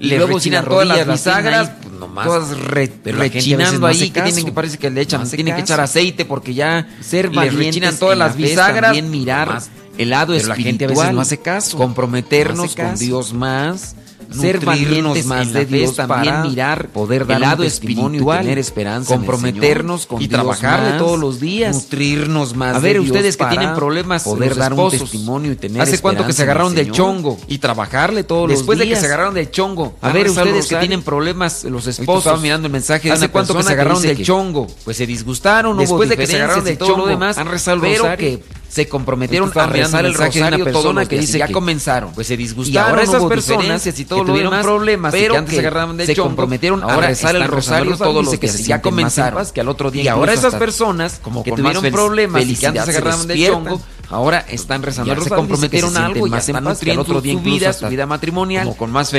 y 0.00 0.08
luego 0.08 0.34
rechinan 0.34 0.64
todas 0.64 0.88
las 0.88 1.06
bisagras, 1.06 1.70
pues 1.82 1.94
nomás. 1.94 2.26
Todas 2.26 2.58
rechinando 2.60 3.86
ahí, 3.86 4.10
que 4.10 4.22
tienen 4.22 4.44
que 4.44 4.52
parece 4.52 4.78
que 4.78 4.90
le 4.90 5.02
echan, 5.02 5.22
no 5.22 5.28
tienen 5.28 5.54
que 5.54 5.60
echar 5.60 5.80
aceite 5.80 6.24
porque 6.24 6.54
ya 6.54 6.88
ser 7.00 7.30
rechinan 7.30 7.96
todas 7.96 8.16
las 8.16 8.36
bisagras. 8.36 8.92
También 8.92 9.10
mirar 9.10 9.48
nomás. 9.48 9.70
el 9.98 10.10
lado 10.10 10.34
Pero. 10.34 10.48
La 10.48 10.56
gente 10.56 10.86
a 10.86 10.88
veces 10.88 11.12
no 11.12 11.20
hace 11.20 11.38
caso. 11.38 11.76
Comprometernos 11.76 12.74
con 12.74 12.96
Dios 12.96 13.32
más 13.32 13.94
ser 14.32 14.64
valientes 14.64 15.26
más 15.26 15.46
en 15.48 15.52
de 15.52 15.66
Dios 15.66 15.90
fe, 15.90 15.96
también 15.96 16.34
para 16.34 16.44
mirar 16.44 16.88
poder 16.88 17.26
dar 17.26 17.36
el 17.36 17.42
lado 17.42 17.64
y 17.64 17.70
tener 17.70 18.58
esperanza, 18.58 19.14
comprometernos 19.14 20.06
con 20.06 20.22
y 20.22 20.28
Dios 20.28 20.40
trabajarle 20.40 20.98
todos 20.98 21.18
los 21.18 21.40
días, 21.40 21.74
nutrirnos 21.74 22.54
más. 22.54 22.76
A 22.76 22.78
ver, 22.78 23.00
ustedes 23.00 23.36
que 23.36 23.46
tienen 23.46 23.74
problemas, 23.74 24.24
poder 24.24 24.56
dar 24.56 24.72
un 24.72 24.90
testimonio 24.90 25.52
y 25.52 25.56
tener. 25.56 25.82
Hace 25.82 25.98
cuánto 25.98 26.26
que 26.26 26.32
se 26.32 26.42
agarraron 26.42 26.74
del 26.74 26.90
chongo 26.90 27.38
y 27.48 27.58
trabajarle 27.58 28.24
todos 28.24 28.42
los 28.42 28.50
días. 28.50 28.60
Después 28.60 28.78
de 28.78 28.88
que 28.88 28.96
se 28.96 29.06
agarraron 29.06 29.34
del 29.34 29.50
chongo. 29.50 29.94
A 30.00 30.10
ver, 30.10 30.28
ustedes 30.30 30.66
que 30.66 30.76
tienen 30.76 31.02
problemas, 31.02 31.64
los 31.64 31.86
esposos. 31.86 32.40
Mirando 32.40 32.66
el 32.66 32.72
mensaje. 32.72 33.10
¿Hace 33.10 33.28
cuánto 33.28 33.54
que 33.56 33.62
se 33.62 33.72
agarraron 33.72 34.02
del 34.02 34.22
chongo? 34.22 34.66
Pues 34.84 34.96
se 34.96 35.06
disgustaron. 35.06 35.76
Después 35.76 36.08
de 36.08 36.16
que 36.16 36.26
se 36.26 36.36
agarraron 36.36 36.64
del 36.64 36.78
chongo, 36.78 37.06
demás, 37.06 37.38
han 37.38 37.48
rezado. 37.48 37.80
Pero 37.80 38.16
que 38.16 38.42
se 38.70 38.88
comprometieron 38.88 39.50
a 39.58 39.66
rezar 39.66 40.04
el 40.06 40.12
mensaje 40.12 40.38
de 40.38 40.44
rosario 40.46 40.64
una 40.90 41.00
los 41.00 41.08
que 41.08 41.18
dice 41.18 41.38
ya 41.38 41.46
que- 41.48 41.52
comenzaron. 41.52 42.12
Pues 42.12 42.28
se 42.28 42.36
disgustaron, 42.36 42.72
Y 42.72 42.90
ahora 42.90 43.02
esas 43.02 43.24
personas 43.24 43.84
y 43.86 44.04
todo 44.04 44.20
que 44.20 44.26
tuvieron 44.30 44.50
demás, 44.52 44.64
problemas 44.64 45.12
y 45.12 45.16
pero 45.18 45.34
que 45.34 45.38
antes 45.38 45.54
se 45.54 45.60
agarraron 45.60 45.96
del 45.96 46.06
se 46.06 46.14
chongo, 46.14 46.28
comprometieron 46.28 46.84
a 46.84 46.96
rezar 46.96 47.34
el 47.36 47.48
rosario 47.48 47.96
todos 47.96 48.00
rosario, 48.00 48.22
los 48.22 48.38
que 48.38 48.48
se 48.48 48.62
y 48.62 48.64
ya 48.66 48.80
comenzaron. 48.80 49.44
que 49.52 49.60
al 49.60 49.68
otro 49.68 49.90
día 49.90 50.04
y 50.04 50.08
ahora 50.08 50.32
esas 50.32 50.54
personas 50.54 51.18
como 51.20 51.42
que 51.42 51.50
tuvieron 51.52 51.84
problemas 51.90 52.46
y 52.46 52.54
que 52.54 52.66
antes 52.68 52.84
se 52.84 52.92
del 52.92 53.26
despiertan. 53.38 53.64
chongo, 53.64 53.82
ahora 54.08 54.44
están 54.48 54.82
rezando 54.82 55.08
Ya 55.08 55.14
se 55.14 55.20
rosario, 55.20 55.36
comprometieron 55.36 55.90
se 55.92 55.98
algo, 55.98 56.26
ya 56.26 56.30
más 56.30 56.48
en 56.48 56.54
están 56.56 56.64
nutriendo 56.64 57.02
otro 57.02 57.20
día 57.20 57.32
su 57.34 57.40
vida, 57.40 57.72
su 57.72 57.88
vida 57.88 58.06
matrimonial, 58.06 58.76
con 58.76 58.92
más 58.92 59.10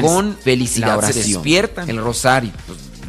felicidad 0.44 1.02
se 1.02 1.14
despiertan. 1.14 1.90
el 1.90 1.98
rosario. 1.98 2.52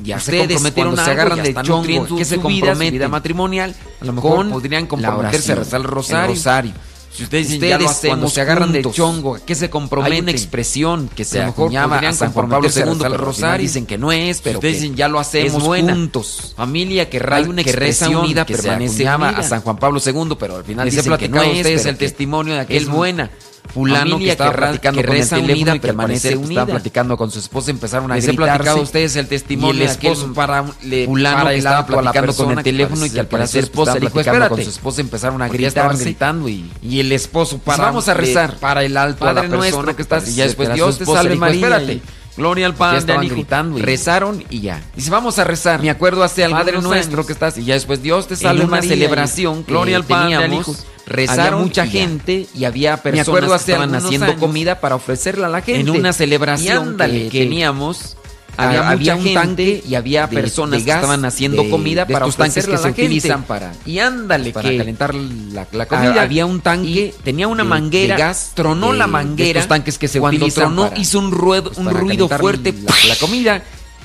Pues, 0.03 0.09
ya 0.09 0.21
se 0.21 0.31
Ustedes, 0.33 0.49
comprometieron 0.55 0.95
cuando 0.95 1.05
se 1.05 1.11
algo, 1.11 1.21
agarran 1.23 1.37
ya 1.39 1.43
del 1.45 1.55
chongo, 1.63 1.77
nutriendo 1.79 2.17
¿qué 2.17 2.25
su 2.25 2.31
se 2.31 2.37
vida, 2.49 2.75
su 2.75 2.81
vida 2.81 3.09
matrimonial, 3.09 3.75
A 4.01 4.05
lo 4.05 4.13
mejor 4.13 4.37
con 4.37 4.51
podrían 4.51 4.87
comprometerse 4.87 5.53
a 5.53 5.55
rezar 5.57 5.81
el 5.81 5.87
rosario. 5.87 6.31
el 6.31 6.37
rosario. 6.37 6.73
Si 7.15 7.25
ustedes 7.25 7.49
dicen, 7.49 7.63
Ustedes, 7.63 7.77
cuando 7.77 7.91
hacemos 7.91 8.33
se 8.33 8.41
agarran 8.41 8.73
del 8.73 8.83
juntos. 8.85 8.97
chongo, 8.97 9.35
¿a 9.37 9.41
qué 9.41 9.55
se 9.55 9.69
comprometen? 9.69 10.15
Hay 10.15 10.21
una 10.23 10.31
expresión 10.31 11.11
que 11.15 11.27
se 11.27 11.43
acuñaba 11.43 11.99
a 11.99 12.13
San 12.15 12.33
Juan 12.33 12.49
Pablo 12.49 12.71
II, 12.75 12.97
pero 12.99 13.17
rosario. 13.19 13.63
dicen 13.63 13.85
que 13.85 13.99
no 13.99 14.13
es, 14.13 14.41
pero 14.41 14.61
ustedes 14.61 14.77
que 14.77 14.81
dicen, 14.81 14.97
ya 14.97 15.09
lo 15.09 15.21
hacemos 15.21 15.63
juntos. 15.63 16.55
Familia 16.57 17.11
que, 17.11 17.23
Hay 17.31 17.45
una 17.45 17.63
que 17.63 17.73
reza 17.73 18.09
unida 18.09 18.47
que 18.47 18.57
se 18.57 18.63
permanece 18.63 19.07
acuñaba 19.07 19.29
unida. 19.29 19.41
a 19.41 19.43
San 19.43 19.61
Juan 19.61 19.77
Pablo 19.77 20.01
II, 20.05 20.37
pero 20.41 20.57
al 20.57 20.65
final 20.65 20.87
Les 20.87 20.95
he 20.95 20.97
dicen 21.03 21.19
que 21.19 21.29
no 21.29 21.43
es, 21.43 21.57
ustedes 21.59 21.85
el 21.85 21.97
que 21.99 22.07
testimonio 22.07 22.55
de 22.55 22.61
aquel 22.61 22.77
es 22.83 22.89
buena. 22.89 23.31
Fulano 23.73 24.19
que 24.19 24.31
estaba 24.33 24.53
ra- 24.53 24.69
platicando 24.69 25.01
que 25.01 25.07
con 25.07 25.17
el 25.17 25.23
teléfono 25.29 25.53
unida 25.53 25.71
y 25.77 25.81
que 25.81 25.87
permanece 25.87 26.37
unida. 26.37 26.63
unida. 26.63 26.67
platicando 26.67 27.17
con 27.17 27.31
su 27.31 27.39
esposa, 27.39 27.71
empezaron 27.71 28.13
a 28.13 28.17
Les 28.17 28.29
he 28.29 28.35
platicado 28.35 28.79
a 28.79 28.83
ustedes 28.83 29.17
el 29.17 29.29
testimonio 29.29 29.75
y 29.75 29.79
de 29.79 29.85
el 29.85 29.91
esposo 29.91 30.33
para 30.35 30.65
le 30.83 31.07
fulano 31.07 31.49
que 31.49 31.57
estaba 31.57 31.87
platicando 31.87 32.35
con 32.35 32.59
el 32.59 32.65
teléfono 32.65 33.07
y 33.07 33.11
que 33.11 33.21
al 33.21 33.27
parecer 33.29 33.65
esposa 33.65 33.95
dijo, 33.95 34.21
estaba 34.21 34.37
espérate. 34.37 34.55
con 34.55 34.65
su 34.65 34.71
esposa, 34.71 35.01
empezaron 35.01 35.41
a 35.43 35.47
estaban 35.47 35.59
gritarse. 35.63 36.05
gritando 36.05 36.49
y, 36.49 36.71
Y 36.83 37.01
el 37.01 37.13
esposo 37.13 37.59
para 37.59 37.77
para 37.79 37.89
vamos 37.91 38.09
a 38.09 38.15
rezar 38.15 38.57
para 38.57 38.83
el 38.85 38.97
alto 38.97 39.25
a 39.25 39.29
la 39.33 39.43
Padre 39.43 39.49
persona 39.51 39.71
nuestro 39.77 39.97
que 39.97 40.03
estás 40.03 40.29
y 40.29 40.35
ya 40.35 40.45
después 40.45 40.73
Dios 40.75 40.99
te 40.99 41.07
salve 41.07 41.37
María 41.37 41.67
espérate 41.67 42.03
gloria 42.37 42.67
al 42.67 42.73
ya 42.73 42.79
Padre 42.79 42.99
estaban 42.99 43.21
al 43.21 43.27
Hijo. 43.27 43.35
gritando 43.37 43.79
y- 43.79 43.83
rezaron 43.83 44.45
y 44.51 44.61
ya. 44.61 44.83
Dice, 44.97 45.11
vamos 45.11 45.39
a 45.39 45.45
rezar. 45.45 45.81
me 45.81 45.91
acuerdo 45.91 46.23
hace 46.23 46.43
Padre 46.49 46.73
algunos 46.77 46.85
nuestro 46.85 47.17
años 47.19 47.27
que 47.27 47.33
estás 47.33 47.59
y 47.59 47.65
ya 47.65 47.75
después 47.75 48.03
Dios 48.03 48.27
te 48.29 48.35
en 48.35 48.41
salve 48.41 48.63
una 48.63 48.71
María, 48.73 48.91
celebración 48.91 49.65
gloria 49.67 49.97
al 49.97 50.05
Padre 50.05 50.35
al 50.35 50.41
teníamos, 50.43 50.69
Hijo 50.69 50.77
rezaron 51.07 51.45
había 51.55 51.57
mucha 51.65 51.87
y 51.87 51.91
gente 51.91 52.47
y 52.55 52.65
había 52.65 52.93
Me 52.93 53.03
personas 53.03 53.29
acuerdo 53.29 53.49
que 53.49 53.55
hace 53.55 53.73
estaban 53.73 53.95
haciendo 53.95 54.37
comida 54.37 54.81
para 54.81 54.95
ofrecerla 54.95 55.47
a 55.47 55.51
la 55.51 55.61
gente 55.63 55.81
en 55.81 55.91
una 55.91 56.13
celebración 56.13 56.77
Y 56.87 56.89
ándale, 56.89 57.25
que 57.25 57.29
que 57.31 57.39
teníamos 57.41 58.17
había, 58.57 58.89
había 58.91 59.17
mucha 59.17 59.29
un 59.29 59.35
tanque 59.35 59.83
y 59.89 59.95
había 59.95 60.29
personas 60.29 60.83
que 60.83 60.91
estaban 60.91 61.25
haciendo 61.25 61.63
de- 61.63 61.71
comida 61.71 62.05
de 62.05 62.13
para 62.13 62.27
estos 62.27 62.37
tanques 62.37 62.67
que 62.67 62.77
se 62.77 62.83
gente. 62.85 63.03
utilizan 63.05 63.45
para- 63.45 63.73
y 63.87 63.99
ándale 63.99 64.53
para 64.53 64.69
que 64.71 64.77
calentar 64.79 65.15
la, 65.15 65.67
la 65.73 65.87
comida 65.87 66.23
había 66.23 66.45
un 66.47 66.61
tanque 66.61 67.15
tenía 67.25 67.49
una 67.49 67.63
de- 67.63 67.69
manguera 67.69 68.17
gas, 68.17 68.53
tronó 68.55 68.93
la 68.93 69.07
manguera 69.07 69.61
estos 69.61 69.69
tanques 69.69 69.99
que 69.99 70.09
se 70.09 70.21
cuando 70.21 70.47
tronó 70.49 70.89
para- 70.91 71.01
hizo 71.01 71.19
un 71.19 71.31
ruido 71.33 71.65
pues, 71.65 71.79
un 71.79 71.91
ruido 71.91 72.29
fuerte 72.29 72.73
la- 72.73 73.09
la, 73.09 73.17
comida 73.17 73.63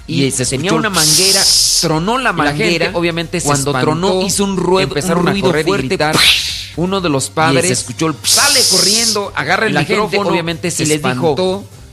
y, 0.07 0.23
y 0.23 0.31
se 0.31 0.45
tenía 0.45 0.71
una 0.73 0.89
manguera 0.89 1.41
tronó 1.81 2.17
la 2.17 2.31
manguera 2.31 2.85
gente, 2.85 2.97
obviamente, 2.97 3.39
se 3.41 3.45
cuando 3.45 3.71
espantó, 3.71 3.85
tronó 3.91 4.21
hizo 4.21 4.43
un 4.45 4.55
ruido 4.55 4.79
empezaron 4.87 5.23
un 5.23 5.27
a 5.27 5.31
ruido 5.31 5.49
y 5.59 5.63
fuerte 5.63 5.87
gritar. 5.87 6.15
uno 6.77 7.01
de 7.01 7.09
los 7.09 7.27
Y 7.27 7.31
padres 7.31 7.65
se 7.67 7.73
escuchó 7.73 8.07
el 8.07 8.15
sale 8.23 8.59
corriendo 8.71 9.33
agarra 9.35 9.65
el 9.67 9.77
gente, 9.77 9.91
micrófono 9.93 10.29
obviamente, 10.29 10.71
se 10.71 10.83
y 10.83 10.85
les 10.85 11.03
dijo. 11.03 11.35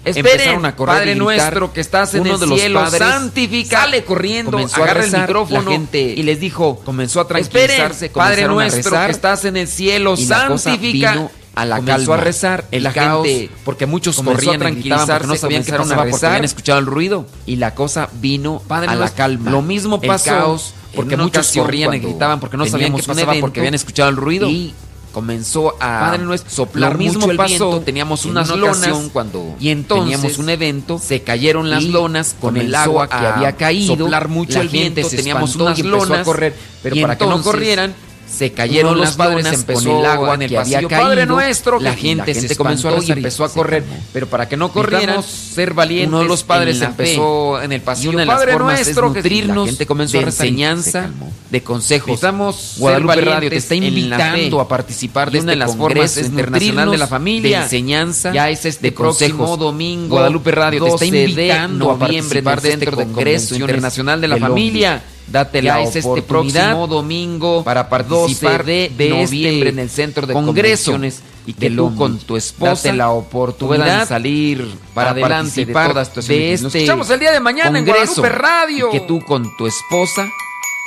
Esperen, 0.04 0.32
Empezaron 0.32 0.66
a 0.66 0.76
correr 0.76 0.94
Padre 0.96 1.12
y 1.12 1.14
gritar. 1.14 1.24
nuestro 1.24 1.72
que 1.72 1.80
estás 1.80 2.14
en 2.14 2.20
Uno 2.22 2.34
el 2.34 2.40
de 2.40 2.46
los 2.46 2.60
cielo, 2.60 2.80
padres 2.80 2.98
santifica. 3.08 3.80
Sale 3.80 4.04
corriendo, 4.04 4.58
agarra 4.58 4.90
el 4.92 4.96
rezar, 4.98 5.20
micrófono 5.28 5.62
la 5.62 5.70
gente 5.70 6.00
y 6.02 6.22
les 6.22 6.40
dijo, 6.40 6.80
comenzó 6.84 7.20
a 7.20 7.22
Esperen, 7.22 7.48
tranquilizarse, 7.48 8.10
Padre 8.10 8.42
comenzaron 8.42 8.50
a 8.50 8.54
nuestro 8.62 8.90
rezar, 8.90 9.06
que 9.06 9.12
estás 9.12 9.44
en 9.46 9.56
el 9.56 9.66
cielo, 9.68 10.14
y 10.18 10.24
santifica. 10.26 11.30
a 11.54 11.64
la 11.64 11.76
comenzó 11.76 12.10
calma. 12.10 12.14
a 12.14 12.24
rezar, 12.24 12.64
El 12.70 12.82
la 12.82 12.92
caos, 12.92 13.26
gente, 13.26 13.50
porque 13.64 13.86
muchos 13.86 14.20
corrían 14.20 14.56
a 14.56 14.58
tranquilizarse, 14.58 15.26
no 15.26 15.36
sabían 15.36 15.62
comenzaron 15.62 15.86
a 15.86 15.88
pasaba 15.88 16.02
porque 16.02 16.12
rezar, 16.12 16.30
habían 16.30 16.44
escuchado 16.44 16.78
el 16.80 16.86
ruido. 16.86 17.26
y 17.46 17.56
la 17.56 17.74
cosa 17.74 18.08
vino 18.20 18.60
Padre 18.66 18.90
a 18.90 18.94
la 18.96 19.08
calma. 19.10 19.50
Lo 19.50 19.62
mismo 19.62 19.98
El 20.02 20.08
pasó 20.08 20.30
caos, 20.30 20.74
porque 20.94 21.16
muchos 21.16 21.50
corrían 21.52 21.94
y 21.94 21.98
gritaban 22.00 22.40
porque 22.40 22.56
no 22.56 22.66
sabían 22.66 22.94
qué 22.94 23.02
pasaba 23.02 23.34
porque 23.40 23.60
habían 23.60 23.74
escuchado 23.74 24.10
el 24.10 24.16
ruido. 24.16 24.48
y 24.50 24.74
comenzó 25.14 25.76
a 25.80 26.00
Padre 26.00 26.24
nuestro, 26.24 26.50
soplar 26.50 26.92
lo 26.92 26.98
mismo 26.98 27.20
mucho 27.20 27.30
el 27.30 27.36
pasó, 27.36 27.48
viento, 27.48 27.80
teníamos 27.82 28.24
en 28.24 28.32
unas 28.32 28.50
una 28.50 28.56
lonas 28.56 29.10
cuando 29.12 29.54
y 29.60 29.68
entonces 29.70 30.20
teníamos 30.20 30.38
un 30.38 30.50
evento, 30.50 30.98
se 30.98 31.22
cayeron 31.22 31.70
las 31.70 31.84
lonas 31.84 32.34
con 32.38 32.56
el 32.56 32.74
agua 32.74 33.08
que 33.08 33.14
había 33.14 33.52
caído, 33.56 33.96
soplar 33.96 34.28
mucho 34.28 34.54
la 34.54 34.60
el 34.62 34.68
viento, 34.68 35.08
teníamos 35.08 35.54
unas 35.54 35.78
lonas, 35.78 36.20
a 36.20 36.24
correr, 36.24 36.54
pero 36.82 36.96
y 36.96 37.00
para 37.00 37.16
que 37.16 37.26
no 37.26 37.40
corrieran 37.40 37.94
se 38.34 38.52
cayeron 38.52 38.98
las 38.98 39.10
los 39.10 39.16
padres 39.16 39.46
empezó 39.52 40.00
el 40.00 40.06
agua 40.06 40.34
en 40.34 40.42
el 40.42 40.54
pasillo, 40.54 40.88
caído, 40.88 41.08
Padre 41.08 41.26
nuestro, 41.26 41.78
la 41.78 41.94
gente, 41.94 42.32
y 42.32 42.34
la 42.34 42.40
se 42.40 42.56
comenzó 42.56 42.88
a 42.88 43.04
y 43.04 43.12
empezó 43.12 43.44
a 43.44 43.52
correr, 43.52 43.84
pero 44.12 44.26
para 44.26 44.48
que 44.48 44.56
no 44.56 44.72
corrieran, 44.72 45.22
ser 45.22 45.74
valientes 45.74 46.08
uno 46.08 46.20
de 46.20 46.24
los 46.26 46.42
padres 46.42 46.78
en 46.78 46.84
empezó 46.84 47.62
en 47.62 47.72
el 47.72 47.80
Y 47.80 47.84
pasillo, 47.84 48.10
una 48.10 48.20
de 48.20 48.26
las 48.26 48.36
Padre 48.36 48.52
formas 48.52 48.80
es 48.80 48.86
nuestro, 48.86 49.12
que 49.12 49.18
nutrirnos 49.18 49.66
la 49.66 49.72
gente 49.72 49.86
comenzó 49.86 50.18
de 50.18 50.22
y 50.22 50.26
enseñanza, 50.26 51.10
de 51.50 51.62
consejos. 51.62 52.08
Necesitamos 52.08 52.74
Guadalupe 52.78 53.20
Radio 53.20 53.50
te 53.50 53.56
está 53.56 53.74
invitando 53.74 54.60
a 54.60 54.68
participar 54.68 55.28
Y 55.28 55.32
de 55.32 55.40
una 55.40 55.52
este 55.52 55.58
de 55.58 55.66
las 55.66 55.76
Congreso 55.76 55.94
formas 55.94 56.16
es 56.16 56.26
internacional 56.26 56.90
de 56.90 56.98
la 56.98 57.06
familia, 57.06 57.58
de 57.58 57.64
enseñanza, 57.64 58.32
ya 58.32 58.50
es 58.50 58.64
este 58.64 58.88
de 58.88 58.92
próximo 58.92 59.38
consejos. 59.38 59.58
domingo, 59.60 60.08
Guadalupe 60.08 60.50
Radio 60.50 60.84
te 60.84 60.90
está 60.90 61.04
12 61.04 61.10
de 61.10 61.24
invitando 61.30 61.90
a 61.90 61.98
participar 61.98 62.60
de 62.60 62.72
este 62.72 62.86
Congreso 62.90 63.54
Internacional 63.54 64.20
de 64.20 64.28
la 64.28 64.36
Familia. 64.38 65.02
Date 65.26 65.62
Ya 65.62 65.74
la 65.74 65.82
es 65.82 65.96
este 65.96 66.08
oportunidad 66.08 66.72
próximo 66.72 66.86
domingo 66.86 67.64
para 67.64 67.88
participar 67.88 68.58
12 68.58 68.64
de, 68.64 68.92
de 68.96 69.08
noviembre 69.10 69.70
en 69.70 69.78
el 69.78 69.90
Centro 69.90 70.26
de 70.26 70.34
Congreso 70.34 70.92
Convenciones 70.92 71.22
y 71.46 71.52
que 71.52 71.70
tú 71.70 71.94
con 71.94 72.18
tu 72.18 72.36
esposa 72.36 72.74
Date 72.74 72.92
la 72.94 73.10
oportunidad 73.10 73.84
puedan 73.84 74.06
salir 74.06 74.78
para 74.94 75.10
adelante 75.10 75.66
de 75.66 75.72
todas 75.72 76.12
tus 76.12 76.26
de 76.28 76.52
este 76.52 76.64
Nos 76.64 76.74
escuchamos 76.74 77.10
el 77.10 77.20
día 77.20 77.32
de 77.32 77.40
mañana 77.40 77.78
en 77.78 77.84
Congreso. 77.84 78.22
Guadalupe 78.22 78.42
Radio 78.42 78.88
Y 78.88 78.92
que 78.92 79.00
tú 79.00 79.20
con 79.26 79.56
tu 79.56 79.66
esposa 79.66 80.28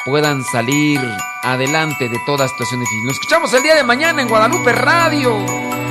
puedan 0.05 0.43
salir 0.45 1.01
adelante 1.43 2.07
de 2.07 2.17
toda 2.25 2.47
situación 2.47 2.79
difícil. 2.79 3.05
Nos 3.05 3.13
escuchamos 3.15 3.53
el 3.53 3.63
día 3.63 3.75
de 3.75 3.83
mañana 3.83 4.21
en 4.21 4.29
Guadalupe 4.29 4.71
Radio. 4.71 5.86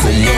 Como 0.00 0.37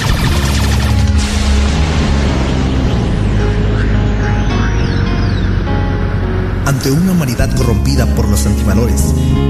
Ante 6.71 6.89
una 6.89 7.11
humanidad 7.11 7.53
corrompida 7.53 8.05
por 8.15 8.29
los 8.29 8.45
antivalores, 8.45 9.01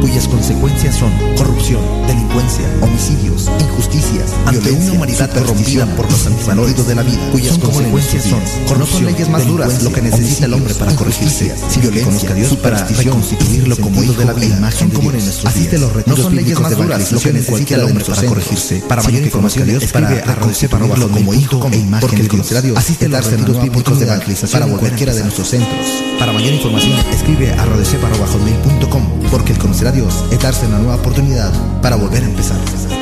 cuyas 0.02 0.28
consecuencias 0.28 0.96
son 0.96 1.12
corrupción, 1.38 1.80
delincuencia, 2.08 2.66
homicidios, 2.82 3.48
injusticias, 3.60 4.32
ante 4.48 4.72
una 4.72 4.94
humanidad 4.94 5.30
corrompida 5.32 5.86
por 5.96 6.12
los 6.12 6.26
antivalores 6.26 6.88
de 6.88 6.96
la 6.96 7.04
vida, 7.04 7.20
cuyas 7.32 7.60
consecuencias 7.60 8.24
son 8.24 8.40
corrupción, 8.40 8.80
no 8.80 8.86
son 8.88 9.06
leyes 9.06 9.30
más 9.30 9.46
duras 9.46 9.84
lo 9.84 9.92
que 9.92 10.02
necesita 10.02 10.48
el 10.48 10.54
hombre 10.56 10.74
para 10.74 10.96
corregirse, 10.96 11.54
si 11.70 11.80
violencia, 11.80 12.06
conozca 12.06 12.32
a 12.32 12.34
Dios 12.34 12.56
para 12.56 12.86
reconstituirlo 12.88 13.78
como 13.78 14.04
hijo 14.04 14.14
de 14.14 14.26
la 14.26 14.34
vida, 14.34 14.58
imagen 14.58 14.90
como 14.90 15.12
en 15.12 15.18
nuestros 15.18 15.46
Así 15.46 15.70
los 15.78 16.08
no 16.08 16.18
son 16.18 16.36
leyes 16.36 16.60
más 16.60 16.76
duras 16.76 17.12
lo 17.12 17.20
que 17.20 17.34
necesita 17.34 17.76
el 17.76 17.84
hombre 17.84 18.04
para 18.04 18.24
corregirse, 18.24 18.84
para 18.88 19.04
mayor 19.04 19.22
información 19.22 19.68
de 19.68 19.78
Dios 19.78 19.92
para 19.92 20.10
reconstituirlo 20.10 21.08
como 21.12 21.34
hijo 21.36 21.70
e 21.72 21.78
imagen 21.78 22.28
de 22.28 22.62
Dios. 22.64 22.78
Asiste 22.78 23.06
a 23.06 23.10
los 23.10 23.30
retiros 23.30 23.62
bíblicos 23.62 24.00
de 24.00 24.06
evangelización 24.06 24.60
para 24.60 24.76
cualquiera 24.76 25.14
de 25.14 25.22
nuestros 25.22 25.50
centros. 25.50 26.11
Para 26.22 26.34
mayor 26.34 26.54
información 26.54 26.94
escribe 27.12 27.52
a 27.52 27.66
radiocepa.com 27.66 29.04
porque 29.32 29.54
el 29.54 29.58
conocer 29.58 29.88
a 29.88 29.92
Dios 29.92 30.24
es 30.32 30.40
darse 30.40 30.68
una 30.68 30.78
nueva 30.78 30.98
oportunidad 30.98 31.52
para 31.82 31.96
volver 31.96 32.22
a 32.22 32.28
empezar. 32.28 33.01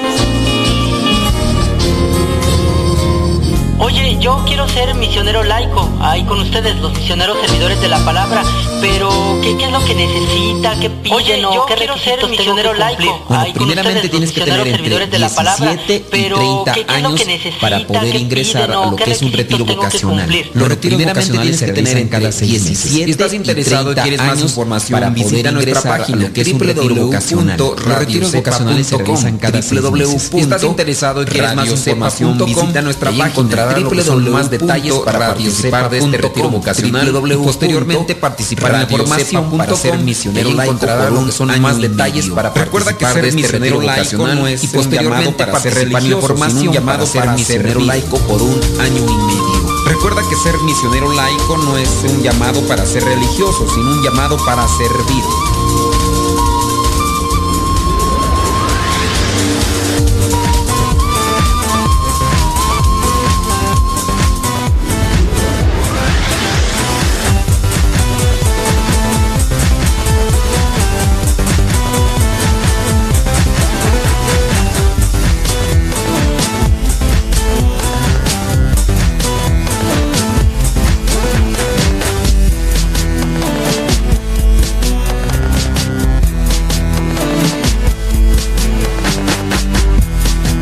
Yo 4.17 4.43
quiero 4.45 4.67
ser 4.67 4.95
misionero 4.95 5.43
laico, 5.43 5.87
ahí 6.01 6.23
con 6.23 6.39
ustedes, 6.39 6.75
los 6.77 6.93
misioneros 6.97 7.37
servidores 7.45 7.79
de 7.79 7.87
la 7.87 8.03
palabra, 8.03 8.43
pero 8.81 9.09
¿qué, 9.43 9.55
qué 9.55 9.65
es 9.65 9.71
lo 9.71 9.83
que 9.85 9.93
necesita? 9.93 10.79
¿Qué 10.79 10.89
piden? 10.89 11.15
Oye, 11.15 11.45
o 11.45 11.53
yo 11.53 11.65
qué 11.67 11.75
quiero 11.75 11.97
ser 11.97 12.27
misionero 12.27 12.73
laico. 12.73 13.23
Bueno, 13.27 13.43
Ahí 13.43 13.53
con 13.53 13.67
primeramente 13.67 14.07
ustedes, 14.07 14.11
tienes 14.11 14.29
los 14.29 14.45
que 14.45 14.51
tener 14.51 14.67
entre 14.67 15.07
de 15.07 15.19
la 15.19 15.29
palabra, 15.29 15.73
17 15.73 15.93
y 15.93 16.05
pero 16.09 16.37
30 16.37 16.73
¿qué, 16.73 16.85
qué 16.85 16.91
años 16.91 17.21
para 17.61 17.85
poder 17.85 18.11
¿Qué 18.11 18.17
ingresar 18.17 18.71
a 18.71 18.85
lo 18.85 18.95
que 18.95 19.11
es 19.11 19.21
un 19.21 19.31
retiro 19.31 19.65
vocacional. 19.65 20.29
Los 20.53 20.67
retiros 20.67 21.03
vocacionales 21.03 21.59
se 21.59 21.67
realizan 21.67 22.07
cada 22.07 22.31
seis 22.31 22.51
meses. 22.51 22.67
17 22.67 23.05
Si 23.05 23.11
estás 23.11 23.33
interesado 23.33 23.91
y 23.91 23.95
30 23.95 24.03
quieres 24.03 24.27
más 24.27 24.41
información, 24.41 24.99
para 24.99 25.13
poder 25.13 25.53
nuestra 25.53 25.81
página, 25.81 26.17
a 26.17 26.27
lo 26.27 26.33
que 26.33 26.41
es 26.41 26.47
un 26.47 26.59
retiro 26.59 26.95
vocacional. 26.95 27.57
Los 27.57 27.99
retiros 27.99 28.31
vocacionales 28.31 28.87
se 28.87 28.97
realizan 28.97 29.37
cada 29.37 29.61
seis 29.61 29.81
meses. 29.81 30.29
Si 30.31 30.39
estás 30.39 30.63
interesado 30.63 31.21
y 31.21 31.25
quieres 31.25 31.55
más 31.55 31.69
información, 31.69 32.37
visita 32.45 32.81
nuestra 32.81 33.11
página 33.11 33.98
que 33.99 34.05
son 34.05 34.31
más 34.31 34.49
detalles 34.49 34.93
para 34.99 35.19
participar 35.19 35.89
de 35.89 35.97
este 35.99 36.17
retiro 36.17 36.49
vocacional 36.49 37.07
y 37.07 37.33
posteriormente 37.35 38.15
participar 38.15 38.73
en 38.73 38.79
la 38.81 38.87
formación 38.87 39.57
para 39.57 39.75
ser 39.75 39.97
misionero 39.99 40.53
laico 40.53 40.77
un 41.19 41.31
son 41.31 41.61
más 41.61 41.79
detalles 41.79 42.29
para 42.29 42.53
Recuerda 42.53 42.97
que 42.97 43.05
ser 43.05 43.33
misionero 43.33 43.81
laico 43.81 44.27
no 44.27 44.47
es 44.47 44.63
y 44.63 44.67
posteriormente 44.67 45.45
participar 45.45 46.03
en 46.03 46.11
la 46.11 46.17
formación 46.17 46.73
llamado 46.73 47.05
para 47.05 47.37
ser 47.37 47.37
misionero 47.37 47.79
laico 47.81 48.17
por 48.19 48.41
un 48.41 48.59
año 48.79 48.97
y 48.97 49.15
medio. 49.15 49.69
Recuerda 49.85 50.21
que 50.29 50.35
ser 50.35 50.57
misionero 50.59 51.11
laico 51.11 51.57
no 51.57 51.77
es 51.77 51.89
un 52.07 52.21
llamado 52.21 52.61
para 52.67 52.85
ser 52.85 53.03
religioso, 53.03 53.67
sino 53.73 53.91
un 53.91 54.03
llamado 54.03 54.37
para 54.45 54.67
servir. 54.67 55.58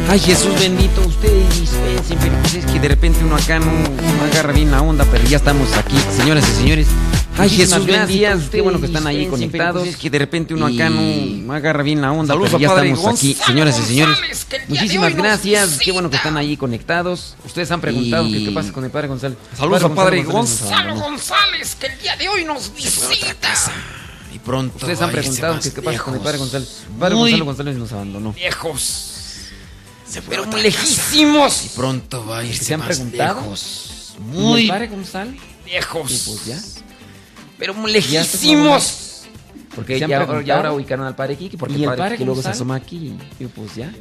Ay, 0.10 0.20
Jesús 0.20 0.58
bendito, 0.58 1.02
ustedes 1.02 1.48
pero 2.22 2.36
pues 2.42 2.54
es 2.54 2.66
que 2.66 2.80
de 2.80 2.88
repente 2.88 3.24
uno 3.26 3.36
acá 3.36 3.60
no, 3.60 3.66
no, 3.66 4.24
agarra 4.24 4.54
bien 4.54 4.72
la 4.72 4.82
onda, 4.82 5.06
pero 5.12 5.26
ya 5.26 5.36
estamos 5.36 5.76
aquí, 5.76 5.98
señoras 6.16 6.48
y 6.48 6.52
señores. 6.54 6.88
Ay, 7.38 7.50
Jesús, 7.50 7.86
gracias. 7.86 8.50
Qué 8.50 8.62
bueno 8.62 8.80
que 8.80 8.86
están 8.86 9.06
ahí 9.06 9.26
conectados. 9.28 9.86
Es 9.86 9.98
que 9.98 10.10
de 10.10 10.20
repente 10.20 10.54
uno 10.54 10.66
acá 10.68 10.90
no, 10.90 11.54
agarra 11.54 11.84
bien 11.84 12.02
la 12.02 12.14
onda, 12.14 12.36
pero 12.36 12.58
ya 12.58 12.70
estamos 12.70 13.06
aquí, 13.06 13.34
señoras 13.34 13.78
y 13.80 13.84
señores. 13.84 14.18
Muchísimas 14.70 15.14
gracias. 15.14 15.80
Qué 15.80 15.92
bueno 15.92 16.10
que 16.10 16.16
están 16.16 16.38
ahí 16.38 16.56
conectados. 16.56 17.36
Ustedes 17.46 17.70
han 17.72 17.82
preguntado 17.82 18.28
que 18.28 18.46
qué 18.46 18.52
pasa 18.52 18.72
con 18.72 18.86
el 18.86 18.92
padre 18.92 19.10
González. 19.10 19.38
Saludos 19.58 19.84
a 19.84 19.94
padre 19.94 20.24
Gonzalo, 20.24 20.96
González, 20.96 21.76
que 21.76 21.88
el 21.88 22.00
día 22.00 22.16
de 22.16 22.30
hoy 22.30 22.46
nos 22.46 22.74
visita 22.74 23.50
y 24.34 24.40
pronto. 24.40 24.78
Ustedes 24.78 25.02
han 25.02 25.12
preguntado 25.12 25.60
que 25.60 25.74
qué 25.74 25.82
pasa 25.82 26.02
con 26.02 26.14
el 26.14 26.22
padre 26.22 26.38
González. 26.38 26.84
Padre 26.98 27.16
Gonzalo 27.16 27.46
González 27.46 27.76
nos 27.76 27.92
abandonó. 27.92 28.32
Viejos. 28.32 29.17
Se 30.08 30.22
fueron 30.22 30.50
muy 30.50 30.62
lejísimos. 30.62 31.66
Y 31.66 31.70
pronto 31.70 32.26
va 32.26 32.40
a 32.40 32.44
irse 32.44 32.64
¿Se 32.64 32.74
han 32.74 32.80
más 32.80 32.90
preguntado? 32.90 33.42
lejos. 33.42 34.16
Muy 34.20 34.72
lejos. 35.66 36.12
Sí, 36.12 36.22
pues 36.26 36.46
ya. 36.46 36.62
Pero 37.58 37.74
muy 37.74 37.92
lejísimos. 37.92 39.24
Porque 39.76 40.00
ya, 40.00 40.22
ahora 40.56 40.74
ubicaron 40.74 41.06
al 41.06 41.16
padre 41.16 41.36
Kiki. 41.36 41.58
Porque 41.58 41.76
el 41.76 41.86
padre, 41.86 42.16
Kiki 42.16 42.26
luego 42.26 42.42
se 42.42 42.50
asoma 42.50 42.76
aquí. 42.76 43.16
Y 43.40 43.46
pues 43.46 43.76
ya. 43.76 43.94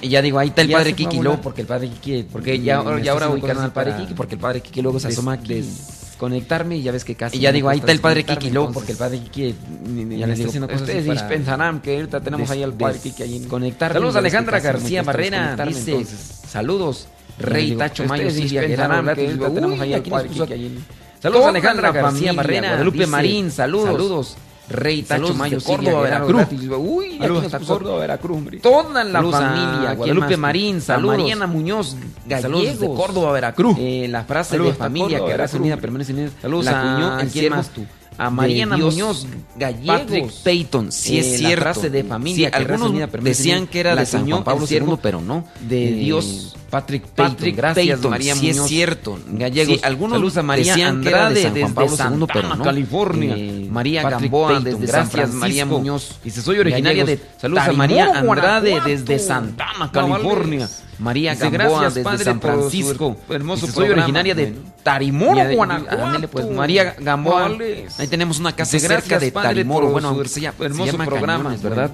Y 0.00 0.08
ya 0.08 0.22
digo, 0.22 0.38
ahí 0.38 0.48
está 0.48 0.62
el 0.62 0.70
padre 0.70 0.94
Kiki 0.94 1.18
luego 1.18 1.40
porque 1.40 1.62
el 1.62 1.66
padre 1.66 1.90
Kiki. 1.90 2.24
Porque 2.24 2.58
ya, 2.58 2.82
ya 3.02 3.12
ahora 3.12 3.28
ubicaron 3.28 3.64
al 3.64 3.72
padre 3.72 3.96
Kiki. 3.96 4.14
Porque 4.14 4.36
el 4.36 4.40
padre 4.40 4.62
Kiki 4.62 4.82
luego 4.82 5.00
se 5.00 5.08
asoma 5.08 5.32
aquí 5.34 5.64
conectarme 6.24 6.76
y 6.78 6.82
ya 6.82 6.90
ves 6.90 7.04
que 7.04 7.14
casi. 7.14 7.36
Y 7.36 7.40
ya 7.40 7.52
digo, 7.52 7.68
ahí 7.68 7.78
está 7.80 7.92
el 7.92 8.00
padre 8.00 8.24
Kiki, 8.24 8.50
luego 8.50 8.72
porque 8.72 8.92
el 8.92 8.98
padre 8.98 9.18
Kiki 9.20 9.44
eh, 9.44 9.54
ya 10.16 10.26
les 10.26 10.38
digo, 10.38 10.48
haciendo 10.48 10.68
cosas 10.68 10.82
ustedes 10.82 11.22
pensarán 11.22 11.76
ah, 11.76 11.80
que 11.82 11.96
ahorita 11.96 12.20
tenemos 12.20 12.50
ahí 12.50 12.62
al 12.62 12.72
padre 12.72 12.98
Kiki 12.98 13.22
ahí. 13.22 13.46
Saludos 13.78 14.16
Alejandra 14.16 14.60
García 14.60 15.02
Barrera, 15.02 15.56
dice, 15.66 16.04
saludos, 16.48 17.08
Rey 17.38 17.76
Tacho 17.76 18.04
Mayo, 18.04 18.30
Silvia 18.30 18.62
Guerrero, 18.62 19.14
que 19.14 19.26
ahorita 19.26 19.50
tenemos 19.50 19.80
ahí 19.80 19.92
al 19.92 20.02
padre 20.02 20.28
Kiki 20.30 20.52
allí. 20.52 20.78
Saludos 21.20 21.46
Alejandra 21.46 21.92
García 21.92 22.32
Barrera, 22.32 22.68
Guadalupe 22.70 23.06
Marín, 23.06 23.50
saludos. 23.50 24.36
Rey 24.68 25.02
Tacho 25.02 25.34
Mayo, 25.34 25.58
Córdoba, 25.62 26.02
Veracruz. 26.02 26.46
Uy, 26.78 27.18
saludos 27.18 27.54
a 27.54 27.58
pues, 27.58 27.68
Córdoba, 27.68 27.98
Veracruz, 28.00 28.36
hombre. 28.36 28.58
Toda 28.60 29.04
la 29.04 29.12
saludos 29.12 29.40
familia. 29.40 29.90
A 29.90 29.94
Guadalupe 29.94 30.36
Marín, 30.36 30.80
saludos. 30.80 31.18
Mariana 31.18 31.46
Muñoz, 31.46 31.96
Gallegos. 32.26 32.80
de 32.80 32.86
Córdoba, 32.86 33.32
Veracruz. 33.32 33.76
Eh, 33.78 34.06
la 34.08 34.24
frase 34.24 34.52
saludos 34.52 34.72
de 34.72 34.78
familia 34.78 35.18
Córdoba, 35.18 35.26
que 35.26 35.34
hará 35.34 35.50
unida 35.58 35.76
permanece 35.76 36.12
unida. 36.12 36.30
Saludos 36.40 36.64
la 36.64 36.80
a, 36.80 36.94
Cuñón, 36.94 37.30
¿quién 37.30 37.50
más 37.50 37.70
tú? 37.70 37.84
A 38.16 38.30
Mariana 38.30 38.76
Dios, 38.76 38.94
Muñoz 38.94 39.26
Gallegos. 39.56 40.00
Patrick 40.00 40.32
Payton, 40.44 40.92
sí 40.92 41.16
eh, 41.16 41.20
es 41.20 41.38
cierto. 41.38 41.64
La 41.64 41.72
frase 41.72 41.90
de 41.90 42.04
familia 42.04 42.46
sí, 42.46 42.50
que 42.52 42.56
algunos 42.56 42.90
unida, 42.90 43.06
decían 43.06 43.66
que 43.66 43.80
era 43.80 43.94
la 43.94 44.02
de 44.02 44.06
San 44.06 44.28
Juan 44.28 44.44
Pablo 44.44 44.66
II, 44.68 44.98
pero 45.02 45.20
no. 45.20 45.44
De 45.60 45.92
Dios 45.92 46.56
Patrick 46.74 47.06
Payton. 47.06 47.36
Patrick 47.36 47.56
Gracias, 47.56 48.02
María 48.02 48.34
Muñoz. 48.34 48.66
cierto. 48.66 49.18
Saludos 50.10 50.36
a 50.38 50.42
María 50.42 50.88
Andrade 50.88 51.50
desde 51.52 51.88
San 51.88 52.18
no. 52.18 52.26
California. 52.26 53.36
María 53.70 54.02
Gamboa 54.02 54.58
desde 54.58 54.88
San 54.88 55.38
María 55.38 55.66
Muñoz. 55.66 56.18
Soy 56.42 56.58
originaria 56.58 57.04
de 57.04 57.20
Saludos 57.40 57.68
a 57.68 57.72
María 57.72 58.18
Andrade 58.18 58.80
desde 58.84 59.20
Santana, 59.20 59.92
California. 59.92 60.68
María 60.98 61.34
Gamboa 61.36 61.90
desde 61.90 62.24
San 62.24 62.40
Francisco. 62.40 63.16
Hermoso 63.28 63.68
soy 63.68 63.90
originaria 63.90 64.34
de 64.34 64.54
Tarimoro, 64.82 65.44
Guanajuato. 65.54 66.28
Pues, 66.28 66.50
María 66.50 66.96
Gamboa. 66.98 67.56
Ahí 67.98 68.08
tenemos 68.08 68.40
una 68.40 68.54
casa 68.56 68.80
cerca 68.80 69.20
de 69.20 69.30
Tarimoro. 69.30 69.90
Bueno, 69.90 70.20
hermoso 70.58 70.98
programa, 70.98 71.56
¿verdad? 71.62 71.92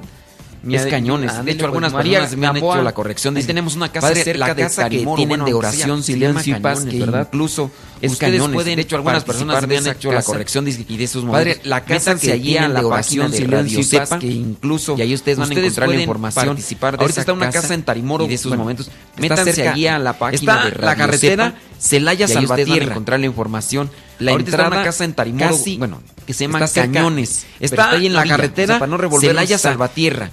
Es 0.69 0.87
cañones. 0.87 1.45
De 1.45 1.53
hecho, 1.53 1.61
pues, 1.61 1.65
algunas 1.65 1.93
pues, 1.93 2.37
me 2.37 2.47
han 2.47 2.55
Gamboa, 2.55 2.77
hecho 2.77 2.85
la 2.85 2.93
corrección. 2.93 3.37
Ahí 3.37 3.45
tenemos 3.45 3.77
una 3.77 3.91
casa 3.91 4.09
padre, 4.09 4.25
cerca 4.25 4.49
la 4.49 4.55
casa 4.55 4.85
de 4.85 4.89
Carimoro, 4.91 5.17
que 5.17 5.17
tienen 5.17 5.29
bueno, 5.29 5.45
de 5.47 5.55
oración, 5.55 6.03
silencio 6.03 6.57
y 6.57 6.61
paz, 6.61 6.85
que 6.85 6.99
¿verdad? 6.99 7.29
incluso 7.33 7.71
es 8.01 8.17
cañones. 8.17 8.55
Pueden 8.55 8.77
de 8.77 8.83
hecho, 8.83 8.97
algunas 8.97 9.25
personas 9.25 9.67
me 9.67 9.79
han 9.79 9.87
hecho 9.87 10.13
la 10.13 10.23
corrección 10.23 10.69
y 10.69 10.73
de 10.73 11.05
esos 11.05 11.25
momentos. 11.25 11.55
Padre, 11.55 11.69
la 11.69 11.81
casa 11.81 12.11
Métanse 12.13 12.27
que 12.27 12.33
allí 12.33 12.57
a 12.57 12.69
la 12.69 12.87
oración, 12.87 13.33
silencio 13.33 13.81
y 13.81 13.85
paz, 13.85 14.11
que 14.21 14.27
incluso 14.27 14.97
y 14.97 15.03
ahí 15.03 15.15
ustedes 15.15 15.39
van 15.39 15.51
a 15.51 15.55
encontrar 15.55 15.89
la 15.89 16.01
información. 16.01 16.47
Participar 16.49 16.97
de 16.97 17.05
Ahorita 17.05 17.21
está 17.21 17.33
una 17.33 17.51
casa 17.51 17.75
en 17.75 17.83
Tarimoro 17.83 18.25
y 18.25 18.29
de 18.29 18.35
esos 18.35 18.57
momentos. 18.57 18.91
Métanse 19.17 19.69
allí 19.69 19.87
a 19.87 19.99
la 19.99 20.19
página 20.19 20.65
de 20.65 20.71
la 20.73 20.97
carretera 20.97 21.55
Celaya 21.79 22.29
Salvatierra. 22.29 22.81
Van 22.81 22.89
a 22.89 22.91
encontrar 22.91 23.21
la 23.21 23.27
información. 23.27 23.91
La 24.19 24.33
Ahorita 24.33 24.51
entrada, 24.51 24.69
está 24.69 24.77
una 24.77 24.85
casa 24.85 25.05
en 25.05 25.15
Tarimoro, 25.15 25.57
bueno, 25.79 26.03
que 26.27 26.35
se 26.35 26.45
llama 26.45 26.69
Cañones. 26.69 27.47
Está, 27.59 27.93
ahí 27.93 28.07
en 28.07 28.13
la, 28.13 28.27
carretera 28.27 28.79
para 28.79 28.91
no 28.91 29.19
Celaya 29.19 29.57
Salvatierra 29.57 30.31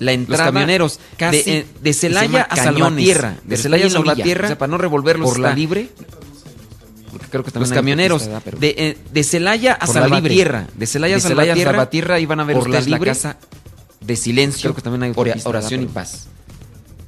la 0.00 0.12
entrada 0.12 0.46
los 0.46 0.52
camioneros 0.52 1.00
casi 1.16 1.38
eh, 1.38 1.44
de, 1.44 1.66
de 1.82 1.92
Celaya 1.92 2.42
a 2.42 2.56
Salvatierra, 2.56 3.36
de 3.44 3.56
Celaya 3.56 3.86
a 3.86 3.90
Salvatierra, 3.90 4.44
o 4.44 4.48
sea, 4.48 4.58
para 4.58 4.70
no 4.70 4.78
revolverlos 4.78 5.28
por 5.28 5.38
la 5.38 5.54
libre. 5.54 5.90
Porque 7.12 7.26
creo 7.26 7.44
que 7.44 7.58
los 7.58 7.70
camioneros 7.70 8.28
de, 8.58 8.74
eh, 8.78 8.98
de 9.12 9.24
Celaya 9.24 9.74
a 9.74 9.86
Salvatierra, 9.86 10.66
de 10.74 10.86
Celaya 10.86 11.16
a 11.16 11.20
Salvatierra, 11.20 11.70
Salvatierra 11.72 12.20
iban 12.20 12.40
a 12.40 12.44
ver 12.44 12.56
por 12.56 12.70
la 12.70 12.80
libre 12.80 12.98
la 13.00 13.06
casa 13.06 13.36
de 14.00 14.16
silencio, 14.16 14.70
creo 14.70 14.74
que 14.74 14.82
también 14.82 15.02
hay 15.02 15.12
or, 15.14 15.30
oración 15.44 15.82
y 15.82 15.86
paz. 15.86 16.28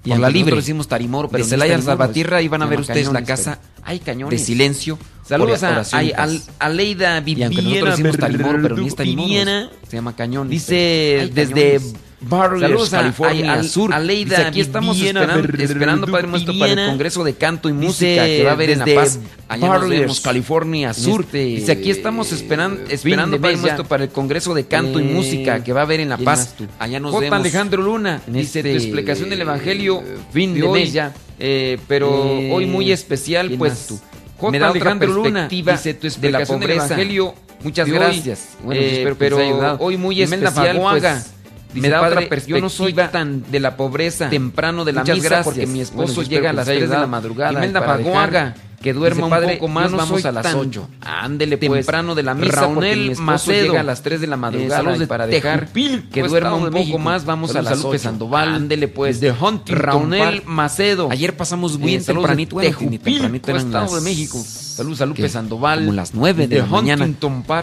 Y 0.05 0.11
por 0.11 0.19
la 0.19 0.29
libre. 0.29 0.51
Nosotros 0.51 0.65
decimos 0.65 0.89
Tarimoro, 0.89 1.29
pero 1.29 1.45
de 1.45 1.51
Celaya 1.51 1.75
este 1.77 1.85
a 1.91 1.93
Salvatierra 1.93 2.43
iban 2.43 2.61
a 2.61 2.67
ver 2.67 2.81
ustedes 2.81 3.07
cañones, 3.07 3.23
la 3.23 3.27
casa 3.27 3.59
hay 3.85 4.01
cañones. 4.01 4.39
de 4.39 4.45
silencio. 4.45 4.99
Saludos 5.25 5.63
a, 5.63 5.81
a, 5.81 6.29
a, 6.59 6.69
Leida 6.69 7.21
Viviana. 7.21 7.55
Y 7.55 7.59
aunque 7.59 7.71
nosotros 7.71 7.97
decimos 7.97 8.19
Tarimoro, 8.19 8.59
pero 8.61 8.77
ni 8.77 8.89
es 8.89 8.97
Tarimoro. 8.97 9.71
Se 9.89 9.97
llama 9.97 10.15
Cañón. 10.15 10.49
Dice 10.49 11.31
desde 11.33 11.81
Barrios, 12.23 12.61
Saludos 12.61 12.91
California 12.91 13.53
a, 13.53 13.61
a, 13.61 13.63
Sur. 13.65 13.93
A 13.93 13.99
Leida, 13.99 14.23
este 14.23 14.37
dice, 14.37 14.49
aquí 14.49 14.61
estamos 14.61 15.01
Viena, 15.01 15.23
esperan, 15.23 15.61
esperando, 15.61 16.07
Padre 16.07 16.29
Nuestro, 16.29 16.59
para 16.59 16.73
el 16.73 16.89
Congreso 16.89 17.25
de 17.25 17.35
Canto 17.35 17.69
y 17.69 17.73
dice, 17.73 17.85
Música 17.85 18.27
que 18.27 18.43
va 18.45 18.51
a 18.51 18.53
haber 18.55 18.71
en 18.71 18.79
La 18.79 18.87
Paz. 18.87 19.19
Allá 19.49 19.69
Barriers, 19.69 19.91
nos 19.91 20.01
vemos, 20.01 20.21
California 20.21 20.95
Sur. 20.95 21.23
Este, 21.23 21.45
dice, 21.45 21.73
aquí 21.73 21.91
estamos 21.91 22.33
esperan, 22.33 22.81
esperando, 22.89 23.41
Padre 23.41 23.57
Nuestro, 23.57 23.85
para 23.85 24.05
el 24.05 24.11
Congreso 24.11 24.55
de 24.55 24.65
Canto 24.67 24.99
eh, 24.99 25.03
y 25.03 25.05
Música 25.07 25.63
que 25.63 25.73
va 25.73 25.81
a 25.81 25.85
haber 25.85 26.01
en 26.01 26.09
La 26.09 26.19
Paz. 26.19 26.55
Allá 26.79 27.01
nos 27.01 27.13
J. 27.13 27.23
vemos. 27.23 27.41
Alejandro 27.41 27.83
Luna 27.83 28.21
en 28.27 28.33
dice, 28.35 28.61
este, 28.61 28.73
tu 28.73 28.79
explicación 28.79 29.29
del 29.29 29.41
Evangelio 29.41 30.01
eh, 30.01 30.19
fin 30.33 30.55
de, 30.55 30.61
de 30.61 30.67
hoy, 30.67 30.91
ya, 30.91 31.13
eh, 31.39 31.79
pero 31.89 32.39
eh, 32.39 32.51
hoy 32.53 32.67
muy 32.67 32.93
especial, 32.93 33.51
pues... 33.59 33.87
Tú? 33.87 34.01
J. 34.39 34.51
Me 34.51 34.59
da 34.59 34.69
Alejandro 34.71 35.11
otra 35.11 35.23
Luna 35.23 35.49
dice, 35.49 35.95
tu 35.95 36.07
explicación 36.07 36.59
de 36.61 36.67
la 36.69 36.75
del 36.75 36.83
Evangelio 36.83 37.35
Muchas 37.63 37.89
gracias. 37.89 38.49
Bueno, 38.63 38.81
pues 38.81 38.93
eh, 38.93 38.97
espero 38.97 39.19
que 39.19 39.25
pero 39.25 39.77
hoy 39.79 39.97
muy 39.97 40.23
especial, 40.23 40.81
pues, 40.81 41.32
Dice, 41.73 41.87
me 41.87 41.89
da 41.89 42.01
padre, 42.01 42.17
otra 42.17 42.29
perspectiva 42.29 42.59
yo 42.59 42.63
no 42.63 42.69
soy 42.69 42.93
tan 42.93 43.51
de 43.51 43.61
la 43.61 43.77
pobreza. 43.77 44.29
Temprano 44.29 44.85
de 44.85 44.93
la 44.93 45.05
misa 45.05 45.17
gracias. 45.17 45.45
porque 45.45 45.67
mi 45.67 45.81
esposo 45.81 46.17
bueno, 46.17 46.31
llega 46.31 46.51
a 46.51 46.53
las 46.53 46.67
3 46.67 46.89
de 46.89 46.99
la 46.99 47.07
madrugada. 47.07 47.53
Imelda 47.53 47.85
Pagoaga, 47.85 48.55
que 48.83 48.93
duerma 48.93 49.25
un 49.25 49.31
padre, 49.31 49.55
poco 49.55 49.69
más, 49.69 49.91
no 49.91 49.97
vamos 49.97 50.25
a 50.25 50.33
las 50.33 50.55
8. 50.55 50.89
Ándele 51.01 51.57
pues. 51.57 51.87
Temprano 51.87 52.15
de 52.15 52.23
la 52.23 52.35
misa 52.35 52.63
Raunel 52.63 52.99
mi 52.99 53.05
esposo 53.13 53.23
Macedo. 53.23 53.67
llega 53.69 53.81
a 53.81 53.85
las 53.85 54.03
3 54.03 54.21
de 54.21 54.27
la 54.27 54.37
madrugada 54.37 54.97
eh, 54.97 55.07
para 55.07 55.27
dejar 55.27 55.61
Tejupil, 55.61 56.09
que 56.11 56.23
duerma 56.23 56.55
un 56.55 56.71
poco 56.71 56.99
más, 56.99 57.25
vamos 57.25 57.53
Saludos 57.53 57.73
a 57.73 57.75
las 57.77 57.85
8. 57.85 57.99
Sandoval. 57.99 58.49
Ándele 58.49 58.89
pues. 58.89 59.21
De 59.21 59.31
Huntington 59.31 59.77
Raunel 59.77 60.43
Macedo. 60.45 61.09
Ayer 61.11 61.37
pasamos 61.37 61.79
bien 61.79 62.01
eh, 62.01 62.05
tempranito, 62.05 62.57
tempranito 62.57 63.57
Estado 63.57 63.95
de 63.95 64.01
México. 64.03 64.39
Saludos 64.45 65.01
a 65.01 65.07
Lupe 65.07 65.29
Sandoval. 65.29 65.81
Como 65.81 65.93
las 65.93 66.15
9 66.15 66.49
de, 66.49 66.59
la 66.59 66.67
mañana. 66.67 67.09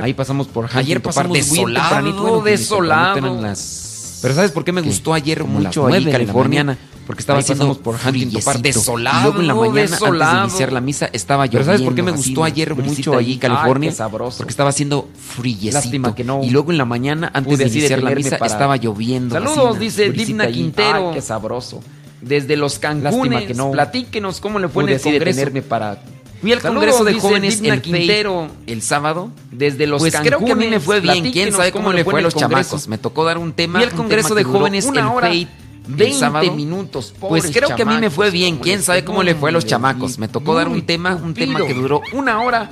Ahí 0.02 0.14
pasamos 0.14 0.48
por 0.48 0.66
Huntington 0.66 0.80
Ayer 0.80 1.02
pasamos 1.02 1.52
bien 1.52 1.74
tempranito, 1.74 2.42
desolado. 2.42 3.18
Eran 3.18 3.42
las 3.42 3.89
pero 4.22 4.36
¿sabes 4.36 4.52
por 4.52 4.64
qué 4.66 4.72
me 4.72 4.82
gustó 4.82 5.14
ayer 5.14 5.44
mucho 5.44 5.88
allí 5.88 6.12
californiana? 6.12 6.78
Porque 7.08 7.22
estaba 7.22 7.40
haciendo 7.40 7.76
por 7.80 7.96
Huntington 7.96 8.42
Park 8.44 8.62
desolado. 8.62 9.32
Luego 9.32 9.40
en 9.42 9.48
la 9.48 9.56
mañana 9.56 9.98
antes 10.00 10.30
de 10.30 10.42
iniciar 10.42 10.72
la 10.72 10.82
misa 10.82 11.10
estaba 11.12 11.46
lloviendo. 11.48 11.58
Pero 11.58 11.66
¿sabes 11.66 11.82
por 11.82 11.96
qué 11.96 12.04
me 12.04 12.12
gustó 12.12 12.44
ayer 12.44 12.76
mucho 12.76 13.18
allí 13.18 13.38
California? 13.38 13.92
Sabroso. 13.92 14.38
Porque 14.38 14.52
estaba 14.52 14.70
haciendo 14.70 15.10
friecito. 15.18 15.74
Lástima 15.74 16.14
que 16.14 16.24
no. 16.24 16.44
Y 16.44 16.52
luego 16.52 16.72
en 16.72 16.78
la 16.78 16.86
mañana 16.86 17.32
antes 17.34 17.58
de 17.58 17.68
iniciar 17.68 18.04
la 18.04 18.12
misa 18.12 18.36
estaba 18.36 18.78
lloviendo. 18.78 19.34
Saludos, 19.34 19.80
dice 19.80 20.12
Divna 20.12 20.48
Quintero. 20.48 21.10
Ay, 21.10 21.16
qué 21.16 21.22
sabroso. 21.22 21.82
Desde 22.22 22.58
los 22.58 22.80
Cancunes, 22.80 23.46
que 23.46 23.54
no. 23.54 23.72
platíquenos 23.72 24.42
cómo 24.42 24.60
le 24.60 24.68
fue 24.68 24.84
Pude 24.84 24.96
en 24.96 24.98
el 24.98 25.02
congreso. 25.02 25.68
para 25.70 26.02
Fui 26.42 26.54
al 26.54 26.62
Saludos, 26.62 26.80
congreso 26.84 27.04
de 27.04 27.14
dice 27.14 27.28
jóvenes 27.28 27.62
en 27.62 27.82
Quintero 27.82 28.50
el 28.66 28.82
sábado. 28.82 29.32
desde 29.52 29.88
los 29.88 30.00
pues 30.02 30.16
creo 30.16 30.44
que 30.46 30.52
a 30.52 30.56
mí 30.56 30.68
me 30.68 30.80
fue 30.80 31.00
bien. 31.02 31.32
¿Quién 31.32 31.52
sabe 31.52 31.72
cómo 31.72 31.92
le 31.94 32.04
fue 32.04 32.16
a 32.16 32.18
en 32.20 32.24
los 32.24 32.34
congreso. 32.34 32.50
chamacos? 32.56 32.88
Me 32.88 32.98
tocó 32.98 33.26
dar 33.26 33.38
un 33.38 33.52
tema. 33.54 33.80
Fui 33.80 33.88
al 33.90 33.96
congreso 33.96 34.36
de 34.36 34.44
jóvenes 34.44 34.86
una 34.86 35.02
en 35.02 35.06
hora. 35.08 35.30
El 35.32 35.48
20 35.88 36.20
sábado. 36.20 36.52
minutos. 36.54 37.14
Pues 37.20 37.50
creo 37.52 37.76
que 37.76 37.82
a 37.82 37.86
mí 37.86 37.98
me 37.98 38.10
fue 38.10 38.28
chamacos, 38.28 38.34
bien. 38.34 38.56
¿cómo 38.56 38.64
¿Quién 38.64 38.84
sabe 38.84 39.04
cómo 39.04 39.24
le 39.24 39.36
fue 39.36 39.50
a 39.50 39.54
los 39.54 39.66
chamacos? 39.66 40.18
Me 40.20 40.28
tocó 40.28 40.56
dar 40.56 40.68
un 40.68 40.84
tema, 40.84 41.16
un 41.16 41.34
tema 41.34 41.66
que 41.66 41.74
duró 41.74 42.02
una 42.14 42.42
hora. 42.42 42.70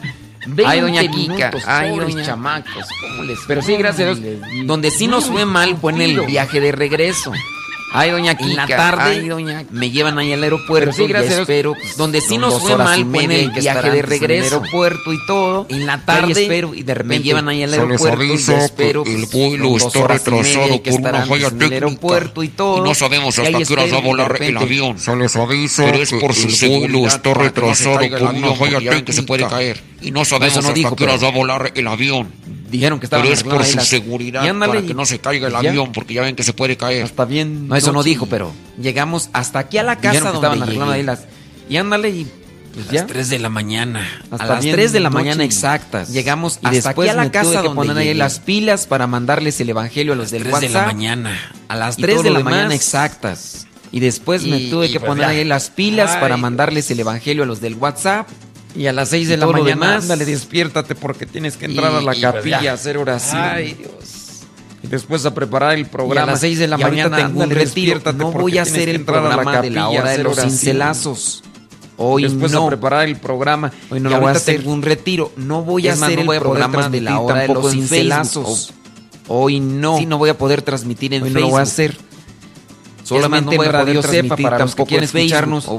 Ay, 0.65 0.79
doña 0.79 1.01
20 1.01 1.17
Kika. 1.17 1.51
Ay, 1.65 1.97
doña. 1.97 2.23
chamacos. 2.23 2.85
¿cómo 3.01 3.23
les 3.23 3.39
Pero 3.47 3.61
sí, 3.61 3.75
gracias 3.75 4.09
a 4.09 4.13
Dios. 4.19 4.37
Donde 4.65 4.91
sí 4.91 5.07
nos 5.07 5.25
fue 5.25 5.45
mal 5.45 5.75
fue 5.77 5.91
en 5.93 6.01
el 6.01 6.21
viaje 6.21 6.61
de 6.61 6.71
regreso. 6.71 7.31
Ay, 7.91 8.11
doña 8.11 8.35
Kika. 8.35 8.49
En 8.49 8.55
la 8.55 8.67
tarde 8.67 9.03
Ay, 9.03 9.27
doña 9.27 9.65
me 9.71 9.89
llevan 9.89 10.17
ahí 10.19 10.33
al 10.33 10.43
aeropuerto 10.43 10.91
sí, 10.91 11.07
gracias, 11.07 11.37
y 11.37 11.41
espero. 11.41 11.73
Pues, 11.73 11.97
donde 11.97 12.21
sí 12.21 12.37
nos 12.37 12.59
fue 12.59 12.75
mal 12.77 13.05
fue 13.05 13.23
en 13.23 13.31
el 13.31 13.51
viaje 13.51 13.91
de 13.91 14.01
regreso. 14.01 14.25
En 14.25 14.31
el 14.31 14.43
aeropuerto 14.43 15.13
y 15.13 15.25
todo. 15.25 15.65
En 15.69 15.85
la 15.85 16.05
tarde 16.05 16.27
y 16.27 16.43
espero 16.43 16.73
y 16.73 16.83
de 16.83 16.93
repente 16.93 17.19
me 17.19 17.23
llevan 17.23 17.49
ahí 17.49 17.63
al 17.63 17.73
aeropuerto 17.73 18.23
y 18.23 18.33
espero. 18.33 19.03
El 19.05 19.27
pues, 19.27 19.31
vuelo 19.31 19.77
está 19.77 20.07
retrasado 20.07 20.83
por 20.83 20.99
una 20.99 21.25
falla 21.25 21.49
técnica. 21.49 21.65
En 21.65 21.73
el 21.73 21.73
aeropuerto 21.73 22.43
y 22.43 22.47
todo. 22.49 22.77
Y 22.77 22.81
no 22.81 22.95
sabemos 22.95 23.39
hasta 23.39 23.63
qué 23.63 23.73
hora 23.73 23.85
va 23.85 23.97
a 23.97 24.01
volar 24.01 24.37
el 24.41 24.57
avión. 24.57 24.99
Se 24.99 25.15
les 25.15 25.35
avisa. 25.35 25.85
Pero 25.85 26.03
es 26.03 26.13
por 26.13 26.33
si 26.33 26.65
el 26.65 26.79
vuelo 26.79 27.07
está 27.07 27.33
retrasado 27.33 27.99
por 27.99 28.35
una 28.35 28.53
falla 28.53 28.79
técnica 28.79 29.13
se 29.13 29.23
puede 29.23 29.47
caer. 29.47 29.81
Y 30.01 30.11
no 30.11 30.25
sabemos 30.25 30.57
hasta 30.57 30.95
qué 30.95 31.03
hora 31.03 31.17
va 31.17 31.27
a 31.27 31.31
volar 31.31 31.71
el 31.75 31.87
avión 31.87 32.31
dijeron 32.69 32.99
que 32.99 33.05
estaban 33.05 33.23
Pero 33.25 33.33
es 33.33 33.43
por 33.43 33.63
su 33.63 33.79
seguridad, 33.79 34.47
ándale, 34.47 34.73
para 34.73 34.87
que 34.87 34.93
no 34.93 35.05
se 35.05 35.19
caiga 35.19 35.47
el 35.47 35.55
avión, 35.55 35.91
porque 35.91 36.13
ya 36.13 36.21
ven 36.21 36.35
que 36.35 36.43
se 36.43 36.53
puede 36.53 36.77
caer. 36.77 37.05
Está 37.05 37.25
bien. 37.25 37.67
No, 37.67 37.75
eso 37.75 37.91
no, 37.91 38.03
dijo, 38.03 38.27
pero 38.27 38.53
llegamos 38.79 39.29
hasta 39.33 39.59
aquí 39.59 39.77
a 39.77 39.83
la 39.83 39.97
casa 39.97 40.31
donde 40.31 40.49
que 40.49 40.73
estaban 40.73 40.89
ahí 40.89 41.03
las... 41.03 41.25
Y 41.69 41.77
ándale 41.77 42.09
y... 42.09 42.27
Pues 42.73 42.89
a 42.89 42.93
las 42.93 43.07
3 43.07 43.29
de 43.29 43.39
la 43.39 43.49
mañana. 43.49 44.07
Hasta 44.29 44.43
a 44.43 44.47
las 44.47 44.59
3 44.61 44.91
de 44.91 44.99
la 44.99 45.09
mañana 45.09 45.43
exactas. 45.43 46.09
Llegamos 46.09 46.59
y 46.61 46.69
después 46.69 47.09
aquí 47.09 47.17
a 47.17 47.23
la 47.23 47.31
casa 47.31 47.63
donde 47.63 47.75
ponen 47.75 47.97
ahí 47.97 48.13
las 48.13 48.39
pilas 48.39 48.85
para 48.85 49.07
mandarles 49.07 49.59
el 49.59 49.69
evangelio 49.71 50.13
a 50.13 50.15
los 50.15 50.29
del 50.29 50.43
WhatsApp. 50.43 50.55
A 50.55 50.59
3 50.59 50.73
de 50.73 50.79
la 50.79 50.85
mañana. 50.85 51.51
A 51.69 51.75
las 51.75 51.97
3 51.97 52.21
de 52.21 52.29
la 52.29 52.39
mañana 52.41 52.75
exactas. 52.75 53.65
Y 53.91 53.99
después 53.99 54.43
me 54.45 54.59
tuve 54.69 54.91
que 54.91 54.99
poner 54.99 55.25
ahí 55.25 55.43
las 55.43 55.71
pilas 55.71 56.17
para 56.17 56.37
mandarles 56.37 56.91
el 56.91 56.99
evangelio 56.99 57.43
a 57.43 57.45
los 57.47 57.61
del 57.61 57.75
WhatsApp. 57.75 58.29
Y 58.75 58.87
a 58.87 58.93
las 58.93 59.09
6 59.09 59.29
de 59.29 59.37
la 59.37 59.47
mañana, 59.47 59.95
ándale, 59.95 60.25
despiértate 60.25 60.93
porque 60.95 61.25
tienes 61.25 61.57
que 61.57 61.65
entrar 61.65 61.93
a 61.95 62.01
la 62.01 62.13
capilla 62.13 62.71
a 62.71 62.73
hacer 62.75 62.97
oración. 62.97 63.41
Ay, 63.41 63.73
Dios. 63.73 64.17
Después 64.83 65.25
a 65.25 65.33
preparar 65.33 65.75
el 65.75 65.87
programa. 65.87 66.21
Y 66.21 66.23
a 66.23 66.25
las 66.31 66.39
6 66.41 66.59
de 66.59 66.67
la 66.67 66.77
mañana 66.77 67.17
tengo 67.17 67.43
un 67.43 67.49
despiértate 67.49 68.17
No 68.17 68.31
voy 68.31 68.57
a 68.57 68.61
hacer 68.61 68.89
el 68.89 69.03
programa 69.03 69.33
a 69.33 69.37
la 69.37 69.43
capilla, 69.43 69.61
de 69.61 69.69
la 69.71 69.89
hora 69.89 70.11
de 70.11 70.23
los 70.23 70.39
cincelazos. 70.39 71.43
Hoy 71.97 72.23
después 72.23 72.51
no. 72.51 72.65
a 72.65 72.67
preparar 72.67 73.07
el 73.07 73.17
programa. 73.17 73.71
Hoy 73.89 73.99
no 73.99 74.09
lo 74.09 74.21
voy 74.21 74.29
a 74.29 74.31
hacer 74.33 74.59
tengo 74.59 74.71
un 74.71 74.83
retiro. 74.83 75.31
No 75.35 75.63
voy 75.63 75.87
a 75.87 75.93
hacer 75.93 76.19
el 76.19 76.27
programa 76.27 76.89
de 76.89 77.01
la 77.01 77.19
hora 77.19 77.41
de 77.41 77.47
los 77.47 77.71
cincelazos. 77.71 78.73
Hoy 79.27 79.59
no. 79.59 79.97
Sí, 79.97 80.05
no 80.05 80.17
voy 80.17 80.29
a 80.29 80.37
poder 80.37 80.61
transmitir 80.61 81.13
en 81.13 81.23
Facebook. 81.23 81.41
No 81.41 81.47
lo 81.47 81.51
voy 81.51 81.59
a 81.59 81.63
hacer. 81.63 81.97
Solamente 83.03 83.51
no 83.55 83.57
voy 83.57 83.67
a 83.67 83.71
Radio 83.71 84.03
Sepa 84.03 84.37
para 84.37 84.59
los 84.59 84.75
que 84.75 84.85
quieren 84.85 85.05
escucharnos 85.05 85.69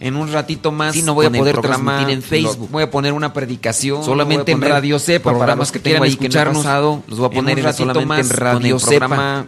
en 0.00 0.16
un 0.16 0.32
ratito 0.32 0.72
más 0.72 0.94
sí, 0.94 1.02
no 1.02 1.12
voy 1.12 1.26
a 1.26 1.30
poder 1.30 1.60
transmitir 1.60 2.08
en 2.08 2.22
Facebook. 2.22 2.70
voy 2.70 2.82
a 2.82 2.90
poner 2.90 3.12
una 3.12 3.34
predicación. 3.34 4.02
Solamente 4.02 4.52
en 4.52 4.62
Radio 4.62 4.98
Sepa, 4.98 5.38
para 5.38 5.54
los 5.54 5.70
que 5.70 5.78
tengan 5.78 6.02
ahí 6.02 6.10
escucharnos. 6.10 6.64
Pasado, 6.64 7.02
los 7.06 7.18
voy 7.18 7.26
a 7.26 7.30
poner 7.30 7.58
en 7.58 7.64
un 7.64 7.70
ratito 7.70 8.06
más 8.06 8.20
en 8.20 8.30
Radio 8.30 8.78
Sepa. 8.78 9.44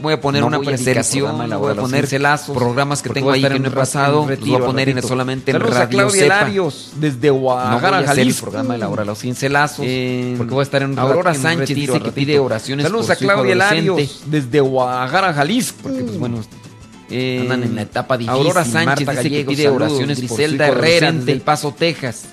Voy 0.00 0.14
a 0.14 0.20
poner 0.20 0.42
una 0.42 0.58
predicación, 0.58 1.36
voy 1.58 1.70
a 1.70 1.74
poner 1.74 2.06
celazos, 2.06 2.56
programas 2.56 3.02
que 3.02 3.10
tengo 3.10 3.30
ahí 3.30 3.42
que 3.42 3.58
no 3.58 3.68
he 3.68 3.72
pasado, 3.72 4.26
los 4.26 4.40
voy 4.40 4.54
a 4.54 4.64
poner 4.64 4.88
en 4.88 5.02
solamente 5.02 5.50
en 5.50 5.60
Radio 5.60 6.10
Sepa. 6.10 6.48
desde 6.96 7.30
Guadalajara, 7.30 8.06
Jalisco. 8.06 8.42
programa 8.46 8.74
de 8.74 8.80
la 8.80 8.88
hora, 8.88 9.04
los 9.04 9.18
cincelazos, 9.18 9.84
porque 10.38 10.54
voy 10.54 10.60
a 10.60 10.62
estar 10.62 10.82
en 10.82 10.98
Aurora 10.98 11.34
Sánchez 11.34 11.76
dice 11.76 12.00
que 12.00 12.12
pide 12.12 12.38
oraciones 12.38 12.84
Saludos 12.84 13.10
a 13.10 13.16
Claudia 13.16 13.54
Larios 13.54 14.22
desde 14.26 14.60
Guadalajara, 14.60 15.34
Jalisco. 15.34 15.78
Porque 15.82 16.04
pues 16.04 16.18
bueno, 16.18 16.40
Andan 17.10 17.64
en 17.64 17.74
la 17.74 17.82
etapa 17.82 18.14
eh, 18.14 18.18
difícil. 18.18 18.38
Aurora 18.38 18.64
Sánchez 18.64 19.08
dice 19.08 19.30
que 19.30 19.44
pide 19.44 19.68
oraciones 19.68 20.18
Griselda 20.18 20.68
por 20.68 20.78
Herrera 20.78 21.12
del 21.12 21.40
Paso, 21.40 21.74
Texas. 21.76 22.24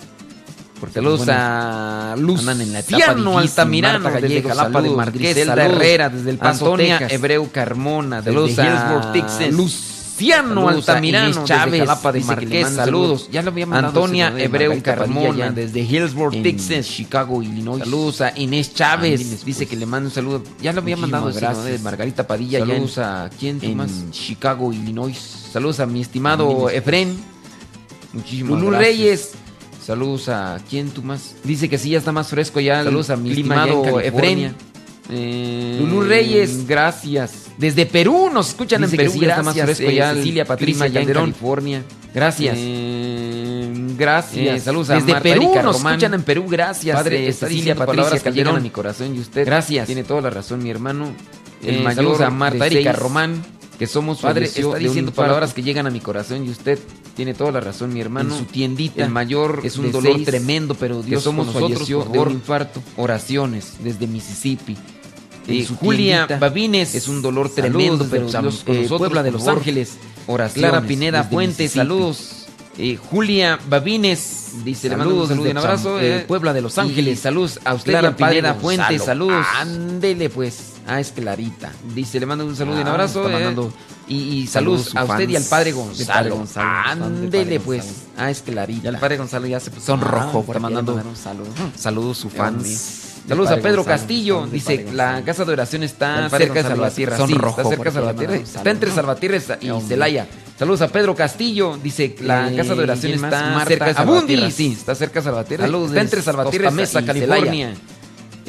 Porque 0.79 1.01
Luz 1.01 1.23
pues, 1.25 1.29
andan 1.29 2.61
en 2.61 2.73
la 2.73 2.79
etapa 2.79 3.15
Altamirano 3.39 4.11
desde 4.11 4.43
Jalapa 4.43 4.81
de 4.81 5.41
Herrera 5.41 6.09
desde 6.09 6.29
el 6.29 6.37
Paso, 6.37 6.65
Antonia 6.65 6.99
Texas. 6.99 7.13
Hebreu 7.13 7.49
Carmona, 7.51 8.21
saludos 8.21 8.55
Luz 9.51 9.96
Luciano 10.17 10.65
Saludos 10.65 10.89
Altamirano, 10.89 11.45
Chávez, 11.45 11.79
Jalapa 11.81 12.11
de 12.11 12.23
saludos. 12.23 12.73
saludos. 12.73 13.29
Ya 13.31 13.43
lo 13.43 13.51
había 13.51 13.67
mandado. 13.67 13.87
Antonia 14.03 14.33
Hebreu 14.35 14.81
Carmona, 14.81 15.51
desde 15.51 15.81
Hillsborough, 15.81 16.41
Texas, 16.41 16.87
Chicago, 16.87 17.43
Illinois. 17.43 17.79
Saludos 17.79 18.21
a 18.21 18.33
Inés 18.35 18.73
Chávez, 18.73 19.45
dice 19.45 19.65
pues. 19.65 19.69
que 19.69 19.75
le 19.75 19.85
mando 19.85 20.09
un 20.09 20.13
saludo. 20.15 20.43
Ya 20.59 20.73
lo 20.73 20.81
había 20.81 20.97
mandado. 20.97 21.31
Gracias. 21.31 21.81
Margarita 21.81 22.25
Padilla. 22.25 22.59
Saludos 22.59 22.97
a 22.97 23.29
quién, 23.39 23.59
Tomás? 23.59 23.91
Chicago, 24.09 24.73
Illinois. 24.73 25.15
Saludos 25.51 25.79
a 25.79 25.85
mi 25.85 26.01
estimado 26.01 26.69
Efren. 26.69 27.15
Muchísimas 28.13 28.59
Lulú 28.59 28.71
gracias. 28.71 28.87
Reyes. 28.87 29.31
Saludos 29.85 30.29
a 30.29 30.59
quién 30.67 30.89
tú. 30.89 31.03
Dice 31.43 31.69
que 31.69 31.77
sí, 31.77 31.91
ya 31.91 31.99
está 31.99 32.11
más 32.11 32.27
fresco 32.29 32.59
ya. 32.59 32.83
Saludos 32.83 33.11
a 33.11 33.17
mi 33.17 33.29
estimado 33.29 33.99
Efren. 33.99 34.55
Eh, 35.09 36.03
Reyes. 36.07 36.67
Gracias. 36.67 37.47
Desde 37.57 37.85
Perú 37.85 38.29
nos 38.31 38.49
escuchan 38.49 38.83
en 38.83 38.91
Perú. 38.91 39.13
Gracias, 39.19 39.77
Cecilia 39.77 40.45
Patricia 40.45 40.87
ya 40.87 41.01
en 41.01 41.13
California. 41.13 41.83
Gracias. 42.13 42.55
Eh, 42.57 43.71
gracias. 43.97 44.57
Eh, 44.57 44.59
saludos 44.59 44.89
a 44.89 44.95
Desde 44.95 45.13
Marta 45.13 45.23
Perú 45.23 45.53
nos 45.63 45.77
escuchan 45.77 46.13
en 46.13 46.23
Perú. 46.23 46.45
Gracias. 46.47 46.95
Padre, 46.95 47.27
eh, 47.27 47.33
Cecilia 47.33 47.75
Patricia 47.75 48.19
que 48.19 48.31
llegan 48.31 48.55
a 48.55 48.59
mi 48.59 48.69
corazón 48.69 49.15
y 49.15 49.19
usted. 49.19 49.45
Gracias. 49.45 49.87
Tiene 49.87 50.03
toda 50.03 50.21
la 50.21 50.29
razón, 50.29 50.61
mi 50.63 50.69
hermano. 50.69 51.11
El 51.63 51.81
mayor 51.81 51.95
saludos 51.95 52.21
a 52.21 52.29
Marta 52.29 52.65
Erika. 52.65 52.93
Román. 52.93 53.43
Que 53.77 53.85
somos 53.85 54.21
padre, 54.21 54.45
está 54.45 54.75
diciendo 54.77 55.11
palabras 55.11 55.53
que 55.53 55.61
llegan 55.61 55.85
a 55.85 55.91
mi 55.91 55.99
corazón 55.99 56.43
y 56.47 56.49
usted 56.49 56.79
tiene 57.15 57.35
toda 57.35 57.51
la 57.51 57.59
razón, 57.59 57.93
mi 57.93 58.01
hermano. 58.01 58.35
Su 58.35 58.45
tiendita. 58.45 59.03
El 59.03 59.11
mayor 59.11 59.61
es 59.63 59.77
un 59.77 59.91
dolor 59.91 60.19
tremendo, 60.23 60.73
pero 60.73 61.03
Dios 61.03 61.21
que 61.21 61.23
somos 61.23 61.45
nosotros 61.45 61.87
por 61.87 62.11
de 62.11 62.19
un 62.19 62.31
infarto. 62.31 62.81
Oraciones 62.95 63.75
desde 63.83 64.07
Mississippi. 64.07 64.75
Eh, 65.47 65.67
Julia. 65.79 66.27
Babines. 66.39 66.95
Es 66.95 67.07
un 67.07 67.21
dolor 67.21 67.49
tremendo, 67.49 68.05
pero 68.09 68.25
los, 68.25 68.35
eh, 68.35 68.41
nosotros, 68.41 68.99
Puebla 68.99 69.23
de 69.23 69.31
Los. 69.31 69.47
Ángeles. 69.47 69.97
Oraciones, 70.27 70.69
Clara 70.69 70.85
Pineda 70.85 71.23
Fuentes, 71.23 71.71
saludos. 71.71 72.47
Eh, 72.77 72.97
Julia 73.09 73.57
Babines 73.67 74.51
dice: 74.63 74.89
saludos, 74.89 74.91
Le 74.91 74.97
mando 74.97 75.21
un 75.21 75.27
saludo 75.27 75.47
y 75.47 75.51
un 75.51 75.57
abrazo. 75.57 75.99
Eh, 75.99 76.17
eh, 76.17 76.25
Puebla 76.27 76.53
de 76.53 76.61
Los 76.61 76.77
Ángeles, 76.77 77.19
saludos. 77.19 77.59
A 77.63 77.73
usted, 77.73 77.91
Clara 77.91 78.15
Pineda 78.15 78.53
Fuentes, 78.53 79.03
saludos. 79.03 79.45
Ándele, 79.55 80.29
pues. 80.29 80.73
Ah, 80.85 80.99
Esclarita. 80.99 81.71
Dice: 81.95 82.19
Le 82.19 82.25
mando 82.25 82.45
un 82.45 82.55
saludo 82.55 82.77
y 82.77 82.81
un 82.81 82.87
ah, 82.87 82.91
abrazo. 82.91 83.29
Eh. 83.29 83.55
Y, 84.09 84.15
y, 84.15 84.47
saludos, 84.47 84.95
a 84.95 85.03
usted 85.05 85.27
y 85.27 85.35
al 85.35 85.43
padre 85.43 85.71
Gonzalo. 85.71 86.45
Ándele, 86.55 87.59
pues. 87.59 87.83
Gonzalo. 87.83 88.07
Ah, 88.17 88.29
es 88.29 88.41
Clarita. 88.41 88.85
Y 88.85 88.87
al 88.87 88.99
padre 88.99 89.17
Gonzalo 89.17 89.47
ya 89.47 89.59
se 89.59 89.71
sonrojo. 89.79 90.39
Ah, 90.39 90.43
está 90.47 90.59
mandando 90.59 91.01
saludos. 91.15 91.53
Saludos, 91.75 92.17
su 92.17 92.29
fans. 92.29 93.06
Saludos 93.27 93.51
a 93.51 93.57
Pedro 93.57 93.83
Castillo. 93.83 94.47
Dice, 94.47 94.85
la 94.93 95.21
casa 95.23 95.43
de 95.45 95.53
oración 95.53 95.83
está 95.83 96.29
cerca 96.29 96.53
de 96.53 96.63
Salvatierra. 96.63 97.17
Son 97.17 97.27
sí, 97.27 97.33
rojo, 97.33 97.61
está 97.61 97.69
cerca 97.69 97.89
de 97.89 97.91
Salvatierra. 97.91 98.35
Está 98.35 98.71
entre 98.71 98.91
Salvatierra 98.91 99.37
y. 99.61 99.81
Celaya. 99.87 100.27
Saludos 100.57 100.81
a 100.81 100.87
Pedro 100.87 101.15
Castillo. 101.15 101.77
Dice, 101.81 102.15
la 102.21 102.51
eh, 102.51 102.55
casa 102.55 102.73
de 102.73 102.83
oración 102.83 103.13
está 103.13 103.49
Marta 103.51 103.67
cerca 103.67 103.85
de 103.85 103.93
Salvatierra. 103.93 104.51
Sí, 104.51 104.75
está 104.77 104.95
cerca 104.95 105.19
de 105.19 105.23
Salvatierra. 105.25 105.65
Saludos 105.65 105.89
está 105.89 106.01
entre 106.01 106.21
Salvatierra 106.21 106.71
Mesa, 106.71 107.01
y 107.01 107.05
California. 107.05 107.73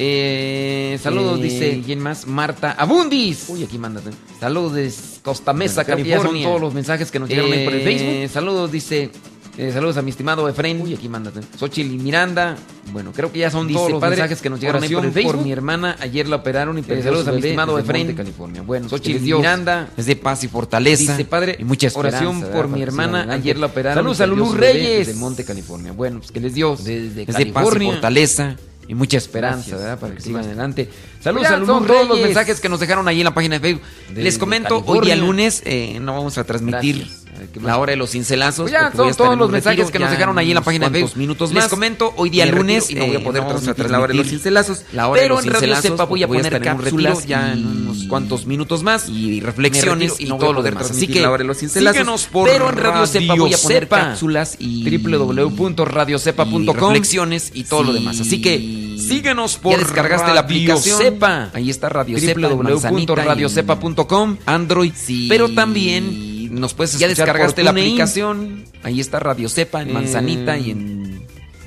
Eh, 0.01 0.97
saludos, 1.03 1.39
eh, 1.39 1.43
dice. 1.43 1.81
¿Quién 1.85 1.99
más? 1.99 2.25
Marta 2.25 2.71
Abundis. 2.71 3.45
Uy, 3.49 3.63
aquí 3.63 3.77
mándate. 3.77 4.11
¿eh? 4.11 4.13
Saludos 4.39 4.73
de 4.73 4.93
Costa 5.21 5.51
Mesa, 5.51 5.83
bueno, 5.83 6.03
California. 6.03 6.47
Todos 6.47 6.61
los 6.61 6.73
mensajes 6.73 7.11
que 7.11 7.19
nos 7.19 7.27
llegaron 7.27 7.51
ahí 7.51 7.65
por 7.65 7.73
el 7.73 7.83
Facebook. 7.83 8.29
Saludos, 8.31 8.71
dice 8.71 9.11
eh, 9.59 9.73
saludos 9.73 9.97
a 9.97 10.01
mi 10.01 10.09
estimado 10.09 10.47
Efraín. 10.47 10.79
Uy, 10.81 10.93
aquí 10.93 11.09
mándate. 11.09 11.41
Xochitl 11.59 11.91
y 11.91 11.97
Miranda. 11.97 12.55
Bueno, 12.93 13.11
creo 13.11 13.29
que 13.29 13.39
ya 13.39 13.51
son 13.51 13.67
Dice, 13.67 13.77
todos 13.77 13.91
los 13.91 14.01
mensajes 14.01 14.41
que 14.41 14.49
nos 14.49 14.61
llegaron 14.61 14.81
por 14.81 15.11
Facebook. 15.11 15.43
Mi 15.43 15.51
hermana, 15.51 15.97
ayer 15.99 16.29
la 16.29 16.37
operaron 16.37 16.77
y 16.77 16.81
eh, 16.87 17.03
saludos 17.03 17.27
a 17.27 17.33
mi 17.33 17.39
estimado 17.39 17.77
Efraín. 17.77 18.07
De 18.07 18.15
California. 18.15 18.61
Bueno, 18.61 18.87
Xochitl 18.87 19.17
y 19.17 19.33
Miranda. 19.33 19.89
Es 19.97 20.05
de 20.05 20.15
paz 20.15 20.45
y 20.45 20.47
fortaleza. 20.47 21.11
Dice, 21.11 21.25
padre, 21.25 21.57
y 21.59 21.65
mucha 21.65 21.87
esperanza. 21.87 22.19
Oración 22.19 22.53
por 22.53 22.69
mi 22.69 22.81
hermana, 22.81 23.27
ayer 23.29 23.57
la 23.57 23.65
operaron. 23.65 23.97
Saludos 23.97 24.21
a 24.21 24.27
Lulú 24.27 24.53
Reyes. 24.53 25.07
De 25.07 25.13
Monte, 25.15 25.43
California. 25.43 25.91
Bueno, 25.91 26.19
pues 26.19 26.31
que 26.31 26.39
les 26.39 26.53
dio. 26.53 26.77
Desde 26.77 27.23
es 27.23 27.35
de 27.35 27.45
paz 27.47 27.75
y 27.75 27.83
fortaleza 27.83 28.55
y 28.89 28.95
mucha 28.95 29.17
esperanza, 29.17 29.75
¿verdad? 29.75 29.99
Para 29.99 30.15
que 30.15 30.21
sigan 30.21 30.43
adelante. 30.43 30.89
Saludos 31.21 31.47
a 31.47 31.59
todos 31.59 31.87
Reyes. 31.87 32.07
los 32.07 32.19
mensajes 32.21 32.59
que 32.59 32.69
nos 32.69 32.79
dejaron 32.79 33.07
ahí 33.07 33.19
en 33.19 33.25
la 33.25 33.33
página 33.35 33.59
de 33.59 33.61
Facebook. 33.61 33.83
Les 34.15 34.37
comento, 34.39 34.83
hoy 34.85 35.01
día 35.01 35.15
lunes 35.15 35.61
eh, 35.65 35.99
no 36.01 36.13
vamos 36.13 36.37
a 36.37 36.43
transmitir 36.43 37.07
a 37.39 37.43
ver, 37.43 37.49
¿qué 37.51 37.59
más? 37.61 37.67
la 37.67 37.77
hora 37.77 37.91
de 37.91 37.97
los 37.97 38.09
cincelazos. 38.11 38.63
Pues 38.63 38.73
ya, 38.73 38.91
son 38.91 39.13
todos 39.15 39.37
los 39.37 39.49
mensajes 39.49 39.79
retiro, 39.79 39.91
que 39.93 39.99
nos 39.99 40.11
dejaron 40.11 40.37
ahí 40.37 40.49
en 40.49 40.55
la 40.55 40.61
página 40.61 40.89
de 40.89 40.99
Facebook. 40.99 41.17
minutos 41.17 41.51
Les 41.51 41.63
más. 41.63 41.69
comento, 41.69 42.13
hoy 42.17 42.29
día 42.29 42.45
lunes, 42.45 42.89
y 42.91 42.95
no 42.95 43.05
voy 43.05 43.15
a 43.15 43.19
eh, 43.19 43.23
poder 43.23 43.43
no 43.43 43.49
transmitir 43.49 43.89
la 43.89 43.99
hora 43.99 44.07
de 44.09 44.15
los 44.15 44.27
cincelazos. 44.27 44.83
la 44.91 45.07
hora 45.07 45.21
de 45.21 45.25
pero 45.25 45.35
los 45.35 45.45
en 45.45 45.53
Radio 45.53 45.75
Cepa 45.77 46.03
voy 46.03 46.23
a 46.23 46.27
poner 46.27 46.61
cápsulas 46.61 47.25
ya 47.25 47.53
en 47.53 47.65
unos 47.65 48.03
cuantos 48.09 48.45
minutos 48.45 48.83
más 48.83 49.07
y 49.07 49.39
reflexiones 49.39 50.19
y, 50.19 50.25
no 50.25 50.37
todo 50.37 50.51
lo 50.53 50.63
demás. 50.63 50.91
Así 50.91 51.07
que 51.07 51.21
la 51.21 51.29
hora 51.29 51.37
de 51.39 51.45
los 51.45 51.57
cincelazos. 51.57 51.95
síguenos 51.97 52.25
por 52.25 52.49
Pero 52.49 52.69
en 52.69 52.75
Radio 52.75 53.07
Cepa 53.07 53.35
voy 53.35 53.53
a 53.53 53.57
poner 53.57 53.87
cápsulas 53.87 54.57
y- 54.59 54.97
www.radiocepa.com 54.97 56.73
reflexiones 56.73 57.51
y 57.53 57.63
todo 57.63 57.83
lo 57.83 57.93
demás. 57.93 58.19
Así 58.19 58.41
que 58.41 58.97
síguenos 58.99 59.57
por 59.57 59.73
Ya 59.73 59.77
descargaste 59.79 60.27
la 60.27 60.41
Radio 60.41 60.41
aplicación. 60.41 60.97
Cepa. 60.99 61.51
Ahí 61.53 61.69
está 61.69 61.87
Radio 61.89 62.19
Cepa, 62.19 62.49
www.radiocepa.com, 62.49 64.37
Android. 64.45 64.91
Pero 65.29 65.49
también 65.49 66.38
nos 66.49 66.73
puedes 66.73 66.97
Ya 66.97 67.07
escuchar 67.07 67.27
descargaste 67.27 67.63
por 67.63 67.65
la 67.65 67.71
aplicación. 67.71 68.65
Ahí 68.83 68.99
está 68.99 69.19
Radio 69.19 69.49
Cepa 69.49 69.81
en 69.81 69.89
Eh, 69.89 69.93
Manzanita 69.93 70.57
y 70.57 70.71
en 70.71 71.21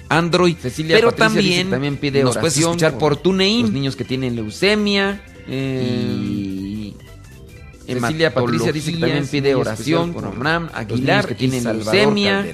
Android. 0.08 0.56
Cecilia 0.60 0.96
pero 0.96 1.10
Patricia 1.10 1.28
también, 1.28 1.70
también 1.70 1.96
pide 1.96 2.22
nos 2.22 2.36
puedes 2.36 2.58
escuchar 2.58 2.92
por 2.92 3.14
por 3.14 3.16
TuneIn. 3.18 3.62
los 3.62 3.72
niños 3.72 3.96
que 3.96 4.04
tienen 4.04 4.36
leucemia. 4.36 5.22
Eh, 5.48 6.16
y 6.20 6.96
Cecilia 7.86 8.32
Patricia 8.32 8.72
dice 8.72 8.92
que 8.92 8.98
también 8.98 9.26
pide 9.26 9.54
oración 9.54 10.12
por 10.12 10.24
Abraham 10.26 10.70
Aguilar, 10.74 11.26
que 11.26 11.34
tiene 11.34 11.60
leucemia. 11.60 12.46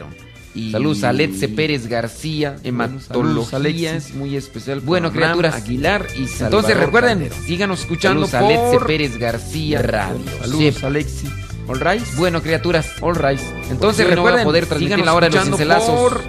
Y 0.55 0.73
saludos 0.73 1.05
a 1.05 1.13
Letze 1.13 1.49
Pérez 1.49 1.87
García, 1.87 2.57
hematología, 2.65 3.95
es 3.95 4.15
muy 4.15 4.35
especial. 4.35 4.81
Bueno, 4.81 5.13
criaturas, 5.13 5.55
Aguilar 5.55 6.07
y 6.17 6.27
Entonces 6.43 6.77
recuerden, 6.77 7.29
síganos 7.47 7.81
escuchando 7.81 8.27
por 8.27 8.35
a 8.37 8.49
Letze 8.49 8.85
Pérez 8.87 9.19
García 9.19 9.83
Radio. 9.83 10.25
Saludos, 10.41 10.83
Alexi. 10.83 11.29
All 11.69 11.81
right. 11.81 12.03
Bueno, 12.17 12.41
criaturas, 12.43 12.87
all 13.03 13.15
right. 13.15 13.41
Entonces 13.71 14.07
Hoy 14.07 14.15
no 14.15 14.23
voy 14.23 14.33
a 14.33 14.37
recuerden, 14.37 14.45
poder 14.45 14.67
transmitir 14.67 15.05
la 15.05 15.15
hora 15.15 15.29
de 15.29 15.37
los 15.37 15.45
cincelazos. 15.45 15.91
por 15.91 16.23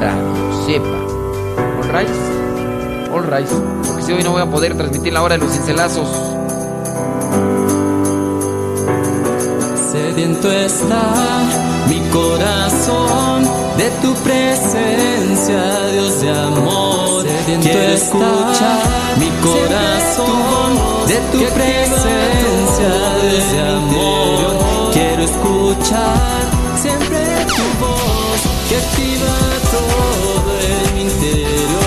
Radio 0.00 0.66
Sepa. 0.66 0.86
All 1.82 1.92
right. 1.92 2.08
All 3.12 3.22
right. 3.24 3.48
Porque 3.86 4.02
si 4.02 4.12
hoy 4.12 4.22
no 4.22 4.32
voy 4.32 4.42
a 4.42 4.46
poder 4.46 4.76
transmitir 4.76 5.12
la 5.12 5.22
hora 5.22 5.36
de 5.36 5.44
los 5.44 5.52
cincelazos. 5.52 6.08
Sediento 9.90 10.50
está 10.52 11.02
mi 11.88 12.00
corazón 12.10 13.44
de 13.78 13.90
tu 14.02 14.14
presencia, 14.22 15.88
Dios 15.92 16.20
de 16.20 16.30
amor. 16.30 17.22
Sediento 17.22 17.68
Quiero 17.68 17.92
escuchar 17.92 18.82
mi 19.18 19.30
corazón 19.42 21.06
de 21.06 21.16
tu 21.32 21.54
presencia, 21.54 22.88
Dios 23.22 23.52
de 23.52 23.60
amor. 23.60 24.25
Escuchar 25.26 26.42
siempre 26.80 27.18
tu 27.46 27.84
voz 27.84 28.40
que 28.68 28.76
activa 28.76 29.34
todo 29.70 30.94
mi 30.94 31.02
interior. 31.02 31.86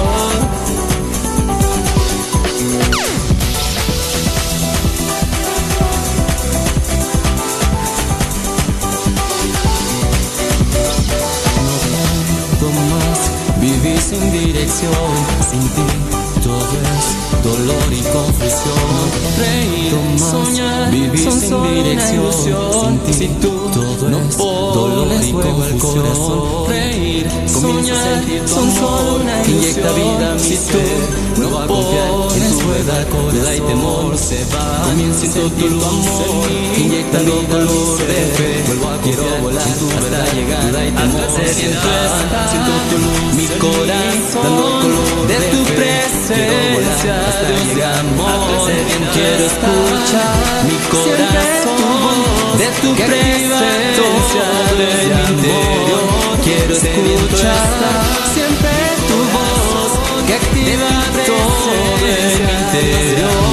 puedo 12.60 12.72
más 12.72 13.60
vivir 13.62 14.00
sin 14.02 14.32
dirección, 14.32 14.92
sin 15.50 15.62
ti 15.70 16.19
todo 16.42 16.58
es 16.58 17.44
dolor 17.44 17.94
y 17.94 18.02
confusión. 18.02 19.10
Reír, 19.38 20.20
soñar, 20.20 20.92
vivir 20.92 21.32
sin 21.32 21.64
dirección, 21.64 22.34
sin 22.34 23.00
ti. 23.00 23.14
Si 23.14 23.28
tú 23.42 23.52
todo 23.74 24.10
no 24.10 24.20
es 24.20 24.38
dolor 24.38 25.08
y 25.24 25.32
confusión. 25.32 26.68
Reír, 26.68 27.28
soñar, 27.48 28.24
son 28.46 28.72
solo 28.74 29.16
una 29.22 29.48
inyecta 29.48 29.92
vida 29.94 30.32
a 30.32 30.36
mi 30.36 30.56
ser. 30.56 31.30
No 31.38 31.52
va 31.52 31.64
a 31.64 31.68
confiar 31.68 32.08
en 32.36 32.60
tu 32.60 32.68
verdad, 32.68 33.08
duda 33.32 33.56
y 33.56 33.62
temor 33.62 34.18
se 34.18 34.46
va. 34.54 34.84
Comienzo 34.90 35.26
a 35.26 35.30
sentir 35.30 35.70
tu 35.70 35.86
amor, 35.86 36.50
inyectando 36.78 37.48
color 37.48 37.98
de 37.98 38.22
fe. 38.36 38.64
Vuelvo 38.68 38.90
a 38.90 38.98
quiero 39.02 39.24
volar 39.42 39.64
hasta 39.64 40.36
llegar 40.36 40.60
siento 41.54 41.78
está, 41.78 42.50
siento 42.50 42.72
tu 42.90 42.98
luz, 42.98 43.34
mi 43.36 43.48
corazón 43.60 44.44
dando 44.44 44.64
color 44.82 45.28
de 45.28 45.38
tu 45.52 45.79
presencia, 46.10 47.16
Dios 47.48 47.76
de 47.76 47.84
amor. 47.86 48.72
Quiero 49.14 49.46
escuchar 49.46 50.64
mi 50.66 50.78
corazón 50.90 52.18
de 52.58 52.68
tu 52.82 52.90
presencia, 52.96 54.46
de 54.78 54.90
mi 55.06 55.22
interior. 55.34 56.06
Quiero 56.44 56.74
escuchar 56.74 57.68
siempre 58.34 58.72
tu 59.08 59.18
voz 59.36 59.92
que 60.26 60.34
activa 60.34 60.92
todo 61.26 61.72
en 62.02 62.26
mi 62.46 62.54
interior. 62.62 63.44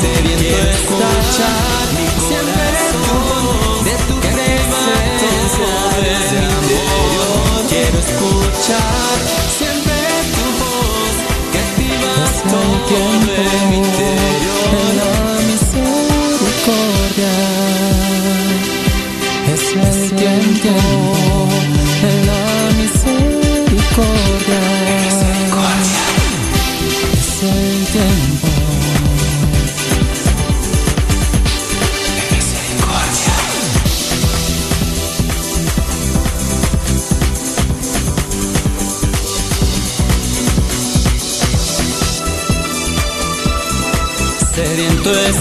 Sediento 0.00 0.56
escuchar 0.70 1.86
siempre 2.28 2.68
tu 2.92 3.14
voz 3.28 3.84
de 3.84 3.94
tu 4.08 4.14
presencia, 4.20 5.70
de 6.04 6.14
mi 6.30 6.46
interior. 6.46 7.38
Quiero 7.68 7.98
escuchar 7.98 9.18
todo 12.48 12.86
en. 12.86 14.08
La 14.96 15.12
misericordia 15.46 17.32
es 19.52 19.64
el 19.74 20.60
tiempo. 20.60 21.17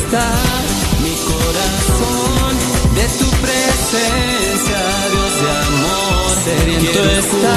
Está 0.07 0.31
mi 1.03 1.15
corazón 1.27 2.55
de 2.95 3.05
tu 3.19 3.29
presencia, 3.43 4.79
Dios 5.11 5.33
de 5.41 5.49
amor. 5.67 6.31
Sediento 6.45 7.01
está 7.19 7.55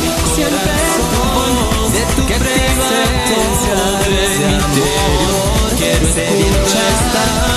mi 0.00 0.10
corazón 0.46 1.50
de 1.92 2.02
tu 2.14 2.22
presencia, 2.26 3.74
Dios 4.06 4.32
de 4.38 4.46
amor. 4.54 5.66
Quiero 5.76 6.06
escuchar 6.06 6.94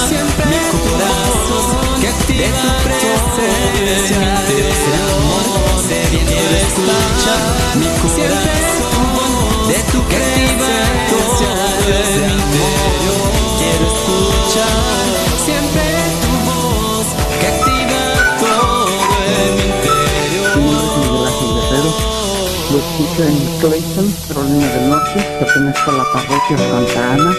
siempre 0.10 0.46
mi 0.50 0.62
corazón 0.74 2.02
que 2.02 2.10
de 2.34 2.50
tu 2.58 2.70
presencia, 2.86 4.20
Dios 4.50 4.78
de 4.82 4.94
amor. 5.14 5.78
Sediento 5.88 6.42
escuchar 6.66 7.42
mi 7.76 7.90
corazón 8.02 8.82
de 9.68 9.80
tu 9.92 10.00
presencia, 10.10 11.52
Dios 11.86 12.10
de 12.18 12.26
amor. 12.26 12.87
Siempre 15.46 15.87
En 23.00 23.04
Clayton, 23.60 24.12
Carolina 24.28 24.74
del 24.74 24.90
Norte, 24.90 25.26
pertenezco 25.40 25.92
a 25.92 25.98
la 25.98 26.04
parroquia 26.14 26.58
Santa 26.58 27.14
Ana, 27.14 27.32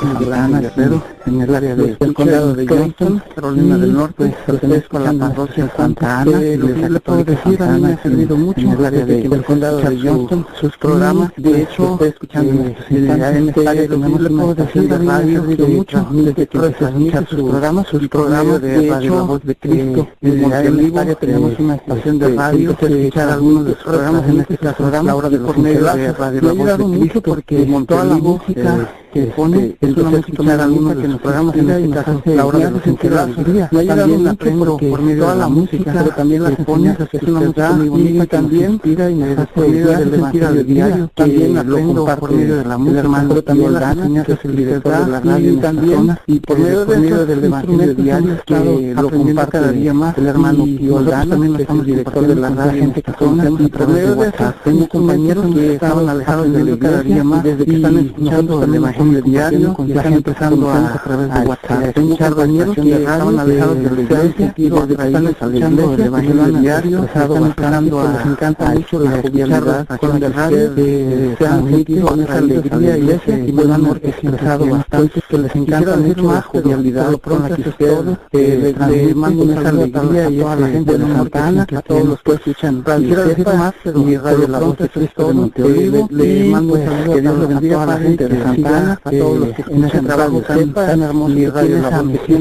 Santa 0.00 0.44
Ana 0.44 0.60
Guerrero, 0.60 1.02
en 1.26 1.40
el 1.40 1.54
área 1.54 1.76
del 1.76 1.96
condado 2.12 2.54
de 2.54 2.66
Clayton, 2.66 3.22
Carolina 3.36 3.78
del 3.78 3.92
Norte, 3.92 4.34
pertenezco 4.44 4.96
a 4.96 5.00
la 5.00 5.12
parroquia 5.12 5.72
Santa 5.76 6.20
Ana, 6.22 6.42
y 6.42 6.56
les 6.56 6.90
le 6.90 6.98
puedo 6.98 7.22
decir, 7.24 7.62
a 7.62 7.66
mí 7.66 7.82
me 7.82 7.92
ha 7.92 8.02
servido 8.02 8.36
mucho 8.36 8.60
en 8.62 8.70
el 8.70 8.84
área 8.84 9.06
del 9.06 9.44
condado 9.44 9.78
de 9.78 10.00
Johnston, 10.08 10.46
sus 10.60 10.76
programas, 10.76 11.30
de 11.36 11.62
hecho, 11.62 11.92
estoy 11.92 12.08
escuchando 12.08 12.64
en 12.90 13.48
esta 13.48 13.70
área 13.70 13.88
tenemos 13.88 14.24
de 14.24 14.98
radio 14.98 15.42
desde 15.42 16.34
que 16.34 16.56
empecé 16.56 16.84
a 17.16 17.26
sus 17.26 17.42
programas, 17.48 17.86
sus 17.86 18.08
programas 18.08 18.60
de 18.60 18.90
Radio 18.90 19.14
La 19.14 19.22
Voz 19.22 19.44
de 19.44 19.54
Cristo, 19.54 20.08
en 20.20 20.44
esta 20.44 21.00
área 21.00 21.14
tenemos 21.14 21.52
una 21.60 21.76
estación 21.76 22.18
de 22.18 22.34
radio, 22.34 22.76
que 22.76 22.86
escuchar 22.86 23.28
algunos 23.30 23.66
de 23.66 23.74
sus 23.74 23.84
programas, 23.84 24.28
en 24.28 24.40
este 24.40 24.63
caso 24.64 24.90
la 25.02 25.14
hora 25.14 25.28
de 25.28 25.38
los 25.38 25.62
de 25.62 26.12
Radio 26.12 26.40
La 26.40 26.52
Voz 26.52 26.78
de 26.78 26.98
Cristo, 26.98 27.20
porque 27.20 27.66
toda 27.86 28.04
la 28.04 28.16
música 28.16 28.88
que 29.14 29.26
pone 29.26 29.76
es 29.80 29.96
una 29.96 30.10
música 30.10 30.64
algunos 30.64 30.96
de 30.96 31.08
los 31.08 31.20
programas 31.20 31.56
en 31.56 31.70
este 31.70 31.90
caso 31.90 32.22
la 32.24 32.46
hora 32.46 32.58
de 32.58 32.70
los 32.72 32.86
encerrazos 32.86 33.46
me 33.46 33.62
ha 33.62 33.68
ayudado 33.78 34.08
mucho 34.08 34.76
por 34.76 35.02
medio 35.02 35.30
de 35.30 35.36
la 35.36 35.48
música 35.48 35.92
pero 35.92 36.10
también 36.16 36.42
las 36.42 36.58
enseñanzas 36.58 37.08
que 37.08 37.16
es 37.18 37.22
una 37.22 37.40
música 37.40 37.70
muy 37.70 37.88
bonita 37.88 38.26
también 38.26 38.72
inspira 38.72 39.10
y 39.10 39.14
me 39.14 39.32
hace 39.32 39.60
ayuda 39.62 39.98
del 40.00 40.14
evangelio 40.14 40.64
diario 40.64 41.10
también 41.14 41.56
aprendo 41.58 42.04
por 42.04 42.32
medio 42.32 42.56
de 42.56 42.64
la 42.64 42.76
música 42.76 42.98
hermano 42.98 43.42
también 43.42 43.72
las 43.72 43.96
enseñanzas 43.96 44.38
el 44.44 44.56
director 44.56 45.04
de 45.04 45.10
la 45.12 45.20
radio 45.20 45.52
y 45.52 45.56
también 45.56 46.18
y 46.26 46.40
por 46.40 46.58
medio 46.58 47.26
del 47.26 47.44
evangelio 47.44 47.94
diario 47.94 48.36
que 48.44 48.94
lo 48.96 49.10
comparte 49.10 49.52
cada 49.52 49.70
día 49.70 49.94
más 49.94 50.18
el 50.18 50.26
hermano 50.26 50.64
Piolana 50.64 51.26
también 51.26 51.60
estamos 51.60 51.86
director 51.86 52.26
de 52.26 52.34
la 52.34 52.50
radio 52.50 52.80
gente 52.80 53.00
que 53.00 53.12
conocemos 53.12 53.60
y 53.60 53.68
por 53.68 53.88
medio 53.88 54.14
de 54.16 54.28
eso 54.28 54.54
tengo 54.64 54.88
compañeros 54.88 55.54
que 55.54 55.74
estaban 55.74 56.08
alejados 56.08 56.52
de 56.52 56.64
la 56.64 56.70
iglesia 56.72 57.02
día 57.02 57.22
más 57.22 57.44
desde 57.44 57.64
que 57.64 57.76
están 57.76 57.98
escuchando 57.98 58.64
el 58.64 58.74
evangelio 58.74 59.03
diario 59.12 59.76
y 59.86 59.92
están 59.92 60.12
empezando 60.12 60.70
a, 60.70 60.94
a 60.94 61.02
través 61.02 61.34
de 61.34 61.40
WhatsApp. 61.40 61.94
Tengo 61.94 62.16
compañeros 62.16 62.74
que 62.74 62.92
estaban 62.94 63.38
alejados 63.38 63.76
de 63.78 63.90
la 63.90 64.02
iglesia 64.02 64.54
y 64.56 64.66
están 64.66 65.26
escuchando 65.26 65.94
el 65.94 66.00
evangelio 66.00 66.44
diario 66.60 67.04
están 67.04 67.32
empezando 67.32 68.00
a 68.00 68.14
les 68.14 68.26
encanta 68.26 68.70
mucho 68.70 69.00
la 69.00 69.10
jovialidad 69.22 69.86
con 69.98 70.22
el 70.22 70.32
radio 70.32 70.74
que 70.74 71.36
se 71.38 71.46
han 71.46 71.68
sentido 71.68 72.06
con 72.08 72.20
esa 72.20 72.38
alegría 72.38 72.98
y 72.98 73.10
ese 73.10 73.44
y 73.46 74.06
expresado 74.08 74.66
bastante 74.66 75.22
que 75.28 75.38
les 75.38 75.56
encanta 75.56 75.96
mucho 75.96 76.22
más 76.24 76.44
jovialidad 76.44 77.10
lo 77.10 77.18
pronto 77.18 77.56
que 77.56 77.68
ustedes 77.68 78.18
que 78.30 78.74
les 78.88 79.16
mando 79.16 79.52
esa 79.52 79.68
alegría 79.68 80.30
y 80.30 80.40
a 80.40 80.42
toda 80.42 80.56
la 80.56 80.68
gente 80.68 80.98
de 80.98 81.06
Santa 81.14 81.46
Ana 81.46 81.66
a 81.76 81.82
todos 81.82 82.04
los 82.04 82.22
que 82.22 82.32
escuchan 82.32 82.84
más 82.84 83.74
mi 83.94 84.16
radio 84.16 84.48
la 84.48 84.58
voz 84.60 84.78
de 84.78 84.88
Cristo 84.88 85.28
de 85.28 85.34
Montevideo 85.34 86.08
le 86.10 86.44
mando 86.50 86.74
que 86.74 87.20
Dios 87.20 87.48
bendiga 87.48 87.82
a 87.82 87.86
la 87.86 87.98
gente 87.98 88.28
de 88.28 88.42
Santa 88.42 88.78
Ana 88.78 88.93
a 89.02 89.10
todos 89.10 89.38
los 89.38 89.48
que 89.50 89.62
en 89.70 89.84
ese 89.84 90.00
trabajo 90.00 90.40
tan, 90.42 90.72
tan 90.72 91.02
hermoso 91.02 91.34
mi 91.34 91.46
radio 91.46 91.76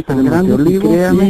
tan 0.05 0.25
grande, 0.25 0.53
olivo, 0.53 0.89
créame 0.89 1.27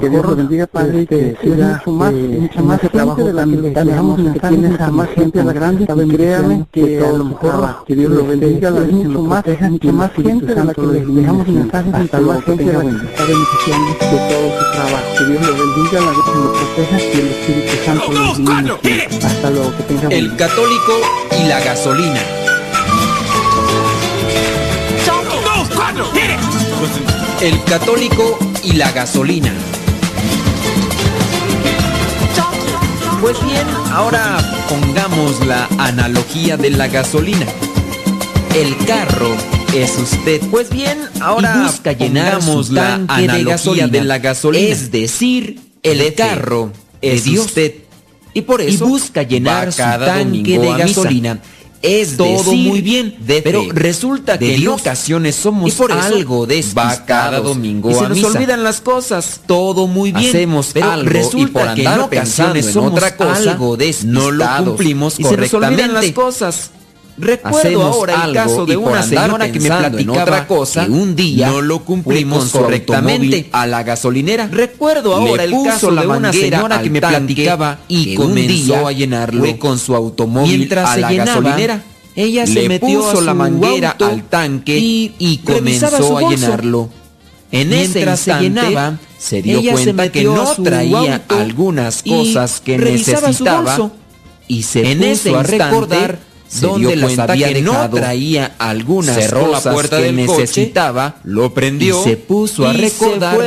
que, 0.00 0.08
Dios 0.08 0.26
los 0.26 0.36
bendiga, 0.36 0.66
Padre, 0.66 1.02
este, 1.02 1.16
que 1.16 1.30
este, 1.30 1.42
siga 1.42 1.66
mucho 1.66 1.78
este, 1.78 1.90
más, 1.90 2.12
mucha 2.12 2.62
más 2.62 2.80
trabajo 2.80 3.24
de 3.24 3.32
la 3.32 3.42
a 3.42 4.90
más 4.90 5.08
gente 5.10 5.40
a 5.40 5.44
la 5.44 5.52
grande, 5.52 5.86
créame 5.86 6.66
que 6.72 7.04
a 7.04 7.12
lo 7.12 7.24
mejor 7.24 7.84
que 7.86 7.94
Dios 7.94 8.10
lo 8.10 8.26
bendiga, 8.26 8.70
la 8.70 8.80
mucho 8.80 9.22
más, 9.22 9.44
mucha 9.46 9.92
más 9.92 10.12
gente 10.12 10.46
de 10.46 10.64
la 10.64 10.74
que 10.74 10.82
dejamos 10.82 11.48
mensajes 11.48 11.94
hasta 11.94 12.20
más 12.20 12.44
gente 12.44 12.64
la 12.64 12.80
que 12.80 12.86
de 12.86 14.18
todo 14.28 14.58
su 14.58 14.72
trabajo, 14.72 15.14
que 15.18 15.24
Dios 15.24 15.46
lo 15.46 15.52
bendiga, 15.52 16.00
la 16.00 16.10
Virgen 16.10 16.44
lo 16.44 16.52
proteja 16.52 16.98
y 16.98 17.20
el 17.20 17.28
Espíritu 17.28 17.84
Santo 17.84 18.12
los 18.12 18.38
ilumine. 18.38 18.72
Hasta 19.24 19.50
luego, 19.50 19.76
que 19.76 19.82
tengamos. 19.84 20.12
El 20.12 20.36
católico 20.36 20.92
y 21.42 21.48
la 21.48 21.60
gasolina. 21.60 22.41
El 27.42 27.60
católico 27.64 28.38
y 28.62 28.74
la 28.74 28.92
gasolina. 28.92 29.52
Pues 33.20 33.36
bien, 33.44 33.66
ahora 33.90 34.38
pongamos 34.68 35.44
la 35.44 35.66
analogía 35.76 36.56
de 36.56 36.70
la 36.70 36.86
gasolina. 36.86 37.44
El 38.54 38.76
carro 38.86 39.34
es 39.74 39.98
usted. 39.98 40.40
Pues 40.52 40.70
bien, 40.70 41.00
ahora 41.20 41.64
busca 41.64 41.90
llenamos 41.94 42.70
la 42.70 43.00
analogía 43.08 43.88
de, 43.88 44.04
la 44.04 44.20
gasolina. 44.20 44.68
Es 44.68 44.92
decir, 44.92 45.58
el 45.82 46.14
carro 46.14 46.72
es 47.00 47.26
usted. 47.26 47.74
Y 48.34 48.42
por 48.42 48.60
eso 48.60 48.86
busca 48.86 49.24
llenar 49.24 49.72
su 49.72 49.82
tanque 49.82 50.60
de 50.60 50.74
gasolina 50.74 51.40
es 51.82 52.16
todo 52.16 52.52
muy 52.54 52.80
bien, 52.80 53.16
pero 53.26 53.64
resulta 53.72 54.38
que 54.38 54.54
en 54.54 54.68
ocasiones 54.68 55.34
somos 55.34 55.78
algo 55.90 56.46
despistados. 56.46 57.00
Va 57.00 57.04
cada 57.04 57.40
domingo 57.40 57.90
y 57.90 57.94
se 57.94 58.08
nos 58.08 58.24
olvidan 58.24 58.62
las 58.62 58.80
cosas. 58.80 59.40
Todo 59.46 59.86
muy 59.86 60.12
bien, 60.12 60.28
hacemos 60.28 60.70
pero 60.72 60.90
algo 60.90 61.10
resulta 61.10 61.42
y 61.42 61.46
por 61.52 61.62
andar 61.62 61.76
que 61.76 61.82
en 61.82 62.00
ocasiones 62.00 62.66
somos 62.66 62.92
otra 62.92 63.16
cosa, 63.16 63.52
algo 63.52 63.76
no 64.04 64.30
lo 64.30 64.46
cumplimos 64.64 65.18
y 65.18 65.24
correctamente. 65.24 65.48
se 65.48 65.56
nos 65.58 65.70
olvidan 65.70 65.94
las 65.94 66.12
cosas. 66.12 66.70
Recuerdo 67.18 67.82
ahora 67.82 68.24
el 68.24 68.34
caso 68.34 68.66
de 68.66 68.76
una 68.76 69.02
señora 69.02 69.50
que 69.52 69.60
me 69.60 69.68
platicaba 69.68 70.22
otra 70.22 70.46
cosa, 70.46 70.86
que 70.86 70.90
un 70.90 71.14
día 71.14 71.48
no 71.48 71.60
lo 71.60 71.84
cumplimos 71.84 72.50
correctamente 72.50 73.48
a 73.52 73.66
la 73.66 73.82
gasolinera. 73.82 74.48
Recuerdo 74.48 75.14
ahora 75.14 75.44
el 75.44 75.54
caso 75.64 75.94
de 75.94 76.06
una 76.06 76.32
señora 76.32 76.82
que 76.82 76.90
me 76.90 77.00
platicaba 77.00 77.80
y 77.88 78.14
con 78.14 78.32
un 78.32 78.34
día 78.34 78.86
a 78.86 78.92
llenarlo 78.92 79.58
con 79.58 79.78
su 79.78 79.94
automóvil 79.94 80.58
mientras 80.58 80.90
a 80.90 80.94
se 80.94 81.00
la 81.00 81.10
llenaba. 81.10 81.82
Ella 82.14 82.46
se 82.46 82.68
metió 82.68 83.00
puso 83.00 83.16
su 83.16 83.22
la 83.22 83.34
manguera 83.34 83.96
al 83.98 84.24
tanque 84.24 84.78
y, 84.78 85.14
y 85.18 85.38
comenzó 85.38 86.18
a 86.18 86.30
llenarlo. 86.30 86.90
En 87.50 87.68
mientras 87.68 88.20
ese 88.20 88.30
instante, 88.30 88.40
se 88.40 88.42
llenaba, 88.42 88.98
se 89.18 89.42
dio 89.42 89.72
cuenta 89.72 90.04
se 90.04 90.10
que 90.10 90.24
no 90.24 90.54
traía 90.62 91.22
algunas 91.28 92.02
cosas 92.02 92.60
que 92.60 92.78
necesitaba 92.78 93.92
y 94.48 94.62
se 94.62 94.90
en 94.90 94.98
puso 94.98 95.10
ese 95.10 95.34
a 95.36 95.42
recordar 95.42 96.31
se 96.52 96.66
donde 96.66 96.94
dio 96.94 97.06
cuenta 97.06 97.22
había 97.24 97.48
que 97.48 97.62
no 97.62 97.90
traía 97.90 98.54
algunas 98.58 99.16
cerró 99.16 99.50
la 99.50 99.60
puerta 99.60 99.96
que 99.96 100.04
del 100.04 100.16
necesitaba, 100.16 101.12
coche, 101.12 101.20
lo 101.24 101.54
prendió 101.54 102.00
y 102.00 102.04
se 102.04 102.16
puso 102.18 102.66
a 102.66 102.74
recordar 102.74 103.38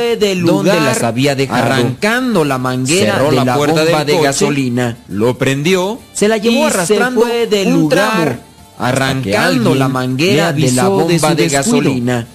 dónde 0.42 0.74
las 0.74 1.04
había 1.04 1.36
dejado, 1.36 1.62
arrancando 1.62 2.44
la 2.44 2.58
manguera 2.58 3.22
de 3.22 3.36
la, 3.36 3.44
la 3.44 3.56
bomba 3.56 4.04
de 4.04 4.20
gasolina, 4.20 4.96
lo 5.08 5.38
prendió, 5.38 6.00
se 6.12 6.26
la 6.26 6.38
llevó 6.38 6.64
y 6.64 6.64
arrastrando 6.64 7.20
se 7.22 7.46
fue 7.46 7.64
lugar, 7.64 8.40
arrancando 8.76 9.76
la 9.76 9.88
manguera 9.88 10.52
de 10.52 10.72
la 10.72 10.88
bomba 10.88 11.34
de, 11.36 11.48
gasolina. 11.48 12.26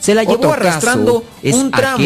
Se 0.00 0.16
la 0.16 0.24
llevó 0.24 0.52
arrastrando 0.52 1.24
un 1.44 1.70
tramo. 1.70 2.04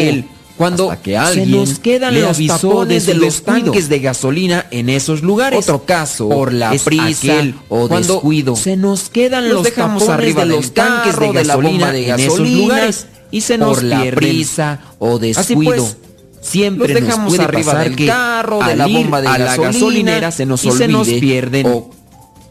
Cuando 0.57 0.95
que 1.03 1.15
alguien 1.15 1.45
se 1.45 1.51
nos 1.51 1.79
quedan 1.79 2.13
le 2.15 2.21
los 2.21 2.35
avisó 2.35 2.85
de, 2.85 2.99
de 2.99 3.13
los 3.13 3.43
tanques 3.43 3.89
de 3.89 3.99
gasolina 3.99 4.65
en 4.71 4.89
esos 4.89 5.21
lugares. 5.21 5.59
Otro 5.59 5.85
caso 5.85 6.27
por 6.29 6.51
la 6.51 6.73
es 6.73 6.81
prisa 6.81 7.33
aquel, 7.33 7.55
o 7.69 7.87
cuando 7.87 8.15
descuido. 8.15 8.55
Se 8.55 8.75
nos 8.75 9.09
quedan 9.09 9.45
los, 9.45 9.53
los 9.53 9.63
dejamos 9.63 10.09
arriba 10.09 10.45
de 10.45 10.55
los 10.55 10.73
tanques 10.73 11.19
de 11.19 11.31
gasolina 11.31 11.91
de, 11.91 11.99
de 11.99 12.05
gasolina, 12.05 12.23
en 12.23 12.31
esos 12.31 12.39
lugares 12.39 13.07
y 13.29 13.41
se 13.41 13.57
nos 13.57 13.75
por 13.75 13.83
la 13.83 14.01
pierden. 14.01 14.19
prisa 14.19 14.79
o 14.99 15.19
descuido. 15.19 15.73
Así 15.73 15.81
pues, 15.81 15.97
Siempre 16.41 16.93
los 16.93 17.01
dejamos 17.01 17.25
nos 17.25 17.35
puede 17.35 17.43
arriba 17.43 17.73
pasar 17.73 17.89
del 17.95 18.07
carro, 18.07 18.59
de 18.63 18.75
la 18.75 18.87
bomba 18.87 19.21
de 19.21 19.27
a 19.27 19.37
gasolina, 19.37 19.61
la 19.63 19.71
gasolinera 19.71 20.31
se 20.31 20.45
nos 20.45 20.63
y 20.63 20.69
olvide, 20.69 20.85
se 20.85 20.91
nos 20.91 21.07
pierden. 21.07 21.65
O, 21.67 21.89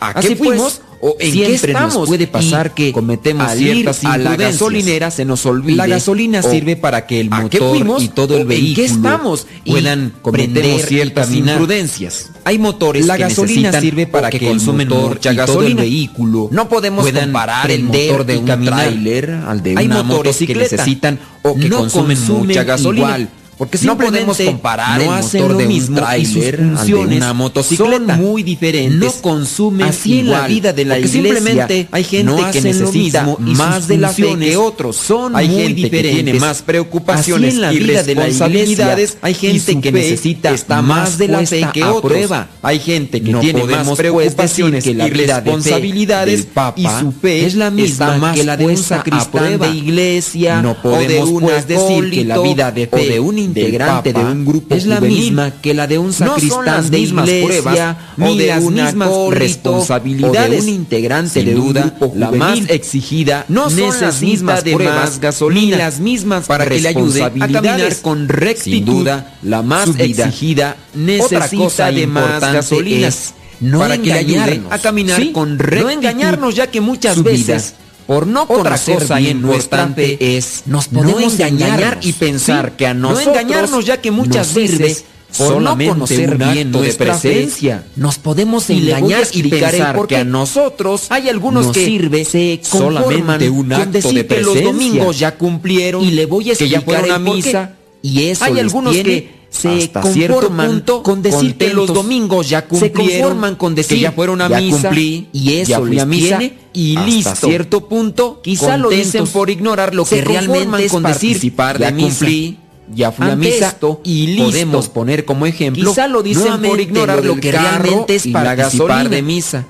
¿A 0.01 0.13
qué 0.13 0.19
Así 0.19 0.35
pues, 0.35 0.49
fuimos? 0.49 0.75
Pues, 0.75 0.86
¿O 1.01 1.17
en 1.19 1.33
Siempre 1.33 1.59
qué 1.59 1.67
estamos? 1.67 1.95
Nos 1.95 2.09
puede 2.09 2.27
pasar 2.27 2.75
que 2.75 2.93
cometemos 2.93 3.53
ciertas 3.53 4.03
ir 4.03 4.09
a 4.09 4.19
la 4.19 4.37
gasolinera 4.37 5.11
se 5.11 5.25
nos 5.25 5.45
olvida. 5.47 5.77
La 5.77 5.87
gasolina 5.87 6.43
sirve 6.43 6.77
para 6.77 7.07
que 7.07 7.21
el 7.21 7.31
motor 7.31 7.77
y 8.01 8.09
todo 8.09 8.37
el 8.37 8.47
vehículo 8.47 8.87
estamos? 8.87 9.47
puedan 9.65 10.13
cometer 10.23 10.81
ciertas 10.81 11.33
imprudencias. 11.33 12.31
Hay 12.45 12.59
motores 12.59 13.07
la 13.07 13.17
que 13.17 13.25
gasolina 13.25 13.81
sirve 13.81 14.07
para 14.07 14.31
que, 14.31 14.39
que 14.39 14.49
consumen 14.49 14.89
mucha 14.89 15.33
gasolina. 15.33 15.47
Todo 15.47 15.63
el 15.67 15.75
vehículo 15.75 16.49
no 16.53 16.69
podemos 16.69 17.03
puedan 17.03 17.25
comparar 17.25 17.71
el 17.71 17.85
motor 17.85 18.25
de 18.27 18.39
un 18.39 18.47
tráiler 18.65 19.31
al 19.31 19.63
de 19.63 19.75
Hay 19.77 19.87
una 19.87 20.03
motores 20.03 20.39
que 20.39 20.55
necesitan 20.55 21.19
o 21.43 21.55
que 21.55 21.69
no 21.69 21.79
consumen, 21.79 22.17
consumen 22.17 22.47
mucha 22.47 22.65
gasolina. 22.65 23.07
Igual 23.07 23.29
porque 23.59 23.79
no 23.83 23.97
podemos 23.97 24.39
comparar 24.39 24.99
no 24.99 25.17
el 25.17 25.23
motor 25.23 25.57
de 25.57 25.67
un 25.67 25.95
tráiler 25.95 26.61
de 26.61 26.95
una 26.95 27.33
motocicleta. 27.33 28.17
Son 28.17 28.21
muy 28.21 28.43
diferentes. 28.43 28.99
No 28.99 29.13
consumen 29.23 29.89
así 29.89 30.21
igual, 30.21 30.25
en 30.25 30.41
la 30.43 30.47
vida 30.47 30.73
de 30.73 30.85
la 30.85 30.99
iglesia. 30.99 31.23
Simplemente 31.23 31.89
hay 31.91 32.05
gente 32.05 32.25
no 32.25 32.51
que 32.51 32.61
necesita 32.61 33.37
más 33.41 33.89
de 33.89 33.99
la 33.99 34.11
fe 34.11 34.37
que 34.39 34.57
otros. 34.57 34.97
Son 34.97 35.35
hay 35.35 35.49
gente. 35.49 35.91
Que 35.91 36.03
tiene 36.11 36.35
más 36.35 36.63
preocupaciones 36.63 37.55
en 37.55 37.61
la 37.61 37.73
y 37.73 37.79
vida 37.79 38.03
responsabilidades. 38.03 39.11
De 39.11 39.19
la 39.21 39.27
hay 39.27 39.35
gente 39.35 39.81
que 39.81 39.93
necesita 39.93 40.83
más 40.83 41.19
de 41.19 41.29
la 41.29 41.47
fe 41.47 41.67
que 41.73 41.85
otros. 41.85 42.31
Hay 42.63 42.79
gente 42.79 43.23
que 43.23 43.33
no 43.33 43.41
tiene 43.41 43.65
más 43.65 43.89
preocupaciones 43.97 44.85
que 44.85 44.95
la 44.95 45.07
responsabilidades 45.07 46.47
de 46.47 46.53
Papa 46.53 46.81
y 46.81 46.87
su 47.01 47.13
fe 47.13 47.47
es 47.47 47.55
la 47.55 47.71
misma 47.71 48.17
más 48.19 48.37
que 48.37 48.45
la 48.45 48.57
de 48.57 48.67
un 48.67 48.77
sacristán 48.77 49.59
de 49.59 49.69
iglesia 49.71 50.63
no 50.63 50.81
podemos 50.81 51.29
o 51.29 51.41
pues, 51.41 51.67
decir 51.67 52.11
que 52.11 52.25
la 52.25 52.39
vida 52.39 52.71
de 52.71 52.87
fe 52.87 52.97
o 52.97 53.13
de 53.13 53.21
un 53.21 53.39
integrante 53.47 54.13
de 54.13 54.21
un 54.21 54.45
grupo 54.45 54.75
es 54.75 54.87
la 54.87 55.01
misma 55.01 55.51
que 55.61 55.75
la 55.75 55.87
de 55.87 55.99
un 55.99 56.13
sacristán 56.13 56.65
no 56.65 56.83
son 56.83 56.91
de 56.91 56.99
mismas 56.99 57.31
pruebas 57.31 57.97
ni 58.17 58.39
de 58.39 58.47
las 58.47 58.63
mismas 58.63 59.11
responsabilidades. 59.31 60.49
O 60.49 60.53
de 60.53 60.61
un 60.61 60.69
integrante 60.69 61.45
de 61.45 61.55
duda, 61.55 61.83
un 61.83 61.89
grupo 61.91 62.13
la 62.17 62.31
más 62.31 62.59
exigida 62.69 63.45
no 63.49 63.71
son 63.71 64.01
las 64.01 64.23
mismas 64.23 64.65
de 64.65 64.75
pruebas, 64.75 64.95
más 64.97 65.21
gasolina, 65.21 65.77
ni 65.77 65.83
las 65.83 66.01
mismas 66.01 66.47
para 66.47 66.67
que 66.67 66.81
le 66.81 66.89
ayude 66.89 67.23
a 67.23 67.31
caminar 67.31 67.97
con 68.03 68.29
rectitud. 68.29 69.09
La 69.43 69.63
más 69.63 69.89
exigida 69.99 70.77
necesita 70.95 71.65
Otra 71.65 71.93
de 71.93 72.07
más 72.07 72.41
gasolinas. 72.41 73.35
No 73.59 73.79
para 73.79 73.97
que 73.97 74.07
le 74.07 74.13
ayude 74.13 74.63
a 74.71 74.79
caminar 74.79 75.33
con 75.33 75.59
rectitud. 75.59 75.85
No 75.87 75.91
engañarnos 75.91 76.55
ya 76.55 76.67
que 76.67 76.81
muchas 76.81 77.23
veces 77.23 77.75
por 78.07 78.27
no 78.27 78.43
Otra 78.43 78.57
conocer 78.57 78.99
cosa 79.01 79.17
bien 79.17 79.39
importante 79.39 80.37
es 80.37 80.63
nos 80.67 80.89
podemos 80.89 81.39
no 81.39 81.45
engañar 81.45 81.99
y 82.03 82.13
pensar 82.13 82.71
sí, 82.71 82.75
que 82.79 82.87
a 82.87 82.95
nosotros 82.95 83.27
no 83.27 83.33
engañarnos 83.33 83.85
ya 83.85 84.01
que 84.01 84.11
muchas 84.11 84.55
veces 84.55 85.05
por 85.37 85.61
no 85.61 85.77
conocer 85.77 86.37
bien 86.37 86.71
nuestra 86.71 87.15
de 87.15 87.21
presencia. 87.21 87.79
Fe, 87.79 88.01
nos 88.01 88.19
podemos 88.19 88.71
engañar 88.71 89.25
y, 89.33 89.41
y 89.41 89.49
pensar 89.49 90.07
que 90.07 90.17
a 90.17 90.25
nosotros 90.25 91.07
hay 91.11 91.29
algunos 91.29 91.67
nos 91.67 91.75
que 91.75 91.85
sirve 91.85 92.25
se 92.25 92.61
solamente 92.63 93.51
un 93.51 93.73
acto 93.73 93.91
decir 93.91 94.15
de 94.15 94.25
presencia. 94.25 94.53
Que 94.55 94.63
los 94.63 94.63
domingos 94.63 95.19
ya 95.19 95.37
cumplieron 95.37 96.03
y 96.03 96.13
le 96.13 96.27
voy 96.27 96.51
a 96.51 96.53
explicar 96.53 96.81
que 96.85 96.87
ya 96.87 97.01
fueron 97.01 97.11
a 97.11 97.19
misa. 97.19 97.73
Y 98.07 98.29
eso 98.29 98.45
Hay 98.45 98.61
algunos 98.61 98.93
tiene, 98.93 99.11
que 99.11 99.37
se 99.51 99.69
hasta 99.69 100.01
conforman 100.01 100.69
punto, 100.69 101.03
con 101.03 101.23
decir 101.23 101.57
que 101.57 101.75
los 101.75 101.93
domingos 101.93 102.49
ya 102.49 102.67
cumplieron, 102.67 103.07
se 103.07 103.19
conforman 103.21 103.57
con 103.57 103.75
decir 103.75 103.97
que 103.97 104.03
ya 104.03 104.13
fueron 104.13 104.41
a 104.43 104.49
ya 104.49 104.61
misa 104.61 104.89
cumplí, 104.89 105.29
y 105.33 105.55
eso 105.55 105.71
ya 105.71 105.81
les 105.81 106.07
misa 106.07 106.39
tiene, 106.39 106.59
y 106.73 106.97
hasta 106.97 107.07
listo. 107.07 107.47
cierto 107.49 107.89
punto, 107.89 108.41
quizá 108.43 108.77
lo 108.77 108.91
dicen 108.91 109.27
por 109.27 109.51
ignorar 109.51 109.93
lo 109.93 110.05
que 110.05 110.21
realmente 110.21 110.85
es 110.85 110.93
con 110.93 111.03
participar 111.03 111.79
de 111.79 111.85
ya 111.87 111.91
misa. 111.91 112.19
Cumplí, 112.19 112.59
ya 112.95 113.11
fui 113.11 113.27
Ante 113.27 113.49
a 113.49 113.51
misa 113.51 113.69
esto, 113.69 114.01
y 114.05 114.27
listo. 114.29 114.45
podemos 114.45 114.89
poner 114.89 115.25
como 115.25 115.47
ejemplo 115.47 115.91
quizá 115.91 116.07
lo 116.07 116.23
dicen 116.23 116.63
por 116.63 116.81
ignorar 116.81 117.25
lo, 117.25 117.35
lo 117.35 117.41
que 117.41 117.51
realmente 117.51 118.15
es 118.15 118.29
participar 118.29 118.57
gasolina. 118.57 119.09
de 119.09 119.23
misa 119.23 119.67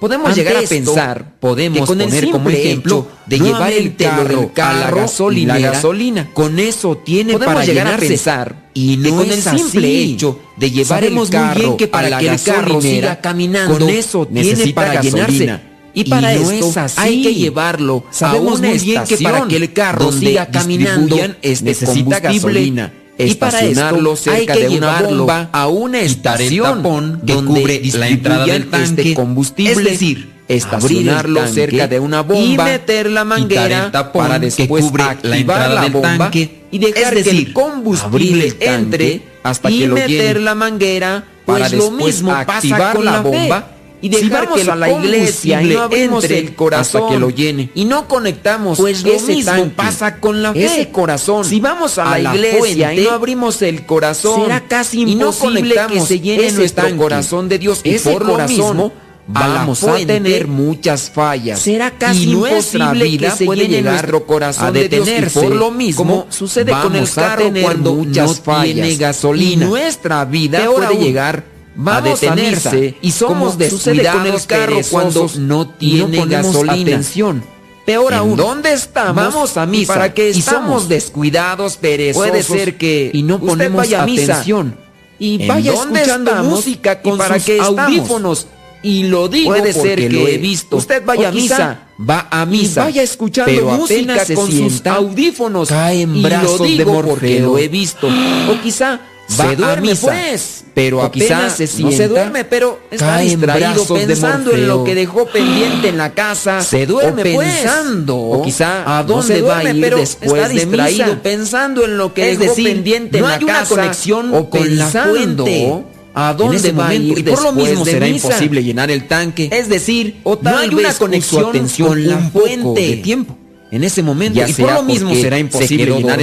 Podemos 0.00 0.34
llegar 0.34 0.56
a 0.56 0.62
pensar, 0.62 1.32
podemos 1.38 1.86
poner 1.86 2.30
como 2.30 2.48
ejemplo 2.48 3.06
de 3.26 3.38
llevar 3.38 3.72
el 3.72 3.94
carro, 3.96 4.50
a 4.56 4.72
la 4.72 5.58
gasolina. 5.58 6.30
Con 6.32 6.58
eso 6.58 6.96
tiene 6.96 7.34
podemos 7.34 7.54
para 7.54 7.66
llegar 7.66 7.86
a 7.88 7.96
pensar 7.98 8.70
y 8.72 8.96
no 8.96 9.16
con 9.16 9.30
es 9.30 9.46
el 9.46 9.58
simple 9.58 9.86
así. 9.86 10.12
hecho 10.14 10.40
de 10.56 10.70
llevar 10.70 11.00
Sabemos 11.00 11.28
el 11.28 11.32
carro 11.32 11.54
muy 11.54 11.64
bien 11.64 11.76
que 11.76 11.88
para 11.88 12.06
a 12.06 12.10
la 12.10 12.18
que 12.18 12.28
el 12.28 12.42
carro 12.42 12.80
siga 12.80 13.20
caminando, 13.20 13.78
con 13.78 13.90
eso 13.90 14.26
tiene 14.26 14.72
para 14.72 14.94
gasolina. 14.94 15.28
llenarse. 15.28 15.70
Y 15.92 16.04
para 16.04 16.34
y 16.34 16.38
no 16.38 16.50
es 16.50 16.76
así. 16.76 17.00
hay 17.00 17.22
que 17.22 17.34
llevarlo 17.34 18.04
Sabemos 18.10 18.54
a 18.54 18.58
una 18.60 18.68
muy 18.68 18.78
bien 18.78 19.04
que 19.04 19.18
para 19.18 19.48
que 19.48 19.56
el 19.56 19.72
carro 19.72 20.12
siga 20.12 20.46
caminando 20.46 21.16
este 21.42 21.64
necesita 21.64 22.20
gasolina 22.20 22.92
estacionarlo 23.24 24.14
esto, 24.14 24.30
cerca 24.30 24.54
de 24.54 24.68
una 24.68 25.00
bomba 25.00 25.48
a 25.52 25.68
una 25.68 26.00
estación 26.00 26.82
que 27.24 27.34
donde 27.34 27.60
cubre 27.60 27.82
la 27.94 28.08
entrada 28.08 28.46
del 28.46 28.62
este 28.62 28.70
tanque, 28.70 29.02
este 29.02 29.14
combustible, 29.14 29.72
es 29.72 29.84
decir, 29.84 30.30
estacionarlo 30.48 31.46
cerca 31.46 31.86
de 31.86 32.00
una 32.00 32.22
bomba 32.22 32.68
y 32.68 32.72
meter 32.72 33.10
la 33.10 33.24
manguera 33.24 33.90
para 34.12 34.38
después 34.38 34.84
que 34.84 34.90
cubre 34.90 35.02
activar 35.04 35.30
la, 35.30 35.36
entrada 35.38 35.74
la 35.74 35.88
bomba. 35.88 36.08
del 36.08 36.18
tanque, 36.18 36.60
y 36.70 36.78
dejar 36.78 37.16
es 37.16 37.24
decir, 37.24 37.32
que 37.32 37.48
el 37.48 37.52
combustible 37.52 38.46
el 38.46 38.56
entre 38.60 39.22
hasta 39.42 39.70
y 39.70 39.80
que 39.80 39.88
lo 39.88 39.94
meter 39.94 40.08
llene. 40.08 40.40
la 40.40 40.54
manguera, 40.54 41.24
pues 41.46 41.58
para 41.58 41.68
después 41.70 41.90
lo 41.90 42.04
mismo 42.04 42.32
activar 42.32 42.78
pasa 42.78 42.92
con 42.92 43.04
la, 43.04 43.12
la 43.12 43.20
bomba 43.20 43.66
y 44.00 44.08
dejamos 44.08 44.60
si 44.60 44.70
a 44.70 44.76
la 44.76 44.90
iglesia 44.90 45.62
y 45.62 45.74
no 45.74 45.82
abrimos 45.82 46.24
entre 46.24 46.38
el 46.38 46.54
corazón 46.54 47.02
hasta 47.02 47.14
que 47.14 47.20
lo 47.20 47.30
llene 47.30 47.70
y 47.74 47.84
no 47.84 48.08
conectamos 48.08 48.78
pues 48.78 49.02
lo 49.02 49.12
ese 49.12 49.34
mismo 49.34 49.52
tanque, 49.52 49.74
pasa 49.76 50.20
con 50.20 50.42
la 50.42 50.52
fe 50.52 50.64
ese 50.64 50.90
corazón 50.90 51.44
si 51.44 51.60
vamos 51.60 51.98
a, 51.98 52.12
a 52.12 52.18
la, 52.18 52.30
la, 52.30 52.36
iglesia 52.36 52.86
fuente, 52.88 53.02
y 53.02 53.04
no 53.04 53.10
abrimos 53.10 53.62
el 53.62 53.86
corazón 53.86 54.42
será 54.42 54.60
casi 54.66 55.02
imposible 55.02 55.74
y 55.74 55.74
no 55.74 55.86
que 55.88 56.00
se 56.00 56.20
llene 56.20 56.52
nuestro 56.52 56.84
tanque, 56.84 56.98
corazón 56.98 57.48
de 57.48 57.58
Dios 57.58 57.80
y 57.84 57.94
ese 57.94 58.12
por 58.12 58.26
corazón, 58.26 58.58
lo 58.58 58.66
mismo 58.66 58.92
vamos 59.32 59.84
a, 59.84 59.94
a, 59.94 60.06
tener 60.06 60.46
muchas 60.46 61.10
fallas. 61.10 61.60
Será 61.60 61.92
casi 61.92 62.24
y 62.24 62.34
nuestra 62.34 62.92
vida 62.92 63.36
que 63.36 63.44
puede 63.44 63.68
llegar 63.68 63.94
nuestro 63.94 64.26
corazón 64.26 64.66
a 64.66 64.72
detenerse. 64.72 65.40
De 65.40 65.46
por 65.46 65.56
lo 65.56 65.70
mismo, 65.70 66.02
como 66.02 66.26
sucede 66.30 66.72
con 66.72 66.96
el 66.96 67.08
carro 67.08 67.50
cuando 67.62 67.94
muchas 67.94 68.26
no 68.28 68.34
fallas. 68.34 68.74
tiene 68.74 68.96
gasolina. 68.96 69.66
Y 69.66 69.68
nuestra 69.68 70.24
vida 70.24 70.64
puede 70.66 70.86
aún, 70.86 70.98
llegar 70.98 71.44
Vamos 71.74 72.22
a 72.22 72.30
detenerse 72.30 72.96
y 73.00 73.12
somos 73.12 73.56
descuidados 73.56 74.22
con 74.22 74.26
el 74.26 74.46
carro 74.46 74.80
cuando 74.90 75.30
no 75.38 75.68
tiene 75.68 76.18
no 76.18 76.26
gasolina. 76.26 76.96
Atención. 76.96 77.44
Peor 77.86 78.14
aún, 78.14 78.36
¿dónde 78.36 78.72
estamos? 78.72 79.16
Vamos 79.16 79.56
a 79.56 79.66
misa. 79.66 79.82
¿Y 79.82 79.86
para 79.86 80.14
que 80.14 80.30
estamos 80.30 80.88
descuidados, 80.88 81.76
perezosos. 81.76 82.28
Puede 82.28 82.42
ser 82.42 82.76
que 82.76 83.10
y 83.12 83.22
no 83.22 83.36
usted 83.36 83.48
ponemos 83.48 83.78
vaya 83.78 84.02
a 84.02 84.06
misa. 84.06 84.32
atención. 84.34 84.76
Y 85.18 85.46
vaya 85.46 85.72
dónde 85.72 86.00
escuchando 86.00 86.34
música 86.44 87.00
con 87.02 87.18
sus 87.18 87.60
audífonos. 87.60 88.46
Y 88.82 89.04
lo 89.04 89.28
digo 89.28 89.50
Puede 89.50 89.72
ser 89.74 89.98
que 89.98 90.08
lo 90.08 90.26
he 90.26 90.38
visto. 90.38 90.76
Usted 90.76 91.04
vaya 91.04 91.28
a 91.28 91.32
misa, 91.32 91.88
va 91.98 92.28
a 92.30 92.46
misa. 92.46 92.84
Vaya 92.84 93.02
escuchando 93.02 93.52
pero 93.52 93.70
música 93.72 94.24
se 94.24 94.34
con 94.34 94.50
sus 94.50 94.86
audífonos. 94.86 95.68
Cae 95.68 96.02
en 96.02 96.22
brazos 96.22 96.60
de 96.60 96.86
porque 96.86 97.40
lo 97.40 97.58
he 97.58 97.68
visto. 97.68 98.08
O 98.08 98.62
quizá 98.62 99.00
Va 99.38 99.48
se 99.48 99.56
duerme 99.56 99.88
a 99.88 99.92
misa, 99.92 100.06
pues, 100.06 100.64
pero 100.74 101.04
o 101.04 101.10
quizás 101.10 101.56
se 101.56 101.66
sienta, 101.66 101.90
no 101.90 101.96
se 101.96 102.08
duerme, 102.08 102.44
pero 102.44 102.80
está 102.90 103.18
distraído 103.18 103.84
pensando 103.86 104.52
en 104.52 104.66
lo 104.66 104.84
que 104.84 104.94
dejó 104.94 105.26
pendiente 105.26 105.88
en 105.88 105.98
la 105.98 106.12
casa. 106.12 106.62
Se 106.62 106.86
duerme 106.86 107.36
o 107.36 107.40
pensando, 107.40 108.26
pues, 108.28 108.40
o 108.40 108.42
quizá 108.42 108.98
a 108.98 109.04
dónde 109.04 109.14
no 109.14 109.22
se 109.22 109.40
duerme, 109.40 109.64
va 109.64 109.70
a 109.70 109.72
ir 109.72 109.80
pero 109.80 109.96
después 109.98 110.32
está 110.32 110.48
distraído 110.48 111.04
de 111.04 111.10
misa. 111.10 111.22
pensando 111.22 111.84
en 111.84 111.96
lo 111.96 112.14
que 112.14 112.32
es 112.32 112.38
dejó 112.38 112.50
decir, 112.50 112.72
pendiente 112.72 113.20
no 113.20 113.26
en 113.26 113.30
la 113.30 113.38
casa. 113.38 113.44
No 113.44 113.52
hay 113.52 113.64
una 113.64 113.68
conexión 113.68 114.34
o 114.34 114.50
con 114.50 114.62
pensando, 114.62 115.44
la 115.46 116.00
¿A 116.12 116.34
dónde 116.34 116.72
va 116.72 116.88
a 116.88 116.94
ir 116.94 117.18
y 117.18 117.22
por 117.22 117.42
lo 117.42 117.52
mismo 117.52 117.84
será 117.84 118.06
misa. 118.06 118.26
imposible 118.28 118.64
llenar 118.64 118.90
el 118.90 119.06
tanque. 119.06 119.48
Es 119.52 119.68
decir, 119.68 120.20
o 120.24 120.36
tal 120.38 120.54
no 120.54 120.58
hay 120.60 120.68
una 120.74 120.92
conexión 120.94 121.52
con 121.78 122.06
la 122.06 122.18
fuente 122.18 122.80
de 122.80 122.96
tiempo 122.96 123.36
en 123.72 123.84
ese 123.84 124.02
momento 124.02 124.38
ya 124.38 124.48
y 124.48 124.62
lo 124.62 124.82
mismo 124.82 125.14
será 125.14 125.38
imposible 125.38 125.86
llenar 125.96 126.20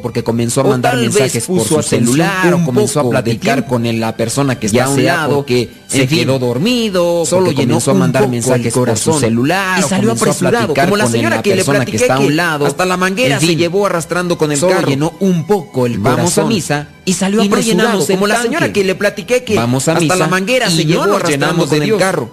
porque 0.00 0.22
comenzó 0.22 0.60
a 0.60 0.64
mandar 0.64 0.96
mensajes 0.96 1.46
por 1.46 1.64
su 1.64 1.82
celular 1.82 2.54
o 2.54 2.64
comenzó 2.64 3.00
a 3.00 3.10
platicar 3.10 3.66
con 3.66 3.88
la 3.98 4.16
persona 4.16 4.58
que 4.58 4.66
está 4.66 4.84
a 4.84 4.88
un 4.90 5.04
lado 5.04 5.44
que 5.44 5.70
se 5.88 6.06
quedó 6.06 6.38
dormido 6.38 7.26
solo 7.26 7.50
llenó 7.50 7.78
a 7.84 7.94
mandar 7.94 8.28
mensajes 8.28 8.72
por 8.72 8.96
su 8.96 9.18
celular 9.18 9.80
y 9.80 9.82
salió 9.82 10.12
apresurado 10.12 10.74
como 10.74 10.96
la 10.96 11.06
señora 11.06 11.36
la 11.36 11.42
que 11.42 11.56
le 11.56 11.64
platiqué 11.64 11.98
que 11.98 12.04
está 12.04 12.14
a 12.14 12.20
un 12.20 12.36
lado. 12.36 12.66
hasta 12.66 12.84
la 12.86 12.96
manguera 12.96 13.40
se 13.40 13.56
llevó 13.56 13.86
arrastrando 13.86 14.38
con 14.38 14.52
el 14.52 14.60
carro. 14.60 14.88
llenó 14.88 15.14
un 15.20 15.46
poco 15.46 15.86
el 15.86 15.98
corazón, 15.98 16.16
vamos 16.16 16.38
a 16.38 16.44
misa 16.44 16.88
y 17.04 17.12
salió 17.14 17.42
y 17.42 17.46
apresurado 17.46 18.06
como 18.06 18.26
la 18.26 18.42
señora 18.42 18.72
que 18.72 18.84
le 18.84 18.94
platiqué 18.94 19.42
que 19.42 19.58
hasta 19.58 20.16
la 20.16 20.28
manguera 20.28 20.70
se 20.70 20.84
llevó 20.84 21.02
arrastrando 21.02 21.66
con 21.66 21.82
el 21.82 21.96
carro. 21.96 22.30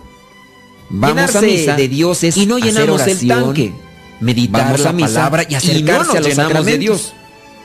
Vamos 0.89 1.35
a 1.35 1.41
misa 1.41 1.75
de 1.75 1.87
Dios 1.87 2.23
y 2.23 2.45
no 2.45 2.59
llenamos 2.59 3.01
el 3.07 3.27
tanque 3.27 3.73
meditar 4.19 4.79
la 4.79 4.93
palabra 4.93 5.45
y 5.47 5.55
acercarse 5.55 6.17
a 6.17 6.21
los 6.21 6.33
sacramentos. 6.33 6.65
de 6.65 6.77
Dios. 6.77 7.13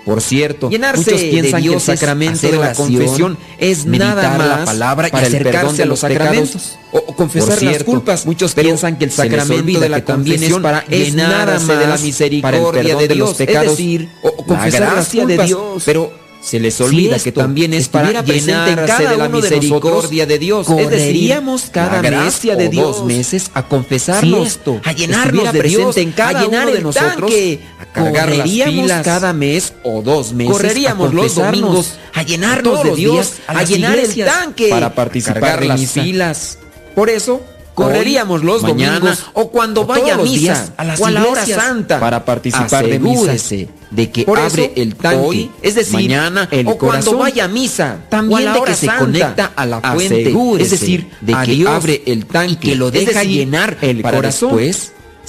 Por 0.05 0.23
cierto, 0.23 0.71
muchos 0.71 1.21
piensan 1.21 1.63
de 1.63 1.69
que 1.69 1.75
el 1.75 1.81
sacramento 1.81 2.47
de 2.51 2.57
la 2.57 2.73
confesión 2.73 3.39
es 3.59 3.85
nada 3.85 4.39
más 4.39 4.49
la 4.49 4.65
palabra 4.65 5.09
para 5.11 5.25
y 5.25 5.27
acercarse 5.27 5.83
a 5.83 5.87
los, 5.87 6.01
sacramentos 6.01 6.49
pecados. 6.51 6.79
o, 6.93 7.15
confesar 7.15 7.63
las 7.63 7.85
culpas. 7.85 8.27
Muchos 8.27 8.55
piensan 8.55 8.97
que 8.97 9.05
el 9.05 9.11
sacramento 9.11 9.79
de 9.79 9.89
la 9.89 10.05
confesión 10.05 10.63
para 10.63 10.85
es 10.89 11.15
nada 11.15 11.59
más 11.61 11.67
de 11.67 11.87
la 11.87 11.99
misericordia 11.99 12.41
para 12.43 12.57
el 12.57 12.87
perdón 12.87 13.09
de, 13.09 13.09
Dios, 13.09 13.09
de 13.09 13.15
los 13.17 13.35
pecados 13.35 13.73
es 13.73 13.77
decir, 13.77 14.09
o, 14.23 14.37
confesar 14.37 14.81
la 14.81 14.91
gracia 14.93 15.25
las 15.25 15.27
culpas, 15.27 15.27
de 15.27 15.47
Dios. 15.47 15.83
Pero 15.85 16.13
se 16.41 16.59
les 16.59 16.81
olvida 16.81 17.19
que 17.19 17.33
también 17.33 17.75
es 17.75 17.89
para 17.89 18.23
presente 18.23 18.71
en 18.71 18.77
cada 18.87 19.11
de 19.11 19.17
la 19.17 19.29
misericordia 19.29 20.27
de, 20.27 20.39
nosotros, 20.39 20.69
de 20.91 21.09
Dios. 21.13 21.43
Es 21.51 21.71
cada 21.71 22.03
mes 22.03 22.41
dos 22.73 23.05
meses 23.05 23.51
a 23.55 23.69
confesarnos, 23.69 24.47
esto, 24.47 24.81
a 24.85 24.93
llenarnos 24.93 25.53
de 25.53 25.59
presente 25.59 25.79
Dios, 25.79 25.97
en 25.99 26.13
cada 26.13 26.41
a 26.41 26.43
llenar 26.45 26.67
uno 26.67 26.77
de 26.77 26.83
nosotros, 26.83 27.31
tanque, 27.31 27.61
a 27.79 27.87
cargar 27.87 28.31
las 28.31 29.05
cada 29.05 29.33
mes 29.33 29.75
o 29.83 30.03
dos 30.03 30.33
meses, 30.33 30.53
correríamos 30.53 31.11
a 31.11 31.15
los 31.15 31.35
domingos 31.35 31.95
a 32.15 32.23
llenarnos 32.23 32.83
de 32.85 32.95
Dios, 32.95 33.35
a, 33.47 33.59
a 33.59 33.63
llenar 33.63 33.99
el 33.99 34.15
tanque, 34.25 34.69
para 34.71 34.95
participar 34.95 35.61
de 35.61 35.67
las 35.67 35.91
filas. 35.91 36.59
Por 36.95 37.09
eso 37.09 37.43
correríamos 37.85 38.45
los 38.45 38.63
mañana, 38.63 38.99
domingos 38.99 39.27
o 39.35 39.51
cuando 39.51 39.85
vaya 39.85 40.15
a 40.15 40.19
misa 40.19 40.73
a 40.77 40.95
o 40.99 41.07
a 41.07 41.11
la 41.11 41.27
hora 41.27 41.47
santa 41.47 42.01
para 42.01 42.25
participar 42.25 42.85
Asegúrese 42.85 43.57
de 43.57 43.65
misa 43.65 43.73
de 43.91 44.11
que 44.11 44.27
abre 44.29 44.73
el 44.77 44.95
tanque, 44.95 45.19
hoy, 45.19 45.51
es 45.63 45.75
decir, 45.75 45.95
mañana 45.95 46.49
el 46.51 46.69
o 46.69 46.79
corazón, 46.79 47.17
cuando 47.17 47.19
vaya 47.19 47.45
a 47.45 47.49
misa, 47.49 47.99
también 48.09 48.53
que 48.65 48.75
se 48.75 48.87
conecta 48.87 49.53
a 49.57 49.67
la 49.67 49.81
fuente, 49.81 50.33
es 50.59 50.71
decir, 50.71 51.09
de 51.21 51.35
que 51.45 51.69
abre 51.69 52.03
el 52.07 52.27
tanque 52.27 52.53
y 52.53 52.57
que 52.57 52.77
lo 52.77 52.91
deja 52.91 53.25
llenar 53.25 53.77
el 53.81 54.01
para 54.03 54.19
corazón 54.19 54.61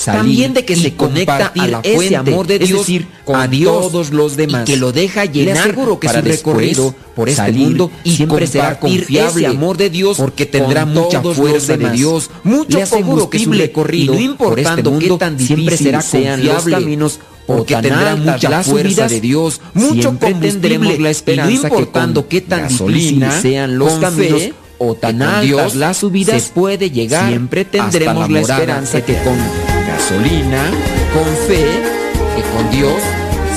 salir 0.01 0.19
también 0.21 0.53
de 0.53 0.65
que 0.65 0.75
se 0.75 0.95
conecta 0.95 1.51
a 1.57 1.67
la 1.67 1.81
fuente, 1.81 2.05
ese 2.05 2.15
amor 2.15 2.47
de 2.47 2.59
Dios 2.59 2.71
es 2.71 2.77
decir, 2.77 3.07
con 3.23 3.35
a 3.35 3.47
Dios 3.47 3.91
todos 3.91 4.11
los 4.11 4.35
demás 4.35 4.67
y 4.67 4.71
que 4.71 4.77
lo 4.77 4.91
deja 4.91 5.25
llenar. 5.25 5.67
Le 5.67 5.99
que 5.99 6.07
para 6.07 6.21
su 6.21 6.27
recorrido 6.27 6.95
por 7.15 7.29
este 7.29 7.51
mundo 7.51 7.91
y 8.03 8.15
siempre 8.15 8.47
será 8.47 8.79
confiable 8.79 9.41
ese 9.41 9.47
amor 9.47 9.77
de 9.77 9.89
Dios 9.89 10.17
porque 10.17 10.45
tendrá 10.45 10.85
mucha 10.85 11.21
fuerza 11.21 11.77
de 11.77 11.91
Dios, 11.91 12.29
mucho 12.43 12.77
Le 12.77 12.83
aseguro 12.83 13.29
que 13.29 13.39
su 13.39 13.51
recorrido 13.51 14.13
y 14.13 14.17
no 14.17 14.31
importando 14.31 14.49
por 14.49 14.59
este 14.59 15.07
mundo, 15.07 15.17
qué 15.17 15.25
tan 15.25 15.37
difícil 15.37 15.77
será 15.77 16.01
sean 16.01 16.43
los 16.43 16.63
caminos 16.63 17.19
porque 17.45 17.75
tendrá 17.75 18.15
mucha 18.15 18.49
las 18.49 18.65
fuerza 18.65 19.07
de 19.07 19.21
Dios, 19.21 19.61
mucho 19.73 20.15
tendremos 20.19 20.99
la 20.99 21.09
esperanza 21.09 21.51
y 21.51 21.55
no 21.55 21.63
importando 21.63 22.27
que 22.27 22.41
qué 22.41 22.47
tan 22.47 22.67
difícil 22.67 23.25
sean 23.41 23.77
los 23.77 23.93
caminos 23.93 24.41
fe, 24.41 24.53
o 24.77 24.95
tan 24.95 25.21
altas 25.21 25.43
Dios, 25.43 25.75
las 25.75 25.97
subidas 25.97 26.41
se 26.41 26.51
puede 26.53 26.89
llegar 26.89 27.29
siempre 27.29 27.65
tendremos 27.65 28.29
la, 28.29 28.39
la 28.39 28.41
esperanza 28.41 28.97
eterna. 28.97 29.23
que 29.23 29.29
con 29.29 29.80
gasolina, 30.01 30.63
con 31.13 31.25
fe 31.47 31.63
que 32.35 32.41
con 32.55 32.69
Dios 32.71 33.01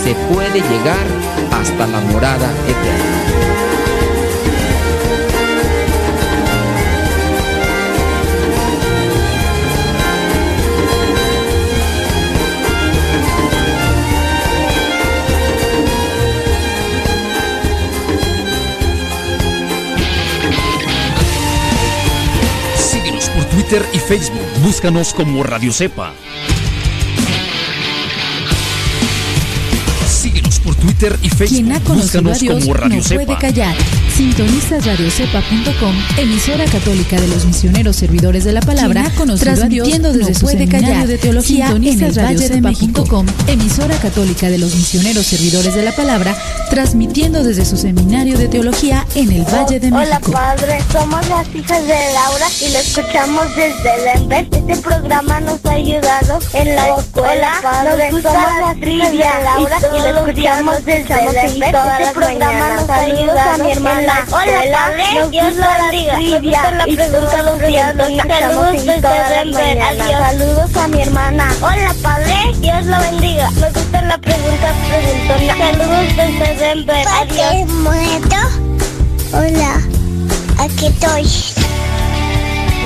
se 0.05 0.14
puede 0.32 0.60
llegar 0.60 1.06
hasta 1.52 1.86
la 1.86 2.00
morada 2.00 2.50
eterna. 2.68 3.24
Síguenos 22.76 23.28
por 23.31 23.44
Twitter 23.47 23.82
y 23.94 23.98
Facebook 23.98 24.53
Búscanos 24.64 25.12
como 25.12 25.42
Radio 25.42 25.74
Cepa. 25.74 26.14
Síguenos 30.08 30.58
por 30.60 30.74
Twitter 30.74 31.18
y 31.20 31.28
Facebook. 31.28 31.48
Quien 31.48 31.68
Búscanos 31.84 32.42
como 32.42 32.72
Radio 32.72 32.96
no 32.96 33.02
Sintonizas 34.14 34.86
radiocepa.com, 34.86 35.92
emisora 36.18 36.64
católica 36.66 37.20
de 37.20 37.26
los 37.26 37.44
misioneros 37.46 37.96
servidores 37.96 38.44
de 38.44 38.52
la 38.52 38.60
palabra, 38.60 39.10
transmitiendo 39.40 40.12
desde 40.12 40.30
no 40.30 40.38
su 40.38 40.44
puede 40.46 40.58
seminario 40.68 41.08
de 41.08 41.18
teología 41.18 41.66
Sintonizas 41.66 42.16
en 42.16 42.22
radiocepa.com, 42.22 43.26
emisora 43.48 43.96
católica 43.96 44.50
de 44.50 44.58
los 44.58 44.76
misioneros 44.76 45.26
servidores 45.26 45.74
de 45.74 45.82
la 45.82 45.90
palabra, 45.90 46.36
transmitiendo 46.70 47.42
desde 47.42 47.64
su 47.64 47.76
seminario 47.76 48.38
de 48.38 48.46
teología 48.46 49.04
en 49.16 49.32
el 49.32 49.42
Valle 49.42 49.80
de 49.80 49.90
México. 49.90 50.30
Hola 50.30 50.56
padre, 50.56 50.78
somos 50.92 51.28
las 51.28 51.52
hijas 51.52 51.82
de 51.82 52.12
Laura 52.12 52.46
y 52.60 52.72
lo 52.72 52.78
escuchamos 52.78 53.46
desde 53.56 54.12
el 54.14 54.32
Este 54.32 54.76
programa 54.76 55.40
nos 55.40 55.64
ha 55.64 55.72
ayudado 55.72 56.38
en 56.52 56.76
la 56.76 56.98
escuela. 56.98 57.52
Nos 57.82 58.12
gusta 58.12 58.60
la 58.60 58.74
trivia, 58.80 59.40
Laura, 59.42 59.78
y 59.80 60.12
lo 60.12 60.28
escuchamos 60.28 60.84
desde 60.84 61.14
el 61.14 61.36
Este 61.36 62.12
programa 62.14 62.74
nos 62.76 62.88
ha 62.88 63.00
ayudado 63.00 63.64
en 63.64 63.82
la 63.82 64.03
Hola, 64.05 64.26
hola, 64.33 64.91
hola, 64.92 65.28
Dios 65.31 65.57
la 65.57 65.78
bendiga. 65.78 66.18
me 66.18 66.39
gusta 66.39 66.70
la 66.73 66.84
pregunta 66.84 67.42
los 67.42 67.58
días, 67.66 67.94
Saludos 67.97 68.84
desde 68.84 69.00
Denver. 69.00 69.78
Saludos 70.12 70.76
a 70.76 70.89
mi 70.89 71.00
hermana. 71.00 71.55
Hola, 71.62 71.94
padre, 72.02 72.52
Dios 72.57 72.84
la 72.84 72.99
bendiga. 73.00 73.50
Me 73.52 73.70
gusta 73.70 74.02
la 74.02 74.18
pregunta 74.18 74.74
preguntona. 74.91 75.57
Saludos 75.57 76.16
desde 76.16 76.57
Denver, 76.57 77.07
adiós. 77.08 77.66
muerto? 77.70 78.36
Hola, 79.33 79.81
aquí 80.58 80.86
estoy. 80.89 81.26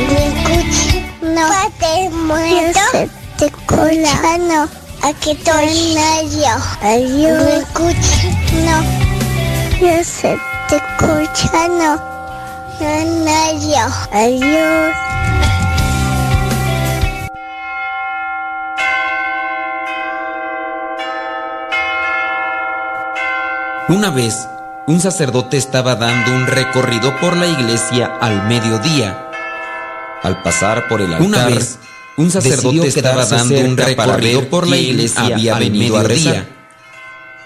¿Me 0.06 0.28
escuchas? 0.28 1.02
No. 1.20 1.48
¿Padre 1.48 2.10
muerto? 2.10 2.80
Te 3.38 3.46
escucha, 3.46 4.38
no. 4.38 4.68
Aquí 5.02 5.32
estoy. 5.32 5.96
Adiós. 5.98 6.62
Adiós. 6.80 7.42
¿Me 7.42 7.56
escuchas? 7.56 8.24
No. 8.64 9.78
Yo 9.80 10.04
sé 10.04 10.38
te 10.68 10.76
escuchando. 10.76 12.00
Adiós. 14.12 14.94
Una 23.88 24.10
vez, 24.10 24.46
un 24.86 25.00
sacerdote 25.00 25.56
estaba 25.56 25.94
dando 25.94 26.32
un 26.32 26.46
recorrido 26.46 27.16
por 27.20 27.36
la 27.36 27.46
iglesia 27.46 28.18
al 28.20 28.46
mediodía. 28.46 29.26
Al 30.22 30.42
pasar 30.42 30.88
por 30.88 31.00
el 31.00 31.14
altar, 31.14 31.26
Una 31.26 31.46
vez, 31.46 31.78
un 32.16 32.30
sacerdote 32.30 32.88
estaba 32.88 33.24
dando 33.24 33.60
un 33.60 33.76
recorrido 33.76 34.48
por 34.48 34.66
la 34.66 34.76
iglesia 34.76 35.22
había 35.22 35.56
al 35.56 35.60
venido 35.60 35.96
a 35.96 36.02
mediodía. 36.02 36.32
rezar. 36.32 36.57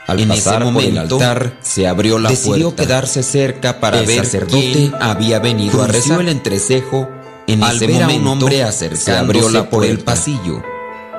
Al 0.07 0.19
En 0.21 0.29
pasar 0.29 0.63
ese 0.63 0.73
por 0.73 0.83
el 0.83 0.93
momento, 0.95 1.15
altar, 1.17 1.59
se 1.63 1.87
abrió 1.87 2.19
la 2.19 2.29
decidió 2.31 2.71
puerta. 2.71 2.83
quedarse 2.83 3.23
cerca 3.23 3.79
para 3.81 4.01
el 4.01 4.07
ver 4.07 4.25
sacerdote 4.25 4.73
quién 4.73 4.95
había 5.01 5.39
venido 5.39 5.83
a 5.83 5.87
rezar. 5.87 6.21
el 6.21 6.29
entrecejo 6.29 7.09
en 7.47 7.63
Al 7.63 7.77
ese 7.77 7.87
ver 7.87 8.03
a 8.03 8.07
un 8.09 8.13
momento, 8.23 8.31
hombre 8.47 8.57
se 8.57 8.63
acercándose 8.65 9.13
abrió 9.13 9.49
la 9.49 9.71
por 9.71 9.85
el 9.85 10.01
pasillo. 10.01 10.63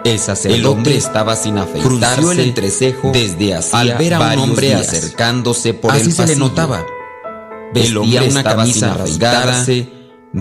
El 0.03 0.20
sacerdote 0.20 0.60
El 0.60 0.66
hombre 0.66 0.98
estaba 0.98 1.36
sin 1.38 1.58
afeitarse 1.58 2.32
el 2.34 2.40
entrecejo 2.42 3.12
desde 3.14 3.56
hacía 3.56 3.80
al 3.80 3.94
ver 3.98 4.14
a 4.16 4.20
un 4.34 4.40
hombre 4.40 4.68
días. 4.68 4.88
acercándose 4.90 5.74
por 5.74 5.92
Así 5.92 6.02
el 6.08 6.12
se 6.12 6.22
le 6.24 6.28
pasillo. 6.28 6.40
notaba. 6.40 6.86
Vestía 7.74 8.22
El 8.22 8.32
una 8.32 8.44
camisa 8.44 8.94
rasgada, 8.94 9.66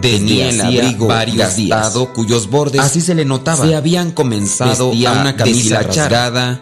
tenía 0.01 0.51
el 0.51 0.61
abrigo 0.61 1.07
varios 1.07 1.55
días. 1.57 1.95
cuyos 2.13 2.51
bordes 2.51 2.81
Así 2.81 3.01
se 3.01 3.15
le 3.15 3.25
notaba. 3.25 3.65
se 3.65 3.75
habían 3.77 4.11
comenzado 4.11 4.89
Vestía 4.91 5.17
a 5.17 5.21
una 5.21 5.37
camisa 5.37 5.81
rasgada. 5.83 6.61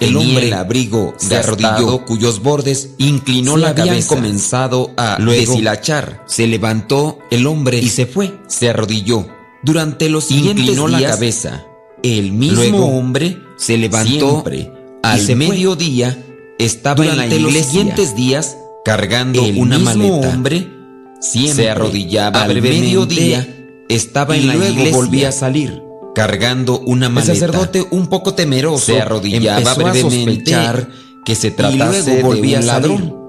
El 0.00 0.16
hombre 0.16 0.48
el 0.48 0.52
abrigo 0.54 1.14
se 1.18 1.36
arrodilló, 1.36 2.04
cuyos 2.04 2.42
bordes 2.42 2.90
inclinó 2.98 3.56
la 3.56 3.68
habían 3.70 3.88
cabeza. 3.88 4.08
comenzado 4.14 4.90
a 4.96 5.16
Luego, 5.20 5.52
deshilachar. 5.52 6.22
Se 6.26 6.46
levantó 6.46 7.18
El 7.30 7.46
hombre 7.46 7.78
y 7.78 7.88
se 7.88 8.06
fue. 8.06 8.34
se 8.48 8.70
arrodilló. 8.70 9.26
Durante 9.62 10.08
los 10.10 10.24
siguientes 10.24 10.64
Inclinó 10.64 10.88
la 10.88 10.98
días, 10.98 11.12
cabeza. 11.12 11.64
El 12.02 12.32
mismo 12.32 12.56
Luego, 12.60 12.86
hombre 12.98 13.38
se 13.56 13.78
levantó 13.78 14.42
Siempre, 14.44 14.72
al 15.02 15.18
y 15.20 15.22
se 15.24 15.36
fue. 15.36 15.48
mediodía. 15.48 16.18
Estaba 16.58 17.02
en 17.04 17.08
la 17.10 17.14
Durante 17.14 17.38
los 17.40 17.50
iglesia. 17.52 17.70
siguientes 17.70 18.14
días, 18.16 18.56
cargando 18.84 19.44
el 19.44 19.56
una 19.56 19.78
mismo 19.78 20.08
maleta. 20.08 20.28
hombre 20.28 20.68
Siempre 21.20 21.54
se 21.64 21.70
arrodillaba 21.70 22.42
al 22.42 22.60
mediodía. 22.60 23.48
Estaba 23.88 24.36
y 24.36 24.40
en 24.40 24.46
la 24.48 24.54
luego 24.56 24.72
iglesia. 24.72 24.96
volvía 24.96 25.28
a 25.28 25.32
salir. 25.32 25.82
Cargando 26.14 26.78
una 26.80 27.06
El 27.06 27.12
maleta. 27.12 27.34
sacerdote, 27.34 27.86
un 27.90 28.06
poco 28.08 28.34
temeroso, 28.34 28.86
se 28.86 29.00
arrodillaba 29.00 29.70
a 29.70 29.74
brevemente 29.74 30.10
sospechar 30.26 30.88
que 31.24 31.34
se 31.34 31.48
y 31.48 31.50
tratase 31.52 32.14
luego 32.14 32.28
volvía 32.28 32.58
de 32.60 32.64
un 32.64 32.68
a 32.68 32.72
salir. 32.72 32.90
ladrón. 32.90 33.24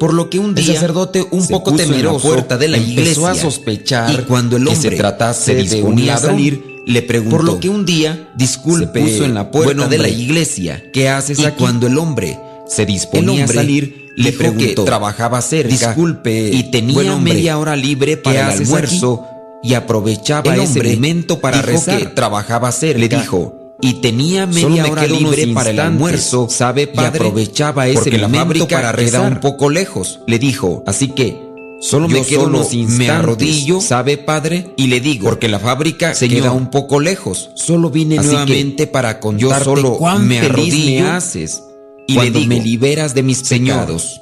Por 0.00 0.12
lo 0.14 0.28
que 0.28 0.38
un 0.38 0.50
El 0.50 0.54
día 0.56 0.74
sacerdote, 0.74 1.26
un 1.30 1.42
se 1.42 1.52
poco 1.52 1.70
puso 1.70 1.82
en 1.84 1.90
la 1.90 1.96
temeroso, 1.96 2.28
puerta 2.28 2.58
de 2.58 2.68
la 2.68 2.76
empezó 2.78 2.92
iglesia 3.00 3.30
a 3.30 3.34
sospechar 3.34 4.10
y 4.12 4.16
cuando 4.24 4.56
el 4.56 4.64
que 4.64 4.70
hombre 4.74 4.90
se 4.90 4.96
tratase 4.96 5.44
se 5.44 5.54
de 5.54 5.60
un 5.60 5.68
disponía 5.70 6.12
a 6.12 6.16
ladrón, 6.16 6.32
salir, 6.32 6.64
le 6.86 7.02
preguntó. 7.02 7.36
por 7.36 7.44
lo 7.44 7.60
que 7.60 7.68
un 7.68 7.86
día 7.86 8.28
disculpe, 8.36 9.00
se 9.04 9.10
puso 9.12 9.24
en 9.24 9.34
la 9.34 9.50
puerta 9.50 9.74
buen 9.74 9.90
de 9.90 9.98
la 9.98 10.04
hombre, 10.08 10.22
iglesia. 10.22 10.82
¿Qué 10.92 11.08
haces 11.08 11.38
Y 11.38 11.44
aquí? 11.44 11.58
cuando 11.58 11.86
el 11.86 11.96
hombre 11.98 12.38
se 12.68 12.84
disponía 12.86 13.22
el 13.34 13.40
hombre 13.42 13.58
a 13.58 13.62
salir, 13.62 14.06
le 14.16 14.30
dijo 14.30 14.42
que 14.42 14.48
preguntó. 14.50 14.84
trabajaba 14.84 15.40
cerca 15.42 15.68
Disculpe, 15.88 16.50
y 16.52 16.70
tenía 16.70 16.94
buen 16.94 17.10
hombre, 17.10 17.34
media 17.34 17.58
hora 17.58 17.76
libre 17.76 18.16
para 18.16 18.52
el 18.52 18.60
almuerzo 18.62 19.26
y 19.64 19.74
aprovechaba 19.74 20.54
El 20.54 20.60
ese 20.60 20.82
momento 20.82 21.40
para 21.40 21.56
dijo 21.56 21.68
rezar. 21.68 21.98
que 21.98 22.06
trabajaba 22.06 22.70
cerca. 22.70 22.98
Le 23.00 23.08
dijo 23.08 23.76
y 23.80 23.94
tenía 23.94 24.46
Solo 24.52 24.68
media 24.68 24.82
me 24.84 24.90
hora 24.90 25.06
libre 25.06 25.46
para 25.48 25.70
el 25.70 25.80
almuerzo, 25.80 26.46
¿sabe, 26.50 26.82
y 26.82 26.86
padre? 26.86 27.08
aprovechaba 27.08 27.88
ese 27.88 27.96
Porque 28.04 28.18
la 28.18 28.28
fábrica 28.28 28.66
para 28.76 28.92
queda 28.92 29.18
rezar. 29.20 29.32
un 29.32 29.40
poco 29.40 29.70
lejos. 29.70 30.20
Le 30.26 30.38
dijo, 30.38 30.84
Así 30.86 31.08
que 31.08 31.40
solo 31.80 32.08
yo 32.08 32.18
me 32.20 32.24
quedo 32.26 32.42
solo 32.42 32.58
unos 32.58 32.74
me 32.98 33.10
arrodillo, 33.10 33.80
¿sabe, 33.80 34.16
padre? 34.18 34.70
y 34.76 34.86
le 34.86 35.00
digo, 35.00 35.28
Porque 35.28 35.48
la 35.48 35.58
fábrica 35.58 36.14
Señor, 36.14 36.40
queda 36.42 36.52
un 36.52 36.70
poco 36.70 37.00
lejos. 37.00 37.50
Solo 37.54 37.90
vine 37.90 38.18
Así 38.18 38.28
que 38.28 38.34
nuevamente 38.36 38.86
para 38.86 39.14
yo 39.14 39.20
contarte 39.20 39.64
solo 39.64 39.96
cuán 39.96 40.28
me 40.28 40.40
arrodillo 40.40 41.02
me 41.04 41.10
haces 41.10 41.62
y 42.06 42.14
cuando 42.14 42.38
le 42.38 42.46
digo, 42.46 42.48
me 42.54 42.62
liberas 42.62 43.14
de 43.14 43.22
mis 43.22 43.42
pecados. 43.48 44.20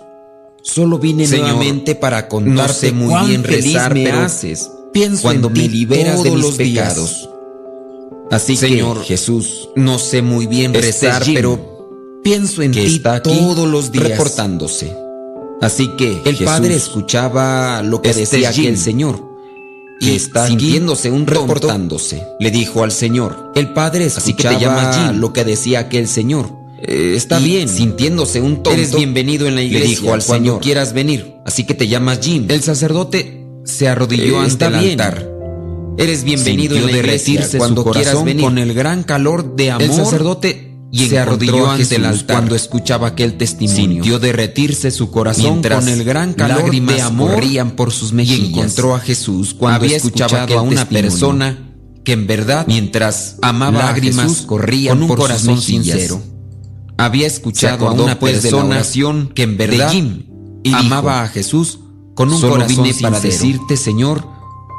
Solo 0.62 0.98
vine 0.98 1.26
Señor, 1.26 1.48
nuevamente 1.48 1.96
para 1.96 2.22
no 2.22 2.28
contarte 2.28 2.74
sé 2.74 2.92
muy 2.92 3.08
cuán 3.08 3.26
bien 3.26 3.42
feliz 3.42 3.64
rezar, 3.74 3.94
me 3.94 4.04
pero 4.04 4.20
haces 4.20 4.70
pienso 4.92 5.22
cuando 5.22 5.48
en 5.48 5.54
me 5.54 5.60
ti 5.60 5.68
liberas 5.68 6.22
de 6.22 6.30
todos 6.30 6.36
mis 6.36 6.44
los 6.46 6.58
días. 6.58 6.88
pecados. 6.88 7.28
Así 8.30 8.56
Señor, 8.56 9.00
que, 9.00 9.04
Jesús, 9.08 9.68
no 9.76 9.98
sé 9.98 10.22
muy 10.22 10.46
bien 10.46 10.74
este 10.74 10.86
rezar, 10.86 11.22
Jim, 11.22 11.34
pero 11.34 12.20
pienso 12.24 12.62
en 12.62 12.72
ti 12.72 13.02
todos 13.22 13.68
los 13.68 13.92
días 13.92 14.08
reportándose. 14.10 14.96
Así 15.60 15.88
que 15.98 16.12
el 16.24 16.36
Jesús, 16.36 16.44
padre 16.46 16.74
escuchaba 16.74 17.82
lo 17.82 18.00
que 18.00 18.10
este 18.10 18.20
decía 18.38 18.52
Jim, 18.52 18.64
aquel 18.64 18.78
señor 18.78 19.32
y 20.00 20.10
está 20.16 20.48
sintiéndose 20.48 21.10
un 21.10 21.24
tonto, 21.26 21.42
reportándose. 21.42 22.26
le 22.40 22.50
dijo 22.50 22.82
al 22.82 22.90
señor. 22.90 23.52
El 23.54 23.72
padre 23.72 24.06
Así 24.06 24.32
que 24.34 24.42
te 24.42 24.48
escuchaba 24.54 24.58
llamas 24.58 24.96
Jim. 24.96 25.20
lo 25.20 25.32
que 25.32 25.44
decía 25.44 25.78
aquel 25.80 26.08
señor. 26.08 26.50
Eh, 26.80 27.14
está 27.16 27.38
Y 27.38 27.44
bien. 27.44 27.68
sintiéndose 27.68 28.40
un 28.40 28.56
tonto. 28.56 28.72
Eres 28.72 28.94
bienvenido 28.94 29.46
en 29.46 29.54
la 29.54 29.62
iglesia 29.62 29.84
Le 29.84 29.90
dijo 29.90 30.12
al 30.14 30.24
cuando 30.24 30.44
señor 30.48 30.60
quieras 30.62 30.92
venir. 30.92 31.36
Así 31.44 31.64
que 31.64 31.74
te 31.74 31.86
llamas 31.86 32.18
Jim. 32.20 32.46
El 32.48 32.62
sacerdote 32.62 33.41
se 33.64 33.88
arrodilló 33.88 34.40
Eh, 34.42 34.44
ante 34.44 34.64
el 34.66 34.72
bien. 34.78 35.00
altar. 35.00 35.28
Eres 35.98 36.24
bienvenido 36.24 36.74
Sintió 36.76 36.88
en 36.88 36.96
la 36.96 37.02
derretirse 37.02 37.58
cuando 37.58 37.82
su 37.82 37.84
corazón 37.84 38.02
quieras 38.04 38.24
venir. 38.24 38.44
con 38.44 38.58
el 38.58 38.74
gran 38.74 39.02
calor 39.02 39.54
de 39.56 39.70
amor. 39.70 39.82
El 39.82 39.92
sacerdote 39.92 40.68
y 40.90 41.06
se 41.06 41.18
arrodilló 41.18 41.70
ante 41.70 41.96
el 41.96 42.04
altar 42.04 42.36
cuando 42.36 42.54
escuchaba 42.54 43.08
aquel 43.08 43.36
testimonio. 43.36 43.82
Sintió 44.02 44.18
derretirse 44.18 44.90
su 44.90 45.10
corazón 45.10 45.44
Mientras 45.44 45.84
con 45.84 45.92
el 45.92 46.04
gran 46.04 46.32
calor 46.34 46.62
lágrimas 46.62 46.96
de 46.96 47.02
amor 47.02 47.34
corrían 47.34 47.70
por 47.72 47.92
sus 47.92 48.10
y 48.12 48.14
mexillas. 48.14 48.48
encontró 48.48 48.94
a 48.94 49.00
Jesús 49.00 49.54
cuando 49.54 49.84
Había 49.84 49.96
escuchaba 49.98 50.42
a 50.42 50.60
una 50.62 50.76
testimonio. 50.80 50.88
persona 50.88 51.68
que 52.04 52.12
en 52.12 52.26
verdad 52.26 52.64
mientras 52.66 53.36
amaba 53.42 53.78
lágrimas 53.84 54.26
a 54.26 54.28
Jesús 54.28 54.46
corrían 54.46 54.94
con 54.98 55.02
un 55.02 55.08
por 55.08 55.18
sus 55.18 55.26
corazón 55.28 55.54
mejillas. 55.56 55.84
sincero. 55.98 56.22
Había 56.98 57.26
escuchado 57.26 57.88
a 57.88 57.92
una 57.92 58.18
pues, 58.18 58.42
de 58.42 58.50
la 58.50 58.56
persona 58.56 58.74
oración 58.76 59.30
que 59.34 59.42
en 59.42 59.56
verdad 59.56 59.90
Jim 59.90 60.22
y 60.62 60.72
amaba 60.74 61.12
dijo, 61.12 61.24
a 61.24 61.28
Jesús 61.28 61.78
con 62.14 62.32
un 62.32 62.40
Solo 62.40 62.54
corazón 62.54 62.84
vine 62.84 62.94
para 63.00 63.20
sincero. 63.20 63.44
decirte, 63.44 63.76
Señor, 63.76 64.26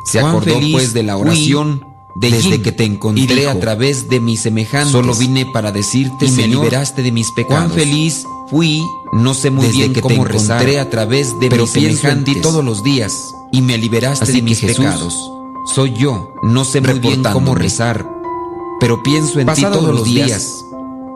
Se 0.05 0.19
cuán 0.19 0.35
acordó 0.35 0.55
feliz 0.55 0.73
pues 0.73 0.93
de 0.93 1.03
la 1.03 1.17
oración 1.17 1.85
de 2.15 2.29
desde 2.29 2.51
Jim 2.51 2.61
que 2.63 2.71
te 2.71 2.83
y 2.83 2.87
encontré 2.87 3.35
dijo, 3.35 3.49
a 3.49 3.59
través 3.59 4.09
de 4.09 4.19
mis 4.19 4.41
semejantes. 4.41 4.91
Solo 4.91 5.15
vine 5.15 5.45
para 5.47 5.71
decirte, 5.71 6.25
y 6.25 6.31
me 6.31 6.43
Señor, 6.43 6.65
liberaste 6.65 7.01
de 7.01 7.11
mis 7.11 7.31
pecados. 7.31 7.63
cuán 7.65 7.71
feliz 7.71 8.25
fui, 8.49 8.83
no 9.13 9.33
sé 9.33 9.49
muy 9.49 9.65
desde 9.65 9.77
bien 9.79 9.93
que 9.93 10.01
te 10.01 10.15
cómo 10.15 10.27
encontré 10.27 10.65
rezar, 10.65 10.79
a 10.79 10.89
través 10.89 11.39
de 11.39 11.49
pero 11.49 11.63
mis 11.63 11.71
pienso 11.71 12.07
en 12.09 12.23
ti 12.23 12.35
todos 12.35 12.63
los 12.63 12.83
días 12.83 13.33
y 13.51 13.61
me 13.61 13.77
liberaste 13.77 14.23
Así 14.23 14.33
de 14.33 14.41
mis 14.41 14.59
Jesús, 14.59 14.85
pecados. 14.85 15.31
Soy 15.73 15.93
yo, 15.93 16.33
no 16.43 16.65
sé 16.65 16.81
muy 16.81 16.99
bien 16.99 17.23
cómo 17.23 17.55
rezar, 17.55 18.07
pero 18.79 19.01
pienso 19.01 19.39
en 19.39 19.51
ti 19.53 19.61
todos 19.61 19.95
los 19.95 20.03
días. 20.05 20.27
días, 20.27 20.65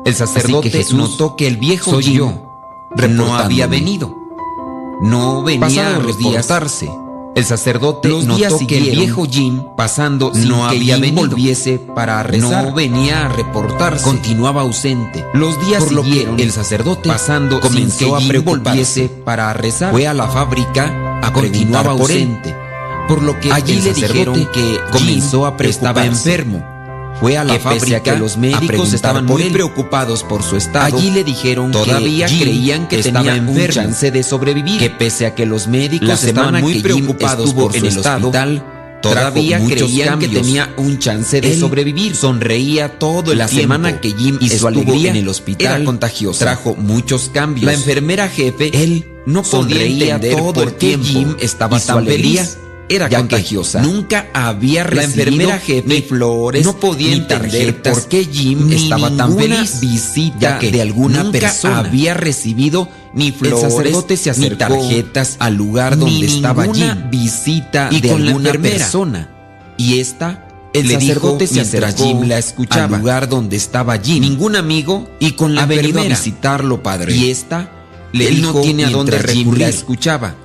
El 0.05 0.15
sacerdote 0.15 0.71
Jesús, 0.71 0.97
notó 0.97 1.35
que 1.35 1.47
el 1.47 1.57
viejo 1.57 1.91
soy 1.91 2.03
Jim 2.03 2.15
yo, 2.15 2.33
no 3.09 3.35
había 3.35 3.67
venido. 3.67 4.26
No 5.01 5.43
venía 5.43 5.95
a 5.95 5.99
reportarse. 5.99 6.89
El 7.35 7.45
sacerdote 7.45 8.09
los 8.09 8.25
notó 8.25 8.39
que 8.39 8.47
el 8.47 8.57
siguieron, 8.57 8.95
viejo 9.05 9.25
Jim, 9.29 9.63
pasando 9.75 10.33
sin 10.33 10.49
no 10.49 10.67
que 10.67 10.75
había 10.75 10.95
Jim 10.95 11.01
venido. 11.03 11.27
volviese 11.29 11.77
para 11.77 12.23
rezar, 12.23 12.65
No 12.65 12.73
venía 12.73 13.27
a 13.27 13.29
reportarse. 13.29 14.03
Continuaba 14.03 14.61
ausente. 14.61 15.23
Los 15.33 15.63
días 15.67 15.83
Por 15.83 15.93
lo 15.93 16.01
que 16.01 16.09
siguieron, 16.09 16.39
el 16.39 16.51
sacerdote 16.51 17.07
pasando 17.07 17.59
comenzó 17.59 17.97
sin 17.99 18.09
que 18.09 18.15
a 18.15 18.19
Jim 18.19 18.43
volviese 18.43 19.09
para 19.09 19.53
rezar. 19.53 19.91
Fue 19.91 20.07
a 20.07 20.15
la 20.15 20.27
fábrica 20.27 21.19
a 21.21 21.31
Continuaba 21.31 21.93
preguntar 21.95 21.97
por 21.97 22.09
él. 22.11 22.23
ausente. 22.23 22.55
Por 23.07 23.21
lo 23.21 23.39
que 23.39 23.53
Allí 23.53 23.77
el 23.77 23.83
le 23.83 23.93
dijeron 23.93 24.49
que 24.51 24.79
comenzó 24.91 25.45
a 25.45 25.55
estaba 25.59 26.05
enfermo. 26.05 26.76
Fue 27.19 27.35
a 27.37 27.43
la 27.43 27.53
que 27.53 27.59
pese 27.59 27.79
fábrica 27.79 27.97
a 27.97 28.03
que 28.03 28.19
los 28.19 28.37
médicos 28.37 28.93
estaban 28.93 29.25
muy 29.25 29.43
él. 29.43 29.51
preocupados 29.51 30.23
por 30.23 30.43
su 30.43 30.55
estado. 30.55 30.97
Allí 30.97 31.09
le 31.11 31.23
dijeron 31.23 31.71
todavía 31.71 32.27
que 32.27 32.39
creían 32.39 32.87
que 32.87 33.01
tenía 33.01 33.33
un 33.33 33.49
enfermo. 33.49 33.73
chance 33.73 34.11
de 34.11 34.21
sobrevivir. 34.23 34.79
Que 34.79 34.89
pese 34.91 35.25
a 35.25 35.33
que 35.33 35.45
los 35.45 35.67
médicos 35.67 36.07
la 36.07 36.13
estaban 36.13 36.61
muy 36.61 36.75
que 36.75 36.81
preocupados 36.81 37.53
por 37.53 37.75
en 37.75 37.81
su 37.81 37.87
el 37.87 37.97
estado, 37.97 38.27
hospital, 38.27 38.63
todavía 39.01 39.59
creían 39.65 40.19
que 40.19 40.25
cambios. 40.27 40.45
tenía 40.45 40.73
un 40.77 40.99
chance 40.99 41.41
de 41.41 41.53
Él 41.53 41.59
sobrevivir. 41.59 42.15
sonreía 42.15 42.99
todo 42.99 43.31
el 43.31 43.39
la 43.39 43.47
tiempo. 43.47 43.61
semana 43.63 43.99
que 43.99 44.13
Jim 44.13 44.37
y 44.39 44.49
su 44.49 44.67
alegría 44.67 45.09
en 45.11 45.17
el 45.17 45.27
hospital 45.27 45.75
era 45.77 45.85
contagiosa. 45.85 46.45
trajo 46.45 46.75
muchos 46.75 47.29
cambios. 47.33 47.65
La 47.65 47.73
enfermera 47.73 48.29
jefe 48.29 48.69
él 48.83 49.07
no 49.25 49.41
podía 49.41 49.49
sonreía 49.51 50.15
entender 50.15 50.37
todo 50.37 50.53
por 50.53 50.63
el 50.67 50.73
qué 50.73 50.77
tiempo 50.87 51.05
Jim 51.07 51.35
estaba 51.39 51.77
y 51.77 51.81
tan 51.81 52.05
feliz. 52.05 52.57
Era 52.89 53.09
ya 53.09 53.19
contagiosa. 53.19 53.81
Nunca 53.81 54.27
había 54.33 54.83
La 54.83 54.89
recibido 54.89 55.21
enfermera 55.21 55.59
jefe 55.59 55.87
ni 55.87 56.01
flores, 56.01 56.65
no 56.65 56.79
podía 56.79 57.09
ni 57.09 57.15
entender 57.15 57.51
tarjetas, 57.51 57.93
por 57.93 58.09
qué 58.09 58.25
Jim 58.25 58.67
ni 58.67 58.75
estaba 58.75 59.11
tan 59.11 59.37
feliz, 59.37 59.79
visita 59.79 60.37
ya 60.39 60.59
que 60.59 60.71
de 60.71 60.81
alguna 60.81 61.23
nunca 61.23 61.39
persona 61.39 61.79
había 61.79 62.13
recibido 62.13 62.89
ni 63.13 63.31
flores, 63.31 63.63
el 63.63 63.71
sacerdote 63.71 64.17
se 64.17 64.31
ni 64.31 64.45
acercó 64.45 64.57
tarjetas 64.57 65.35
al 65.39 65.55
lugar 65.55 65.97
ni 65.97 66.05
donde 66.05 66.25
estaba 66.27 66.73
Jim, 66.73 67.09
visita 67.09 67.89
y 67.91 68.01
de 68.01 68.09
con 68.09 68.25
la 68.25 68.31
alguna 68.31 68.53
persona. 68.53 69.29
Y 69.77 69.99
esta 69.99 70.47
el 70.73 70.87
le 70.87 70.93
sacerdote 70.95 71.45
dijo 71.45 71.47
se 71.47 71.53
mientras 71.53 71.93
acercó 71.93 72.03
Jim 72.03 72.27
la 72.27 72.37
escuchaba. 72.37 72.95
al 72.95 73.01
lugar 73.01 73.29
donde 73.29 73.55
estaba 73.55 73.97
Jim. 73.97 74.21
Ningún 74.21 74.55
amigo 74.55 75.07
y 75.19 75.31
con 75.31 75.55
la 75.55 75.63
ha 75.63 75.65
venido 75.65 76.01
a 76.01 76.03
visitarlo, 76.03 76.83
padre. 76.83 77.15
Y 77.15 77.31
esta 77.31 77.71
le 78.13 78.27
él 78.27 78.41
no 78.41 78.47
dijo 78.47 78.61
tiene 78.61 78.85
a 78.85 78.89
dónde 78.89 79.11
mientras 79.13 79.33
Jim 79.33 79.43
recurrir. 79.45 79.61
la 79.61 79.69
escuchaba. 79.69 80.35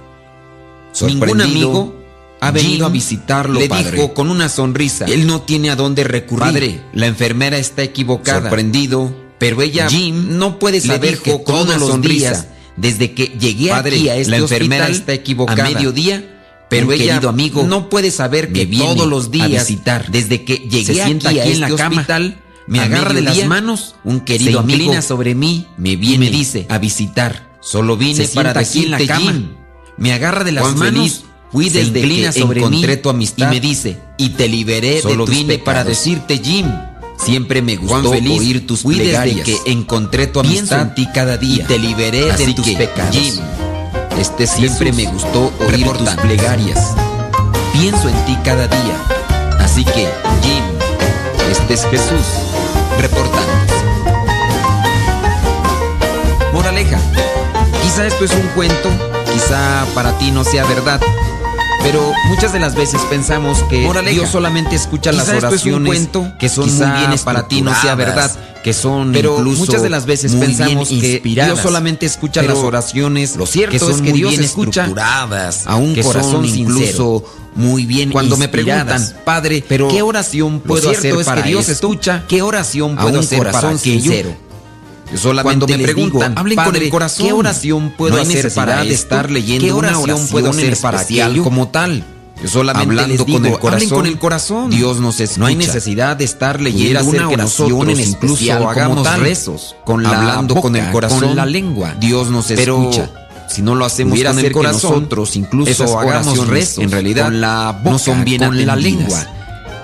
Ningún 1.00 1.40
amigo 1.40 2.01
ha 2.42 2.50
venido 2.50 2.74
Jim 2.74 2.84
a 2.84 2.88
visitarlo, 2.88 3.60
le 3.60 3.68
padre. 3.68 3.92
dijo 3.92 4.14
con 4.14 4.28
una 4.28 4.48
sonrisa. 4.48 5.04
Él 5.06 5.26
no 5.28 5.42
tiene 5.42 5.70
a 5.70 5.76
dónde 5.76 6.02
recurrir. 6.02 6.42
Padre, 6.52 6.80
la 6.92 7.06
enfermera 7.06 7.56
está 7.56 7.82
equivocada. 7.82 8.40
Sorprendido, 8.42 9.14
pero 9.38 9.62
ella 9.62 9.88
Jim 9.88 10.38
no 10.38 10.58
puede 10.58 10.80
saber 10.80 11.18
que 11.18 11.38
todos 11.38 11.78
los 11.78 11.88
sonrisa, 11.88 12.30
días, 12.30 12.46
desde 12.76 13.12
que 13.12 13.26
llegué 13.38 13.70
Padre, 13.70 13.96
aquí 13.96 14.08
a 14.08 14.16
este 14.16 14.30
la 14.32 14.36
enfermera 14.38 14.84
hospital, 14.86 15.00
está 15.00 15.12
equivocada. 15.12 15.66
a 15.66 15.70
mediodía, 15.70 16.64
Pero 16.68 16.88
mi 16.88 16.94
ella 16.94 17.14
querido 17.14 17.28
amigo 17.28 17.62
no 17.62 17.88
puede 17.88 18.10
saber 18.10 18.48
me 18.48 18.58
que 18.58 18.66
viene 18.66 18.86
todos 18.94 19.08
los 19.08 19.26
a 19.26 19.30
días, 19.30 19.68
visitar. 19.68 20.10
desde 20.10 20.44
que 20.44 20.56
llegué 20.56 20.84
se 20.84 20.94
sienta 20.94 21.28
aquí 21.28 21.38
aquí 21.38 21.48
a 21.48 21.52
en 21.52 21.60
la 21.60 21.66
este 21.68 21.78
cama, 21.78 22.00
hospital, 22.00 22.42
me 22.66 22.80
a 22.80 22.84
agarra 22.84 23.14
de 23.14 23.22
las 23.22 23.46
manos, 23.46 23.94
un 24.02 24.20
querido 24.20 24.60
se 24.62 24.72
inclina 24.72 24.84
amigo 24.88 25.02
sobre 25.02 25.34
mí, 25.36 25.66
me 25.76 25.90
y 25.90 25.96
viene 25.96 26.26
me 26.26 26.30
dice 26.32 26.66
a 26.68 26.78
visitar. 26.78 27.52
Solo 27.60 27.96
vine 27.96 28.26
se 28.26 28.34
para 28.34 28.52
sienta 28.52 28.60
aquí 28.60 28.84
en 28.84 28.90
la 28.90 28.98
decirte, 28.98 29.14
cama, 29.14 29.32
Jim, 29.32 29.48
me 29.96 30.12
agarra 30.12 30.42
de 30.42 30.52
las 30.52 30.74
manos, 30.74 31.24
fui 31.52 31.68
se 31.68 31.78
desde 31.84 32.00
inclina 32.00 32.32
que 32.32 32.40
sobre 32.40 32.60
encontré 32.60 32.96
mí 32.96 33.02
tu 33.02 33.10
amistad 33.10 33.46
y 33.46 33.54
me 33.54 33.60
dice, 33.60 33.98
y 34.16 34.30
te 34.30 34.48
liberé 34.48 34.94
de 34.96 35.02
Solo 35.02 35.26
tus 35.26 35.34
vine 35.34 35.58
para 35.58 35.84
decirte, 35.84 36.40
Jim, 36.42 36.66
siempre 37.18 37.60
me 37.60 37.76
gustó 37.76 38.10
feliz 38.10 38.40
oír 38.40 38.66
tus 38.66 38.80
fui 38.80 38.96
desde 38.96 39.10
plegarias. 39.10 39.44
que 39.44 39.70
encontré 39.70 40.26
tu 40.26 40.40
Pienso 40.40 40.74
amistad 40.74 40.82
en 40.82 40.94
ti 40.94 41.08
cada 41.14 41.36
día 41.36 41.64
y 41.64 41.66
te 41.66 41.78
liberé 41.78 42.30
Así 42.30 42.46
de 42.46 42.54
tus 42.54 42.64
que, 42.64 42.76
pecados. 42.76 43.14
Jim, 43.14 43.34
este 44.18 44.46
siempre 44.46 44.92
Jesús, 44.92 45.04
me 45.04 45.12
gustó 45.12 45.52
oír 45.68 45.86
tus 45.92 46.08
plegarias. 46.10 46.94
Pienso 47.72 48.08
en 48.08 48.24
ti 48.24 48.36
cada 48.42 48.66
día. 48.66 48.96
Así 49.58 49.84
que, 49.84 50.08
Jim, 50.42 50.64
este 51.50 51.74
es 51.74 51.84
Jesús 51.86 52.26
reportando. 52.98 53.52
Moraleja. 56.52 56.98
Quizá 57.82 58.06
esto 58.06 58.24
es 58.24 58.32
un 58.32 58.46
cuento, 58.54 58.88
quizá 59.32 59.86
para 59.94 60.16
ti 60.18 60.30
no 60.30 60.44
sea 60.44 60.64
verdad. 60.64 61.00
Pero 61.82 62.12
muchas 62.28 62.52
de 62.52 62.60
las 62.60 62.74
veces 62.74 63.00
pensamos 63.10 63.62
que 63.64 63.80
Moraleja. 63.82 64.20
Dios 64.20 64.30
solamente 64.30 64.76
escucha 64.76 65.10
Quizá 65.10 65.24
las 65.24 65.28
es 65.28 65.34
un 65.34 65.44
oraciones 65.44 65.88
cuento, 65.88 66.32
que 66.38 66.48
son 66.48 66.72
muy 66.72 66.98
bien 66.98 67.18
para 67.24 67.48
ti 67.48 67.60
no 67.60 67.74
sea 67.80 67.94
verdad, 67.94 68.30
que 68.62 68.72
son 68.72 69.12
pero 69.12 69.38
muchas 69.38 69.82
de 69.82 69.90
las 69.90 70.06
veces 70.06 70.34
pensamos 70.34 70.88
que. 70.88 71.20
Dios 71.24 71.58
solamente 71.60 72.06
escucha 72.06 72.40
Pero 72.40 72.54
las 72.54 72.62
oraciones 72.62 73.36
lo 73.36 73.46
cierto 73.46 73.72
que 73.72 73.78
son 73.78 73.90
es 73.90 74.02
que 74.02 74.10
muy 74.10 74.18
Dios 74.18 74.30
bien 74.30 74.44
escucha 74.44 74.88
a 75.66 75.76
un 75.76 75.94
que 75.94 76.02
son 76.02 76.12
corazón 76.12 76.44
incluso 76.44 77.24
muy 77.54 77.84
bien 77.84 78.10
Cuando 78.10 78.36
me 78.36 78.48
preguntan, 78.48 79.02
Padre, 79.24 79.64
pero 79.66 79.88
¿qué 79.88 80.02
oración 80.02 80.54
lo 80.54 80.60
puedo 80.62 80.82
cierto 80.88 80.98
hacer 80.98 81.20
es 81.20 81.26
para 81.26 81.42
que 81.42 81.48
Dios 81.48 81.68
esto? 81.68 81.72
escucha 81.72 82.24
¿Qué 82.28 82.42
oración 82.42 82.98
a 82.98 83.02
puedo 83.02 83.18
un 83.18 83.24
hacer 83.24 83.38
para 83.38 83.52
corazón 83.52 83.78
sincero. 83.78 84.30
Yo 84.30 84.51
solamente 85.18 85.42
Cuando 85.42 85.66
me 85.68 85.76
les 85.78 85.84
preguntan, 85.86 86.30
digo, 86.30 86.40
hablen 86.40 86.56
con 86.56 86.64
Padre, 86.66 86.84
el 86.86 86.90
corazón. 86.90 87.26
¿qué 87.26 87.32
oración 87.32 87.94
puedo 87.96 88.16
no 88.16 88.22
hacer 88.22 88.36
necesidad 88.36 88.66
para 88.66 88.84
de 88.84 88.94
estar 88.94 89.30
leyendo 89.30 89.66
¿Qué 89.66 89.72
una 89.72 89.88
oración 89.88 90.10
oración 90.10 90.28
puedo 90.28 90.50
hacer 90.50 90.76
para 90.78 91.00
aquello? 91.00 91.42
como 91.44 91.68
tal. 91.68 92.04
Yo 92.42 92.48
solamente 92.48 92.88
Hablando 92.90 93.08
les 93.12 93.18
con 93.18 93.26
digo, 93.26 93.38
el 93.38 93.44
hablen 93.46 93.60
corazón, 93.60 93.88
con 93.98 94.06
el 94.06 94.18
corazón. 94.18 94.70
Dios 94.70 94.98
nos 95.00 95.16
No 95.38 95.46
hay 95.46 95.54
escucha. 95.54 95.66
necesidad 95.74 96.16
de 96.16 96.24
estar 96.24 96.60
leyendo 96.60 96.98
ser 97.00 97.08
una 97.08 97.28
que 97.28 97.34
oración 97.34 97.90
en 97.90 98.00
incluso 98.00 98.68
hagamos 98.68 99.02
tal, 99.04 99.20
rezos, 99.20 99.76
con 99.84 100.02
la 100.02 100.08
hablando 100.18 100.54
boca, 100.56 100.62
con 100.62 100.76
el 100.76 100.90
corazón, 100.90 101.20
con 101.20 101.36
la 101.36 101.46
lengua. 101.46 101.94
Dios 102.00 102.30
nos 102.30 102.46
Pero 102.48 102.90
escucha. 102.90 103.10
si 103.48 103.62
no 103.62 103.74
lo 103.76 103.84
hacemos 103.84 104.18
con 104.20 104.38
el 104.38 104.44
que 104.46 104.52
corazón, 104.52 104.92
nosotros 104.94 105.36
incluso 105.36 105.98
hagamos 106.00 106.48
rezos, 106.48 106.82
en 106.82 106.90
realidad 106.90 107.26
con 107.26 107.40
la 107.40 107.72
boca, 107.78 107.90
no 107.90 107.98
son 108.00 108.24
bien 108.24 108.42
con 108.42 108.66
la 108.66 108.74
lengua. 108.76 109.24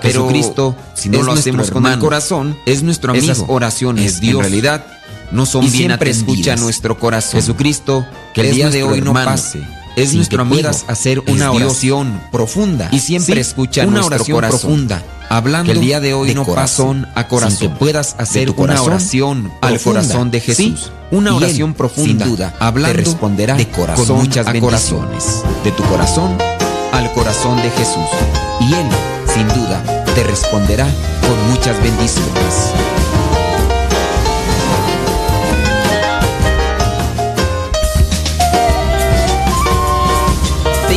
Pero 0.01 0.27
Jesucristo, 0.27 0.75
si 0.95 1.07
no 1.09 1.23
lo 1.23 1.33
hacemos 1.33 1.71
con 1.71 1.83
el 1.85 1.91
hermano, 1.91 2.03
corazón, 2.03 2.57
es 2.65 2.83
nuestro 2.83 3.11
amigo. 3.11 3.31
Esas 3.31 3.45
oraciones 3.47 4.05
Es 4.15 4.19
Dios. 4.21 4.35
en 4.35 4.41
realidad 4.41 4.85
no 5.31 5.45
son 5.45 5.63
Y 5.63 5.69
bien 5.69 5.87
siempre 5.89 6.11
atendidas. 6.11 6.29
escucha 6.37 6.55
nuestro 6.55 6.99
corazón. 6.99 7.39
Jesucristo, 7.41 8.05
que 8.33 8.41
el 8.41 8.47
Es 8.47 8.55
día 8.55 8.69
de 8.69 8.83
hoy 8.83 9.01
no 9.01 9.13
pase. 9.13 9.61
Es 9.95 10.13
nuestro 10.13 10.37
que 10.37 10.41
amigo. 10.43 10.61
puedas 10.61 10.85
hacer 10.87 11.19
una 11.27 11.49
Dios. 11.51 11.55
oración 11.63 12.21
profunda. 12.31 12.87
Y 12.91 12.99
siempre 12.99 13.35
Sí, 13.35 13.41
escucha 13.41 13.81
una 13.83 13.91
nuestro 13.97 14.15
oración 14.15 14.35
corazón. 14.35 14.59
profunda. 14.59 15.03
Hablando 15.31 15.71
que 15.71 15.77
el 15.77 15.81
día 15.85 15.99
de 15.99 16.13
hoy 16.13 16.29
de 16.29 16.35
no 16.35 16.43
corazón 16.45 17.07
a 17.15 17.27
corazón. 17.27 17.57
sin 17.57 17.69
que 17.69 17.75
puedas 17.75 18.15
hacer 18.17 18.49
una 18.51 18.81
oración 18.81 19.51
al 19.61 19.73
profunda. 19.73 20.01
corazón 20.01 20.31
de 20.31 20.39
Sí, 20.41 20.45
Jesús. 20.53 20.91
una 21.11 21.35
oración 21.35 21.69
Él, 21.71 21.75
profunda, 21.75 22.25
sin 22.25 22.35
duda, 22.35 22.53
hablando 22.59 22.95
te 22.97 23.03
responderá 23.03 23.55
de 23.55 23.67
corazón 23.67 24.07
con 24.07 24.17
muchas 24.17 24.47
a 24.47 24.51
bendiciones. 24.53 25.43
De 25.63 25.71
tu 25.71 25.83
corazón 25.83 26.35
al 26.93 27.11
corazón 27.13 27.57
de 27.57 27.69
Jesús. 27.69 28.07
Y 28.61 28.73
Él, 28.73 28.87
sin 29.33 29.47
duda, 29.49 29.83
te 30.15 30.23
responderá 30.23 30.85
con 31.21 31.51
muchas 31.51 31.77
bendiciones. 31.83 32.73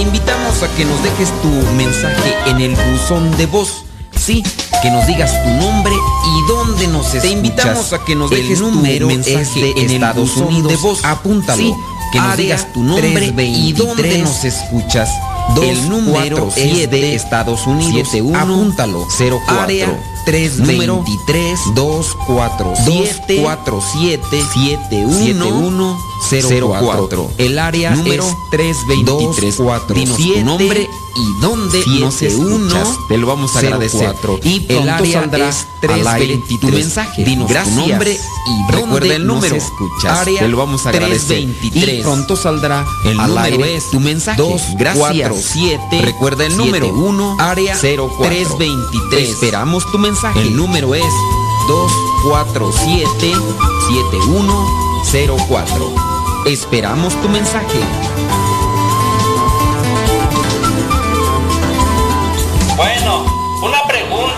Invitamos 0.03 0.63
a 0.63 0.69
que 0.77 0.85
nos 0.85 1.03
dejes 1.03 1.31
tu 1.41 1.49
mensaje 1.77 2.35
en 2.47 2.61
el 2.61 2.75
buzón 2.75 3.37
de 3.37 3.47
voz. 3.47 3.85
Sí, 4.17 4.45
que 4.83 4.91
nos 4.91 5.07
digas 5.07 5.33
tu 5.43 5.49
nombre 5.51 5.93
y 5.95 6.49
dónde 6.49 6.87
nos 6.89 7.07
escuchas. 7.07 7.23
Te 7.23 7.31
invitamos 7.31 7.93
a 7.93 8.05
que 8.05 8.15
nos 8.15 8.31
dejes 8.31 8.61
el 8.61 8.71
tu 8.71 9.07
mensaje 9.07 9.41
es 9.41 9.55
de 9.55 9.71
en 9.71 10.03
el 10.03 10.13
buzón 10.13 10.49
Unidos. 10.49 10.73
de 10.73 10.77
voz. 10.77 11.05
Apúntalo. 11.05 11.59
Sí, 11.63 11.75
que 12.13 12.21
nos 12.21 12.37
digas 12.37 12.73
tu 12.73 12.83
nombre 12.83 13.09
y 13.47 13.73
dónde 13.73 14.03
323, 14.03 14.23
nos 14.23 14.45
escuchas. 14.45 15.09
Dos, 15.55 15.65
el 15.65 15.89
número 15.89 16.37
cuatro, 16.37 16.49
es 16.49 16.55
siete, 16.55 16.97
de 16.97 17.15
Estados 17.15 17.67
Unidos. 17.67 18.09
71, 18.09 18.39
Apúntalo. 18.39 19.07
04. 19.09 19.41
área 19.63 19.87
número 19.87 20.03
323, 20.25 21.59
247 21.75 23.43
247 23.43 24.45
71 25.11 26.13
04. 26.31 27.31
El 27.39 27.59
área 27.59 27.95
Número 27.95 28.25
es 28.25 28.35
323. 28.51 29.57
247, 29.57 29.95
Dinos 29.95 30.17
tu 30.17 30.45
nombre 30.45 30.89
y 31.15 31.41
dónde 31.41 31.85
nos 32.01 32.15
71, 32.15 32.67
escuchas. 32.67 32.89
Te 33.09 33.19
lo 33.19 33.27
vamos 33.27 33.55
a 33.57 33.59
agradecer. 33.59 34.15
04. 34.15 34.41
Y 34.45 34.67
El 34.69 34.89
área 34.89 35.25
es 35.25 35.57
es 35.57 35.67
323. 35.81 36.61
Tu 36.61 36.69
mensaje. 36.69 37.25
Dinos 37.25 37.49
tu 37.49 37.53
Gracias. 37.53 37.77
nombre 37.77 38.13
y 38.47 38.73
Recuerda 38.73 38.99
dónde 38.99 39.17
el 39.17 39.27
número. 39.27 39.55
nos 39.57 39.65
escuchas. 39.65 40.25
Te 40.25 40.49
lo 40.49 40.57
vamos 40.57 40.87
a 40.87 40.91
agradecer. 40.91 41.27
323. 41.27 41.99
Y 41.99 42.03
pronto 42.03 42.37
saldrá 42.37 42.87
El 43.05 43.17
número 43.17 43.65
es 43.65 43.91
tu 43.91 44.01
mensaje. 44.01 44.43
247. 45.35 46.03
Recuerda 46.03 46.47
el 46.47 46.57
número. 46.57 46.87
71, 46.87 47.37
área 47.39 47.75
04. 47.75 48.27
323. 48.27 49.31
Esperamos 49.31 49.91
tu 49.91 49.99
mensaje. 49.99 50.41
El 50.41 50.57
número 50.57 50.95
es 50.95 51.05
247 51.69 53.33
7104. 53.89 55.93
Esperamos 56.47 57.21
tu 57.21 57.29
mensaje. 57.29 57.81
Bueno, 62.77 63.25
una 63.63 63.83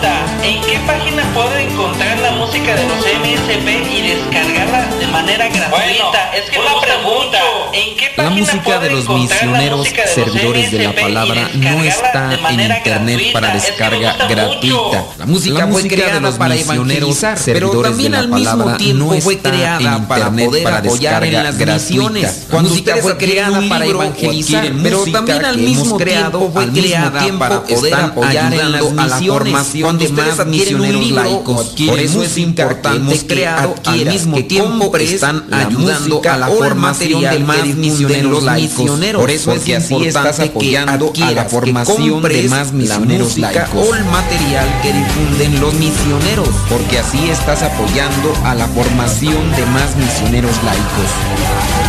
pregunta. 0.05 0.45
¿En 0.45 0.61
qué 0.61 0.79
página 0.85 1.23
puedo 1.33 1.57
encontrar 1.57 2.19
la 2.19 2.31
música 2.31 2.75
de 2.75 2.87
los 2.87 2.97
MSP 2.99 3.67
y 3.91 4.01
descargarla 4.01 4.85
de 4.99 5.07
manera 5.07 5.47
gratuita? 5.47 6.35
es 6.35 6.49
que 6.49 6.59
una 6.59 6.79
pregunta. 6.81 7.39
¿En 7.73 7.97
qué 7.97 8.05
La 8.15 8.23
página 8.23 8.39
música 8.41 8.63
puedo 8.63 8.79
de 8.81 8.89
los 8.91 9.03
encontrar 9.03 9.17
la 9.17 9.45
misioneros 9.45 9.77
música 9.79 10.01
de 10.01 10.07
los 10.07 10.15
servidores 10.15 10.71
de 10.71 10.83
la 10.83 10.93
palabra 10.95 11.49
no 11.53 11.83
está 11.83 12.33
en 12.49 12.59
internet 12.59 12.81
gratuita? 12.85 13.33
para 13.33 13.55
Es 13.55 13.63
que 13.63 13.69
descarga 13.71 14.15
gratuita. 14.27 14.75
mucho. 14.75 15.07
La 15.17 15.25
música, 15.25 15.57
La 15.59 15.63
fue 15.65 15.73
música 15.73 15.95
creada 15.95 16.13
de 16.13 16.21
los 16.21 16.35
para 16.35 16.55
misioneros 16.55 17.23
evangelizar, 17.23 17.37
pero 17.45 17.67
servidores 17.67 17.91
también 17.91 18.11
de 18.11 18.17
la 18.17 18.23
al 18.23 18.29
mismo 18.29 18.57
palabra 18.57 18.77
tiempo 18.77 19.05
no 19.15 19.21
fue 19.21 19.33
está 19.33 19.49
creada 19.51 19.95
en 19.95 20.05
para 20.05 20.19
internet 20.21 20.45
poder 20.49 20.63
para 20.63 20.77
apoyar 20.77 21.23
en 21.23 21.31
descarga 21.31 21.43
las 21.43 21.57
gratuita. 21.57 21.89
misiones. 21.89 22.45
Cuando 22.49 22.69
La 22.69 22.73
música 22.75 22.91
ustedes 22.95 23.03
fue 23.03 23.17
creada 23.17 23.59
un 23.59 23.69
para 23.69 23.85
evangelizar, 23.85 24.71
pero 24.83 24.97
música 24.99 25.17
también 25.17 25.45
al 25.45 25.57
mismo 25.57 25.97
tiempo 25.97 26.51
fue 26.53 26.67
creada 26.69 27.39
para 27.39 27.61
poder 27.63 27.93
apoyar 27.95 28.53
en 28.53 28.71
las 28.71 28.93
la 28.93 29.03
misiones. 29.03 29.51
Cuando 29.97 30.05
de 30.05 30.21
ustedes 30.21 30.37
más 30.37 30.39
adquieren 30.39 30.81
un 30.81 30.99
libro 30.99 31.23
laicos. 31.23 31.75
Por 31.87 31.99
eso 31.99 32.23
es 32.23 32.37
importante 32.37 33.13
que 33.13 33.27
creado 33.27 33.69
al 33.69 33.93
adquieras, 33.93 34.13
mismo 34.13 34.37
que 34.37 34.43
tiempo 34.43 34.97
están 34.97 35.45
ayudando 35.53 36.21
a 36.29 36.37
la 36.37 36.47
formación 36.47 37.21
de 37.21 37.39
más 37.39 37.65
misioneros 37.75 38.43
laicos. 38.43 38.91
Por 39.15 39.31
eso 39.31 39.51
es 39.53 39.63
así 39.75 39.95
importante 39.95 40.07
estás 40.07 40.39
apoyando 40.39 41.13
que 41.13 41.23
a 41.23 41.31
la 41.31 41.41
adquieras, 41.41 41.87
formación 41.87 42.21
de 42.23 42.43
más 42.49 42.73
misioneros 42.73 43.37
laicos. 43.37 43.87
o 43.87 43.95
el 43.95 44.05
material 44.05 44.67
que 44.81 44.93
difunden 44.93 45.61
los 45.61 45.73
misioneros. 45.73 46.49
Porque 46.69 46.99
así 46.99 47.29
estás 47.29 47.63
apoyando 47.63 48.33
a 48.43 48.55
la 48.55 48.67
formación 48.67 49.51
de 49.55 49.65
más 49.67 49.95
misioneros 49.95 50.55
laicos. 50.63 51.84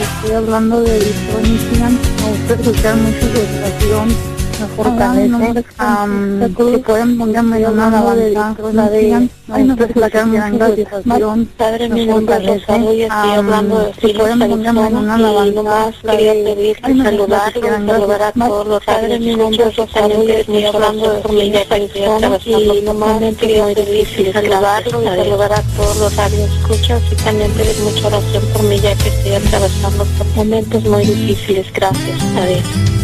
Estoy 0.00 0.34
hablando 0.34 0.80
de 0.80 0.98
Michigan. 1.42 1.98
Me 2.22 2.38
gusta 2.38 2.54
escuchar 2.54 2.96
mucho 2.96 3.20
su 3.20 3.38
estación 3.38 4.33
fortalecer 4.68 5.64
que 6.56 6.78
pueden 6.78 7.18
poner 7.18 7.42
medio 7.42 7.70
más 7.72 7.94
avanzada 7.94 8.88
de 8.88 9.64
nuestras 9.64 9.92
placadas 9.92 10.30
de 10.30 10.58
satisfacción 10.58 11.48
Padre 11.56 11.88
mío, 11.88 12.20
desarrolla 12.20 13.06
estoy 13.06 13.30
hablando 13.30 13.78
de 13.78 13.94
si 13.94 14.14
pueden 14.14 14.38
poner 14.38 14.72
medio 14.72 15.00
más 15.00 15.20
avanzada 15.20 15.92
quería 16.02 16.32
pedir 16.32 16.76
y 16.88 17.02
saludar 17.02 17.52
y 17.56 17.60
saludar 17.60 18.22
a 18.22 18.32
todos 18.32 18.66
los 18.66 18.84
padres 18.84 19.20
mi 19.20 19.36
nombre 19.36 19.64
es 19.64 19.76
Rosario 19.76 20.22
estoy 20.22 20.64
hablando 20.64 21.12
de 21.12 21.22
familia 21.22 21.64
y 22.46 22.82
nomás 22.82 23.36
quería 23.36 23.66
pedir 23.66 24.06
y 24.18 24.32
saludarlo 24.32 25.02
y 25.02 25.06
saludar 25.06 25.52
a 25.52 25.62
todos 25.76 25.96
los 25.98 26.12
sabios 26.12 26.50
escuchas 26.50 27.02
y 27.10 27.16
también 27.16 27.52
pedir 27.52 27.76
mucha 27.82 28.06
oración 28.06 28.44
por 28.52 28.62
mí 28.64 28.78
ya 28.78 28.94
que 28.96 29.08
estoy 29.08 29.32
atravesando 29.34 30.04
por 30.04 30.26
momentos 30.36 30.84
muy 30.84 31.04
difíciles 31.04 31.72
gracias 31.72 32.18
Padre 32.34 33.03